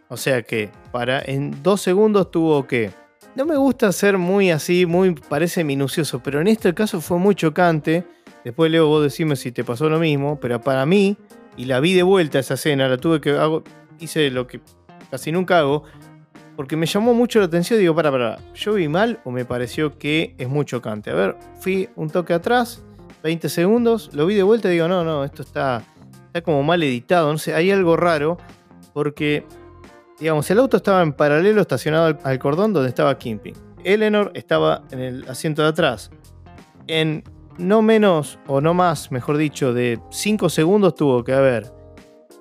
O 0.07 0.17
sea 0.17 0.43
que 0.43 0.69
para 0.91 1.21
en 1.21 1.63
dos 1.63 1.81
segundos 1.81 2.29
tuvo 2.29 2.67
que 2.67 2.91
no 3.35 3.45
me 3.45 3.57
gusta 3.57 3.91
ser 3.91 4.17
muy 4.17 4.51
así, 4.51 4.85
muy 4.85 5.13
parece 5.15 5.63
minucioso, 5.63 6.21
pero 6.23 6.39
en 6.39 6.47
este 6.47 6.73
caso 6.73 7.01
fue 7.01 7.17
muy 7.17 7.35
chocante. 7.35 8.05
Después 8.43 8.71
Leo, 8.71 8.87
vos 8.87 9.03
decime 9.03 9.35
si 9.35 9.51
te 9.51 9.63
pasó 9.63 9.89
lo 9.89 9.99
mismo, 9.99 10.39
pero 10.39 10.61
para 10.61 10.85
mí, 10.85 11.17
y 11.57 11.65
la 11.65 11.79
vi 11.79 11.93
de 11.93 12.03
vuelta 12.03 12.39
esa 12.39 12.53
escena, 12.53 12.87
la 12.87 12.97
tuve 12.97 13.19
que 13.19 13.31
hago, 13.31 13.63
hice 13.99 14.29
lo 14.29 14.47
que 14.47 14.61
casi 15.15 15.31
nunca 15.31 15.59
hago, 15.59 15.83
porque 16.55 16.75
me 16.75 16.85
llamó 16.85 17.13
mucho 17.13 17.39
la 17.39 17.45
atención, 17.45 17.79
digo, 17.79 17.95
para, 17.95 18.11
para, 18.11 18.37
¿yo 18.53 18.73
vi 18.73 18.87
mal 18.87 19.19
o 19.23 19.31
me 19.31 19.45
pareció 19.45 19.97
que 19.97 20.35
es 20.37 20.47
muy 20.47 20.65
chocante? 20.65 21.09
A 21.09 21.13
ver, 21.15 21.35
fui 21.59 21.89
un 21.95 22.09
toque 22.09 22.33
atrás, 22.33 22.83
20 23.23 23.49
segundos, 23.49 24.09
lo 24.13 24.25
vi 24.25 24.35
de 24.35 24.43
vuelta 24.43 24.69
y 24.69 24.73
digo, 24.73 24.87
no, 24.87 25.03
no, 25.03 25.23
esto 25.23 25.41
está, 25.41 25.83
está 26.27 26.41
como 26.41 26.63
mal 26.63 26.81
editado, 26.83 27.31
no 27.31 27.37
sé, 27.37 27.55
hay 27.55 27.71
algo 27.71 27.97
raro, 27.97 28.37
porque 28.93 29.45
Digamos, 30.19 30.49
el 30.49 30.59
auto 30.59 30.77
estaba 30.77 31.01
en 31.01 31.11
paralelo 31.11 31.61
estacionado 31.61 32.17
al, 32.23 32.39
cordón 32.39 32.71
donde 32.71 32.89
estaba 32.89 33.17
Kimping. 33.17 33.53
Eleanor 33.83 34.31
estaba 34.33 34.83
en 34.91 34.99
el 34.99 35.29
asiento 35.29 35.61
de 35.61 35.69
atrás. 35.69 36.09
En 36.87 37.23
no 37.57 37.81
menos, 37.81 38.39
o 38.47 38.61
no 38.61 38.73
más, 38.73 39.11
mejor 39.11 39.37
dicho, 39.37 39.73
de 39.73 39.99
5 40.11 40.49
segundos 40.49 40.95
tuvo 40.95 41.23
que 41.23 41.33
haber 41.33 41.73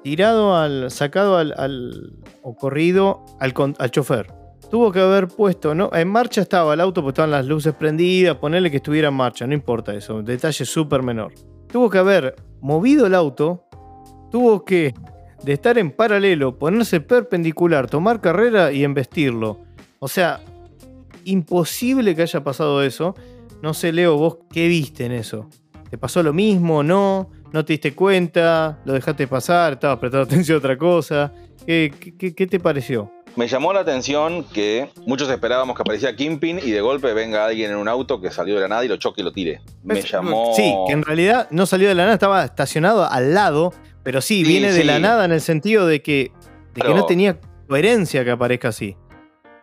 tirado 0.04 0.54
al. 0.54 0.90
sacado 0.90 1.36
al. 1.38 2.12
o 2.42 2.54
corrido 2.54 3.24
al, 3.40 3.54
al 3.78 3.90
chofer. 3.90 4.32
Tuvo 4.70 4.92
que 4.92 5.00
haber 5.00 5.28
puesto, 5.28 5.74
¿no? 5.74 5.90
En 5.92 6.08
marcha 6.08 6.42
estaba 6.42 6.74
el 6.74 6.80
auto, 6.80 7.02
porque 7.02 7.14
estaban 7.14 7.30
las 7.30 7.46
luces 7.46 7.74
prendidas, 7.74 8.36
ponerle 8.36 8.70
que 8.70 8.76
estuviera 8.76 9.08
en 9.08 9.14
marcha, 9.14 9.46
no 9.46 9.54
importa 9.54 9.94
eso, 9.94 10.22
detalle 10.22 10.64
súper 10.64 11.02
menor. 11.02 11.32
Tuvo 11.68 11.90
que 11.90 11.98
haber 11.98 12.36
movido 12.60 13.06
el 13.06 13.14
auto, 13.14 13.64
tuvo 14.30 14.64
que 14.64 14.94
de 15.42 15.52
estar 15.52 15.78
en 15.78 15.90
paralelo, 15.90 16.58
ponerse 16.58 17.00
perpendicular, 17.00 17.88
tomar 17.88 18.20
carrera 18.20 18.72
y 18.72 18.84
embestirlo. 18.84 19.60
O 20.00 20.08
sea, 20.08 20.40
imposible 21.24 22.14
que 22.14 22.22
haya 22.22 22.42
pasado 22.42 22.82
eso. 22.82 23.14
No 23.62 23.74
sé, 23.74 23.92
Leo, 23.92 24.16
vos 24.16 24.38
qué 24.50 24.68
viste 24.68 25.04
en 25.06 25.12
eso. 25.12 25.48
¿Te 25.88 25.98
pasó 25.98 26.22
lo 26.22 26.32
mismo? 26.32 26.82
¿No? 26.82 27.30
¿No 27.54 27.64
te 27.64 27.74
diste 27.74 27.94
cuenta? 27.94 28.80
¿Lo 28.84 28.94
dejaste 28.94 29.28
pasar? 29.28 29.74
¿Estabas 29.74 30.00
prestando 30.00 30.24
atención 30.28 30.56
a 30.56 30.58
otra 30.58 30.76
cosa? 30.76 31.32
¿Qué, 31.64 31.92
qué, 32.36 32.46
te 32.48 32.58
pareció? 32.58 33.12
Me 33.36 33.46
llamó 33.46 33.72
la 33.72 33.78
atención 33.78 34.42
que 34.42 34.90
muchos 35.06 35.30
esperábamos 35.30 35.76
que 35.76 35.82
apareciera 35.82 36.16
Kimpin 36.16 36.58
y 36.58 36.72
de 36.72 36.80
golpe 36.80 37.12
venga 37.12 37.46
alguien 37.46 37.70
en 37.70 37.76
un 37.76 37.86
auto 37.86 38.20
que 38.20 38.32
salió 38.32 38.56
de 38.56 38.62
la 38.62 38.66
nada 38.66 38.84
y 38.84 38.88
lo 38.88 38.96
choque 38.96 39.20
y 39.20 39.24
lo 39.24 39.30
tire. 39.30 39.60
Me 39.84 40.02
llamó. 40.02 40.52
Sí, 40.56 40.74
que 40.88 40.94
en 40.94 41.04
realidad 41.04 41.46
no 41.52 41.64
salió 41.66 41.88
de 41.88 41.94
la 41.94 42.02
nada, 42.02 42.14
estaba 42.14 42.44
estacionado 42.44 43.08
al 43.08 43.34
lado 43.34 43.72
pero 44.02 44.20
sí, 44.20 44.42
viene 44.42 44.72
de 44.72 44.84
la 44.84 44.98
nada 44.98 45.24
en 45.24 45.30
el 45.32 45.40
sentido 45.40 45.86
de 45.86 46.02
que, 46.02 46.30
no 46.76 47.06
tenía 47.06 47.38
coherencia 47.68 48.24
que 48.24 48.32
aparezca 48.32 48.68
así. 48.68 48.96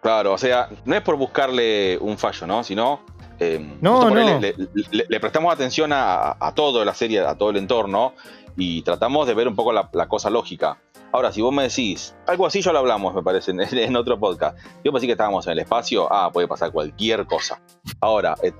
Claro, 0.01 0.33
o 0.33 0.37
sea, 0.37 0.67
no 0.85 0.95
es 0.95 1.01
por 1.01 1.15
buscarle 1.15 1.97
un 1.99 2.17
fallo, 2.17 2.47
¿no? 2.47 2.63
Sino. 2.63 3.05
Eh, 3.43 3.59
no, 3.81 4.07
no. 4.07 4.39
Le, 4.39 5.19
prestamos 5.19 5.51
atención 5.51 5.91
a, 5.91 6.37
a 6.39 6.53
toda 6.53 6.85
la 6.85 6.93
serie, 6.93 7.21
a 7.21 7.35
todo 7.35 7.49
el 7.49 7.57
entorno, 7.57 8.13
y 8.55 8.83
tratamos 8.83 9.25
de 9.25 9.33
ver 9.33 9.47
un 9.47 9.55
poco 9.55 9.73
la, 9.73 9.89
cosa 10.07 10.29
lógica. 10.29 10.77
Ahora, 11.11 11.31
si 11.31 11.41
vos 11.41 11.51
me 11.51 11.63
decís, 11.63 12.15
algo 12.27 12.45
así 12.45 12.61
ya 12.61 12.71
lo 12.71 12.77
hablamos, 12.77 13.15
me 13.15 13.23
parece, 13.23 13.51
en, 13.71 13.95
otro 13.95 14.19
podcast. 14.19 14.59
Yo 14.83 14.91
pensé 14.91 15.07
que 15.07 15.13
estábamos 15.13 15.47
en 15.47 15.53
el 15.53 15.59
espacio, 15.59 16.07
ah, 16.11 16.29
puede 16.31 16.47
pasar 16.47 16.71
cualquier 16.71 17.25
cosa. 17.25 17.59
Ahora, 17.99 18.35
eh, 18.43 18.53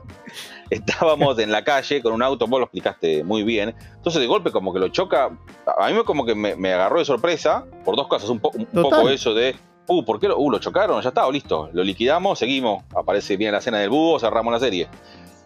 estábamos 0.71 1.38
en 1.38 1.51
la 1.51 1.63
calle 1.63 2.01
con 2.01 2.13
un 2.13 2.23
auto, 2.23 2.47
vos 2.47 2.59
lo 2.59 2.65
explicaste 2.65 3.23
muy 3.23 3.43
bien. 3.43 3.75
Entonces, 3.95 4.19
de 4.19 4.27
golpe, 4.27 4.51
como 4.51 4.73
que 4.73 4.79
lo 4.79 4.88
choca. 4.88 5.29
A 5.77 5.89
mí 5.89 6.03
como 6.03 6.25
que 6.25 6.34
me, 6.34 6.73
agarró 6.73 6.97
de 6.97 7.05
sorpresa 7.05 7.65
por 7.86 7.95
dos 7.95 8.07
cosas. 8.07 8.29
Un, 8.29 8.39
poco 8.39 9.09
eso 9.09 9.36
de, 9.36 9.55
uh, 9.91 10.05
¿por 10.05 10.19
qué 10.19 10.27
lo, 10.27 10.37
uh, 10.37 10.51
lo 10.51 10.59
chocaron? 10.59 11.01
Ya 11.01 11.09
está, 11.09 11.29
listo. 11.29 11.69
Lo 11.73 11.83
liquidamos, 11.83 12.39
seguimos. 12.39 12.83
Aparece 12.95 13.37
bien 13.37 13.51
la 13.51 13.59
escena 13.59 13.79
del 13.79 13.89
búho, 13.89 14.19
cerramos 14.19 14.53
la 14.53 14.59
serie. 14.59 14.87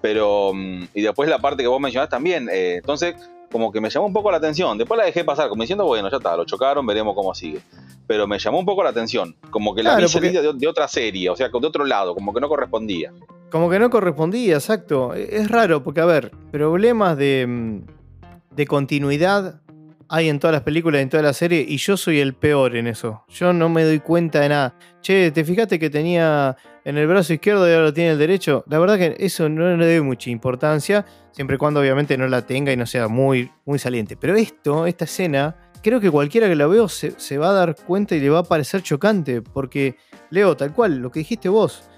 Pero, 0.02 0.52
mm, 0.54 0.84
y 0.94 1.02
después 1.02 1.30
la 1.30 1.40
parte 1.40 1.64
que 1.64 1.68
vos 1.68 1.82
mencionás 1.82 2.10
también. 2.10 2.48
Eh, 2.52 2.76
entonces, 2.76 3.16
como 3.52 3.72
que 3.72 3.82
me 3.82 3.90
llamó 3.90 4.08
un 4.08 4.14
poco 4.14 4.32
la 4.32 4.38
atención. 4.38 4.78
Después 4.78 4.98
la 4.98 5.06
dejé 5.06 5.24
pasar, 5.24 5.50
como 5.50 5.64
diciendo, 5.64 5.86
bueno, 5.86 6.10
ya 6.10 6.18
está, 6.18 6.36
lo 6.36 6.46
chocaron, 6.46 6.86
veremos 6.86 7.16
cómo 7.16 7.34
sigue. 7.34 7.62
Pero 8.06 8.28
me 8.28 8.38
llamó 8.38 8.60
un 8.60 8.66
poco 8.66 8.84
la 8.84 8.90
atención. 8.90 9.36
Como 9.50 9.74
que 9.74 9.82
la 9.82 9.96
vi 9.96 10.06
de, 10.06 10.54
de, 10.54 10.68
otra 10.68 10.88
serie, 10.88 11.30
o 11.30 11.36
sea, 11.36 11.50
de 11.50 11.68
otro 11.68 11.86
lado, 11.86 12.14
como 12.14 12.34
que 12.34 12.42
no 12.42 12.50
correspondía. 12.50 13.12
Como 13.50 13.70
que 13.70 13.80
no 13.80 13.90
correspondía, 13.90 14.56
exacto. 14.56 15.16
E, 15.16 15.38
es 15.38 15.50
raro, 15.50 15.84
porque, 15.84 16.02
a 16.02 16.06
ver, 16.06 16.32
problemas 16.52 17.18
de, 17.18 17.46
mm, 17.48 18.56
de 18.56 18.68
continuidad 18.68 19.62
hay 20.10 20.30
en 20.30 20.40
todas 20.40 20.54
las 20.54 20.64
películas, 20.64 21.02
en 21.02 21.10
toda 21.10 21.24
la 21.24 21.34
serie, 21.34 21.66
y 21.68 21.78
yo 21.78 21.98
soy 21.98 22.20
el 22.20 22.34
peor 22.34 22.76
en 22.76 22.88
eso. 22.88 23.24
Yo 23.30 23.54
no 23.54 23.70
me 23.70 23.84
doy 23.84 24.00
cuenta 24.00 24.40
de 24.42 24.50
nada. 24.50 24.76
Che, 25.02 25.32
¿te 25.32 25.44
fijaste 25.44 25.80
que 25.80 25.90
tenía 25.90 26.56
en 26.84 26.98
el 26.98 27.08
brazo 27.08 27.34
izquierdo 27.34 27.70
y 27.70 27.74
ahora 27.74 27.94
tiene 27.94 28.12
el 28.12 28.18
derecho? 28.18 28.64
La 28.68 28.80
verdad 28.80 28.98
que 28.98 29.16
eso 29.20 29.50
no 29.50 29.76
le 29.76 29.96
doy 29.96 30.02
mucha 30.02 30.30
importancia, 30.30 31.06
siempre 31.32 31.56
y 31.56 31.60
cuando 31.60 31.80
obviamente 31.80 32.18
no 32.18 32.28
la 32.28 32.46
tenga 32.46 32.72
y 32.72 32.78
no 32.78 32.86
sea 32.86 33.08
muy, 33.08 33.52
muy 33.66 33.80
saliente. 33.80 34.16
Pero 34.16 34.36
esto, 34.36 34.86
esta 34.86 35.06
escena, 35.06 35.56
creo 35.82 36.00
que 36.00 36.12
cualquiera 36.12 36.48
que 36.48 36.56
la 36.56 36.68
veo 36.68 36.88
se, 36.88 37.20
se 37.20 37.38
va 37.38 37.50
a 37.50 37.54
dar 37.54 37.76
cuenta 37.76 38.16
y 38.16 38.20
le 38.20 38.30
va 38.30 38.40
a 38.40 38.44
parecer 38.44 38.82
chocante, 38.82 39.42
porque, 39.42 39.98
Leo, 40.30 40.56
tal 40.56 40.74
cual, 40.74 40.98
lo 40.98 41.12
que 41.12 41.20
dijiste 41.20 41.50
vos, 41.50 41.90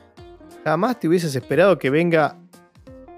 jamás 0.64 1.00
te 1.00 1.08
hubieses 1.08 1.36
esperado 1.36 1.78
que 1.78 1.90
venga 1.90 2.38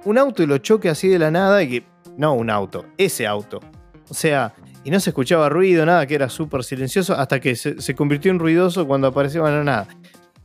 un 0.06 0.18
auto 0.18 0.44
y 0.44 0.48
lo 0.48 0.58
choque 0.60 0.90
así 0.90 1.08
de 1.08 1.20
la 1.20 1.32
nada 1.32 1.62
y 1.64 1.70
que... 1.70 2.00
No 2.18 2.34
un 2.34 2.50
auto, 2.50 2.86
ese 2.98 3.26
auto. 3.26 3.62
O 4.10 4.14
sea, 4.14 4.54
y 4.84 4.92
no 4.92 5.00
se 5.00 5.10
escuchaba 5.10 5.50
ruido, 5.50 5.86
nada, 5.86 6.06
que 6.08 6.16
era 6.16 6.30
súper 6.30 6.64
silencioso, 6.64 7.14
hasta 7.16 7.40
que 7.40 7.56
se, 7.56 7.96
convirtió 7.96 8.32
en 8.32 8.40
ruidoso 8.40 8.88
cuando 8.88 9.08
apareció 9.08 9.42
bueno, 9.42 9.64
nada. 9.64 9.88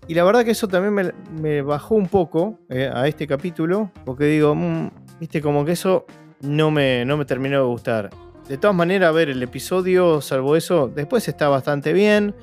Y 0.06 0.14
la 0.14 0.24
verdad 0.24 0.44
que 0.44 0.50
eso 0.50 0.68
también 0.68 1.14
me, 1.40 1.62
bajó 1.62 1.94
un 1.94 2.08
poco 2.08 2.58
eh, 2.68 2.90
a 2.92 3.06
este 3.06 3.26
capítulo, 3.26 3.90
porque 4.04 4.24
digo, 4.24 4.54
mm, 4.54 4.90
viste, 5.20 5.40
como 5.40 5.64
que 5.64 5.72
eso 5.72 6.04
no 6.42 6.70
me, 6.70 7.04
no 7.04 7.16
me 7.16 7.24
terminó 7.24 7.58
de 7.58 7.64
gustar. 7.64 8.10
De 8.48 8.58
todas 8.58 8.76
maneras, 8.76 9.08
a 9.08 9.12
ver, 9.12 9.30
el 9.30 9.42
episodio, 9.42 10.20
salvo 10.20 10.56
eso, 10.56 10.88
después 10.88 11.26
está 11.28 11.48
bastante 11.48 11.92
bien. 11.92 12.34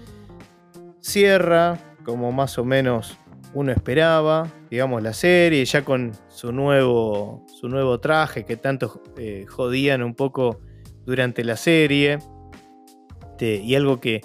Cierra, 1.00 1.78
como 2.04 2.32
más 2.32 2.58
o 2.58 2.66
menos 2.66 3.18
uno 3.54 3.72
esperaba, 3.72 4.48
digamos, 4.70 5.04
la 5.04 5.14
serie, 5.14 5.64
ya 5.66 5.84
con 5.84 6.14
su 6.30 6.52
nuevo, 6.52 7.46
su 7.60 7.68
nuevo 7.68 8.00
traje 8.00 8.46
que 8.46 8.56
tanto 8.56 9.04
eh, 9.18 9.46
jodían 9.48 10.02
un 10.02 10.16
poco 10.16 10.62
durante 11.06 11.44
la 11.44 11.58
serie. 11.58 12.20
y 13.40 13.74
algo 13.74 14.00
que 14.00 14.22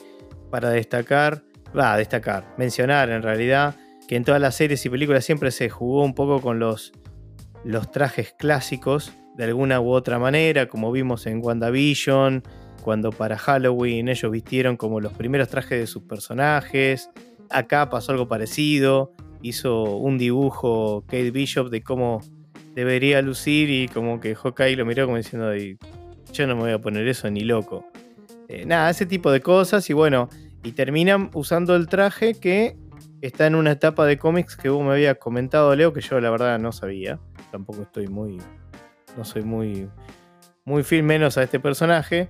para 0.51 0.71
destacar, 0.71 1.43
va 1.77 1.95
a 1.95 1.97
destacar, 1.97 2.55
mencionar 2.59 3.11
en 3.11 3.23
realidad, 3.23 3.75
que 4.07 4.17
en 4.17 4.25
todas 4.25 4.41
las 4.41 4.55
series 4.55 4.85
y 4.87 4.91
películas 4.91 5.25
siempre 5.25 5.51
se 5.51 5.69
jugó 5.69 6.05
un 6.05 6.15
poco 6.15 6.41
con 6.41 6.59
los, 6.59 6.93
los 7.65 7.91
trajes 7.91 8.35
clásicos 8.39 9.13
de 9.37 9.45
alguna 9.45 9.81
u 9.81 9.91
otra 9.91 10.19
manera, 10.19 10.69
como 10.69 10.93
vimos 10.93 11.27
en 11.27 11.45
WandaVision, 11.45 12.43
cuando 12.83 13.11
para 13.11 13.37
Halloween 13.37 14.09
ellos 14.09 14.31
vistieron 14.31 14.77
como 14.77 15.01
los 15.01 15.13
primeros 15.13 15.49
trajes 15.49 15.79
de 15.79 15.87
sus 15.87 16.05
personajes. 16.05 17.11
Acá 17.51 17.91
pasó 17.91 18.13
algo 18.13 18.29
parecido, 18.29 19.13
hizo 19.43 19.97
un 19.97 20.19
dibujo 20.19 21.03
Kate 21.07 21.31
Bishop 21.33 21.69
de 21.69 21.83
cómo 21.83 22.21
debería 22.75 23.21
lucir 23.23 23.71
y 23.71 23.89
como 23.89 24.21
que 24.21 24.35
Hawkeye 24.35 24.77
lo 24.77 24.87
miró 24.87 25.07
como 25.07 25.17
diciendo, 25.17 25.51
yo 26.33 26.47
no 26.47 26.57
me 26.57 26.63
voy 26.63 26.73
a 26.73 26.81
poner 26.81 27.07
eso 27.09 27.31
ni 27.31 27.41
loco. 27.41 27.85
Eh, 28.49 28.65
nada, 28.65 28.91
ese 28.91 29.07
tipo 29.07 29.31
de 29.31 29.41
cosas 29.41 29.89
y 29.91 29.93
bueno, 29.93 30.29
y 30.63 30.73
terminan 30.73 31.31
usando 31.35 31.75
el 31.75 31.89
traje 31.89 32.35
que 32.35 32.77
está 33.21 33.47
en 33.47 33.55
una 33.55 33.73
etapa 33.73 34.07
de 34.07 34.19
cómics 34.19 34.57
que 34.57 34.69
vos 34.69 34.85
me 34.85 34.93
habías 34.93 35.17
comentado, 35.19 35.75
Leo, 35.75 35.93
que 35.93 36.01
yo 36.01 36.21
la 36.21 36.31
verdad 36.31 36.59
no 36.59 36.73
sabía. 36.73 37.19
Tampoco 37.51 37.83
estoy 37.83 38.09
muy, 38.09 38.39
no 39.17 39.25
soy 39.25 39.43
muy, 39.43 39.89
muy 40.65 40.83
fiel 40.83 41.03
menos 41.03 41.39
a 41.39 41.43
este 41.43 41.59
personaje, 41.59 42.29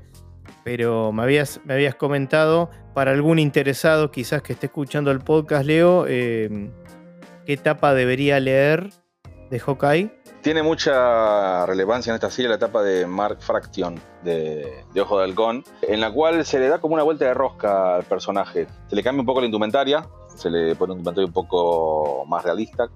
pero 0.65 1.13
me 1.13 1.23
habías, 1.23 1.61
me 1.65 1.75
habías 1.75 1.95
comentado 1.95 2.71
para 2.95 3.11
algún 3.11 3.39
interesado 3.39 4.11
quizás 4.11 4.43
que 4.43 4.55
esté 4.55 4.67
escuchando 4.67 5.11
el 5.11 5.21
podcast, 5.21 5.67
Leo, 5.67 6.07
eh, 6.09 6.71
qué 7.45 7.53
etapa 7.53 7.95
debería 7.95 8.41
leer 8.41 8.91
de 9.51 9.59
Hawkeye 9.61 10.16
tiene 10.47 10.63
mucha 10.63 11.67
relevancia 11.67 12.13
en 12.13 12.15
esta 12.15 12.31
serie 12.31 12.49
la 12.49 12.55
etapa 12.55 12.81
de 12.81 13.05
Mark 13.05 13.39
Fraction 13.41 14.01
de, 14.23 14.85
Ojo 15.03 15.19
de 15.19 15.25
Halcón, 15.25 15.65
en 15.83 16.01
la 16.01 16.13
cual 16.13 16.47
se 16.47 16.61
le 16.61 16.69
da 16.69 16.79
como 16.79 16.95
una 16.95 17.03
vuelta 17.03 17.25
de 17.25 17.35
rosca 17.35 17.97
al 17.97 18.05
personaje. 18.05 18.69
Se 18.89 18.95
le 18.95 19.03
cambia 19.03 19.23
un 19.23 19.27
poco 19.27 19.41
la 19.41 19.47
indumentaria, 19.47 20.07
se 20.37 20.49
le 20.49 20.77
pone 20.77 20.93
un 20.93 21.01
indumentario 21.01 21.27
un 21.27 21.33
poco 21.33 22.25
más 22.29 22.45
realista. 22.45 22.89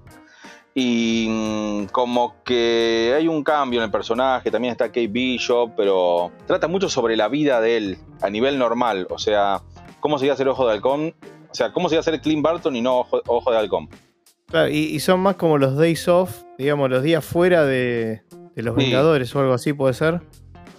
Y 0.76 1.26
mm, 1.28 1.86
como 1.86 2.36
que 2.44 3.14
hay 3.16 3.26
un 3.26 3.42
cambio 3.42 3.80
en 3.80 3.86
el 3.86 3.90
personaje, 3.90 4.52
también 4.52 4.70
está 4.70 4.86
Kate 4.86 5.08
Bishop, 5.08 5.72
pero 5.76 6.30
trata 6.46 6.68
mucho 6.68 6.88
sobre 6.88 7.16
la 7.16 7.26
vida 7.26 7.60
de 7.60 7.76
él 7.76 7.98
a 8.22 8.30
nivel 8.30 8.60
normal. 8.60 9.08
O 9.10 9.18
sea, 9.18 9.60
cómo 9.98 10.20
sería 10.20 10.36
ser 10.36 10.46
Ojo 10.46 10.68
de 10.68 10.74
Halcón, 10.74 11.16
o 11.50 11.54
sea, 11.56 11.72
cómo 11.72 11.88
sería 11.88 12.04
ser 12.04 12.20
Clint 12.20 12.44
Barton 12.44 12.76
y 12.76 12.80
no 12.80 13.08
Ojo 13.26 13.50
de 13.50 13.58
Halcón 13.58 13.88
y, 14.70 15.00
son 15.00 15.20
más 15.20 15.36
como 15.36 15.58
los 15.58 15.76
days 15.76 16.08
off, 16.08 16.42
digamos, 16.58 16.90
los 16.90 17.02
días 17.02 17.24
fuera 17.24 17.64
de, 17.64 18.22
los 18.56 18.76
Vengadores 18.76 19.34
o 19.34 19.40
algo 19.40 19.54
así, 19.54 19.72
¿puede 19.72 19.94
ser? 19.94 20.20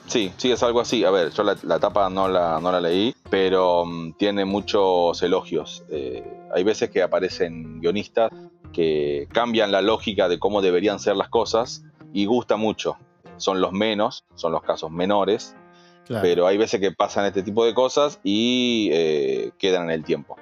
Sí, 0.08 0.32
sí, 0.38 0.52
es 0.52 0.62
algo 0.62 0.82
así. 0.82 1.06
A 1.06 1.12
ver, 1.12 1.32
yo 1.32 1.44
la, 1.44 1.56
la 1.64 1.78
etapa 1.78 2.10
no 2.10 2.28
la, 2.28 2.60
no 2.62 2.72
la 2.72 2.82
leí, 2.82 3.16
pero 3.30 3.86
mm, 3.86 4.14
tiene 4.18 4.44
muchos 4.44 5.24
elogios. 5.24 5.84
Eh, 5.90 6.24
hay 6.54 6.64
veces 6.64 6.90
que 6.90 7.02
aparecen 7.02 7.80
guionistas 7.80 8.30
que 8.74 9.28
cambian 9.32 9.72
la 9.72 9.82
lógica 9.82 10.28
de 10.28 10.38
cómo 10.38 10.62
deberían 10.62 11.00
ser 11.00 11.16
las 11.16 11.30
cosas 11.30 11.84
y 12.14 12.26
gusta 12.26 12.58
mucho. 12.58 12.98
Son 13.38 13.62
los 13.62 13.72
menos, 13.72 14.26
son 14.36 14.52
los 14.52 14.64
casos 14.64 14.92
menores, 14.92 15.56
pero 16.22 16.46
hay 16.46 16.58
veces 16.58 16.82
que 16.82 16.92
pasan 16.92 17.26
este 17.26 17.42
tipo 17.42 17.66
de 17.66 17.74
cosas 17.74 18.20
y 18.24 18.90
eh, 18.92 19.52
quedan 19.58 19.84
en 19.86 19.92
el 19.92 20.04
tiempo 20.04 20.36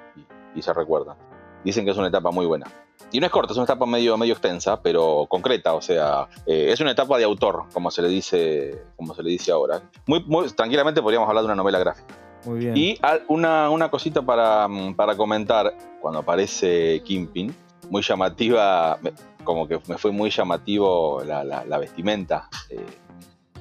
y, 0.54 0.62
se 0.62 0.72
recuerdan. 0.72 1.16
Dicen 1.64 1.84
que 1.84 1.92
es 1.92 1.96
una 1.96 2.08
etapa 2.08 2.30
muy 2.30 2.44
buena. 2.44 2.66
Y 3.12 3.20
no 3.20 3.26
es 3.26 3.32
corta, 3.32 3.52
es 3.52 3.56
una 3.56 3.64
etapa 3.64 3.86
medio, 3.86 4.16
medio 4.16 4.34
extensa, 4.34 4.80
pero 4.80 5.26
concreta, 5.28 5.74
o 5.74 5.82
sea, 5.82 6.28
eh, 6.46 6.68
es 6.70 6.80
una 6.80 6.92
etapa 6.92 7.18
de 7.18 7.24
autor, 7.24 7.64
como 7.72 7.90
se 7.90 8.02
le 8.02 8.08
dice, 8.08 8.84
como 8.96 9.14
se 9.14 9.22
le 9.22 9.30
dice 9.30 9.50
ahora. 9.50 9.82
Muy, 10.06 10.22
muy 10.24 10.48
tranquilamente 10.50 11.02
podríamos 11.02 11.28
hablar 11.28 11.42
de 11.42 11.46
una 11.46 11.56
novela 11.56 11.78
gráfica. 11.78 12.14
Muy 12.44 12.60
bien. 12.60 12.76
Y 12.76 12.98
una, 13.28 13.68
una 13.70 13.90
cosita 13.90 14.22
para, 14.22 14.68
para, 14.96 15.16
comentar, 15.16 15.74
cuando 16.00 16.20
aparece 16.20 17.02
Kimping, 17.04 17.52
muy 17.90 18.02
llamativa, 18.02 18.98
como 19.44 19.66
que 19.66 19.80
me 19.88 19.98
fue 19.98 20.12
muy 20.12 20.30
llamativo 20.30 21.22
la, 21.24 21.44
la, 21.44 21.78
vestimenta 21.78 22.48
eh, 22.70 22.78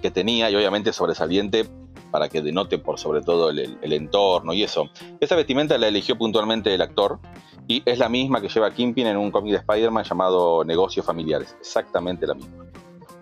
que 0.01 0.11
tenía 0.11 0.49
y 0.49 0.55
obviamente 0.55 0.93
sobresaliente 0.93 1.67
para 2.11 2.29
que 2.29 2.41
denote 2.41 2.77
por 2.77 2.99
sobre 2.99 3.21
todo 3.21 3.49
el, 3.49 3.77
el, 3.81 3.93
entorno 3.93 4.53
y 4.53 4.63
eso. 4.63 4.89
Esa 5.19 5.35
vestimenta 5.35 5.77
la 5.77 5.87
eligió 5.87 6.17
puntualmente 6.17 6.73
el 6.73 6.81
actor 6.81 7.19
y 7.67 7.83
es 7.85 7.99
la 7.99 8.09
misma 8.09 8.41
que 8.41 8.49
lleva 8.49 8.71
Kimping 8.71 9.07
en 9.07 9.17
un 9.17 9.31
cómic 9.31 9.51
de 9.51 9.57
Spider-Man 9.59 10.03
llamado 10.03 10.63
Negocios 10.63 11.05
Familiares. 11.05 11.55
Exactamente 11.59 12.25
la 12.25 12.33
misma. 12.33 12.65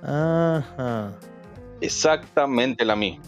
Ajá. 0.03 1.11
Exactamente 1.81 2.85
la 2.85 2.95
misma. 2.95 3.23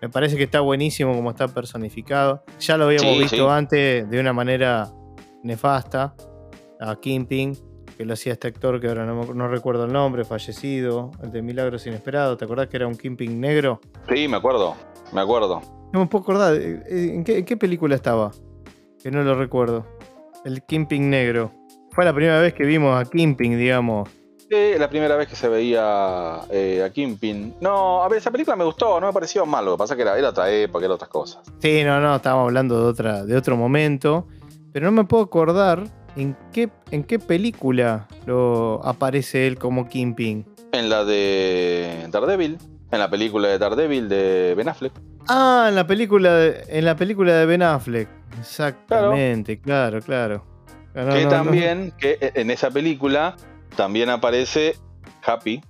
Me 0.00 0.08
parece 0.08 0.36
que 0.36 0.44
está 0.44 0.60
buenísimo 0.60 1.14
como 1.14 1.30
está 1.30 1.48
personificado. 1.48 2.44
Ya 2.60 2.76
lo 2.76 2.84
habíamos 2.84 3.18
visto 3.18 3.50
antes 3.50 4.08
de 4.08 4.20
una 4.20 4.32
manera 4.32 4.88
nefasta 5.42 6.14
a 6.80 6.96
Kimping, 6.96 7.56
que 7.98 8.04
lo 8.04 8.14
hacía 8.14 8.34
este 8.34 8.46
actor 8.46 8.80
que 8.80 8.86
ahora 8.86 9.04
no, 9.04 9.48
recuerdo 9.48 9.84
el 9.84 9.92
nombre, 9.92 10.24
fallecido, 10.24 11.10
el 11.20 11.32
de 11.32 11.42
Milagros 11.42 11.84
Inesperados. 11.84 12.38
¿Te 12.38 12.44
acordás 12.44 12.68
que 12.68 12.76
era 12.76 12.86
un 12.86 12.96
Kimping 12.96 13.40
negro? 13.40 13.80
Sí, 14.08 14.28
me 14.28 14.36
acuerdo, 14.36 14.76
me 15.12 15.20
acuerdo. 15.20 15.60
No 15.92 15.98
me 15.98 16.06
puedo 16.06 16.22
acordar. 16.22 16.54
Eh, 16.54 16.80
eh, 16.88 17.12
¿En 17.12 17.24
qué, 17.24 17.56
película 17.56 17.96
estaba? 17.96 18.30
Que 19.02 19.10
no 19.10 19.24
lo 19.24 19.34
recuerdo. 19.34 19.84
El 20.44 20.62
Kimping 20.62 21.10
negro. 21.10 21.50
Fue 21.90 22.04
la 22.04 22.14
primera 22.14 22.40
vez 22.40 22.54
que 22.54 22.64
vimos 22.64 22.96
a 22.96 23.04
Kimping, 23.04 23.58
digamos. 23.58 24.08
Sí, 24.48 24.78
la 24.78 24.88
primera 24.88 25.16
vez 25.16 25.26
que 25.26 25.34
se 25.34 25.48
veía 25.48 26.38
eh, 26.50 26.84
a 26.84 26.90
Kimping. 26.90 27.56
No, 27.60 28.04
a 28.04 28.08
ver, 28.08 28.18
esa 28.18 28.30
película 28.30 28.54
me 28.54 28.64
gustó, 28.64 29.00
no 29.00 29.08
me 29.08 29.12
pareció 29.12 29.44
mal. 29.44 29.64
Lo 29.64 29.72
que 29.72 29.78
pasa 29.78 29.94
es 29.94 29.96
que 29.96 30.02
era, 30.02 30.16
era 30.16 30.28
otra 30.28 30.48
época, 30.48 30.84
era 30.84 30.94
otras 30.94 31.10
cosas. 31.10 31.42
Sí, 31.58 31.82
no, 31.82 31.98
no, 31.98 32.14
estábamos 32.14 32.44
hablando 32.44 32.80
de, 32.80 32.90
otra, 32.90 33.24
de 33.24 33.36
otro 33.36 33.56
momento. 33.56 34.28
Pero 34.72 34.86
no 34.86 34.92
me 34.92 35.04
puedo 35.04 35.24
acordar 35.24 35.97
¿En 36.18 36.36
qué, 36.52 36.68
¿En 36.90 37.04
qué 37.04 37.20
película 37.20 38.08
lo 38.26 38.84
aparece 38.84 39.46
él 39.46 39.56
como 39.56 39.88
Kingpin? 39.88 40.44
En 40.72 40.88
la 40.88 41.04
de 41.04 42.08
Daredevil. 42.10 42.58
En 42.90 42.98
la 42.98 43.08
película 43.08 43.46
de 43.46 43.58
Daredevil 43.58 44.08
de 44.08 44.54
Ben 44.56 44.68
Affleck. 44.68 44.92
Ah, 45.28 45.66
en 45.68 45.76
la 45.76 45.86
película 45.86 46.34
de, 46.34 46.64
en 46.66 46.84
la 46.84 46.96
película 46.96 47.34
de 47.34 47.46
Ben 47.46 47.62
Affleck. 47.62 48.08
Exactamente, 48.40 49.60
claro, 49.60 50.00
claro. 50.00 50.44
que 50.92 51.26
también, 51.26 51.92
que 51.96 52.18
en 52.20 52.50
esa 52.50 52.72
película 52.72 53.36
también 53.76 54.10
aparece 54.10 54.74
Happy. 55.24 55.62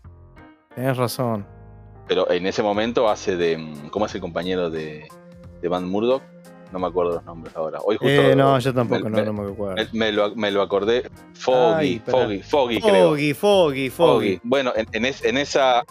Tienes 0.74 0.96
razón. 0.96 1.46
Pero 2.06 2.30
en 2.30 2.46
ese 2.46 2.62
momento 2.62 3.10
hace 3.10 3.36
de. 3.36 3.74
¿Cómo 3.90 4.06
es 4.06 4.14
el 4.14 4.22
compañero 4.22 4.70
de, 4.70 5.08
de 5.60 5.68
Van 5.68 5.86
Murdock? 5.86 6.22
No 6.72 6.78
me 6.78 6.86
acuerdo 6.86 7.12
los 7.12 7.24
nombres 7.24 7.54
ahora. 7.56 7.78
Hoy 7.84 7.96
justo 7.96 8.08
eh, 8.08 8.36
no, 8.36 8.58
yo 8.58 8.74
tampoco, 8.74 9.08
no, 9.08 9.32
me 9.32 9.50
acuerdo. 9.50 9.88
Me, 9.92 10.12
lo, 10.12 10.34
me, 10.34 10.50
lo, 10.50 10.62
acordé. 10.62 11.10
Foggy, 11.34 12.00
Foggy, 12.00 12.42
Foggy, 12.42 12.80
creo. 12.80 13.10
Foggy, 13.10 13.34
Foggy, 13.34 13.90
Foggy. 13.90 14.40
Bueno, 14.42 14.72
en, 14.76 14.86
en, 14.92 15.04
esa, 15.36 15.84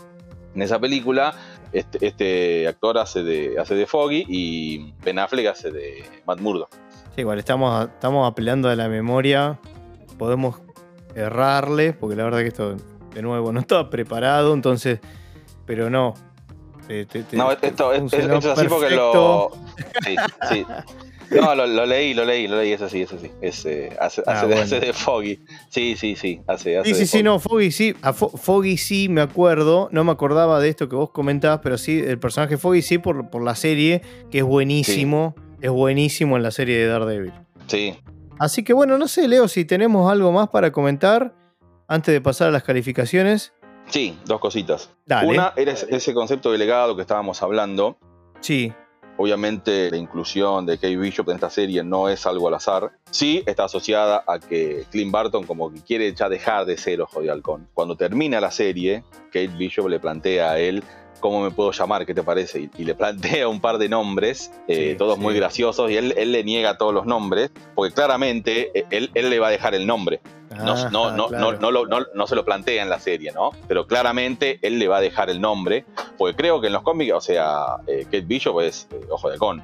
en 0.53 0.61
esa 0.61 0.80
película, 0.80 1.34
este, 1.71 2.05
este, 2.05 2.67
actor 2.67 2.97
hace 2.97 3.23
de, 3.23 3.59
hace 3.59 3.75
de 3.75 3.86
Foggy 3.88 4.25
y 4.28 4.93
Ben 5.03 5.19
Affleck 5.19 5.47
hace 5.47 5.71
de 5.71 6.03
Matt 6.25 6.39
Murdock. 6.39 6.69
Sí, 7.15 7.21
igual 7.21 7.39
estamos, 7.39 7.88
estamos 7.88 8.30
apelando 8.30 8.69
a 8.69 8.75
la 8.75 8.88
memoria. 8.88 9.59
Podemos 10.17 10.61
errarle, 11.15 11.93
porque 11.93 12.15
la 12.15 12.23
verdad 12.23 12.39
que 12.39 12.47
esto, 12.47 12.78
de 13.13 13.21
nuevo, 13.21 13.51
no 13.51 13.59
estaba 13.59 13.89
preparado, 13.89 14.53
entonces, 14.53 14.99
pero 15.65 15.89
no, 15.89 16.13
no, 17.33 17.51
esto, 17.51 17.93
es 17.93 18.13
así 18.13 18.67
porque 18.67 18.95
lo. 18.95 19.51
Sí, 20.05 20.15
sí. 20.49 20.65
No, 21.29 21.55
lo, 21.55 21.85
leí, 21.85 22.13
lo 22.13 22.23
leí, 22.23 22.47
lo 22.47 22.57
leí, 22.57 22.71
es 22.71 22.81
así, 22.81 23.01
es 23.01 23.11
así. 23.11 23.31
Es, 23.41 23.65
eh, 23.65 23.89
hace, 23.99 24.23
ah, 24.25 24.47
hace, 24.61 24.79
de 24.79 24.93
Foggy. 24.93 25.39
Sí, 25.69 25.95
sí, 25.97 26.15
sí. 26.15 26.39
Hace, 26.47 26.81
sí, 26.85 26.95
sí, 26.95 27.05
sí, 27.05 27.23
no, 27.23 27.39
Foggy 27.39 27.71
sí. 27.71 27.95
A 28.01 28.13
Foggy 28.13 28.77
sí 28.77 29.09
me 29.09 29.21
acuerdo. 29.21 29.89
No 29.91 30.03
me 30.03 30.11
acordaba 30.11 30.59
de 30.61 30.69
esto 30.69 30.88
que 30.88 30.95
vos 30.95 31.11
comentabas, 31.11 31.59
pero 31.61 31.77
sí, 31.77 31.99
el 31.99 32.19
personaje 32.19 32.57
Foggy 32.57 32.81
sí 32.81 32.97
por, 32.97 33.29
por 33.29 33.43
la 33.43 33.55
serie, 33.55 34.01
que 34.31 34.39
es 34.39 34.43
buenísimo. 34.45 35.35
Es 35.59 35.71
buenísimo 35.71 36.38
en 36.38 36.43
la 36.43 36.51
serie 36.51 36.77
de 36.77 36.88
Daredevil. 36.88 37.33
Sí. 37.67 37.97
Así 38.39 38.63
que 38.63 38.73
bueno, 38.73 38.97
no 38.97 39.07
sé, 39.07 39.27
Leo, 39.27 39.47
si 39.47 39.65
tenemos 39.65 40.09
algo 40.11 40.31
más 40.31 40.49
para 40.49 40.71
comentar 40.71 41.33
antes 41.88 42.13
de 42.13 42.21
pasar 42.21 42.49
a 42.49 42.51
las 42.51 42.63
calificaciones. 42.63 43.53
Sí, 43.89 44.17
dos 44.25 44.39
cositas. 44.39 44.89
Una 45.25 45.53
era 45.55 45.73
ese 45.73 46.13
concepto 46.13 46.51
de 46.51 46.57
legado 46.57 46.95
que 46.95 47.01
estábamos 47.01 47.41
hablando. 47.41 47.97
Sí. 48.41 48.73
Obviamente 49.19 49.89
la 49.89 49.97
inclusión 49.97 50.65
de 50.67 50.77
Kate 50.77 50.97
Bishop 50.97 51.27
en 51.29 51.35
esta 51.35 51.49
serie 51.49 51.83
no 51.83 52.07
es 52.07 52.25
algo 52.27 52.47
al 52.47 52.53
azar. 52.53 52.91
Sí 53.09 53.43
está 53.47 53.63
asociada 53.63 54.23
a 54.27 54.39
que 54.39 54.85
Clint 54.91 55.11
Barton 55.11 55.43
como 55.45 55.73
que 55.73 55.81
quiere 55.81 56.13
ya 56.13 56.29
dejar 56.29 56.65
de 56.65 56.77
ser 56.77 57.01
Ojo 57.01 57.21
de 57.21 57.31
Halcón. 57.31 57.67
Cuando 57.73 57.95
termina 57.95 58.39
la 58.39 58.51
serie, 58.51 59.03
Kate 59.31 59.47
Bishop 59.47 59.88
le 59.88 59.99
plantea 59.99 60.51
a 60.51 60.59
él 60.59 60.83
¿cómo 61.19 61.41
me 61.41 61.51
puedo 61.51 61.71
llamar? 61.71 62.05
¿Qué 62.05 62.13
te 62.13 62.23
parece? 62.23 62.69
Y, 62.77 62.83
le 62.83 62.95
plantea 62.95 63.47
un 63.47 63.59
par 63.59 63.77
de 63.77 63.89
nombres, 63.89 64.51
eh, 64.67 64.95
todos 64.97 65.17
muy 65.17 65.35
graciosos, 65.35 65.89
y 65.91 65.97
él, 65.97 66.13
le 66.15 66.43
niega 66.43 66.77
todos 66.77 66.93
los 66.93 67.05
nombres, 67.05 67.51
porque 67.75 67.93
claramente 67.93 68.71
eh, 68.73 68.85
él, 68.89 69.11
le 69.13 69.39
va 69.39 69.47
a 69.47 69.51
dejar 69.51 69.75
el 69.75 69.85
nombre. 69.85 70.21
No, 70.49 70.89
no, 70.89 71.11
no, 71.11 72.05
no, 72.13 72.27
se 72.27 72.35
lo 72.35 72.45
plantea 72.45 72.81
en 72.81 72.89
la 72.89 72.99
serie, 72.99 73.31
¿no? 73.31 73.51
Pero 73.67 73.85
claramente 73.85 74.59
él 74.61 74.79
le 74.79 74.87
va 74.87 74.97
a 74.97 75.01
dejar 75.01 75.29
el 75.29 75.41
nombre, 75.41 75.85
porque 76.17 76.35
creo 76.35 76.61
que 76.61 76.67
en 76.67 76.73
los 76.73 76.83
cómics, 76.83 77.13
o 77.13 77.21
sea, 77.21 77.77
eh, 77.85 78.03
Kate 78.05 78.21
Bishop 78.21 78.59
es 78.61 78.87
Ojo 79.09 79.29
de 79.29 79.37
Con. 79.37 79.63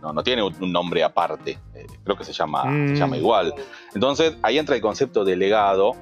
No, 0.00 0.12
no 0.12 0.22
tiene 0.22 0.42
un 0.42 0.72
nombre 0.72 1.04
aparte, 1.04 1.58
creo 2.04 2.16
que 2.16 2.24
se 2.24 2.32
llama, 2.32 2.62
se 2.62 2.96
llama 2.96 3.16
mm. 3.16 3.20
igual. 3.20 3.54
Entonces 3.94 4.34
ahí 4.42 4.56
entra 4.56 4.74
el 4.74 4.80
concepto 4.80 5.24
de 5.24 5.36
legado, 5.36 5.92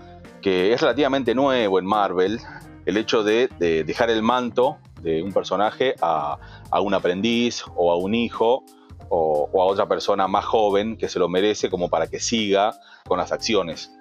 que 0.40 0.72
es 0.72 0.80
relativamente 0.80 1.34
nuevo 1.34 1.80
en 1.80 1.86
Marvel, 1.86 2.40
el 2.86 2.96
hecho 2.96 3.24
de, 3.24 3.48
dejar 3.58 4.10
el 4.10 4.22
manto 4.22 4.78
de 5.02 5.22
un 5.22 5.32
personaje 5.32 5.94
a, 6.00 6.38
un 6.80 6.94
aprendiz 6.94 7.64
o 7.76 7.90
a 7.90 7.96
un 7.96 8.14
hijo 8.14 8.64
o, 9.08 9.50
a 9.60 9.64
otra 9.64 9.86
persona 9.88 10.28
más 10.28 10.44
joven 10.44 10.96
que 10.96 11.08
se 11.08 11.18
lo 11.18 11.28
merece 11.28 11.70
como 11.70 11.88
para 11.88 12.06
que 12.06 12.20
siga 12.20 12.74
con 13.06 13.18
las 13.18 13.32
acciones 13.32 13.97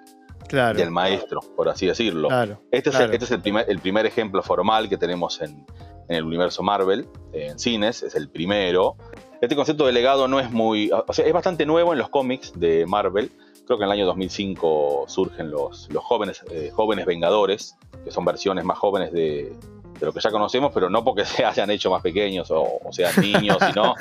del 0.50 0.90
maestro, 0.90 1.40
por 1.56 1.68
así 1.68 1.86
decirlo. 1.86 2.28
este, 2.70 2.90
Es, 2.90 3.00
este, 3.00 3.16
Es, 3.16 3.30
el, 3.30 3.40
primer, 3.40 3.66
el 3.68 3.78
primer 3.78 4.06
ejemplo 4.06 4.42
formal 4.42 4.88
que 4.88 4.96
tenemos 4.96 5.40
en, 5.40 5.64
el 6.08 6.24
universo 6.24 6.62
Marvel, 6.62 7.06
en 7.32 7.58
cines, 7.58 8.02
es 8.02 8.14
el 8.14 8.30
primero. 8.30 8.96
Este 9.40 9.54
concepto 9.54 9.86
de 9.86 9.92
legado 9.92 10.26
no 10.26 10.40
es 10.40 10.50
muy... 10.50 10.90
O 10.90 11.12
sea, 11.12 11.26
es 11.26 11.32
bastante 11.32 11.66
nuevo 11.66 11.92
en 11.92 11.98
los 11.98 12.08
cómics 12.08 12.52
de 12.58 12.86
Marvel. 12.86 13.30
Creo 13.66 13.76
que 13.76 13.84
en 13.84 13.90
el 13.90 13.92
año 13.92 14.06
2005 14.06 15.04
surgen 15.06 15.50
los, 15.50 15.88
los 15.92 16.02
jóvenes, 16.02 16.42
eh, 16.50 16.70
jóvenes 16.72 17.04
Vengadores, 17.04 17.76
que 18.04 18.10
son 18.10 18.24
versiones 18.24 18.64
más 18.64 18.78
jóvenes 18.78 19.12
de, 19.12 19.52
de 19.98 20.06
lo 20.06 20.12
que 20.12 20.20
ya 20.20 20.30
conocemos, 20.30 20.70
pero 20.72 20.88
no 20.88 21.04
porque 21.04 21.24
se 21.26 21.44
hayan 21.44 21.70
hecho 21.70 21.90
más 21.90 22.02
pequeños 22.02 22.50
o, 22.50 22.80
sean 22.90 23.12
niños, 23.20 23.58
sino, 23.66 23.94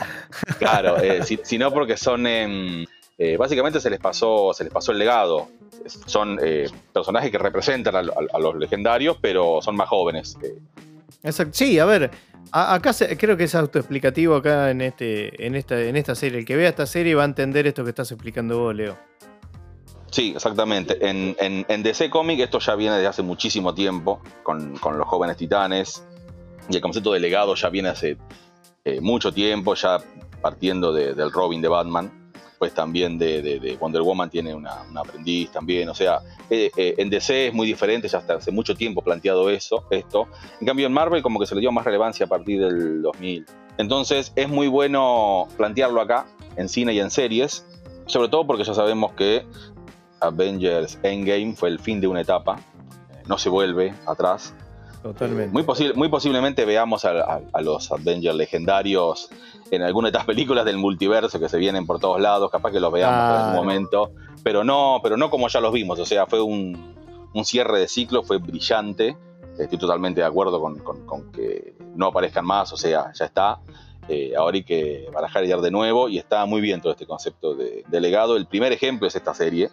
claro, 0.60 0.98
eh, 0.98 1.22
sino 1.24 1.72
porque 1.72 1.98
son, 1.98 2.26
eh, 2.28 2.86
básicamente 3.38 3.80
se 3.80 3.90
les 3.90 4.00
pasó, 4.00 4.54
se 4.54 4.64
les 4.64 4.74
pasó 4.74 4.92
el 4.92 5.00
legado. 5.00 5.48
Son 6.06 6.40
eh, 6.42 6.70
personajes 6.94 7.32
que 7.32 7.38
representan 7.38 7.96
a, 7.96 8.02
los 8.40 8.56
legendarios, 8.56 9.18
pero 9.22 9.60
son 9.62 9.76
más 9.76 9.90
jóvenes. 9.90 10.38
Exacto. 11.24 11.54
Sí, 11.54 11.80
a 11.80 11.86
ver, 11.86 12.12
acá 12.52 12.92
creo 13.18 13.38
que 13.38 13.46
es 13.46 13.56
autoexplicativo 13.56 14.36
acá 14.36 14.72
en 14.72 14.82
este, 14.82 15.46
en 15.46 15.56
esta, 15.56 15.82
en 15.82 15.96
esta 15.96 16.16
serie. 16.16 16.40
El 16.40 16.46
que 16.46 16.56
vea 16.56 16.70
esta 16.70 16.86
serie 16.86 17.16
va 17.16 17.24
a 17.24 17.26
entender 17.26 17.68
esto 17.68 17.84
que 17.84 17.90
estás 17.90 18.12
explicando 18.12 18.60
vos, 18.60 18.76
Leo. 18.76 18.98
Sí, 20.12 20.34
exactamente. 20.36 20.98
En, 21.08 21.36
en, 21.40 21.84
DC 21.84 22.10
Comic 22.10 22.40
esto 22.40 22.60
ya 22.60 22.76
viene 22.76 22.96
desde 22.96 23.08
hace 23.08 23.24
muchísimo 23.24 23.74
tiempo, 23.74 24.22
con, 24.44 24.74
los 24.74 25.08
jóvenes 25.08 25.38
titanes, 25.38 26.04
y 26.70 26.76
el 26.76 26.82
concepto 26.82 27.14
de 27.14 27.20
legado 27.20 27.56
ya 27.56 27.70
viene 27.70 27.90
hace 27.90 28.18
eh, 28.86 29.02
mucho 29.02 29.32
tiempo, 29.32 29.76
ya 29.76 30.00
partiendo 30.42 30.94
del 30.94 31.32
Robin 31.32 31.62
de 31.62 31.68
Batman, 31.68 32.27
pues 32.58 32.74
también 32.74 33.18
de, 33.18 33.78
Wonder 33.80 34.02
Woman 34.02 34.30
tiene 34.30 34.54
una, 34.54 34.84
aprendiz 34.96 35.52
también, 35.52 35.90
o 35.90 35.96
sea, 35.96 36.20
eh, 36.50 36.72
eh, 36.76 36.96
en 36.98 37.10
DC 37.10 37.48
es 37.48 37.54
muy 37.54 37.68
diferente, 37.68 38.08
ya 38.08 38.20
hasta 38.20 38.36
hace 38.36 38.52
mucho 38.52 38.76
tiempo 38.76 39.02
planteado 39.02 39.50
eso, 39.50 39.86
esto. 39.92 40.28
En 40.60 40.68
cambio 40.68 40.88
en 40.88 40.94
Marvel 40.94 41.22
como 41.22 41.40
que 41.40 41.46
se 41.46 41.56
le 41.56 41.62
dio 41.62 41.72
más 41.72 41.86
relevancia 41.86 42.26
a 42.26 42.30
partir 42.30 42.60
del 42.60 43.02
2000. 43.02 43.46
Entonces 43.78 44.32
es 44.36 44.50
muy 44.50 44.68
bueno 44.68 45.48
plantearlo 45.56 46.02
acá, 46.02 46.26
en 46.56 46.68
cine 46.70 46.94
y 46.94 47.00
en 47.00 47.12
series, 47.12 47.66
sobre 48.08 48.30
todo 48.30 48.48
porque 48.48 48.64
ya 48.64 48.74
sabemos 48.74 49.14
que 49.14 49.46
Avengers 50.20 50.98
Endgame 51.04 51.54
fue 51.56 51.70
el 51.70 51.80
fin 51.80 52.02
de 52.02 52.08
una 52.08 52.22
etapa, 52.22 52.60
no 53.28 53.38
se 53.38 53.50
vuelve 53.50 53.94
atrás. 54.08 54.54
Totalmente. 55.04 55.54
Muy, 55.54 55.64
muy 55.96 56.10
posiblemente 56.10 56.66
veamos 56.66 57.06
a, 57.06 57.40
los 57.62 57.92
Avengers 57.92 58.36
legendarios 58.36 59.30
en 59.72 59.82
alguna 59.82 60.08
de 60.08 60.12
estas 60.12 60.26
películas 60.26 60.66
del 60.66 60.78
multiverso 60.78 61.40
que 61.40 61.50
se 61.50 61.58
vienen 61.58 61.86
por 61.86 62.00
todos 62.00 62.20
lados, 62.20 62.50
capaz 62.52 62.72
que 62.72 62.80
los 62.80 62.92
veamos 62.92 63.18
en 63.18 63.36
algún 63.36 63.56
momento, 63.56 64.12
pero 64.44 64.64
no, 64.64 65.00
pero 65.04 65.18
no 65.18 65.30
como 65.30 65.48
ya 65.48 65.60
los 65.60 65.74
vimos, 65.74 66.00
o 66.00 66.06
sea, 66.06 66.26
fue 66.26 66.42
un, 66.42 66.96
cierre 67.44 67.80
de 67.80 67.88
ciclo, 67.88 68.24
fue 68.24 68.38
brillante, 68.38 69.16
estoy 69.60 69.78
totalmente 69.78 70.22
de 70.22 70.28
acuerdo 70.28 70.60
con, 70.62 71.32
que 71.32 71.76
no 71.96 72.08
aparezcan 72.08 72.46
más, 72.46 72.72
o 72.74 72.78
sea, 72.78 73.12
ya 73.14 73.26
está, 73.26 73.60
eh, 74.08 74.34
ahora 74.36 74.56
hay 74.56 74.64
que 74.64 75.08
barajar 75.14 75.44
y 75.44 75.50
dar 75.50 75.62
de 75.62 75.72
nuevo, 75.72 76.10
y 76.10 76.18
está 76.18 76.46
muy 76.46 76.62
bien 76.62 76.82
todo 76.82 76.94
este 76.94 77.06
concepto 77.06 77.54
de, 77.56 77.84
de 77.88 78.02
legado, 78.02 78.38
el 78.38 78.48
primer 78.48 78.72
ejemplo 78.72 79.08
es 79.08 79.16
esta 79.16 79.34
serie, 79.34 79.70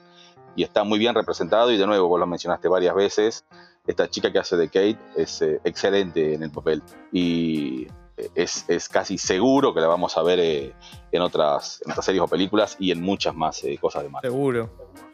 y 0.56 0.62
está 0.62 0.84
muy 0.84 0.98
bien 0.98 1.14
representado 1.14 1.70
y 1.72 1.76
de 1.76 1.86
nuevo 1.86 2.08
vos 2.08 2.20
lo 2.20 2.26
mencionaste 2.26 2.68
varias 2.68 2.94
veces, 2.94 3.44
esta 3.86 4.08
chica 4.08 4.32
que 4.32 4.38
hace 4.38 4.56
de 4.56 4.68
Kate 4.68 4.98
es 5.16 5.42
eh, 5.42 5.60
excelente 5.64 6.34
en 6.34 6.42
el 6.42 6.50
papel 6.50 6.82
y 7.12 7.86
eh, 8.16 8.28
es, 8.34 8.88
casi 8.88 9.18
seguro 9.18 9.74
que 9.74 9.80
la 9.80 9.88
vamos 9.88 10.16
a 10.16 10.22
ver 10.22 10.38
eh, 10.40 10.72
en, 11.12 11.22
otras, 11.22 11.80
series 12.00 12.22
o 12.22 12.28
películas 12.28 12.76
y 12.78 12.90
en 12.90 13.00
muchas 13.00 13.34
más 13.34 13.62
cosas 13.80 14.02
de 14.02 14.08
Marvel. 14.08 14.30
Seguro, 14.30 14.70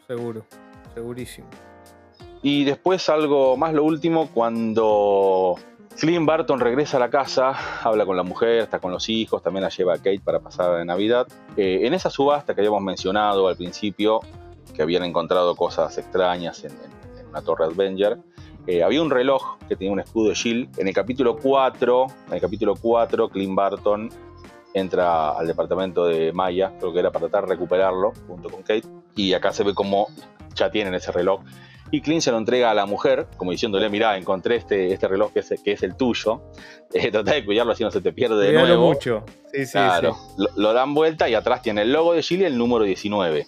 seguro, 0.07 0.45
segurísimo. 0.93 1.47
Y 2.43 2.63
después 2.63 3.07
algo 3.09 3.55
más 3.57 3.73
lo 3.73 3.83
último, 3.83 4.29
cuando 4.33 5.55
Clint 5.99 6.25
Barton 6.25 6.59
regresa 6.59 6.97
a 6.97 6.99
la 6.99 7.09
casa, 7.09 7.55
habla 7.83 8.05
con 8.05 8.17
la 8.17 8.23
mujer, 8.23 8.59
está 8.59 8.79
con 8.79 8.91
los 8.91 9.09
hijos, 9.09 9.43
también 9.43 9.63
la 9.63 9.69
lleva 9.69 9.93
a 9.93 9.97
Kate 9.97 10.21
para 10.23 10.39
pasar 10.39 10.71
la 10.71 10.85
Navidad. 10.85 11.27
en 11.55 11.93
esa 11.93 12.09
subasta 12.09 12.55
que 12.55 12.61
habíamos 12.61 12.81
mencionado 12.81 13.47
al 13.47 13.55
principio, 13.55 14.21
que 14.73 14.81
habían 14.81 15.03
encontrado 15.03 15.55
cosas 15.55 15.97
extrañas 15.97 16.63
en, 16.63 16.71
una 17.29 17.41
torre 17.41 17.65
Avenger. 17.65 18.19
Eh, 18.67 18.83
había 18.83 19.01
un 19.01 19.09
reloj 19.09 19.57
que 19.67 19.75
tenía 19.75 19.91
un 19.91 19.99
escudo 19.99 20.29
de 20.29 20.35
Shield. 20.35 20.79
En 20.79 20.87
el 20.87 20.93
capítulo 20.93 21.37
4, 21.37 22.07
en 22.27 22.33
el 22.33 22.41
capítulo 22.41 22.75
4, 22.75 23.29
Clint 23.29 23.55
Barton 23.55 24.09
entra 24.73 25.31
al 25.31 25.47
departamento 25.47 26.05
de 26.05 26.31
Maya, 26.31 26.71
creo 26.79 26.93
que 26.93 26.99
era 26.99 27.11
para 27.11 27.27
tratar 27.27 27.47
de 27.47 27.55
recuperarlo 27.55 28.13
junto 28.27 28.49
con 28.49 28.61
Kate. 28.61 28.87
Y 29.15 29.33
acá 29.33 29.51
se 29.51 29.63
ve 29.63 29.73
como 29.73 30.07
ya 30.55 30.69
tienen 30.69 30.93
ese 30.93 31.11
reloj. 31.11 31.41
Y 31.93 31.99
Clint 31.99 32.21
se 32.21 32.31
lo 32.31 32.37
entrega 32.37 32.71
a 32.71 32.73
la 32.73 32.85
mujer, 32.85 33.27
como 33.35 33.51
diciéndole, 33.51 33.89
mira, 33.89 34.15
encontré 34.15 34.55
este, 34.55 34.93
este 34.93 35.09
reloj 35.09 35.33
que 35.33 35.39
es, 35.39 35.53
que 35.61 35.73
es 35.73 35.83
el 35.83 35.95
tuyo. 35.95 36.41
Eh, 36.93 37.09
trata 37.09 37.31
de 37.31 37.45
cuidarlo 37.45 37.71
así 37.71 37.85
no 37.85 37.89
se 37.89 38.01
te 38.01 38.11
pierde 38.11 38.47
de 38.47 38.51
nuevo. 38.51 38.87
mucho. 38.87 39.23
Sí, 39.53 39.65
sí, 39.65 39.71
claro. 39.71 40.17
Lo, 40.37 40.49
lo, 40.57 40.73
dan 40.73 40.93
vuelta 40.93 41.29
y 41.29 41.35
atrás 41.35 41.61
tiene 41.61 41.83
el 41.83 41.93
logo 41.93 42.11
de 42.11 42.21
Shield 42.21 42.43
y 42.43 42.45
el 42.47 42.57
número 42.57 42.83
19. 42.83 43.47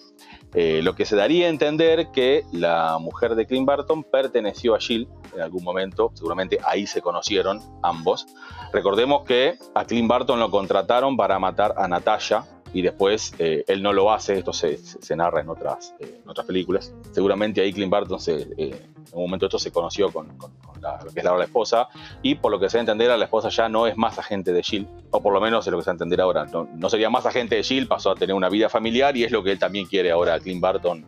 Eh, 0.54 0.80
lo 0.82 0.94
que 0.94 1.04
se 1.04 1.16
daría 1.16 1.46
a 1.46 1.50
entender 1.50 2.08
que 2.12 2.44
la 2.52 2.98
mujer 3.00 3.34
de 3.34 3.46
Clint 3.46 3.66
Barton 3.66 4.04
perteneció 4.04 4.76
a 4.76 4.80
Jill 4.80 5.08
en 5.34 5.40
algún 5.40 5.64
momento, 5.64 6.12
seguramente 6.14 6.58
ahí 6.64 6.86
se 6.86 7.02
conocieron 7.02 7.60
ambos. 7.82 8.26
Recordemos 8.72 9.24
que 9.24 9.58
a 9.74 9.84
Clint 9.84 10.08
Barton 10.08 10.38
lo 10.38 10.50
contrataron 10.50 11.16
para 11.16 11.40
matar 11.40 11.74
a 11.76 11.88
Natasha, 11.88 12.46
y 12.74 12.82
después 12.82 13.32
eh, 13.38 13.64
él 13.68 13.82
no 13.82 13.92
lo 13.92 14.12
hace, 14.12 14.36
esto 14.36 14.52
se, 14.52 14.76
narra 15.16 15.40
en 15.40 15.48
otras, 15.48 15.94
eh, 16.00 16.20
otras 16.26 16.44
películas. 16.44 16.92
Seguramente 17.12 17.60
ahí 17.60 17.72
Clint 17.72 17.90
Barton 17.90 18.18
se, 18.18 18.34
eh, 18.34 18.46
en 18.58 19.14
un 19.14 19.22
momento 19.22 19.46
esto 19.46 19.60
se 19.60 19.70
conoció 19.70 20.12
con, 20.12 20.36
la, 20.80 21.00
lo 21.04 21.12
que 21.12 21.20
es 21.20 21.24
la 21.24 21.44
esposa 21.44 21.88
y 22.20 22.34
por 22.34 22.50
lo 22.50 22.58
que 22.58 22.68
se 22.68 22.76
va 22.76 22.80
a 22.80 22.82
entender 22.82 23.16
la 23.16 23.24
esposa 23.24 23.48
ya 23.48 23.68
no 23.68 23.86
es 23.86 23.96
más 23.96 24.18
agente 24.18 24.52
de 24.52 24.60
Shield, 24.60 24.88
o 25.12 25.22
por 25.22 25.32
lo 25.32 25.40
menos 25.40 25.64
es 25.64 25.70
lo 25.70 25.78
que 25.78 25.84
se 25.84 25.90
va 25.90 25.92
a 25.92 25.94
entender 25.94 26.20
ahora, 26.20 26.46
no, 26.46 26.90
sería 26.90 27.08
más 27.10 27.24
agente 27.26 27.54
de 27.54 27.62
Shield, 27.62 27.86
pasó 27.86 28.10
a 28.10 28.16
tener 28.16 28.34
una 28.34 28.48
vida 28.48 28.68
familiar 28.68 29.16
y 29.16 29.22
es 29.22 29.30
lo 29.30 29.44
que 29.44 29.52
él 29.52 29.58
también 29.58 29.86
quiere 29.86 30.10
ahora, 30.10 30.38
Clint 30.40 30.60
Barton. 30.60 31.06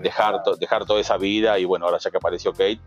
Dejar, 0.00 0.42
dejar 0.58 0.86
toda 0.86 1.00
esa 1.00 1.18
vida 1.18 1.58
y 1.58 1.66
bueno, 1.66 1.84
ahora 1.84 1.98
ya 1.98 2.10
que 2.10 2.16
apareció 2.16 2.52
Kate, 2.52 2.80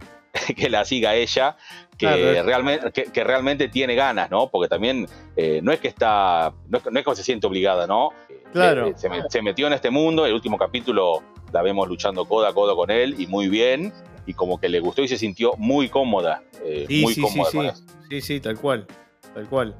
que 0.57 0.69
la 0.69 0.83
siga 0.85 1.15
ella, 1.15 1.55
que, 1.97 2.43
realmente, 2.43 2.91
que, 3.11 3.23
realmente 3.23 3.69
tiene 3.69 3.95
ganas, 3.95 4.29
¿no? 4.29 4.49
Porque 4.49 4.67
también 4.67 5.07
eh, 5.35 5.59
no 5.63 5.71
es 5.71 5.79
que 5.79 5.87
está, 5.87 6.53
no 6.67 6.77
es, 6.77 7.03
como 7.03 7.15
se 7.15 7.23
siente 7.23 7.47
obligada, 7.47 7.87
¿no? 7.87 8.11
Claro. 8.51 8.87
Eh, 8.87 8.93
se, 9.29 9.41
metió 9.41 9.67
en 9.67 9.73
este 9.73 9.89
mundo, 9.89 10.25
el 10.25 10.33
último 10.33 10.57
capítulo 10.57 11.23
la 11.51 11.61
vemos 11.61 11.87
luchando 11.87 12.25
codo 12.25 12.47
a 12.47 12.53
codo 12.53 12.75
con 12.75 12.91
él 12.91 13.15
y 13.17 13.27
muy 13.27 13.47
bien, 13.47 13.93
y 14.25 14.33
como 14.33 14.59
que 14.59 14.69
le 14.69 14.79
gustó 14.79 15.03
y 15.03 15.07
se 15.07 15.17
sintió 15.17 15.53
muy 15.57 15.89
cómoda. 15.89 16.43
Eh, 16.63 16.85
sí, 16.87 17.01
muy 17.01 17.13
sí, 17.13 17.21
cómoda 17.21 17.51
sí, 17.51 17.59
sí. 17.59 17.95
sí, 18.09 18.21
sí, 18.21 18.39
tal 18.39 18.59
cual, 18.59 18.87
tal 19.33 19.47
cual. 19.47 19.75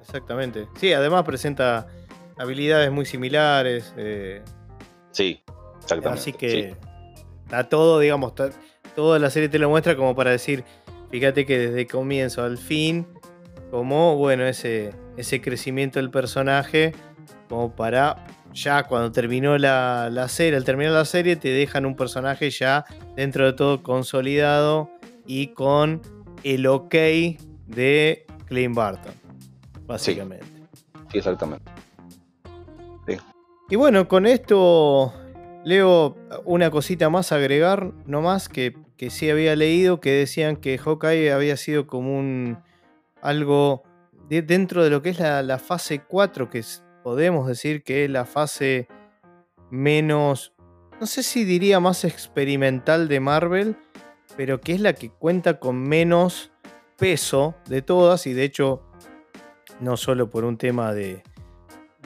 Exactamente. 0.00 0.66
Sí, 0.76 0.92
además 0.92 1.24
presenta 1.24 1.86
habilidades 2.38 2.90
muy 2.90 3.04
similares. 3.04 3.92
sí, 5.10 5.42
exactamente. 5.80 6.20
Así 6.20 6.32
que 6.32 6.76
está 7.44 7.68
todo, 7.68 7.98
digamos, 7.98 8.32
toda 8.94 9.18
la 9.18 9.30
serie 9.30 9.48
te 9.48 9.58
lo 9.58 9.68
muestra 9.68 9.96
como 9.96 10.14
para 10.14 10.30
decir, 10.30 10.64
fíjate 11.12 11.46
que 11.46 11.58
desde 11.58 11.86
comienzo 11.86 12.42
al 12.42 12.58
fin, 12.58 13.06
como, 13.70 14.16
bueno, 14.16 14.44
ese, 14.44 14.92
ese 15.16 15.40
crecimiento 15.40 16.00
del 16.00 16.10
personaje, 16.10 16.92
como 17.48 17.76
para 17.76 18.24
ya 18.52 18.82
cuando 18.84 19.12
terminó 19.12 19.56
la, 19.58 20.26
serie, 20.28 20.56
al 20.56 20.64
terminar 20.64 20.92
la 20.92 21.04
serie, 21.04 21.36
te 21.36 21.48
dejan 21.48 21.86
un 21.86 21.94
personaje 21.94 22.50
ya 22.50 22.84
dentro 23.14 23.46
de 23.46 23.52
todo 23.52 23.82
consolidado 23.82 24.90
y 25.26 25.48
con 25.48 26.00
el 26.44 26.66
ok 26.66 26.94
de 27.66 28.26
Clint 28.46 28.74
Barton, 28.74 29.12
básicamente. 29.86 30.46
Sí, 31.10 31.18
exactamente. 31.18 31.70
Y 33.70 33.76
bueno, 33.76 34.06
con 34.06 34.26
esto 34.26 35.14
Leo, 35.64 36.16
una 36.44 36.70
cosita 36.70 37.08
más 37.08 37.32
a 37.32 37.36
agregar, 37.36 37.92
nomás 38.04 38.48
que, 38.48 38.76
que 39.02 39.10
sí 39.10 39.28
había 39.28 39.56
leído 39.56 39.98
que 39.98 40.12
decían 40.12 40.54
que 40.54 40.78
Hawkeye 40.78 41.32
había 41.32 41.56
sido 41.56 41.88
como 41.88 42.16
un 42.16 42.62
algo 43.20 43.82
dentro 44.28 44.84
de 44.84 44.90
lo 44.90 45.02
que 45.02 45.08
es 45.08 45.18
la, 45.18 45.58
fase 45.58 46.02
4, 46.06 46.48
que 46.48 46.62
podemos 47.02 47.48
decir 47.48 47.82
que 47.82 48.04
es 48.04 48.10
la 48.10 48.26
fase 48.26 48.86
menos, 49.70 50.52
no 51.00 51.08
sé 51.08 51.24
si 51.24 51.44
diría 51.44 51.80
más 51.80 52.04
experimental 52.04 53.08
de 53.08 53.18
Marvel, 53.18 53.76
pero 54.36 54.60
que 54.60 54.72
es 54.72 54.80
la 54.80 54.92
que 54.92 55.10
cuenta 55.10 55.58
con 55.58 55.82
menos 55.82 56.52
peso 56.96 57.56
de 57.66 57.82
todas 57.82 58.28
y 58.28 58.34
de 58.34 58.44
hecho 58.44 58.84
no 59.80 59.96
solo 59.96 60.30
por 60.30 60.44
un 60.44 60.58
tema 60.58 60.94
de, 60.94 61.24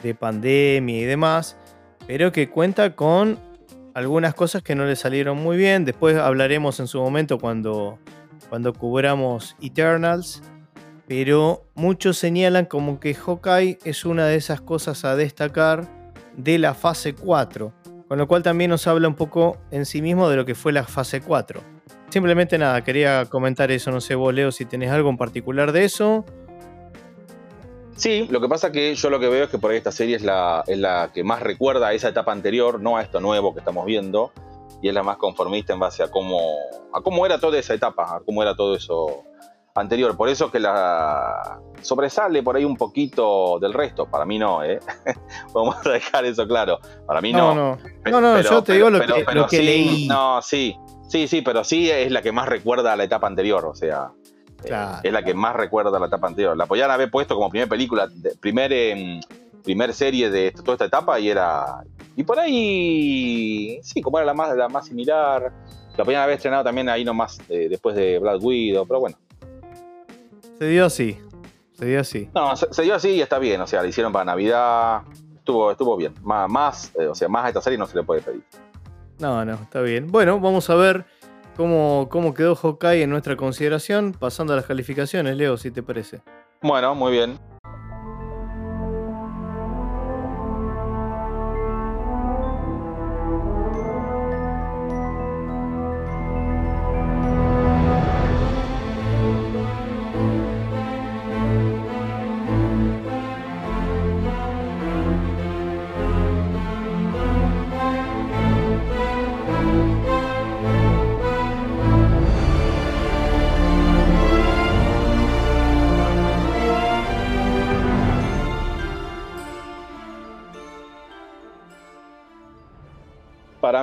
de 0.03 0.15
pandemia 0.15 0.99
y 0.99 1.05
demás, 1.05 1.59
pero 2.07 2.33
que 2.33 2.49
cuenta 2.49 2.97
con 2.97 3.39
algunas 3.97 4.35
cosas 4.35 4.63
que 4.63 4.75
no 4.75 4.85
le 4.85 4.95
salieron 4.95 5.39
muy 5.39 5.57
bien. 5.57 5.87
Después 5.87 6.19
hablaremos 6.19 6.81
en 6.81 6.87
su 6.87 7.01
momento 7.01 7.39
cuando, 7.39 7.99
cuando 8.51 8.75
cubramos 8.75 9.57
Eternals. 9.63 10.43
Pero 11.09 11.65
muchos 11.75 12.19
señalan 12.19 12.67
como 12.67 13.01
que 13.01 13.15
Hawkeye 13.15 13.79
es 13.85 14.05
una 14.05 14.27
de 14.27 14.37
esas 14.37 14.61
cosas 14.61 15.07
a 15.07 15.17
destacar 15.17 15.89
de 16.37 16.59
la 16.59 16.75
fase 16.75 17.15
4. 17.15 17.73
Con 18.07 18.19
lo 18.19 18.29
cual 18.29 18.43
también 18.43 18.69
nos 18.69 18.87
habla 18.87 19.09
un 19.09 19.15
poco 19.15 19.57
en 19.71 19.87
sí 19.87 20.03
mismo 20.03 20.29
de 20.29 20.37
lo 20.37 20.45
que 20.45 20.55
fue 20.55 20.73
la 20.73 20.85
fase 20.85 21.23
4. 21.23 21.63
Simplemente 22.11 22.59
nada, 22.59 22.85
quería 22.85 23.25
comentar 23.25 23.71
eso. 23.71 23.91
No 23.93 24.03
sé 24.03 24.15
vos, 24.15 24.35
Leo, 24.35 24.53
si 24.53 24.67
tenés 24.67 24.91
algo 24.91 25.09
en 25.09 25.17
particular 25.17 25.73
de 25.73 25.85
eso 25.85 26.27
Sí, 27.97 28.27
lo 28.31 28.41
que 28.41 28.49
pasa 28.49 28.71
que 28.71 28.95
yo 28.95 29.11
lo 29.11 29.19
que 29.19 29.29
veo 29.29 29.45
es 29.45 29.51
que 29.51 29.59
por 29.59 29.71
ahí 29.71 29.79
esta 29.79 29.93
serie 29.93 30.17
es 30.17 30.23
la, 30.23 30.63
es 30.67 30.79
la 30.79 31.11
que 31.15 31.25
más 31.25 31.41
recuerda 31.41 31.89
a 31.89 31.93
esa 31.95 32.09
etapa 32.09 32.31
anterior, 32.31 32.81
no 32.81 32.99
a 32.99 33.03
esto 33.03 33.21
nuevo 33.21 33.55
que 33.55 33.61
estamos 33.61 33.87
viendo, 33.87 34.33
y 34.83 34.89
es 34.89 34.95
la 34.95 35.03
más 35.03 35.17
conformista 35.17 35.73
en 35.73 35.81
base 35.81 36.03
a 36.03 36.11
cómo, 36.11 36.41
a 36.93 37.01
cómo 37.01 37.25
era 37.25 37.39
toda 37.39 37.59
esa 37.59 37.73
etapa, 37.73 38.17
a 38.17 38.21
cómo 38.21 38.43
era 38.43 38.55
todo 38.55 38.77
eso 38.77 39.25
anterior. 39.75 40.17
Por 40.17 40.29
eso 40.29 40.51
que 40.51 40.61
la 40.61 41.59
sobresale 41.81 42.43
por 42.43 42.57
ahí 42.57 42.65
un 42.65 42.77
poquito 42.77 43.59
del 43.61 43.73
resto. 43.73 44.07
Para 44.07 44.25
mí 44.25 44.39
no, 44.39 44.63
¿eh? 44.63 44.79
Vamos 45.55 45.77
a 45.87 45.91
dejar 45.91 46.25
eso 46.25 46.47
claro. 46.47 46.79
Para 47.07 47.21
mí 47.21 47.33
no. 47.33 47.55
No, 47.55 47.79
no, 48.05 48.21
no, 48.21 48.41
yo 48.41 48.63
te 48.63 48.75
digo 48.75 48.91
lo 48.91 49.47
que, 49.49 49.63
leí. 49.63 50.07
No, 50.07 50.43
sí, 50.43 50.77
sí, 51.09 51.29
sí, 51.29 51.43
pero 51.43 51.65
sí 51.65 51.91
es 51.91 52.11
la 52.11 52.21
que 52.21 52.33
más 52.33 52.49
recuerda 52.49 52.93
a 52.93 52.97
la 52.97 53.05
etapa 53.05 53.27
anterior, 53.27 53.65
o 53.65 53.75
sea 53.75 54.11
es 54.65 55.13
la 55.13 55.23
que 55.23 55.35
más 55.35 55.55
recuerda 55.55 55.99
la 55.99 56.07
etapa 56.07 56.27
anterior. 56.27 56.57
La 56.57 56.67
podían 56.67 56.91
haber 56.91 57.11
puesto 57.11 57.35
como 57.35 57.51
primera 57.51 57.69
película, 57.69 58.09
primer, 58.41 58.73
em, 58.73 59.21
primer 59.63 59.93
serie 59.95 60.31
de 60.31 60.53
toda 60.53 60.73
esta 60.75 60.85
etapa 60.87 61.19
y 61.21 61.29
era. 61.31 61.85
Y 62.17 62.25
por 62.25 62.39
ahí, 62.39 63.79
sí, 63.83 64.01
como 64.01 64.19
era 64.19 64.27
la 64.27 64.35
más, 64.35 64.57
la 64.57 64.69
más 64.69 64.87
similar. 64.87 65.53
La 65.97 66.05
podían 66.05 66.23
haber 66.23 66.37
estrenado 66.37 66.65
también 66.65 66.89
ahí 66.89 67.05
nomás 67.05 67.39
eh, 67.49 67.69
después 67.71 67.97
de 67.97 68.19
Black 68.19 68.43
Widow, 68.43 68.87
pero 68.87 69.01
bueno. 69.01 69.17
Se 70.59 70.69
dio 70.69 70.87
así. 70.87 71.19
Se 71.73 71.87
dio 71.87 72.01
así. 72.01 72.29
No, 72.35 72.57
se, 72.57 72.83
dio 72.83 72.95
así 72.95 73.11
y 73.11 73.21
está 73.21 73.39
bien. 73.39 73.61
O 73.61 73.67
sea, 73.67 73.83
la 73.83 73.89
hicieron 73.89 74.13
para 74.13 74.25
Navidad. 74.25 75.03
Estuvo, 75.37 75.71
estuvo 75.71 75.97
bien. 75.97 76.15
Más, 76.23 76.51
más 76.51 76.93
eh, 76.99 77.07
o 77.07 77.15
sea, 77.15 77.29
más 77.29 77.45
a 77.45 77.49
esta 77.49 77.63
serie 77.63 77.79
no 77.79 77.87
se 77.87 77.97
le 77.97 78.03
puede 78.03 78.23
pedir. 78.23 78.43
No, 79.19 79.45
no, 79.45 79.55
está 79.55 79.81
bien. 79.81 80.09
Bueno, 80.09 80.39
vamos 80.41 80.69
a 80.69 80.75
ver 80.75 81.07
cómo, 81.57 82.09
cómo 82.11 82.35
quedó 82.35 82.55
Hawkeye 82.55 83.03
en 83.03 83.11
nuestra 83.11 83.37
consideración, 83.37 84.13
pasando 84.13 84.53
a 84.53 84.57
las 84.57 84.67
calificaciones, 84.67 85.37
Leo, 85.37 85.57
si 85.57 85.71
te 85.71 85.83
parece. 85.83 86.23
Bueno, 86.63 86.95
muy 86.95 87.13
bien. 87.13 87.39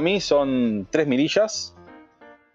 Mí 0.03 0.21
son 0.21 0.87
tres 0.91 1.07
mirillas. 1.07 1.75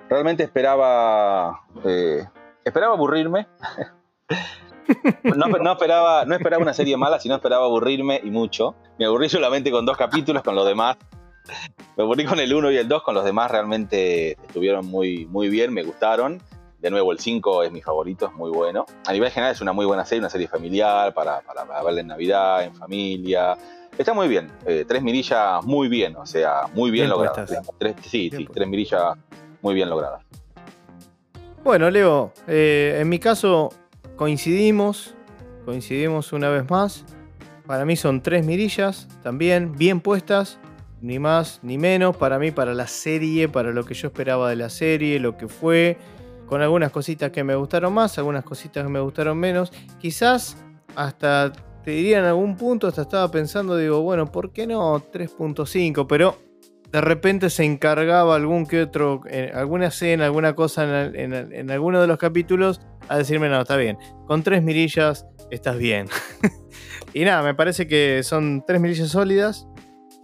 Realmente 0.09 0.45
esperaba. 0.45 1.65
Eh, 1.85 2.25
esperaba 2.65 2.95
aburrirme. 2.95 3.47
No, 5.23 5.73
esperaba, 5.73 6.25
no 6.25 6.35
esperaba 6.35 6.63
una 6.63 6.73
serie 6.73 6.97
mala, 6.97 7.21
sino 7.21 7.35
esperaba 7.35 7.67
aburrirme 7.67 8.23
y 8.25 8.31
mucho. 8.31 8.75
Me 8.99 9.05
aburrí 9.05 9.29
solamente 9.29 9.71
con 9.71 9.85
dos 9.85 9.99
capítulos, 9.99 10.43
con 10.43 10.55
los 10.55 10.67
demás. 10.67 10.97
Me 11.97 12.05
aburrí 12.05 12.25
con 12.25 12.41
el 12.41 12.55
1 12.55 12.71
y 12.71 12.77
el 12.79 12.89
2, 12.89 13.03
con 13.03 13.15
los 13.15 13.25
demás 13.25 13.51
realmente 13.51 14.33
estuvieron 14.33 14.87
muy, 14.87 15.27
muy 15.27 15.49
bien, 15.49 15.75
me 15.75 15.83
gustaron. 15.83 16.41
De 16.79 16.91
nuevo, 16.91 17.13
el 17.13 17.19
5 17.19 17.65
es 17.65 17.73
mi 17.73 17.83
favorito, 17.83 18.27
es 18.27 18.33
muy 18.33 18.51
bueno. 18.51 18.87
A 19.07 19.13
nivel 19.13 19.31
general 19.31 19.53
es 19.53 19.61
una 19.61 19.73
muy 19.73 19.85
buena 19.85 20.05
serie, 20.05 20.21
una 20.21 20.31
serie 20.31 20.47
familiar 20.47 21.13
para, 21.13 21.41
para, 21.41 21.65
verla 21.83 22.01
en 22.01 22.07
Navidad, 22.07 22.65
en 22.65 22.75
familia. 22.75 23.59
Está 23.99 24.15
muy 24.15 24.29
bien. 24.29 24.49
Eh, 24.65 24.85
tres 24.87 25.03
mirillas 25.03 25.65
muy 25.65 25.89
bien, 25.89 26.15
o 26.15 26.25
sea, 26.25 26.69
muy 26.73 26.93
bien, 26.93 27.09
logradas. 27.09 27.51
sí, 28.03 28.31
sí, 28.31 28.47
tres 28.47 28.69
mirillas 28.69 29.19
muy 29.61 29.75
bien 29.75 29.91
logradas. 29.91 30.23
Bueno, 31.65 31.91
Leo, 31.91 32.33
eh, 32.47 32.99
en 33.01 33.09
mi 33.09 33.19
caso 33.19 33.71
coincidimos, 34.15 35.15
coincidimos 35.65 36.33
una 36.33 36.49
vez 36.49 36.71
más. 36.71 37.05
Para 37.67 37.85
mí 37.85 37.97
son 37.97 38.23
tres 38.23 38.47
mirillas, 38.47 39.09
también 39.23 39.73
bien 39.77 40.01
puestas, 40.01 40.61
ni 41.01 41.19
más 41.19 41.59
ni 41.63 41.77
menos. 41.77 42.17
Para 42.17 42.39
mí, 42.39 42.53
para 42.53 42.75
la 42.75 42.87
serie, 42.87 43.49
para 43.49 43.73
lo 43.73 43.85
que 43.85 43.95
yo 43.95 44.07
esperaba 44.09 44.49
de 44.49 44.57
la 44.57 44.71
serie, 44.71 45.19
lo 45.19 45.37
que 45.37 45.49
fue, 45.49 45.99
con 46.47 46.63
algunas 46.63 46.93
cositas 46.93 47.33
que 47.33 47.43
me 47.43 47.57
gustaron 47.57 47.93
más, 47.93 48.17
algunas 48.17 48.45
cositas 48.45 48.85
que 48.85 48.91
me 48.91 49.01
gustaron 49.01 49.37
menos. 49.37 49.73
Quizás 49.99 50.57
hasta 50.95 51.53
te 51.89 51.93
diría 51.93 52.19
en 52.19 52.27
algún 52.27 52.55
punto, 52.55 52.87
hasta 52.87 53.01
estaba 53.01 53.31
pensando, 53.31 53.75
digo, 53.75 54.03
bueno, 54.03 54.31
¿por 54.31 54.53
qué 54.53 54.67
no 54.67 55.01
3.5? 55.01 56.07
Pero 56.07 56.37
de 56.93 57.01
repente 57.01 57.49
se 57.49 57.65
encargaba 57.65 58.37
algún 58.37 58.67
que 58.67 58.83
otro, 58.83 59.23
eh, 59.27 59.51
alguna 59.55 59.87
escena, 59.87 60.27
alguna 60.27 60.55
cosa 60.55 61.07
en, 61.07 61.33
en, 61.33 61.71
alguno 61.71 61.99
de 62.03 62.07
los 62.07 62.19
capítulos 62.19 62.83
a 63.09 63.17
decirme, 63.17 63.49
no, 63.49 63.63
está 63.63 63.79
bien, 63.79 63.97
con 64.27 64.43
tres 64.43 64.63
mirillas 64.63 65.25
estás 65.51 65.79
bien. 65.79 66.09
y 67.15 67.25
nada, 67.25 67.43
me 67.43 67.55
parece 67.55 67.89
que 67.89 68.23
son 68.23 68.63
tres 68.67 68.83
mirillas 68.83 69.09
sólidas. 69.09 69.67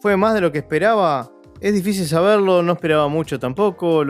Fue 0.03 0.19
más 0.19 0.35
de 0.35 0.43
lo 0.43 0.53
que 0.53 0.59
esperaba. 0.59 1.32
Es 1.62 1.73
difícil 1.73 2.05
saberlo, 2.07 2.62
no 2.62 2.74
esperaba 2.74 3.09
mucho 3.09 3.39
tampoco. 3.39 4.05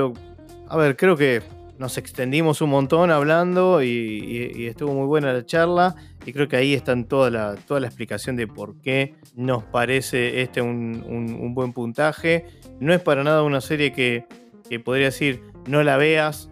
A 0.69 0.77
ver, 0.77 0.97
creo 0.97 1.17
que 1.17 1.41
nos 1.79 1.99
extendimos 1.99 2.61
un 2.61 2.71
montón 2.71 3.11
hablando 3.11 3.83
y, 3.83 4.67
estuvo 4.67 4.95
muy 4.95 5.07
buena 5.07 5.33
la 5.33 5.45
charla. 5.45 5.95
Y 6.25 6.33
creo 6.33 6.49
que 6.49 6.57
ahí 6.57 6.75
está 6.75 6.95
toda 7.05 7.31
la, 7.31 7.55
toda 7.55 7.81
la 7.81 7.87
explicación 7.87 8.37
de 8.37 8.47
por 8.47 8.81
qué 8.81 9.15
nos 9.35 9.65
parece 9.65 10.41
este 10.43 10.63
un, 10.63 11.55
buen 11.55 11.73
puntaje. 11.73 12.47
No 12.81 12.95
es 12.95 13.01
para 13.01 13.25
nada 13.25 13.43
una 13.43 13.61
serie 13.61 13.93
que, 13.93 14.27
que 14.69 14.81
podría 14.81 15.07
decir 15.07 15.43
no 15.67 15.83
la 15.83 15.97
veas, 15.97 16.51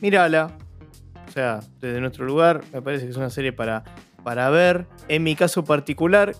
mírala. 0.00 0.56
O 1.28 1.32
sea, 1.32 1.60
desde 1.80 2.00
nuestro 2.00 2.24
lugar 2.24 2.62
me 2.72 2.82
parece 2.82 3.04
que 3.04 3.10
es 3.10 3.16
una 3.16 3.30
serie 3.30 3.52
para, 3.52 3.84
para 4.24 4.50
ver. 4.50 4.86
En 5.08 5.22
mi 5.22 5.36
caso 5.36 5.64
particular, 5.64 6.34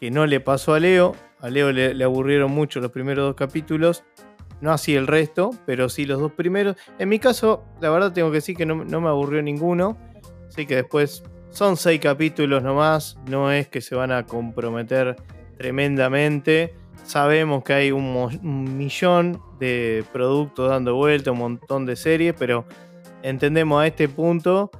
que 0.00 0.10
no 0.10 0.26
le 0.26 0.40
pasó 0.40 0.74
a 0.74 0.80
Leo, 0.80 1.14
a 1.40 1.50
Leo 1.50 1.70
le 1.70 2.04
aburrieron 2.04 2.50
mucho 2.50 2.80
los 2.80 2.90
primeros 2.90 3.24
dos 3.24 3.34
capítulos 3.36 4.04
no 4.60 4.72
así 4.72 4.94
el 4.94 5.06
resto, 5.06 5.50
pero 5.66 5.88
sí 5.88 6.04
los 6.04 6.20
dos 6.20 6.32
primeros. 6.32 6.76
En 6.98 7.08
mi 7.08 7.18
caso, 7.18 7.64
la 7.80 7.90
verdad 7.90 8.12
tengo 8.12 8.30
que 8.30 8.36
decir 8.36 8.56
que 8.56 8.66
no, 8.66 8.76
me 8.76 9.08
aburrió 9.08 9.42
ninguno. 9.42 9.96
Así 10.48 10.66
que 10.66 10.76
después 10.76 11.22
son 11.50 11.76
seis 11.76 12.00
capítulos 12.00 12.62
nomás. 12.62 13.16
No 13.26 13.52
es 13.52 13.68
que 13.68 13.80
se 13.80 13.94
van 13.94 14.10
a 14.10 14.26
comprometer 14.26 15.16
tremendamente. 15.56 16.74
Sabemos 17.04 17.62
que 17.64 17.72
hay 17.72 17.92
un, 17.92 18.76
millón 18.76 19.40
de 19.58 20.04
productos 20.12 20.70
dando 20.70 20.94
vuelta, 20.96 21.30
un 21.30 21.38
montón 21.38 21.86
de 21.86 21.96
series, 21.96 22.34
pero 22.36 22.66
entendemos 23.22 23.82
a 23.82 23.86
este 23.86 24.08
punto 24.08 24.70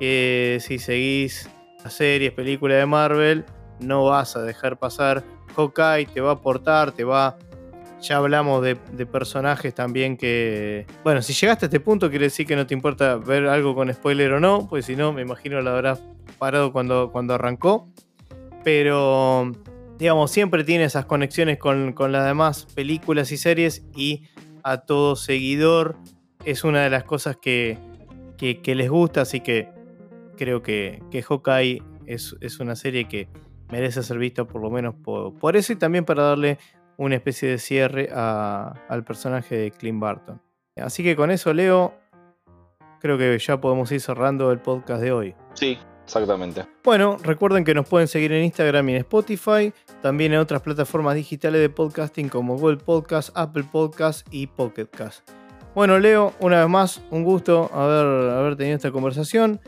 que 0.00 0.58
si 0.60 0.78
seguís 0.78 1.48
las 1.84 1.92
series, 1.92 2.32
películas 2.32 2.78
de 2.78 2.86
Marvel, 2.86 3.44
no 3.80 4.04
vas 4.04 4.36
a 4.36 4.42
dejar 4.42 4.78
pasar 4.78 5.22
Hawkeye, 5.54 6.06
te 6.06 6.20
va 6.20 6.30
a 6.30 6.34
aportar, 6.34 6.92
te 6.92 7.04
va 7.04 7.38
ya 8.00 8.16
hablamos 8.16 8.62
de, 8.62 8.76
personajes 9.06 9.74
también 9.74 10.16
que. 10.16 10.86
Bueno, 11.04 11.22
si 11.22 11.32
llegaste 11.32 11.66
a 11.66 11.68
este 11.68 11.80
punto, 11.80 12.10
quiere 12.10 12.26
decir 12.26 12.46
que 12.46 12.56
no 12.56 12.66
te 12.66 12.74
importa 12.74 13.16
ver 13.16 13.46
algo 13.46 13.74
con 13.74 13.92
spoiler 13.92 14.32
o 14.32 14.40
no, 14.40 14.68
pues 14.68 14.86
si 14.86 14.96
no, 14.96 15.12
me 15.12 15.22
imagino 15.22 15.60
lo 15.60 15.70
habrás 15.70 16.02
parado 16.38 16.72
cuando, 16.72 17.10
cuando 17.10 17.34
arrancó. 17.34 17.88
Pero, 18.64 19.52
digamos, 19.98 20.30
siempre 20.30 20.64
tiene 20.64 20.84
esas 20.84 21.06
conexiones 21.06 21.58
con, 21.58 21.94
las 22.12 22.26
demás 22.26 22.66
películas 22.74 23.32
y 23.32 23.36
series 23.36 23.84
y 23.94 24.24
a 24.62 24.78
todo 24.78 25.16
seguidor 25.16 25.96
es 26.44 26.64
una 26.64 26.82
de 26.82 26.90
las 26.90 27.04
cosas 27.04 27.36
que, 27.36 27.78
les 28.40 28.90
gusta, 28.90 29.22
así 29.22 29.40
que 29.40 29.68
creo 30.36 30.62
que, 30.62 31.02
que 31.10 31.22
Hawkeye 31.22 31.82
es, 32.06 32.36
es, 32.40 32.60
una 32.60 32.76
serie 32.76 33.06
que 33.06 33.28
merece 33.70 34.02
ser 34.02 34.18
vista 34.18 34.44
por 34.44 34.62
lo 34.62 34.70
menos 34.70 34.94
por 34.94 35.56
eso 35.56 35.72
y 35.72 35.76
también 35.76 36.04
para 36.04 36.22
darle 36.22 36.58
una 36.98 37.14
especie 37.14 37.48
de 37.48 37.58
cierre 37.58 38.10
al 38.12 39.04
personaje 39.04 39.56
de 39.56 39.70
Clint 39.70 40.00
Barton. 40.00 40.42
Así 40.76 41.02
que 41.02 41.16
con 41.16 41.30
eso, 41.30 41.52
Leo, 41.54 41.94
creo 43.00 43.16
que 43.16 43.38
ya 43.38 43.60
podemos 43.60 43.90
ir 43.90 44.00
cerrando 44.00 44.52
el 44.52 44.58
podcast 44.58 45.00
de 45.00 45.12
hoy. 45.12 45.34
Sí, 45.54 45.78
exactamente. 46.04 46.66
Bueno, 46.84 47.16
recuerden 47.22 47.64
que 47.64 47.74
nos 47.74 47.88
pueden 47.88 48.08
seguir 48.08 48.32
en 48.32 48.44
Instagram 48.44 48.88
y 48.88 48.92
en 48.92 48.98
Spotify, 48.98 49.72
también 50.02 50.32
en 50.32 50.40
otras 50.40 50.60
plataformas 50.60 51.14
digitales 51.14 51.60
de 51.60 51.70
podcasting 51.70 52.28
como 52.28 52.56
Google 52.56 52.78
Podcast, 52.78 53.30
Apple 53.34 53.64
Podcast 53.70 54.26
y 54.30 54.46
Pocket 54.48 54.86
Cast. 54.86 55.28
Bueno, 55.74 55.98
Leo, 55.98 56.32
una 56.40 56.60
vez 56.60 56.68
más, 56.68 57.00
un 57.10 57.22
gusto 57.24 57.70
haber, 57.72 58.30
haber 58.30 58.56
tenido 58.56 58.76
esta 58.76 58.90
conversación, 58.90 59.60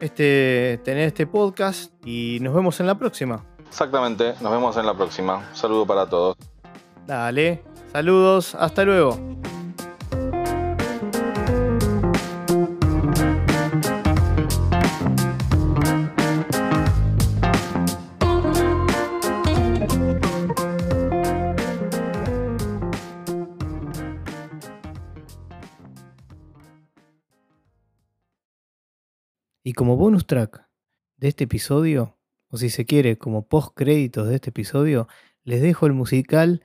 este, 0.00 0.80
tener 0.84 1.06
este 1.08 1.26
podcast 1.26 1.92
y 2.04 2.38
nos 2.40 2.54
vemos 2.54 2.80
en 2.80 2.86
la 2.86 2.98
próxima. 2.98 3.44
Exactamente, 3.68 4.34
nos 4.40 4.50
vemos 4.50 4.76
en 4.76 4.86
la 4.86 4.94
próxima. 4.94 5.46
Un 5.50 5.56
saludo 5.56 5.86
para 5.86 6.08
todos. 6.08 6.36
Dale, 7.06 7.62
saludos, 7.92 8.56
hasta 8.56 8.84
luego. 8.84 9.16
Y 29.62 29.74
como 29.74 29.96
bonus 29.96 30.26
track 30.26 30.66
de 31.18 31.28
este 31.28 31.44
episodio, 31.44 32.16
o 32.48 32.56
si 32.56 32.68
se 32.68 32.84
quiere, 32.84 33.16
como 33.16 33.46
post 33.46 33.72
créditos 33.76 34.26
de 34.26 34.36
este 34.36 34.50
episodio, 34.50 35.06
les 35.44 35.62
dejo 35.62 35.86
el 35.86 35.92
musical 35.92 36.64